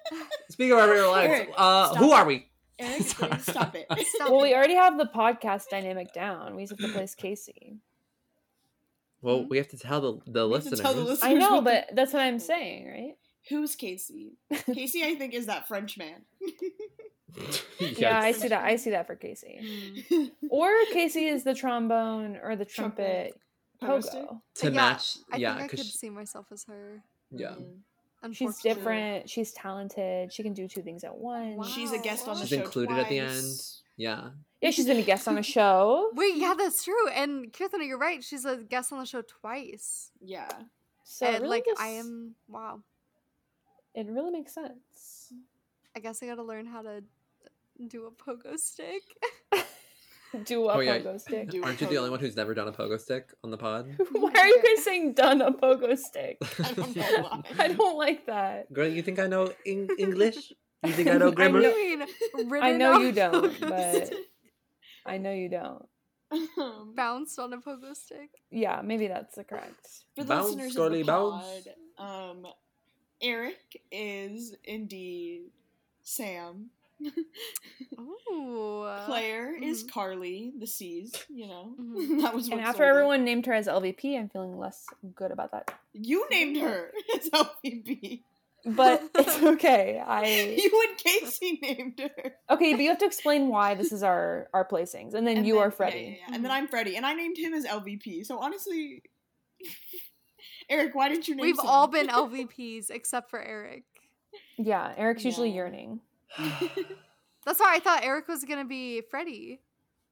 speaking 0.50 0.72
of 0.72 0.78
our 0.78 0.88
favorite 0.88 1.10
lines, 1.10 1.30
Eric, 1.32 1.50
uh, 1.56 1.94
who 1.96 2.12
it. 2.12 2.14
are 2.14 2.24
we? 2.26 2.46
Eric, 2.78 3.02
stop 3.40 3.74
it. 3.76 3.86
Stop 4.06 4.30
well, 4.30 4.40
we 4.42 4.54
already 4.54 4.74
have 4.74 4.96
the 4.98 5.04
podcast 5.14 5.68
dynamic 5.70 6.12
down. 6.14 6.56
We 6.56 6.62
just 6.66 6.80
have 6.80 6.90
to 6.90 6.94
place 6.96 7.14
Casey. 7.14 7.78
Well, 9.22 9.42
Hmm? 9.42 9.48
we 9.48 9.58
have 9.58 9.68
to 9.68 9.78
tell 9.78 10.00
the 10.00 10.12
the 10.26 10.48
We 10.48 10.54
to 10.60 10.70
listeners. 10.70 10.80
tell 10.80 10.94
the 10.94 11.18
I 11.22 11.34
know, 11.34 11.60
but 11.60 11.90
that's 11.94 12.12
what 12.14 12.22
I'm 12.22 12.38
saying, 12.38 12.86
right? 12.88 13.14
Who's 13.50 13.74
Casey? 13.76 14.38
Casey, 14.74 15.02
I 15.04 15.14
think, 15.16 15.34
is 15.34 15.46
that 15.46 15.66
French 15.68 15.98
man. 15.98 16.22
Yeah, 17.78 18.18
I 18.20 18.32
see 18.32 18.48
that. 18.48 18.64
I 18.64 18.76
see 18.76 18.90
that 18.90 19.06
for 19.06 19.14
Casey. 19.14 19.60
Mm. 20.10 20.30
Or 20.50 20.70
Casey 20.92 21.26
is 21.26 21.44
the 21.44 21.54
trombone 21.54 22.38
or 22.42 22.56
the 22.56 22.64
trumpet, 22.64 23.34
Trumpet. 23.82 24.10
Pogo 24.10 24.14
pogo. 24.14 24.40
to 24.56 24.66
Yeah, 24.66 24.70
match. 24.72 25.16
I 25.32 25.36
yeah, 25.36 25.52
think 25.54 25.64
I 25.64 25.68
could 25.68 25.76
because 25.78 25.94
see 25.94 26.10
myself 26.10 26.46
as 26.52 26.64
her. 26.64 27.02
yeah, 27.30 27.50
Mm. 27.50 27.78
She's 28.32 28.58
different. 28.60 29.28
She's 29.30 29.52
talented. 29.52 30.32
She 30.32 30.42
can 30.42 30.52
do 30.52 30.68
two 30.68 30.82
things 30.82 31.04
at 31.04 31.16
once. 31.16 31.56
Wow. 31.56 31.64
She's 31.64 31.92
a 31.92 31.98
guest 31.98 32.28
on 32.28 32.34
the 32.34 32.40
She's 32.42 32.50
show. 32.50 32.56
She's 32.56 32.64
included 32.64 32.98
at 32.98 33.08
the 33.08 33.18
end. 33.18 33.62
yeah. 33.96 34.28
Yeah, 34.60 34.70
she's 34.72 34.84
been 34.84 34.98
a 34.98 35.02
guest 35.02 35.26
on 35.26 35.38
a 35.38 35.42
show. 35.42 36.10
Wait, 36.14 36.36
yeah, 36.36 36.52
that's 36.56 36.84
true. 36.84 37.08
And 37.08 37.50
Kirthana, 37.50 37.86
you're 37.88 37.98
right. 37.98 38.22
She's 38.22 38.44
a 38.44 38.56
guest 38.56 38.92
on 38.92 38.98
the 38.98 39.06
show 39.06 39.22
twice. 39.22 40.10
Yeah. 40.20 40.50
So 41.04 41.26
and 41.26 41.42
really 41.42 41.48
like 41.48 41.64
I 41.78 41.88
am 41.88 42.34
wow. 42.46 42.80
It 43.94 44.06
really 44.06 44.30
makes 44.30 44.52
sense. 44.52 45.32
I 45.96 46.00
guess 46.00 46.22
I 46.22 46.26
gotta 46.26 46.42
learn 46.42 46.66
how 46.66 46.82
to 46.82 47.02
do 47.88 48.06
a 48.06 48.10
pogo 48.10 48.56
stick. 48.56 49.02
Do 50.44 50.68
a 50.68 50.74
Oh, 50.74 50.80
yeah. 50.80 50.98
pogo 50.98 51.20
stick. 51.20 51.50
Do 51.50 51.62
Aren't 51.64 51.80
you 51.80 51.88
the 51.88 51.98
only 51.98 52.10
one 52.10 52.20
who's 52.20 52.36
never 52.36 52.54
done 52.54 52.68
a 52.68 52.72
pogo 52.72 53.00
stick 53.00 53.32
on 53.42 53.50
the 53.50 53.56
pod? 53.58 53.86
Why 54.12 54.30
are 54.32 54.46
you 54.46 54.62
guys 54.62 54.84
saying 54.84 55.14
done 55.14 55.40
a 55.42 55.50
pogo 55.52 55.96
stick? 55.98 56.38
I 56.64 56.72
don't 56.72 56.94
know 56.96 57.22
why. 57.22 57.42
I 57.58 57.68
don't 57.68 57.98
like 57.98 58.26
that. 58.26 58.72
Girl, 58.72 58.86
you 58.86 59.02
think 59.02 59.18
I 59.18 59.26
know 59.26 59.52
Eng- 59.66 59.88
English? 59.98 60.52
You 60.84 60.92
think 60.92 61.08
I 61.08 61.18
know 61.18 61.28
I 61.32 61.34
grammar? 61.34 61.60
know- 61.62 61.70
I 61.70 62.44
mean, 62.44 62.62
I 62.62 62.72
know 62.72 62.98
you 63.00 63.12
don't, 63.12 63.60
but 63.60 64.12
I 65.04 65.18
know 65.18 65.32
you 65.32 65.48
don't. 65.48 65.84
Um, 66.32 66.92
bounced 66.94 67.38
on 67.40 67.52
a 67.52 67.58
pogo 67.58 67.92
stick. 67.96 68.30
Yeah, 68.52 68.82
maybe 68.84 69.08
that's 69.08 69.34
the 69.34 69.42
correct. 69.42 69.84
For 70.14 70.22
the 70.22 70.28
Bounce, 70.28 70.46
listeners 70.54 70.72
Scully, 70.74 71.00
of 71.00 71.06
the 71.06 71.12
bounce. 71.12 71.46
um, 71.98 72.46
Eric 73.20 73.82
is 73.90 74.54
indeed 74.62 75.50
Sam. 76.02 76.70
Ooh. 77.98 78.86
Claire 79.06 79.54
is 79.62 79.84
mhm. 79.84 79.90
Carly, 79.92 80.52
the 80.58 80.66
C's. 80.66 81.12
You 81.28 81.46
know, 81.48 81.74
Mhm. 81.80 82.20
that 82.22 82.34
was. 82.34 82.48
And 82.48 82.60
after 82.60 82.78
sold 82.78 82.86
it. 82.86 82.90
everyone 82.90 83.24
named 83.24 83.46
her 83.46 83.52
as 83.54 83.66
LVP, 83.66 84.18
I'm 84.18 84.28
feeling 84.28 84.58
less 84.58 84.86
good 85.14 85.30
about 85.32 85.52
that. 85.52 85.70
you 85.92 86.26
named 86.30 86.56
her 86.58 86.92
as 87.16 87.28
LVP. 87.30 88.22
But 88.66 89.02
it's 89.14 89.42
okay. 89.42 90.02
I 90.06 90.26
You 90.62 90.86
and 90.88 90.98
Casey 90.98 91.58
named 91.62 91.98
her. 92.00 92.32
okay, 92.50 92.72
but 92.74 92.82
you 92.82 92.90
have 92.90 92.98
to 92.98 93.06
explain 93.06 93.48
why 93.48 93.74
this 93.74 93.90
is 93.90 94.02
our 94.02 94.48
our 94.52 94.68
placings, 94.68 95.14
and 95.14 95.26
then 95.26 95.38
And 95.38 95.46
you 95.46 95.54
then- 95.54 95.62
are 95.62 95.66
yeah, 95.66 95.70
Freddie. 95.70 95.98
yeah, 96.20 96.26
yeah. 96.28 96.34
And 96.34 96.44
then 96.44 96.50
I'm 96.50 96.68
Freddie, 96.68 96.96
and 96.96 97.06
I 97.06 97.14
named 97.14 97.38
him 97.38 97.54
as 97.54 97.64
LVP. 97.64 98.24
So 98.26 98.38
honestly, 98.38 99.02
Eric, 100.68 100.94
why 100.94 101.08
didn't 101.08 101.26
you 101.26 101.36
name? 101.36 101.42
We've 101.46 101.56
Sam? 101.56 101.66
all 101.66 101.86
been 101.88 102.08
LVPs 102.08 102.90
except 102.90 103.30
for 103.30 103.40
Eric. 103.42 103.84
Yeah, 104.58 104.92
Eric's 104.96 105.24
usually 105.24 105.50
yearning. 105.50 106.00
That's 107.46 107.58
why 107.58 107.74
I 107.74 107.80
thought 107.80 108.04
Eric 108.04 108.28
was 108.28 108.44
gonna 108.44 108.64
be 108.64 109.00
Freddie. 109.10 109.60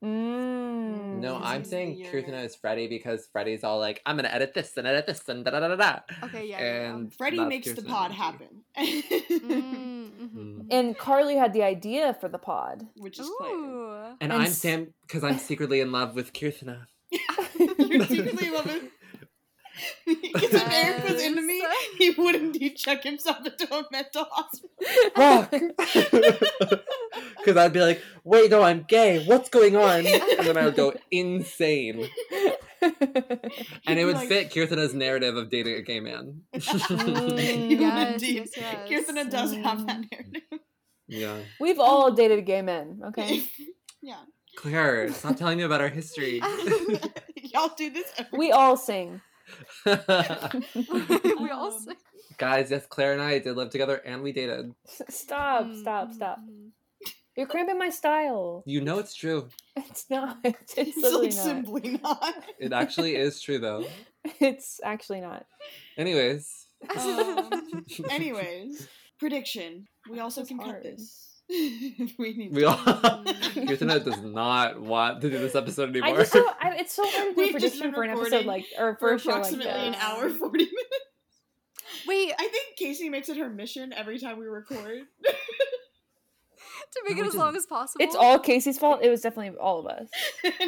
Mm. 0.05 1.19
No, 1.19 1.37
I'm 1.37 1.59
usually 1.61 1.65
saying 1.71 1.99
your- 1.99 2.13
Kirthana 2.13 2.45
is 2.45 2.55
Freddie 2.55 2.87
because 2.87 3.27
Freddie's 3.33 3.65
all 3.65 3.79
like, 3.81 4.01
I'm 4.07 4.17
gonna 4.17 4.29
edit 4.29 4.55
this 4.55 4.77
and 4.77 4.87
edit 4.87 5.07
this 5.07 5.29
and 5.29 5.45
da 5.45 5.51
da 5.51 5.61
da 5.61 5.69
da 5.69 5.77
da. 5.77 5.99
Okay, 6.25 6.47
yeah, 6.47 6.61
yeah, 6.61 6.65
yeah. 6.83 6.95
And 6.95 7.13
Freddie 7.15 7.37
that's 7.39 7.49
makes 7.49 7.73
the 7.73 7.83
pod 7.83 8.13
energy. 8.13 8.17
happen, 8.17 8.63
Mm, 8.79 10.11
mhm. 10.21 10.35
Mm. 10.37 10.67
And 10.71 10.97
Carly 10.97 11.35
had 11.37 11.53
the 11.53 11.65
idea 11.65 12.15
for 12.15 12.29
the 12.29 12.39
pod. 12.39 12.87
which 12.97 13.19
is 13.19 13.29
Claire. 13.39 13.53
And, 13.53 14.17
And 14.21 14.33
I'm 14.33 14.43
s- 14.43 14.59
Sam 14.59 14.95
because 15.03 15.25
I'm 15.25 15.39
secretly 15.39 15.81
in 15.81 15.91
love 15.93 16.15
with 16.15 16.33
Kirthana. 16.33 16.87
You're 17.59 18.05
secretly 18.07 18.51
loving. 18.51 18.91
Because 20.07 20.55
if 20.55 20.73
Eric 20.73 21.09
was 21.09 21.23
into 21.23 21.43
me, 21.43 21.63
he 21.99 22.11
would 22.11 22.35
indeed 22.35 22.77
check 22.77 23.03
himself 23.05 23.39
into 23.47 23.73
a 23.75 23.85
mental 23.93 24.27
hospital. 24.31 24.71
Fuck. 25.15 26.83
Because 27.39 27.57
I'd 27.57 27.73
be 27.73 27.81
like, 27.81 28.03
wait, 28.25 28.51
no, 28.51 28.63
I'm 28.63 28.85
gay. 28.87 29.25
What's 29.25 29.49
going 29.49 29.75
on? 29.77 30.07
And 30.07 30.47
then 30.47 30.57
I 30.59 30.65
would 30.67 30.77
go 30.77 30.93
insane. 31.11 32.09
And 32.81 33.99
it 33.99 34.05
would 34.05 34.17
like- 34.17 34.29
fit 34.29 34.51
Kirthana's 34.53 34.95
narrative 34.95 35.37
of 35.37 35.51
dating 35.51 35.75
a 35.77 35.83
gay 35.83 35.99
man. 36.01 36.43
He 36.53 36.61
would 36.61 37.81
Yes, 37.81 38.13
indeed. 38.15 38.37
yes, 38.37 38.51
yes. 38.57 38.89
Kirthana 38.89 39.31
does 39.31 39.53
have 39.55 39.87
that 39.87 40.01
Mm. 40.03 40.09
narrative. 40.13 40.43
yeah. 41.09 41.37
We've 41.59 41.81
all 41.81 42.13
dated 42.13 42.45
gay 42.47 42.63
men, 42.63 43.01
okay? 43.09 43.45
yeah. 44.03 44.21
Claire, 44.57 45.13
stop 45.13 45.37
telling 45.37 45.59
me 45.59 45.65
about 45.65 45.81
our 45.81 45.89
history. 45.89 46.41
Y'all 47.55 47.73
do 47.77 47.91
this 47.91 48.07
every 48.19 48.39
We 48.39 48.53
all 48.53 48.77
sing. 48.77 49.21
we 49.87 51.51
all 51.51 51.71
Um. 51.73 51.97
Guys, 52.37 52.71
yes, 52.71 52.87
Claire 52.87 53.13
and 53.15 53.23
I 53.23 53.39
did 53.39 53.57
live 53.57 53.71
together 53.71 53.97
and 54.05 54.23
we 54.23 54.33
dated. 54.33 54.75
Stop, 55.09 55.75
stop, 55.75 56.13
stop. 56.13 56.39
mhm. 56.41 56.71
You're 57.37 57.47
cramping 57.47 57.79
my 57.79 57.91
style. 57.91 58.65
You 58.67 58.81
know 58.81 58.99
it's 58.99 59.15
true. 59.15 59.49
It's 59.77 60.11
not. 60.11 60.39
It's, 60.45 60.75
It's 60.77 60.97
literally 60.97 61.27
like 61.29 61.37
not. 61.37 61.45
simply 61.45 62.01
not. 62.03 62.35
It 62.59 62.73
actually 62.73 63.15
is 63.17 63.41
true, 63.41 63.59
though. 63.59 63.87
It's 64.41 64.81
actually 64.85 65.21
not. 65.21 65.47
Anyways. 65.97 66.67
Um, 66.97 67.85
anyways, 68.11 68.89
prediction. 69.19 69.87
We 70.11 70.19
also 70.21 70.43
This 70.43 70.49
can 70.49 70.59
is 70.61 70.67
cut 70.67 70.83
this. 70.83 71.28
If 71.49 72.13
we 72.19 72.35
need 72.35 72.53
We 72.53 72.61
to. 72.63 72.69
all. 72.69 72.77
Kirthana 72.77 74.05
does 74.05 74.21
not 74.21 74.81
want 74.81 75.21
to 75.23 75.31
do 75.31 75.39
this 75.39 75.55
episode 75.55 75.97
I 75.97 76.01
anymore. 76.01 76.19
just 76.19 76.33
so, 76.33 76.47
I, 76.61 76.77
it's 76.77 76.93
so 76.93 77.03
hard 77.09 77.29
to 77.31 77.35
do 77.35 77.41
a 77.41 77.45
We've 77.45 77.53
prediction 77.53 77.93
for 77.93 78.03
an 78.03 78.11
episode 78.11 78.45
like 78.47 78.67
or 78.79 78.95
for, 78.97 78.99
for 78.99 79.15
a 79.15 79.19
show 79.19 79.31
like 79.31 79.39
approximately 79.53 79.71
an 79.89 79.95
hour, 79.95 80.29
40 80.31 80.59
minutes. 80.59 80.75
Wait, 82.07 82.33
I 82.39 82.49
think 82.49 82.77
Casey 82.77 83.09
makes 83.09 83.29
it 83.29 83.37
her 83.39 83.49
mission 83.49 83.93
every 83.93 84.19
time 84.19 84.39
we 84.39 84.47
record. 84.47 85.03
to 86.93 87.03
make 87.07 87.17
No, 87.17 87.23
it 87.23 87.27
it 87.27 87.29
as 87.29 87.35
long 87.35 87.57
as 87.57 87.67
possible. 87.67 88.05
It's 88.05 88.15
all 88.15 88.39
Casey's 88.39 88.79
fault. 88.79 89.01
It 89.03 89.11
was 89.11 89.21
definitely 89.21 89.59
all 89.59 89.81
of 89.81 89.87
us. 89.87 90.09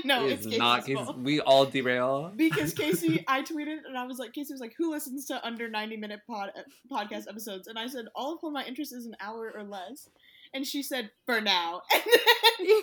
no, 0.04 0.26
It 0.26 0.32
it's 0.32 0.46
not. 0.58 0.80
Casey's 0.86 0.98
fault. 1.04 1.18
We 1.18 1.40
all 1.40 1.66
derail. 1.66 2.32
Because 2.36 2.74
Casey, 2.74 3.24
I 3.28 3.42
tweeted 3.42 3.78
and 3.86 3.96
I 3.96 4.04
was 4.04 4.18
like, 4.18 4.32
Casey 4.32 4.52
was 4.52 4.60
like, 4.60 4.74
"Who 4.78 4.90
listens 4.90 5.26
to 5.26 5.44
under 5.46 5.68
ninety 5.68 5.96
minute 5.96 6.20
pod 6.26 6.50
podcast 6.90 7.28
episodes?" 7.28 7.68
And 7.68 7.78
I 7.78 7.86
said, 7.86 8.06
"All 8.14 8.38
of 8.42 8.52
my 8.52 8.64
interest 8.64 8.92
is 8.94 9.06
an 9.06 9.16
hour 9.20 9.52
or 9.54 9.62
less." 9.62 10.08
And 10.54 10.66
she 10.66 10.82
said, 10.82 11.10
"For 11.26 11.40
now." 11.40 11.82
And 12.62 12.82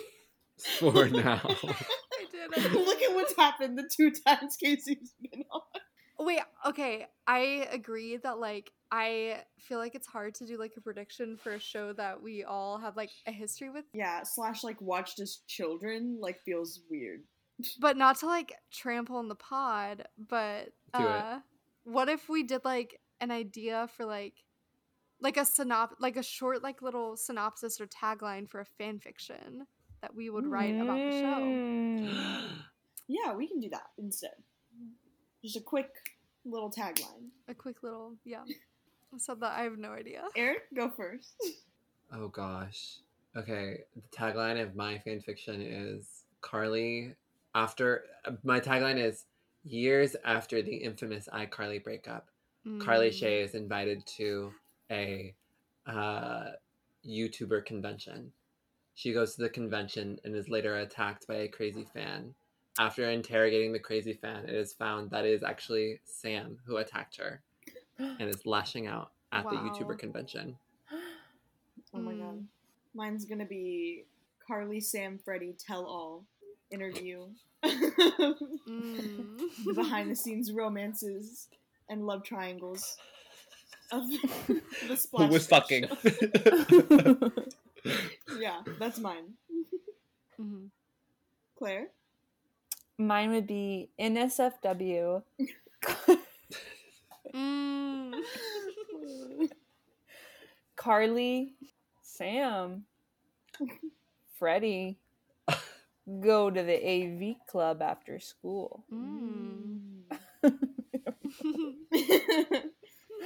For 0.92 1.08
now. 1.08 1.40
I 1.44 2.24
did. 2.32 2.50
I 2.56 2.60
did. 2.62 2.72
look 2.72 3.00
at 3.02 3.14
what's 3.14 3.36
happened 3.36 3.78
the 3.78 3.88
two 3.94 4.10
times 4.10 4.56
Casey's 4.56 5.14
been 5.20 5.44
on. 5.52 5.60
Wait, 6.26 6.40
okay. 6.66 7.06
I 7.28 7.68
agree 7.70 8.16
that 8.16 8.38
like 8.40 8.72
I 8.90 9.42
feel 9.60 9.78
like 9.78 9.94
it's 9.94 10.08
hard 10.08 10.34
to 10.36 10.46
do 10.46 10.58
like 10.58 10.72
a 10.76 10.80
prediction 10.80 11.36
for 11.36 11.52
a 11.52 11.60
show 11.60 11.92
that 11.92 12.20
we 12.22 12.42
all 12.42 12.78
have 12.78 12.96
like 12.96 13.10
a 13.26 13.30
history 13.30 13.70
with, 13.70 13.84
Yeah, 13.92 14.22
slash 14.24 14.64
like 14.64 14.80
watched 14.80 15.20
as 15.20 15.42
children 15.46 16.18
like 16.20 16.40
feels 16.44 16.80
weird. 16.90 17.20
but 17.80 17.96
not 17.96 18.18
to 18.20 18.26
like 18.26 18.52
trample 18.72 19.16
on 19.18 19.28
the 19.28 19.34
pod, 19.36 20.08
but 20.18 20.70
Do 20.96 21.02
it. 21.04 21.06
uh 21.06 21.38
what 21.84 22.08
if 22.08 22.28
we 22.28 22.42
did 22.42 22.64
like 22.64 22.98
an 23.20 23.30
idea 23.30 23.88
for 23.96 24.04
like 24.04 24.34
like 25.20 25.36
a 25.36 25.40
synop 25.40 25.90
like 26.00 26.16
a 26.16 26.22
short 26.22 26.62
like 26.62 26.82
little 26.82 27.16
synopsis 27.16 27.80
or 27.80 27.86
tagline 27.86 28.48
for 28.48 28.60
a 28.60 28.64
fan 28.64 28.98
fiction 28.98 29.66
that 30.00 30.14
we 30.14 30.30
would 30.30 30.46
write 30.46 30.74
about 30.80 30.96
the 30.96 31.10
show. 31.20 31.40
Mm. 31.40 32.48
Yeah, 33.10 33.34
we 33.34 33.48
can 33.48 33.58
do 33.58 33.70
that 33.70 33.86
instead. 33.98 34.34
Just 35.42 35.56
a 35.56 35.60
quick 35.62 35.88
little 36.44 36.70
tagline. 36.70 37.30
A 37.48 37.54
quick 37.54 37.82
little 37.82 38.14
yeah. 38.24 38.42
So 39.16 39.34
that 39.36 39.52
I 39.58 39.62
have 39.62 39.78
no 39.78 39.92
idea. 39.92 40.24
Eric, 40.36 40.64
go 40.76 40.90
first. 40.90 41.34
oh 42.12 42.28
gosh. 42.28 42.98
Okay. 43.34 43.80
The 43.96 44.02
tagline 44.14 44.62
of 44.62 44.76
my 44.76 44.98
fan 44.98 45.22
fiction 45.22 45.62
is 45.62 46.24
Carly 46.42 47.14
after 47.54 48.04
my 48.44 48.60
tagline 48.60 49.02
is 49.02 49.24
years 49.64 50.14
after 50.24 50.60
the 50.60 50.76
infamous 50.76 51.28
iCarly 51.32 51.82
breakup. 51.82 52.28
Carly 52.78 53.08
Mm. 53.08 53.14
Shay 53.14 53.40
is 53.42 53.54
invited 53.54 54.04
to 54.18 54.52
a 54.90 55.34
uh, 55.86 56.50
YouTuber 57.06 57.64
convention. 57.64 58.32
She 58.94 59.12
goes 59.12 59.34
to 59.36 59.42
the 59.42 59.48
convention 59.48 60.18
and 60.24 60.34
is 60.34 60.48
later 60.48 60.76
attacked 60.76 61.26
by 61.26 61.36
a 61.36 61.48
crazy 61.48 61.86
fan. 61.94 62.34
After 62.78 63.08
interrogating 63.10 63.72
the 63.72 63.78
crazy 63.78 64.12
fan, 64.12 64.44
it 64.44 64.54
is 64.54 64.72
found 64.72 65.10
that 65.10 65.24
it 65.24 65.32
is 65.32 65.42
actually 65.42 66.00
Sam 66.04 66.58
who 66.64 66.76
attacked 66.76 67.16
her 67.16 67.42
and 67.98 68.22
is 68.28 68.46
lashing 68.46 68.86
out 68.86 69.12
at 69.32 69.44
the 69.44 69.56
YouTuber 69.56 69.98
convention. 69.98 70.56
Oh 71.94 72.00
my 72.00 72.12
god. 72.12 72.34
Mm. 72.34 72.44
Mine's 72.94 73.24
gonna 73.24 73.46
be 73.46 74.04
Carly, 74.46 74.78
Sam, 74.78 75.18
Freddie 75.24 75.56
tell 75.58 75.86
all 75.86 76.24
interview. 76.70 77.24
Mm. 78.68 79.74
behind 79.74 80.10
the 80.10 80.14
scenes 80.14 80.52
romances 80.52 81.48
and 81.88 82.06
love 82.06 82.22
triangles 82.22 82.98
of 83.92 84.04
the 84.88 84.96
Who 85.16 85.26
was 85.28 85.46
Show. 85.46 85.60
fucking? 85.60 85.88
Yeah, 88.38 88.62
that's 88.78 88.98
mine. 88.98 89.34
Mhm. 90.40 90.70
Claire? 91.56 91.88
Mine 92.98 93.30
would 93.30 93.46
be 93.46 93.90
NSFW. 93.98 95.22
Mm. 97.34 98.14
Carly, 100.76 101.54
Sam, 102.02 102.84
Freddie 104.38 104.98
go 106.20 106.50
to 106.50 106.62
the 106.62 106.76
AV 106.86 107.36
club 107.46 107.82
after 107.82 108.18
school. 108.20 108.84
Mm. 108.92 110.02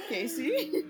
Casey? 0.09 0.83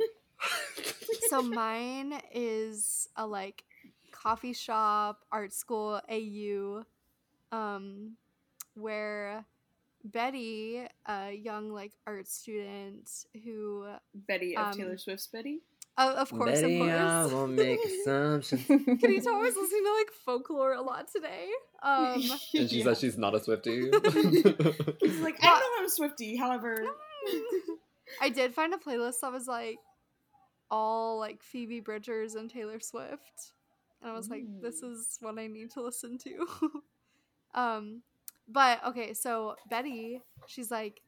so 1.30 1.41
mine 1.41 2.20
is 2.34 3.07
a 3.16 3.26
like 3.26 3.64
coffee 4.11 4.53
shop, 4.53 5.20
art 5.32 5.53
school, 5.53 5.99
AU, 6.09 6.84
um, 7.51 8.14
where 8.76 9.45
Betty, 10.03 10.86
a 11.07 11.32
young 11.32 11.72
like 11.72 11.93
art 12.07 12.28
student 12.28 13.09
who, 13.43 13.86
Betty 14.14 14.55
of 14.57 14.68
Um, 14.68 14.74
Taylor 14.78 14.97
Swift's 14.97 15.28
Betty? 15.28 15.61
uh, 15.97 16.16
of 16.18 16.30
course, 16.32 16.61
Betty, 16.61 16.82
of 16.82 16.89
I 16.89 17.22
course. 17.22 17.32
will 17.34 17.47
make 17.47 17.80
assumptions. 18.01 18.66
Can 18.66 19.11
you 19.11 19.22
tell 19.22 19.36
I 19.36 19.39
was 19.39 19.55
listening 19.55 19.84
to 19.86 19.93
like 19.93 20.11
folklore 20.26 20.74
a 20.74 20.82
lot 20.82 21.07
today? 21.14 21.47
Um, 21.82 22.16
And 22.55 22.70
she 22.70 22.82
says 22.84 22.99
she's 22.99 23.18
not 23.18 23.36
a 23.36 23.39
Swifty. 23.43 23.89
He's 23.91 23.91
like, 25.22 25.38
I 25.41 25.47
don't 25.47 25.59
know 25.59 25.70
if 25.72 25.80
I'm 25.80 25.86
a 25.86 25.89
Swifty, 25.89 26.36
however. 26.36 26.84
I 28.21 28.29
did 28.29 28.53
find 28.53 28.73
a 28.73 28.77
playlist 28.77 29.21
that 29.21 29.31
was 29.31 29.47
like 29.47 29.77
all 30.71 31.19
like 31.19 31.41
Phoebe 31.41 31.79
Bridgers 31.79 32.35
and 32.35 32.49
Taylor 32.49 32.79
Swift. 32.79 33.53
And 34.01 34.11
I 34.11 34.15
was 34.15 34.29
like, 34.29 34.43
this 34.61 34.81
is 34.81 35.17
what 35.21 35.37
I 35.39 35.47
need 35.47 35.71
to 35.71 35.81
listen 35.81 36.17
to. 36.19 36.47
um 37.59 38.01
but 38.47 38.83
okay, 38.85 39.13
so 39.13 39.55
Betty, 39.69 40.21
she's 40.47 40.69
like 40.69 41.01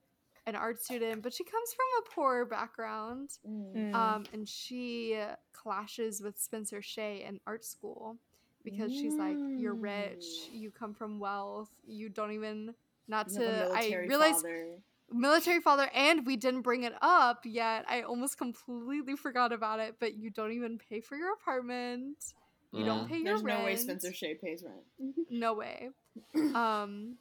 an 0.48 0.56
art 0.56 0.82
student, 0.82 1.22
but 1.24 1.34
she 1.34 1.44
comes 1.44 1.74
from 1.74 1.86
a 2.06 2.10
poor 2.16 2.46
background. 2.46 3.32
Mm. 3.48 3.92
Mm. 3.92 3.94
Um 3.96 4.24
and 4.34 4.48
she 4.48 5.20
clashes 5.54 6.22
with 6.22 6.40
Spencer 6.40 6.82
Shay 6.82 7.26
in 7.28 7.40
art 7.46 7.66
school 7.66 8.18
because 8.64 8.92
she's 8.92 9.16
like, 9.16 9.36
You're 9.58 9.74
rich, 9.74 10.24
Mm. 10.24 10.60
you 10.60 10.72
come 10.72 10.94
from 10.94 11.20
wealth, 11.20 11.70
you 11.86 12.10
don't 12.10 12.32
even 12.32 12.74
not 13.08 13.30
to 13.30 13.72
I 13.74 13.94
realized 14.08 14.42
father. 14.42 14.80
Military 15.12 15.60
father 15.62 15.90
and 15.94 16.26
we 16.26 16.36
didn't 16.36 16.62
bring 16.62 16.84
it 16.84 16.94
up 17.02 17.42
yet. 17.46 17.86
I 17.88 18.02
almost 18.02 18.38
completely 18.38 19.16
forgot 19.16 19.52
about 19.54 19.80
it 19.80 19.96
but 20.00 20.16
you 20.16 20.30
don't 20.30 20.52
even 20.52 20.78
pay 20.78 21.00
for 21.02 21.16
your 21.16 21.34
apartment. 21.34 22.18
You 22.72 22.84
don't 22.86 23.06
Mm. 23.06 23.08
pay 23.08 23.18
your 23.18 23.26
There's 23.26 23.44
rent 23.44 23.60
no 23.60 23.66
way 23.66 23.76
Spencer 23.76 24.14
Shay 24.14 24.36
pays 24.36 24.64
rent. 24.64 25.16
no 25.30 25.54
way. 25.54 25.90
Um 26.54 27.18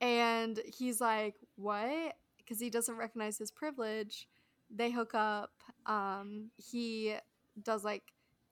and 0.00 0.60
he's 0.76 1.00
like 1.00 1.34
what? 1.56 2.16
Because 2.38 2.60
he 2.60 2.70
doesn't 2.70 2.96
recognize 2.96 3.38
his 3.38 3.50
privilege. 3.50 4.28
They 4.70 4.90
hook 4.90 5.14
up. 5.14 5.52
Um 5.86 6.50
he 6.56 7.14
does 7.62 7.84
like 7.84 8.02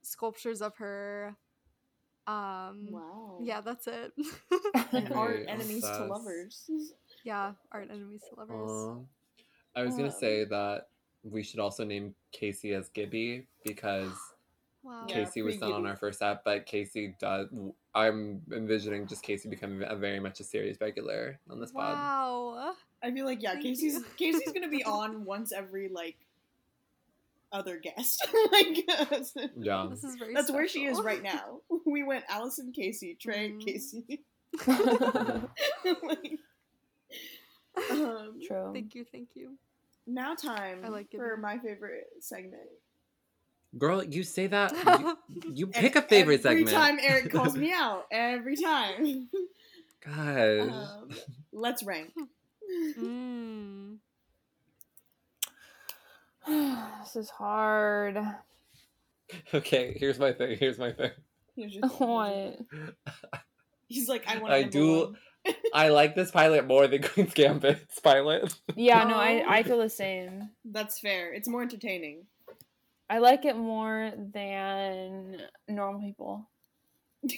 sculptures 0.02 0.62
of 0.62 0.76
her. 0.76 1.36
Um 2.26 2.86
wow. 2.90 3.38
yeah 3.42 3.60
that's 3.60 3.86
it. 3.88 4.12
And 4.92 5.12
art 5.12 5.44
enemies 5.48 5.82
to 5.82 6.04
lovers. 6.04 6.70
Yeah 7.24 7.52
art 7.70 7.88
enemies 7.90 8.22
to 8.28 8.38
lovers 8.40 8.70
Aw. 8.70 8.96
I 9.76 9.82
was 9.82 9.94
gonna 9.96 10.08
Um, 10.08 10.14
say 10.18 10.44
that 10.44 10.88
we 11.24 11.42
should 11.42 11.60
also 11.60 11.84
name 11.84 12.14
Casey 12.32 12.74
as 12.74 12.88
Gibby 12.90 13.46
because 13.64 14.10
wow 14.82 15.06
Yeah, 15.08 15.24
Casey 15.24 15.42
was 15.42 15.60
not 15.60 15.72
on 15.72 15.86
our 15.86 15.96
first 15.96 16.20
app, 16.22 16.42
but 16.44 16.66
Casey 16.66 17.14
does. 17.20 17.48
I'm 17.94 18.42
envisioning 18.52 19.06
just 19.06 19.22
Casey 19.22 19.48
becoming 19.48 19.86
a 19.88 19.94
very 19.96 20.18
much 20.20 20.40
a 20.40 20.44
series 20.44 20.80
regular 20.80 21.38
on 21.48 21.60
this 21.60 21.70
pod. 21.72 21.94
wow 21.94 22.74
I 23.02 23.10
feel 23.12 23.24
like 23.24 23.42
yeah, 23.42 23.52
Thank 23.52 23.64
Casey's 23.64 23.94
you. 23.94 24.04
Casey's 24.16 24.52
gonna 24.52 24.68
be 24.68 24.82
on 24.98 25.24
once 25.24 25.52
every 25.52 25.88
like 25.88 26.16
other 27.52 27.76
guest. 27.78 28.26
like 28.52 28.78
Yeah. 29.56 29.86
this 29.90 30.04
is 30.04 30.16
very 30.16 30.34
that's 30.34 30.50
where 30.50 30.66
she 30.66 30.84
is 30.86 31.00
right 31.00 31.22
now. 31.22 31.60
We 31.86 32.02
went 32.02 32.24
Allison, 32.28 32.72
Casey, 32.72 33.14
Trey, 33.20 33.50
Mhm. 33.52 33.64
Casey. 33.64 34.24
Like, 36.02 36.38
um, 37.90 38.38
True. 38.46 38.70
Thank 38.72 38.94
you, 38.94 39.04
thank 39.10 39.28
you. 39.34 39.52
now 40.06 40.34
time 40.34 40.80
I 40.84 40.88
like 40.88 41.10
for 41.10 41.36
my 41.36 41.58
favorite 41.58 42.08
segment. 42.20 42.68
Girl, 43.78 44.04
you 44.04 44.22
say 44.22 44.46
that. 44.48 44.72
You, 45.28 45.42
you 45.54 45.66
pick 45.66 45.96
a 45.96 46.00
And 46.00 46.08
favorite 46.08 46.44
every 46.44 46.66
segment. 46.66 46.70
time 46.70 46.98
Eric 47.02 47.32
calls 47.32 47.56
me 47.56 47.72
out. 47.74 48.04
Every 48.10 48.56
time. 48.56 49.28
Gosh. 50.04 50.68
um, 50.68 51.08
let's 51.52 51.82
rank. 51.82 52.12
mm. 52.98 53.96
this 56.46 57.16
is 57.16 57.30
hard. 57.30 58.18
Okay, 59.54 59.96
here's 59.98 60.18
my 60.18 60.32
thing. 60.32 60.58
Here's 60.58 60.78
my 60.78 60.92
thing. 60.92 61.10
Here's 61.56 61.74
your 61.74 61.88
thing, 61.88 62.08
What? 62.08 62.28
here's 62.28 62.56
your 62.72 62.86
thing. 62.86 62.94
He's 63.88 64.08
like, 64.08 64.24
I 64.28 64.38
want. 64.38 64.52
I 64.52 64.62
do- 64.64 65.00
one. 65.06 65.16
I 65.74 65.88
like 65.88 66.14
this 66.14 66.30
pilot 66.30 66.66
more 66.66 66.86
than 66.86 67.02
Queen's 67.02 67.34
Gambit's 67.34 67.98
pilot. 68.00 68.54
Yeah, 68.76 69.04
no, 69.04 69.16
I. 69.16 69.44
I 69.48 69.62
feel 69.62 69.78
the 69.78 69.88
same. 69.88 70.50
That's 70.64 71.00
fair. 71.00 71.32
It's 71.32 71.48
more 71.48 71.62
entertaining. 71.62 72.26
I 73.10 73.18
like 73.18 73.44
it 73.44 73.56
more 73.56 74.12
than 74.16 75.38
normal 75.68 76.00
people. 76.00 76.48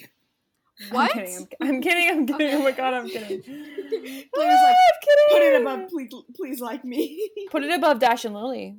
What? 0.91 1.15
I'm 1.15 1.25
kidding. 1.25 1.47
I'm, 1.61 1.67
I'm 1.69 1.81
kidding. 1.81 2.09
I'm 2.09 2.25
kidding. 2.27 2.53
Oh 2.55 2.63
my 2.63 2.71
god, 2.71 2.93
I'm 2.93 3.07
kidding. 3.07 3.41
Claire's 3.43 4.59
Ah, 4.59 4.65
like, 4.65 4.75
I'm 4.75 4.99
kidding. 5.01 5.29
put 5.31 5.41
it 5.41 5.61
above, 5.61 5.89
please, 5.89 6.11
please 6.35 6.59
like 6.59 6.83
me. 6.83 7.29
Put 7.49 7.63
it 7.63 7.71
above 7.71 7.99
Dash 7.99 8.25
and 8.25 8.35
Lily, 8.35 8.75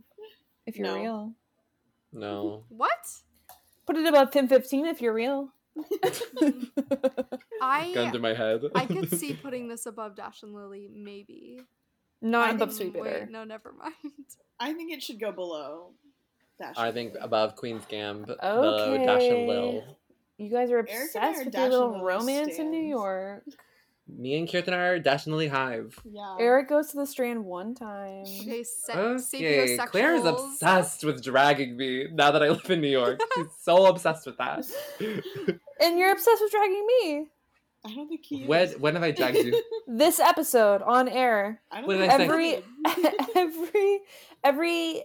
if 0.67 0.76
you're 0.76 0.88
No. 0.88 0.95
real. 1.01 1.33
No. 2.13 2.64
What? 2.68 2.91
Put 3.87 3.96
it 3.96 4.07
above 4.07 4.30
PEN15 4.30 4.91
if 4.91 5.01
you're 5.01 5.14
real. 5.14 5.55
I 7.63 7.93
Gun 7.95 8.13
to 8.13 8.19
my 8.19 8.35
head. 8.35 8.63
I 8.75 8.87
could 8.87 9.11
see 9.19 9.35
putting 9.35 9.69
this 9.69 9.87
above 9.87 10.17
Dash 10.17 10.43
and 10.43 10.55
Lily, 10.55 10.89
maybe. 10.93 11.61
Not 12.23 12.49
I 12.49 12.53
above 12.53 12.75
think- 12.75 12.95
Sweetbitter. 12.95 13.21
Wait, 13.21 13.31
no, 13.31 13.45
never 13.45 13.73
mind. 13.73 13.95
I 14.59 14.73
think 14.73 14.93
it 14.93 15.03
should 15.03 15.21
go 15.21 15.33
below. 15.33 15.93
Dash 16.59 16.75
I 16.79 16.91
think 16.93 17.13
Lily. 17.15 17.25
above 17.25 17.57
Queen's 17.57 17.85
Gamb, 17.85 18.27
below 18.27 18.97
Dash 18.99 19.23
and 19.23 19.47
Lil. 19.49 19.99
You 20.39 20.51
guys 20.51 20.71
are 20.71 20.79
Eric 20.79 20.91
and 20.91 21.25
I 21.25 21.29
obsessed 21.29 21.41
are 21.41 21.45
with 21.45 21.53
Dash 21.53 21.61
your 21.61 21.71
little 21.71 21.91
Lily 21.93 22.05
romance 22.05 22.59
in 22.59 22.71
New. 22.71 22.81
York. 22.89 23.45
Me 24.08 24.38
and 24.38 24.50
Kirtan 24.50 24.72
are 24.72 24.99
definitely 25.00 25.49
Hive. 25.49 25.99
Yeah. 26.04 26.37
Eric 26.38 26.68
goes 26.68 26.88
to 26.91 26.96
the 26.96 27.07
Strand 27.07 27.45
one 27.45 27.74
time. 27.74 28.24
They 28.24 28.62
se- 28.62 28.92
Okay, 28.95 29.76
Claire 29.87 30.14
is 30.14 30.24
obsessed 30.24 31.03
with 31.04 31.22
dragging 31.24 31.76
me 31.76 32.07
now 32.12 32.30
that 32.30 32.42
I 32.42 32.50
live 32.50 32.70
in 32.70 32.80
New 32.80 32.88
York. 32.88 33.20
She's 33.34 33.46
so 33.62 33.87
obsessed 33.92 34.26
with 34.26 34.37
that. 34.38 34.64
And 35.78 35.99
you're 35.99 36.11
obsessed 36.11 36.41
with 36.41 36.50
dragging 36.50 36.87
me. 36.87 37.26
I 37.84 37.95
don't 37.95 38.08
think 38.08 38.24
he. 38.24 38.46
when 38.46 38.62
is. 38.62 38.78
when 38.78 38.95
have 38.95 39.03
I 39.03 39.11
dragged 39.11 39.37
you? 39.37 39.62
This 39.88 40.18
episode 40.18 40.80
on 40.83 41.08
air. 41.08 41.61
I 41.70 41.83
don't 41.83 41.87
what 41.87 41.99
think 41.99 42.11
did 42.12 42.20
I? 42.20 42.24
Every 42.24 42.62
every 43.37 44.00
every 44.42 45.04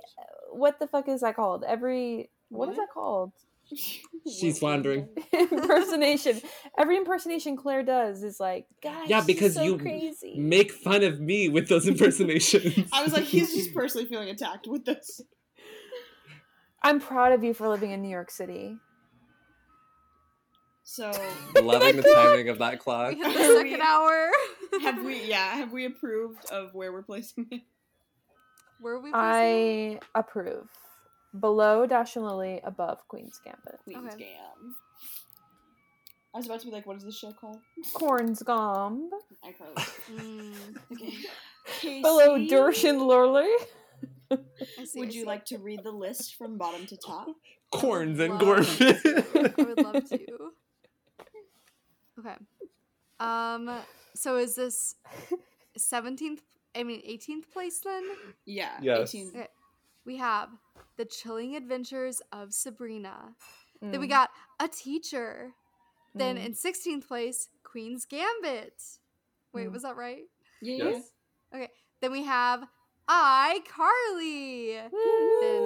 what 0.51 0.79
the 0.79 0.87
fuck 0.87 1.07
is 1.09 1.21
that 1.21 1.35
called? 1.35 1.63
Every 1.67 2.29
what 2.49 2.69
is 2.69 2.77
that 2.77 2.87
called? 2.93 3.33
She's 4.39 4.61
wandering. 4.61 5.07
impersonation. 5.33 6.41
Every 6.77 6.97
impersonation 6.97 7.57
Claire 7.57 7.83
does 7.83 8.21
is 8.23 8.39
like, 8.39 8.67
guys, 8.83 9.09
Yeah, 9.09 9.21
because 9.25 9.55
so 9.55 9.63
you 9.63 9.77
crazy. 9.77 10.35
Make 10.37 10.71
fun 10.71 11.03
of 11.03 11.19
me 11.19 11.49
with 11.49 11.67
those 11.69 11.87
impersonations. 11.87 12.87
I 12.93 13.03
was 13.03 13.13
like, 13.13 13.23
he's 13.23 13.53
just 13.53 13.73
personally 13.75 14.07
feeling 14.07 14.29
attacked 14.29 14.67
with 14.67 14.85
this. 14.85 15.21
I'm 16.83 16.99
proud 16.99 17.31
of 17.31 17.43
you 17.43 17.53
for 17.53 17.67
living 17.67 17.91
in 17.91 18.01
New 18.01 18.09
York 18.09 18.29
City. 18.31 18.77
So 20.83 21.11
Loving 21.61 21.95
the 21.95 22.01
timing 22.03 22.49
of 22.49 22.57
that 22.59 22.79
clock. 22.79 23.11
We 23.15 23.17
hit 23.23 23.33
the 23.33 23.39
We- 23.39 23.57
second 23.57 23.81
hour. 23.81 24.29
have 24.81 25.03
we? 25.03 25.23
Yeah, 25.25 25.55
have 25.55 25.71
we 25.71 25.85
approved 25.85 26.45
of 26.51 26.73
where 26.73 26.91
we're 26.91 27.03
placing 27.03 27.47
it? 27.51 27.61
Where 28.81 28.95
are 28.95 29.01
we? 29.01 29.11
placing 29.11 29.91
it? 29.93 30.03
I 30.15 30.19
approve. 30.19 30.67
Below 31.39 31.85
Dash 31.85 32.15
and 32.15 32.25
Lily, 32.25 32.59
above 32.63 33.07
Queen's 33.07 33.39
Gambit. 33.43 33.79
Queen's 33.83 34.13
Okay. 34.13 34.23
Gam. 34.35 34.75
I 36.33 36.37
was 36.37 36.45
about 36.45 36.59
to 36.61 36.65
be 36.67 36.71
like, 36.71 36.85
what 36.85 36.97
is 36.97 37.03
this 37.03 37.17
show 37.17 37.31
called? 37.33 37.59
Corn's 37.93 38.41
Gomb. 38.43 39.09
iCarly. 39.45 39.89
Mm, 40.11 40.77
Okay. 40.91 42.01
Below 42.01 42.35
Casey, 42.37 42.49
Dorsh 42.53 42.89
and 42.89 43.01
Lorley. 43.01 43.49
I 44.31 44.85
see, 44.85 44.99
Would 44.99 45.09
I 45.09 45.11
you 45.11 45.25
like 45.25 45.45
to 45.45 45.57
read 45.57 45.83
the 45.83 45.91
list 45.91 46.35
from 46.35 46.57
bottom 46.57 46.85
to 46.87 46.97
top? 46.97 47.27
Corns 47.71 48.19
and 48.19 48.31
Love 48.33 48.39
gourmet. 48.41 48.99
I 49.05 49.53
would 49.63 49.77
love 49.83 50.09
to. 50.09 50.19
Okay. 52.19 52.35
Um. 53.19 53.71
So 54.15 54.37
is 54.37 54.55
this 54.55 54.95
seventeenth? 55.77 56.41
I 56.75 56.83
mean, 56.83 57.01
eighteenth 57.03 57.49
place 57.51 57.79
then? 57.83 58.03
Yeah. 58.45 58.77
Yes. 58.81 59.15
18. 59.15 59.29
Okay. 59.29 59.47
We 60.05 60.17
have 60.17 60.49
the 60.97 61.05
Chilling 61.05 61.55
Adventures 61.55 62.21
of 62.31 62.53
Sabrina. 62.53 63.35
Then 63.81 63.99
we 63.99 64.07
Mm. 64.07 64.09
got 64.09 64.29
a 64.59 64.67
teacher. 64.67 65.53
Then 66.13 66.37
Mm. 66.37 66.45
in 66.45 66.55
sixteenth 66.55 67.07
place, 67.07 67.49
Queen's 67.63 68.05
Gambit. 68.05 68.99
Wait, 69.53 69.67
Mm. 69.67 69.71
was 69.73 69.83
that 69.83 69.95
right? 69.95 70.29
Yeah. 70.61 71.01
Okay. 71.53 71.71
Then 71.99 72.11
we 72.11 72.23
have 72.23 72.67
iCarly. 73.07 74.89
Then 75.41 75.61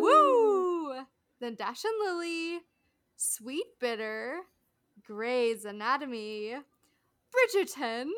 Woo! 0.00 0.84
Woo! 0.88 1.06
Then 1.38 1.54
Dash 1.54 1.84
and 1.84 1.98
Lily, 2.00 2.60
Sweetbitter, 3.16 4.40
Grey's 5.02 5.64
Anatomy, 5.64 6.56
Bridgerton, 7.32 8.10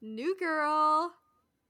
New 0.00 0.36
Girl, 0.36 1.14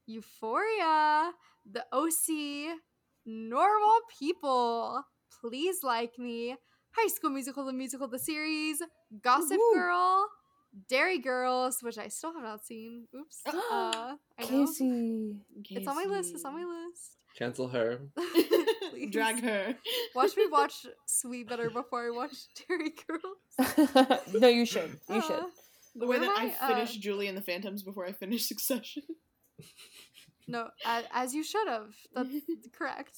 Euphoria, 0.05 1.33
The 1.65 1.85
OC, 1.91 2.79
Normal 3.25 3.99
People, 4.19 5.03
Please 5.41 5.77
Like 5.83 6.17
Me, 6.17 6.55
High 6.91 7.07
School 7.07 7.29
Musical, 7.31 7.65
the 7.65 7.73
musical, 7.73 8.07
the 8.07 8.19
series, 8.19 8.81
Gossip 9.21 9.57
Woohoo. 9.59 9.73
Girl, 9.75 10.27
Derry 10.89 11.19
Girls, 11.19 11.79
which 11.81 11.97
I 11.97 12.07
still 12.09 12.33
have 12.33 12.43
not 12.43 12.65
seen. 12.65 13.07
Oops. 13.15 13.41
Uh, 13.47 14.15
I 14.39 14.43
know. 14.51 14.65
Casey. 14.67 15.35
It's 15.69 15.87
on 15.87 15.95
my 15.95 16.05
list. 16.05 16.33
It's 16.33 16.45
on 16.45 16.53
my 16.53 16.63
list. 16.65 17.17
Cancel 17.37 17.67
her. 17.69 17.99
Drag 19.09 19.41
her. 19.43 19.75
Watch 20.13 20.37
me 20.37 20.47
watch 20.51 20.85
Sweetbitter 21.07 21.73
before 21.73 22.07
I 22.07 22.09
watch 22.11 22.35
Derry 22.67 22.93
Girls. 23.07 24.23
no, 24.33 24.47
you 24.47 24.65
should. 24.65 24.99
You 25.09 25.15
Uh, 25.15 25.21
should. 25.21 25.43
The 25.97 26.07
way 26.07 26.19
that 26.19 26.29
am 26.29 26.37
I 26.37 26.53
I? 26.61 26.65
Uh, 26.65 26.75
finished 26.75 27.01
Julie 27.01 27.27
and 27.27 27.37
the 27.37 27.41
Phantoms 27.41 27.83
before 27.83 28.05
I 28.05 28.11
finished 28.11 28.47
Succession. 28.47 29.03
No, 30.47 30.69
as, 30.85 31.05
as 31.11 31.33
you 31.33 31.43
should 31.43 31.67
have. 31.67 31.93
That's 32.13 32.29
correct. 32.77 33.17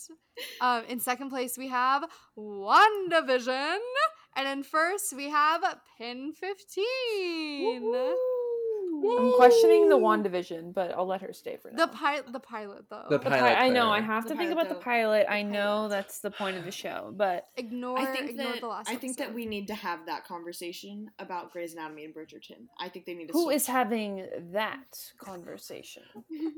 Um, 0.61 0.83
in 0.87 0.99
second 0.99 1.29
place, 1.29 1.57
we 1.57 1.67
have 1.67 2.05
WandaVision. 2.37 3.77
And 4.35 4.47
in 4.47 4.63
first, 4.63 5.13
we 5.15 5.29
have 5.29 5.63
PEN15. 5.97 7.81
I'm 9.03 9.33
questioning 9.35 9.89
the 9.89 9.97
WandaVision, 9.97 10.73
but 10.73 10.91
I'll 10.91 11.05
let 11.07 11.21
her 11.21 11.33
stay 11.33 11.57
for 11.57 11.71
now. 11.71 11.85
The, 11.85 11.91
pilot, 11.93 12.31
the 12.33 12.39
pilot, 12.39 12.85
though. 12.89 13.05
The 13.09 13.17
The 13.19 13.29
pilot 13.29 13.55
pi- 13.55 13.65
I 13.65 13.69
know. 13.69 13.89
I 13.89 14.01
have 14.01 14.23
The 14.23 14.29
to 14.31 14.35
think 14.35 14.49
pilot, 14.49 14.61
about 14.61 14.69
the 14.69 14.75
though. 14.75 14.81
pilot. 14.81 15.25
I 15.29 15.43
The 15.43 15.49
know 15.49 15.87
that's 15.87 16.19
the 16.19 16.31
point 16.31 16.57
of 16.57 16.65
the 16.65 16.71
show, 16.71 17.13
but 17.15 17.47
ignore, 17.57 17.99
I 17.99 18.05
think 18.05 18.29
ignore 18.31 18.51
that 18.53 18.61
the 18.61 18.67
last 18.67 18.89
I 18.89 18.95
think 18.95 19.17
that 19.17 19.33
we 19.33 19.45
need 19.45 19.67
to 19.67 19.75
have 19.75 20.05
that 20.07 20.25
conversation 20.25 21.11
about 21.19 21.51
Grey's 21.51 21.73
Anatomy 21.73 22.05
and 22.05 22.13
Bridgerton. 22.15 22.67
I 22.79 22.89
think 22.89 23.05
they 23.05 23.13
need 23.13 23.27
to. 23.27 23.33
who 23.33 23.43
switch. 23.45 23.55
is 23.57 23.67
having 23.67 24.25
that 24.53 24.99
conversation? 25.19 26.03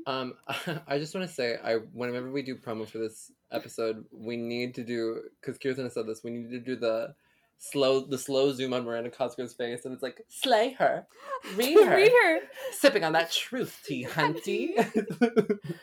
Um, 0.06 0.34
I 0.88 0.98
just 0.98 1.14
want 1.14 1.28
to 1.28 1.32
say, 1.32 1.56
I 1.62 1.74
whenever 1.92 2.30
we 2.30 2.42
do 2.42 2.56
promo 2.56 2.88
for 2.88 2.98
this 2.98 3.30
episode, 3.52 4.04
we 4.10 4.36
need 4.36 4.74
to 4.76 4.82
do 4.84 5.20
because 5.40 5.58
Kirsten 5.58 5.84
has 5.84 5.94
said 5.94 6.06
this. 6.06 6.24
We 6.24 6.30
need 6.30 6.50
to 6.50 6.58
do 6.58 6.74
the 6.74 7.14
slow, 7.60 8.00
the 8.00 8.18
slow 8.18 8.52
zoom 8.52 8.72
on 8.72 8.84
Miranda 8.84 9.10
Cosgrove's 9.10 9.52
face, 9.52 9.84
and 9.84 9.94
it's 9.94 10.02
like 10.02 10.24
slay 10.28 10.72
her, 10.72 11.06
read 11.56 11.78
her, 11.78 11.96
Read 11.96 12.12
her. 12.12 12.40
sipping 12.72 13.04
on 13.04 13.12
that 13.12 13.30
truth 13.30 13.80
tea, 13.86 14.04
hunty. 14.10 14.74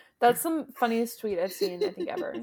That's 0.20 0.42
the 0.42 0.66
funniest 0.76 1.20
tweet 1.22 1.38
I've 1.38 1.54
seen, 1.54 1.84
I 1.84 1.92
think, 1.92 2.10
ever. 2.10 2.34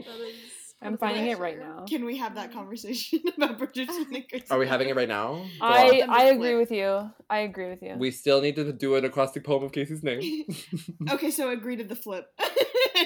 That 0.00 0.18
is 0.18 0.74
I'm 0.82 0.94
for 0.94 1.06
finding 1.06 1.26
it 1.26 1.38
right 1.38 1.58
now. 1.58 1.84
Can 1.88 2.04
we 2.04 2.16
have 2.16 2.34
that 2.34 2.50
mm. 2.50 2.54
conversation 2.54 3.20
about 3.36 3.58
Bridgerton 3.58 4.06
and 4.10 4.42
Are 4.50 4.58
we 4.58 4.66
having 4.66 4.88
it 4.88 4.96
right 4.96 5.08
now? 5.08 5.44
I 5.60 5.84
on. 5.84 5.98
them 5.98 6.08
to 6.08 6.14
I 6.14 6.22
agree 6.24 6.56
with 6.56 6.72
you. 6.72 7.10
I 7.28 7.40
agree 7.40 7.68
with 7.68 7.82
you. 7.82 7.94
We 7.98 8.10
still 8.10 8.40
need 8.40 8.56
to 8.56 8.72
do 8.72 8.96
an 8.96 9.04
acrostic 9.04 9.44
poem 9.44 9.62
of 9.62 9.72
Casey's 9.72 10.02
name. 10.02 10.44
okay, 11.10 11.30
so 11.30 11.50
agree 11.50 11.76
to 11.76 11.84
the 11.84 11.94
flip, 11.94 12.26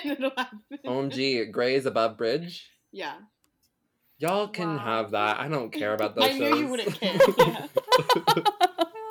and 0.04 0.12
it'll 0.12 0.30
happen. 0.36 0.60
OMG, 0.86 1.50
Gray 1.50 1.74
is 1.74 1.84
above 1.84 2.16
bridge. 2.16 2.70
Yeah, 2.92 3.16
Y'all 4.18 4.48
can 4.48 4.76
Wow. 4.76 4.78
have 4.78 5.10
that. 5.10 5.40
I 5.40 5.48
don't 5.48 5.70
care 5.70 5.94
about 5.94 6.14
those 6.16 6.26
things. 6.28 6.40
I 6.42 6.48
knew 6.50 6.56
you 6.56 6.62
shows. 6.62 6.70
wouldn't 6.70 7.00
care. 7.00 7.18
Yeah. 7.38 7.66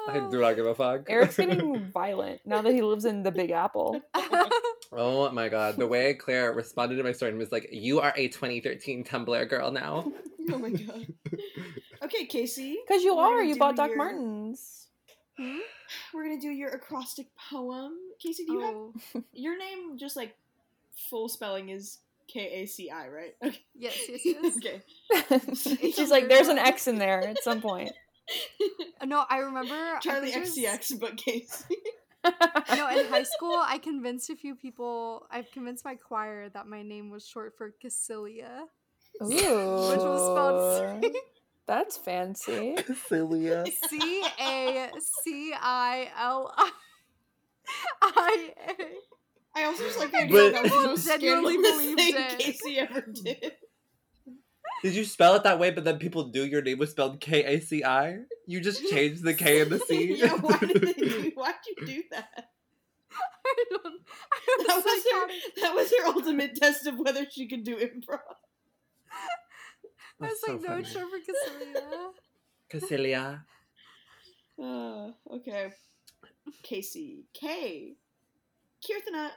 I 0.07 0.27
do 0.29 0.41
not 0.41 0.55
give 0.55 0.65
a 0.65 0.75
fuck. 0.75 1.05
Eric's 1.09 1.37
getting 1.37 1.85
violent 1.93 2.41
now 2.45 2.61
that 2.61 2.73
he 2.73 2.81
lives 2.81 3.05
in 3.05 3.23
the 3.23 3.31
Big 3.31 3.51
Apple. 3.51 4.01
Oh 4.91 5.29
my 5.31 5.49
god, 5.49 5.77
the 5.77 5.87
way 5.87 6.13
Claire 6.13 6.53
responded 6.53 6.97
to 6.97 7.03
my 7.03 7.13
story 7.13 7.31
and 7.31 7.39
was 7.39 7.51
like, 7.51 7.69
"You 7.71 7.99
are 8.01 8.13
a 8.15 8.27
2013 8.27 9.03
Tumblr 9.03 9.49
girl 9.49 9.71
now." 9.71 10.11
oh 10.51 10.57
my 10.57 10.69
god. 10.69 11.07
Okay, 12.03 12.25
Casey. 12.25 12.77
Because 12.85 13.01
you 13.03 13.15
we're 13.15 13.41
You 13.43 13.53
do 13.53 13.59
bought 13.59 13.75
Doc 13.77 13.89
your- 13.89 13.97
Martens. 13.97 14.87
Hmm? 15.37 15.57
We're 16.13 16.25
gonna 16.25 16.39
do 16.39 16.49
your 16.49 16.69
acrostic 16.69 17.27
poem. 17.49 17.93
Casey, 18.19 18.45
do 18.45 18.53
you 18.53 18.59
have 18.61 18.75
Oh, 18.75 18.93
your 19.33 19.57
name? 19.57 19.97
Just 19.97 20.15
like 20.15 20.35
full 21.09 21.27
spelling 21.29 21.69
is 21.69 21.99
K 22.27 22.61
A 22.63 22.65
C 22.65 22.89
I, 22.89 23.07
right? 23.09 23.35
Okay. 23.43 23.59
yes, 23.75 23.97
yes, 24.09 24.21
yes. 24.25 24.57
okay. 24.57 25.91
She's 25.91 26.09
like, 26.11 26.29
there's 26.29 26.47
an 26.47 26.57
X 26.57 26.87
in 26.87 26.97
there 26.97 27.21
at 27.27 27.43
some 27.43 27.61
point. 27.61 27.91
No, 29.05 29.25
I 29.29 29.39
remember. 29.39 29.73
I 29.75 29.99
Charlie 29.99 30.31
think 30.31 30.45
it 30.45 30.49
XCX, 30.49 30.97
but 30.97 31.17
Casey. 31.17 31.75
No, 32.23 32.87
in 32.87 33.05
high 33.07 33.23
school, 33.23 33.61
I 33.61 33.77
convinced 33.77 34.29
a 34.29 34.35
few 34.37 34.55
people. 34.55 35.27
I've 35.29 35.51
convinced 35.51 35.83
my 35.83 35.95
choir 35.95 36.47
that 36.49 36.65
my 36.65 36.83
name 36.83 37.09
was 37.09 37.27
short 37.27 37.53
for 37.57 37.73
Cassilia, 37.83 38.61
Ooh. 39.21 39.25
which 39.25 39.99
was 39.99 41.01
spelled 41.01 41.05
That's 41.67 41.97
fancy. 41.97 42.77
Celia. 43.09 43.65
C 43.89 44.23
A 44.39 44.89
C 44.99 45.53
I 45.53 46.09
L 46.17 46.53
I 46.57 46.71
I 48.01 48.53
A. 48.69 48.73
I 49.55 49.65
also 49.65 49.83
just 49.83 49.99
like 49.99 50.11
the 50.11 50.27
But- 50.29 50.45
idea 50.45 50.51
that 50.51 50.63
was 50.63 50.71
the 50.71 50.81
most 50.87 51.05
Genuinely 51.07 51.53
scandalous 51.53 51.77
believed 51.77 51.99
thing 51.99 52.15
it. 52.17 52.39
Casey 52.39 52.79
ever 52.79 53.01
did. 53.23 53.51
Did 54.81 54.95
you 54.95 55.05
spell 55.05 55.35
it 55.35 55.43
that 55.43 55.59
way, 55.59 55.71
but 55.71 55.85
then 55.85 55.97
people 55.97 56.27
knew 56.29 56.43
your 56.43 56.61
name 56.61 56.77
was 56.79 56.91
spelled 56.91 57.21
K 57.21 57.43
A 57.45 57.59
C 57.61 57.83
I? 57.85 58.17
You 58.47 58.59
just 58.59 58.85
changed 58.89 59.23
the 59.23 59.33
K 59.33 59.61
and 59.61 59.71
the 59.71 59.79
C. 59.79 60.15
yeah, 60.19 60.33
why 60.33 60.57
did 60.57 60.81
they 60.81 60.93
do? 60.93 61.31
Why'd 61.35 61.55
you 61.67 61.85
do 61.85 62.03
that? 62.11 62.49
I 63.45 63.63
don't. 63.69 64.01
I 64.33 64.63
That 64.67 64.75
was 64.75 64.83
was 64.85 65.03
her. 65.13 65.61
That 65.61 65.75
was 65.75 65.89
her 65.97 66.07
ultimate 66.07 66.55
test 66.55 66.85
of 66.87 66.95
whether 66.97 67.25
she 67.29 67.47
could 67.47 67.63
do 67.63 67.77
improv. 67.77 68.19
I 70.19 70.27
was 70.27 70.29
That's 70.29 70.41
so 70.41 70.51
like, 70.53 70.61
no, 70.61 70.67
funny. 70.67 70.81
it's 70.81 70.91
short 70.91 71.07
for 71.09 72.81
Cassilia. 72.81 73.41
Cassilia. 73.41 73.43
Uh, 74.61 75.11
okay. 75.35 75.71
Casey. 76.61 77.25
K. 77.33 77.95
Kirthana. 78.85 79.29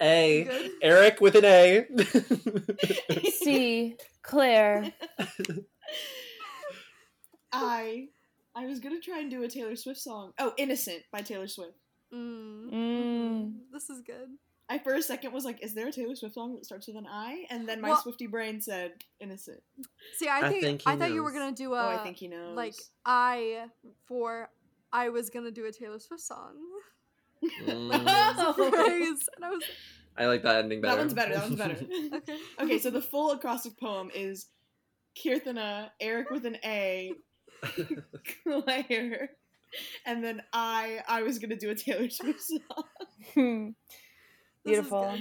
A. 0.00 0.44
Good. 0.44 0.70
Eric 0.82 1.20
with 1.20 1.34
an 1.34 1.44
A. 1.44 1.86
C. 3.30 3.96
Claire. 4.22 4.92
I. 7.52 8.08
I 8.54 8.66
was 8.66 8.80
gonna 8.80 9.00
try 9.00 9.18
and 9.20 9.30
do 9.30 9.42
a 9.42 9.48
Taylor 9.48 9.76
Swift 9.76 10.00
song. 10.00 10.32
Oh, 10.38 10.52
Innocent 10.56 11.02
by 11.12 11.20
Taylor 11.20 11.48
Swift. 11.48 11.76
Mm. 12.14 12.72
Mm. 12.72 13.52
This 13.72 13.90
is 13.90 14.00
good. 14.00 14.28
I 14.68 14.78
for 14.78 14.94
a 14.94 15.02
second 15.02 15.32
was 15.32 15.44
like, 15.44 15.62
is 15.62 15.74
there 15.74 15.88
a 15.88 15.92
Taylor 15.92 16.16
Swift 16.16 16.34
song 16.34 16.54
that 16.54 16.64
starts 16.64 16.86
with 16.88 16.96
an 16.96 17.06
I? 17.08 17.44
And 17.50 17.68
then 17.68 17.80
my 17.80 17.90
Well- 17.90 18.00
Swifty 18.02 18.26
brain 18.26 18.60
said 18.60 18.92
Innocent. 19.20 19.60
See, 20.16 20.28
I 20.28 20.38
I 20.38 20.48
think 20.48 20.56
I, 20.56 20.60
think 20.66 20.82
he 20.82 20.96
thought 20.96 21.12
you 21.12 21.22
were 21.22 21.32
gonna 21.32 21.54
do 21.54 21.74
a. 21.74 21.76
oh, 21.82 21.90
a 21.90 21.94
I 21.96 21.98
think 21.98 22.16
he 22.16 22.28
knows. 22.28 22.56
like 22.56 22.74
I 23.04 23.66
for 24.06 24.48
I 24.96 25.10
was 25.10 25.28
gonna 25.28 25.50
do 25.50 25.66
a 25.66 25.72
Taylor 25.72 25.98
Swift 25.98 26.22
song. 26.22 26.54
Mm, 27.66 27.92
Surprise! 28.36 29.28
and 29.36 29.44
I 29.44 29.50
was 29.50 29.62
I 30.16 30.24
like 30.24 30.42
that 30.42 30.64
ending 30.64 30.80
better. 30.80 30.96
that 30.96 31.00
one's 31.02 31.12
better. 31.12 31.34
That 31.34 31.42
one's 31.42 31.56
better. 31.56 31.76
okay. 32.14 32.38
okay, 32.62 32.78
so 32.78 32.88
the 32.88 33.02
full 33.02 33.32
acrostic 33.32 33.78
poem 33.78 34.10
is 34.14 34.46
Kirthana, 35.22 35.90
Eric 36.00 36.30
with 36.30 36.46
an 36.46 36.56
A, 36.64 37.12
Claire, 38.42 39.32
and 40.06 40.24
then 40.24 40.42
I. 40.50 41.00
I 41.06 41.22
was 41.22 41.38
gonna 41.38 41.56
do 41.56 41.68
a 41.68 41.74
Taylor 41.74 42.08
Swift 42.08 42.40
song. 42.40 42.84
Hmm. 43.34 43.68
This 44.64 44.78
is 44.78 44.88
Beautiful. 44.88 45.18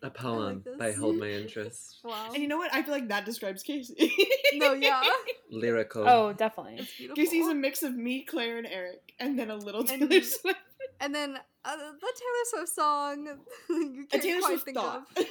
Good. 0.00 0.06
A 0.06 0.10
poem 0.10 0.62
this. 0.64 0.76
by 0.78 0.92
Hold 0.92 1.16
My 1.18 1.28
Interest. 1.30 1.96
Wow. 2.04 2.28
And 2.32 2.38
you 2.42 2.48
know 2.48 2.56
what? 2.58 2.72
I 2.74 2.82
feel 2.82 2.94
like 2.94 3.08
that 3.08 3.24
describes 3.24 3.62
Casey. 3.62 4.12
No, 4.54 4.72
yeah. 4.72 5.02
Lyrical. 5.50 6.08
Oh, 6.08 6.32
definitely. 6.32 6.86
Casey's 7.16 7.48
a 7.48 7.54
mix 7.54 7.82
of 7.82 7.94
me, 7.94 8.22
Claire, 8.24 8.58
and 8.58 8.66
Eric, 8.66 9.12
and 9.18 9.38
then 9.38 9.50
a 9.50 9.56
little 9.56 9.80
And- 9.80 9.88
Taylor 10.08 10.22
Swift. 10.22 10.58
and 11.00 11.14
then 11.14 11.36
uh, 11.64 11.76
the 11.76 11.82
Taylor 12.00 12.44
Swift 12.64 12.68
song 12.74 13.38
you 13.68 14.04
A 14.04 14.06
can't 14.06 14.22
Taylor 14.22 14.40
quite 14.40 14.48
Swift 14.50 14.64
think 14.64 14.76
thought. 14.78 15.04
of. 15.16 15.26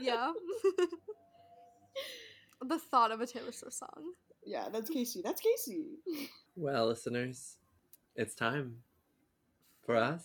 Yeah. 0.00 0.32
the 2.66 2.78
thought 2.78 3.10
of 3.12 3.20
a 3.20 3.26
Taylor 3.26 3.52
Swift 3.52 3.74
song. 3.74 4.12
yeah, 4.44 4.68
that's 4.72 4.90
Casey. 4.90 5.22
That's 5.22 5.40
Casey. 5.40 5.86
Well, 6.56 6.88
listeners, 6.88 7.56
it's 8.16 8.34
time 8.34 8.78
for 9.86 9.96
us 9.96 10.24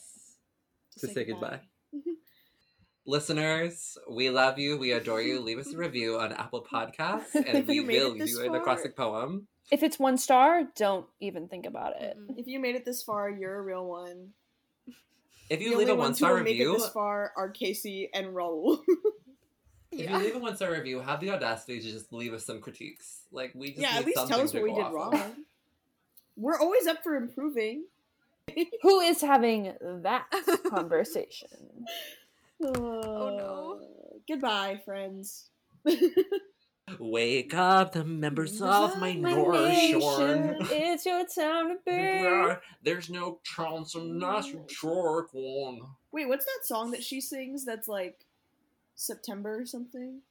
to 0.99 1.07
say 1.07 1.24
goodbye. 1.26 1.61
Listeners, 3.06 3.98
we 4.10 4.30
love 4.30 4.58
you. 4.58 4.78
We 4.78 4.92
adore 4.94 5.22
you. 5.22 5.40
Leave 5.42 5.60
us 5.60 5.74
a 5.74 5.78
review 5.78 6.20
on 6.20 6.32
Apple 6.34 6.66
Podcasts, 6.70 7.26
and 7.36 7.46
If 7.48 7.68
we 7.68 7.76
you 7.76 7.84
made 7.84 8.02
will 8.02 8.14
it 8.16 8.20
this 8.20 8.32
you 8.32 8.42
an 8.42 8.48
far- 8.48 8.58
acrostic 8.62 8.96
poem. 8.96 9.48
If 9.72 9.84
it's 9.84 9.98
one 10.00 10.18
star, 10.18 10.64
don't 10.76 11.06
even 11.20 11.48
think 11.48 11.66
about 11.66 12.02
it. 12.02 12.16
If 12.38 12.48
you 12.48 12.60
made 12.60 12.76
it 12.76 12.86
this 12.86 13.02
far, 13.04 13.30
you're 13.30 13.58
a 13.58 13.62
real 13.62 13.86
one. 13.86 14.30
If 15.50 15.60
The 15.60 15.66
you 15.66 15.74
only 15.74 15.86
leave 15.86 15.94
a 15.94 15.98
ones 15.98 16.00
one 16.00 16.12
who 16.12 16.16
star 16.16 16.34
will 16.36 16.44
make 16.44 16.56
it 16.56 16.60
review, 16.60 16.74
this 16.80 16.90
far 16.90 17.32
are 17.36 17.50
Casey 17.50 18.10
and 18.14 18.28
Raul. 18.28 18.80
if 19.92 20.00
Yeah. 20.02 20.18
you 20.18 20.24
leave 20.24 20.36
a 20.36 20.40
one 20.40 20.56
star 20.56 20.72
review, 20.72 21.00
have 21.00 21.20
the 21.20 21.32
audacity 21.32 21.80
to 21.82 21.92
just 21.92 22.12
leave 22.14 22.34
us 22.34 22.46
some 22.46 22.60
critiques. 22.62 23.22
Like 23.32 23.52
we 23.56 23.70
just 23.70 23.82
yeah, 23.82 23.94
need 23.94 24.00
at 24.00 24.06
least 24.06 24.28
tell 24.28 24.42
us 24.42 24.52
to 24.52 24.58
what 24.58 24.64
we 24.64 24.70
go 24.72 24.76
did 24.76 24.84
off 24.86 25.14
of. 25.14 25.20
wrong. 25.20 25.32
We're 26.36 26.60
always 26.60 26.88
up 26.88 27.04
for 27.04 27.16
improving. 27.16 27.86
Who 28.82 29.00
is 29.00 29.22
having 29.22 29.74
that 30.04 30.26
conversation? 30.70 31.86
Oh 32.64 33.35
no. 33.38 33.80
Uh, 33.81 34.18
goodbye, 34.27 34.81
friends. 34.85 35.49
Wake 36.99 37.53
up, 37.53 37.94
the 37.94 38.03
members 38.03 38.61
of 38.61 38.99
my 38.99 39.14
North 39.14 39.73
Shore. 39.77 40.57
It's 40.69 41.06
your 41.06 41.26
time 41.26 41.69
to 41.69 41.77
be. 41.85 42.56
There's 42.84 43.10
no 43.10 43.40
chance 43.44 43.95
of 43.95 44.06
not 44.06 44.45
short 44.69 45.30
one. 45.31 45.81
Wait, 46.11 46.27
what's 46.27 46.45
that 46.45 46.65
song 46.65 46.91
that 46.91 47.03
she 47.03 47.22
sings 47.22 47.65
that's 47.65 47.88
like 47.88 48.26
September 48.95 49.61
or 49.61 49.65
something? 49.65 50.22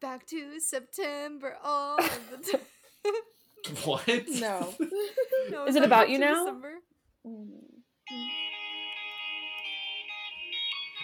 Back 0.00 0.26
to 0.26 0.60
September 0.60 1.56
all 1.62 1.98
of 1.98 2.30
the 2.30 2.52
time. 2.52 2.60
What? 3.84 4.06
No. 4.28 4.74
No, 5.50 5.64
Is 5.66 5.74
it 5.74 5.82
about 5.82 6.08
you 6.08 6.18
now? 6.18 6.44
December. 6.44 6.74
Mm. 7.26 7.48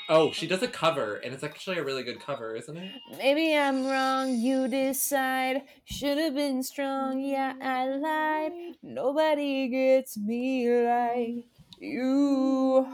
Oh, 0.08 0.32
she 0.32 0.46
does 0.46 0.62
a 0.62 0.68
cover, 0.68 1.16
and 1.16 1.32
it's 1.32 1.44
actually 1.44 1.78
a 1.78 1.84
really 1.84 2.02
good 2.02 2.20
cover, 2.20 2.54
isn't 2.56 2.76
it? 2.76 2.92
Maybe 3.16 3.56
I'm 3.56 3.86
wrong, 3.86 4.34
you 4.34 4.68
decide. 4.68 5.62
Should 5.84 6.18
have 6.18 6.34
been 6.34 6.62
strong, 6.62 7.20
yeah, 7.20 7.54
I 7.62 7.86
lied. 7.86 8.52
Nobody 8.82 9.68
gets 9.68 10.18
me 10.18 10.68
like 10.68 11.46
you. 11.78 12.86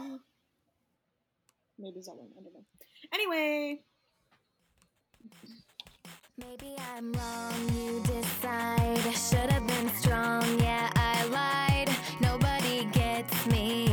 Maybe 1.77 2.01
someone, 2.01 2.27
I 2.37 2.43
don't 2.43 2.53
know. 2.53 2.65
Anyway. 3.13 3.81
Maybe 6.37 6.75
I'm 6.95 7.11
wrong, 7.11 7.53
you 7.75 8.01
decide. 8.05 8.99
Should 9.13 9.51
have 9.51 9.67
been 9.67 9.89
strong, 9.89 10.59
yeah, 10.59 10.89
I 10.95 11.25
lied. 11.25 11.89
Nobody 12.21 12.85
gets 12.93 13.45
me 13.47 13.88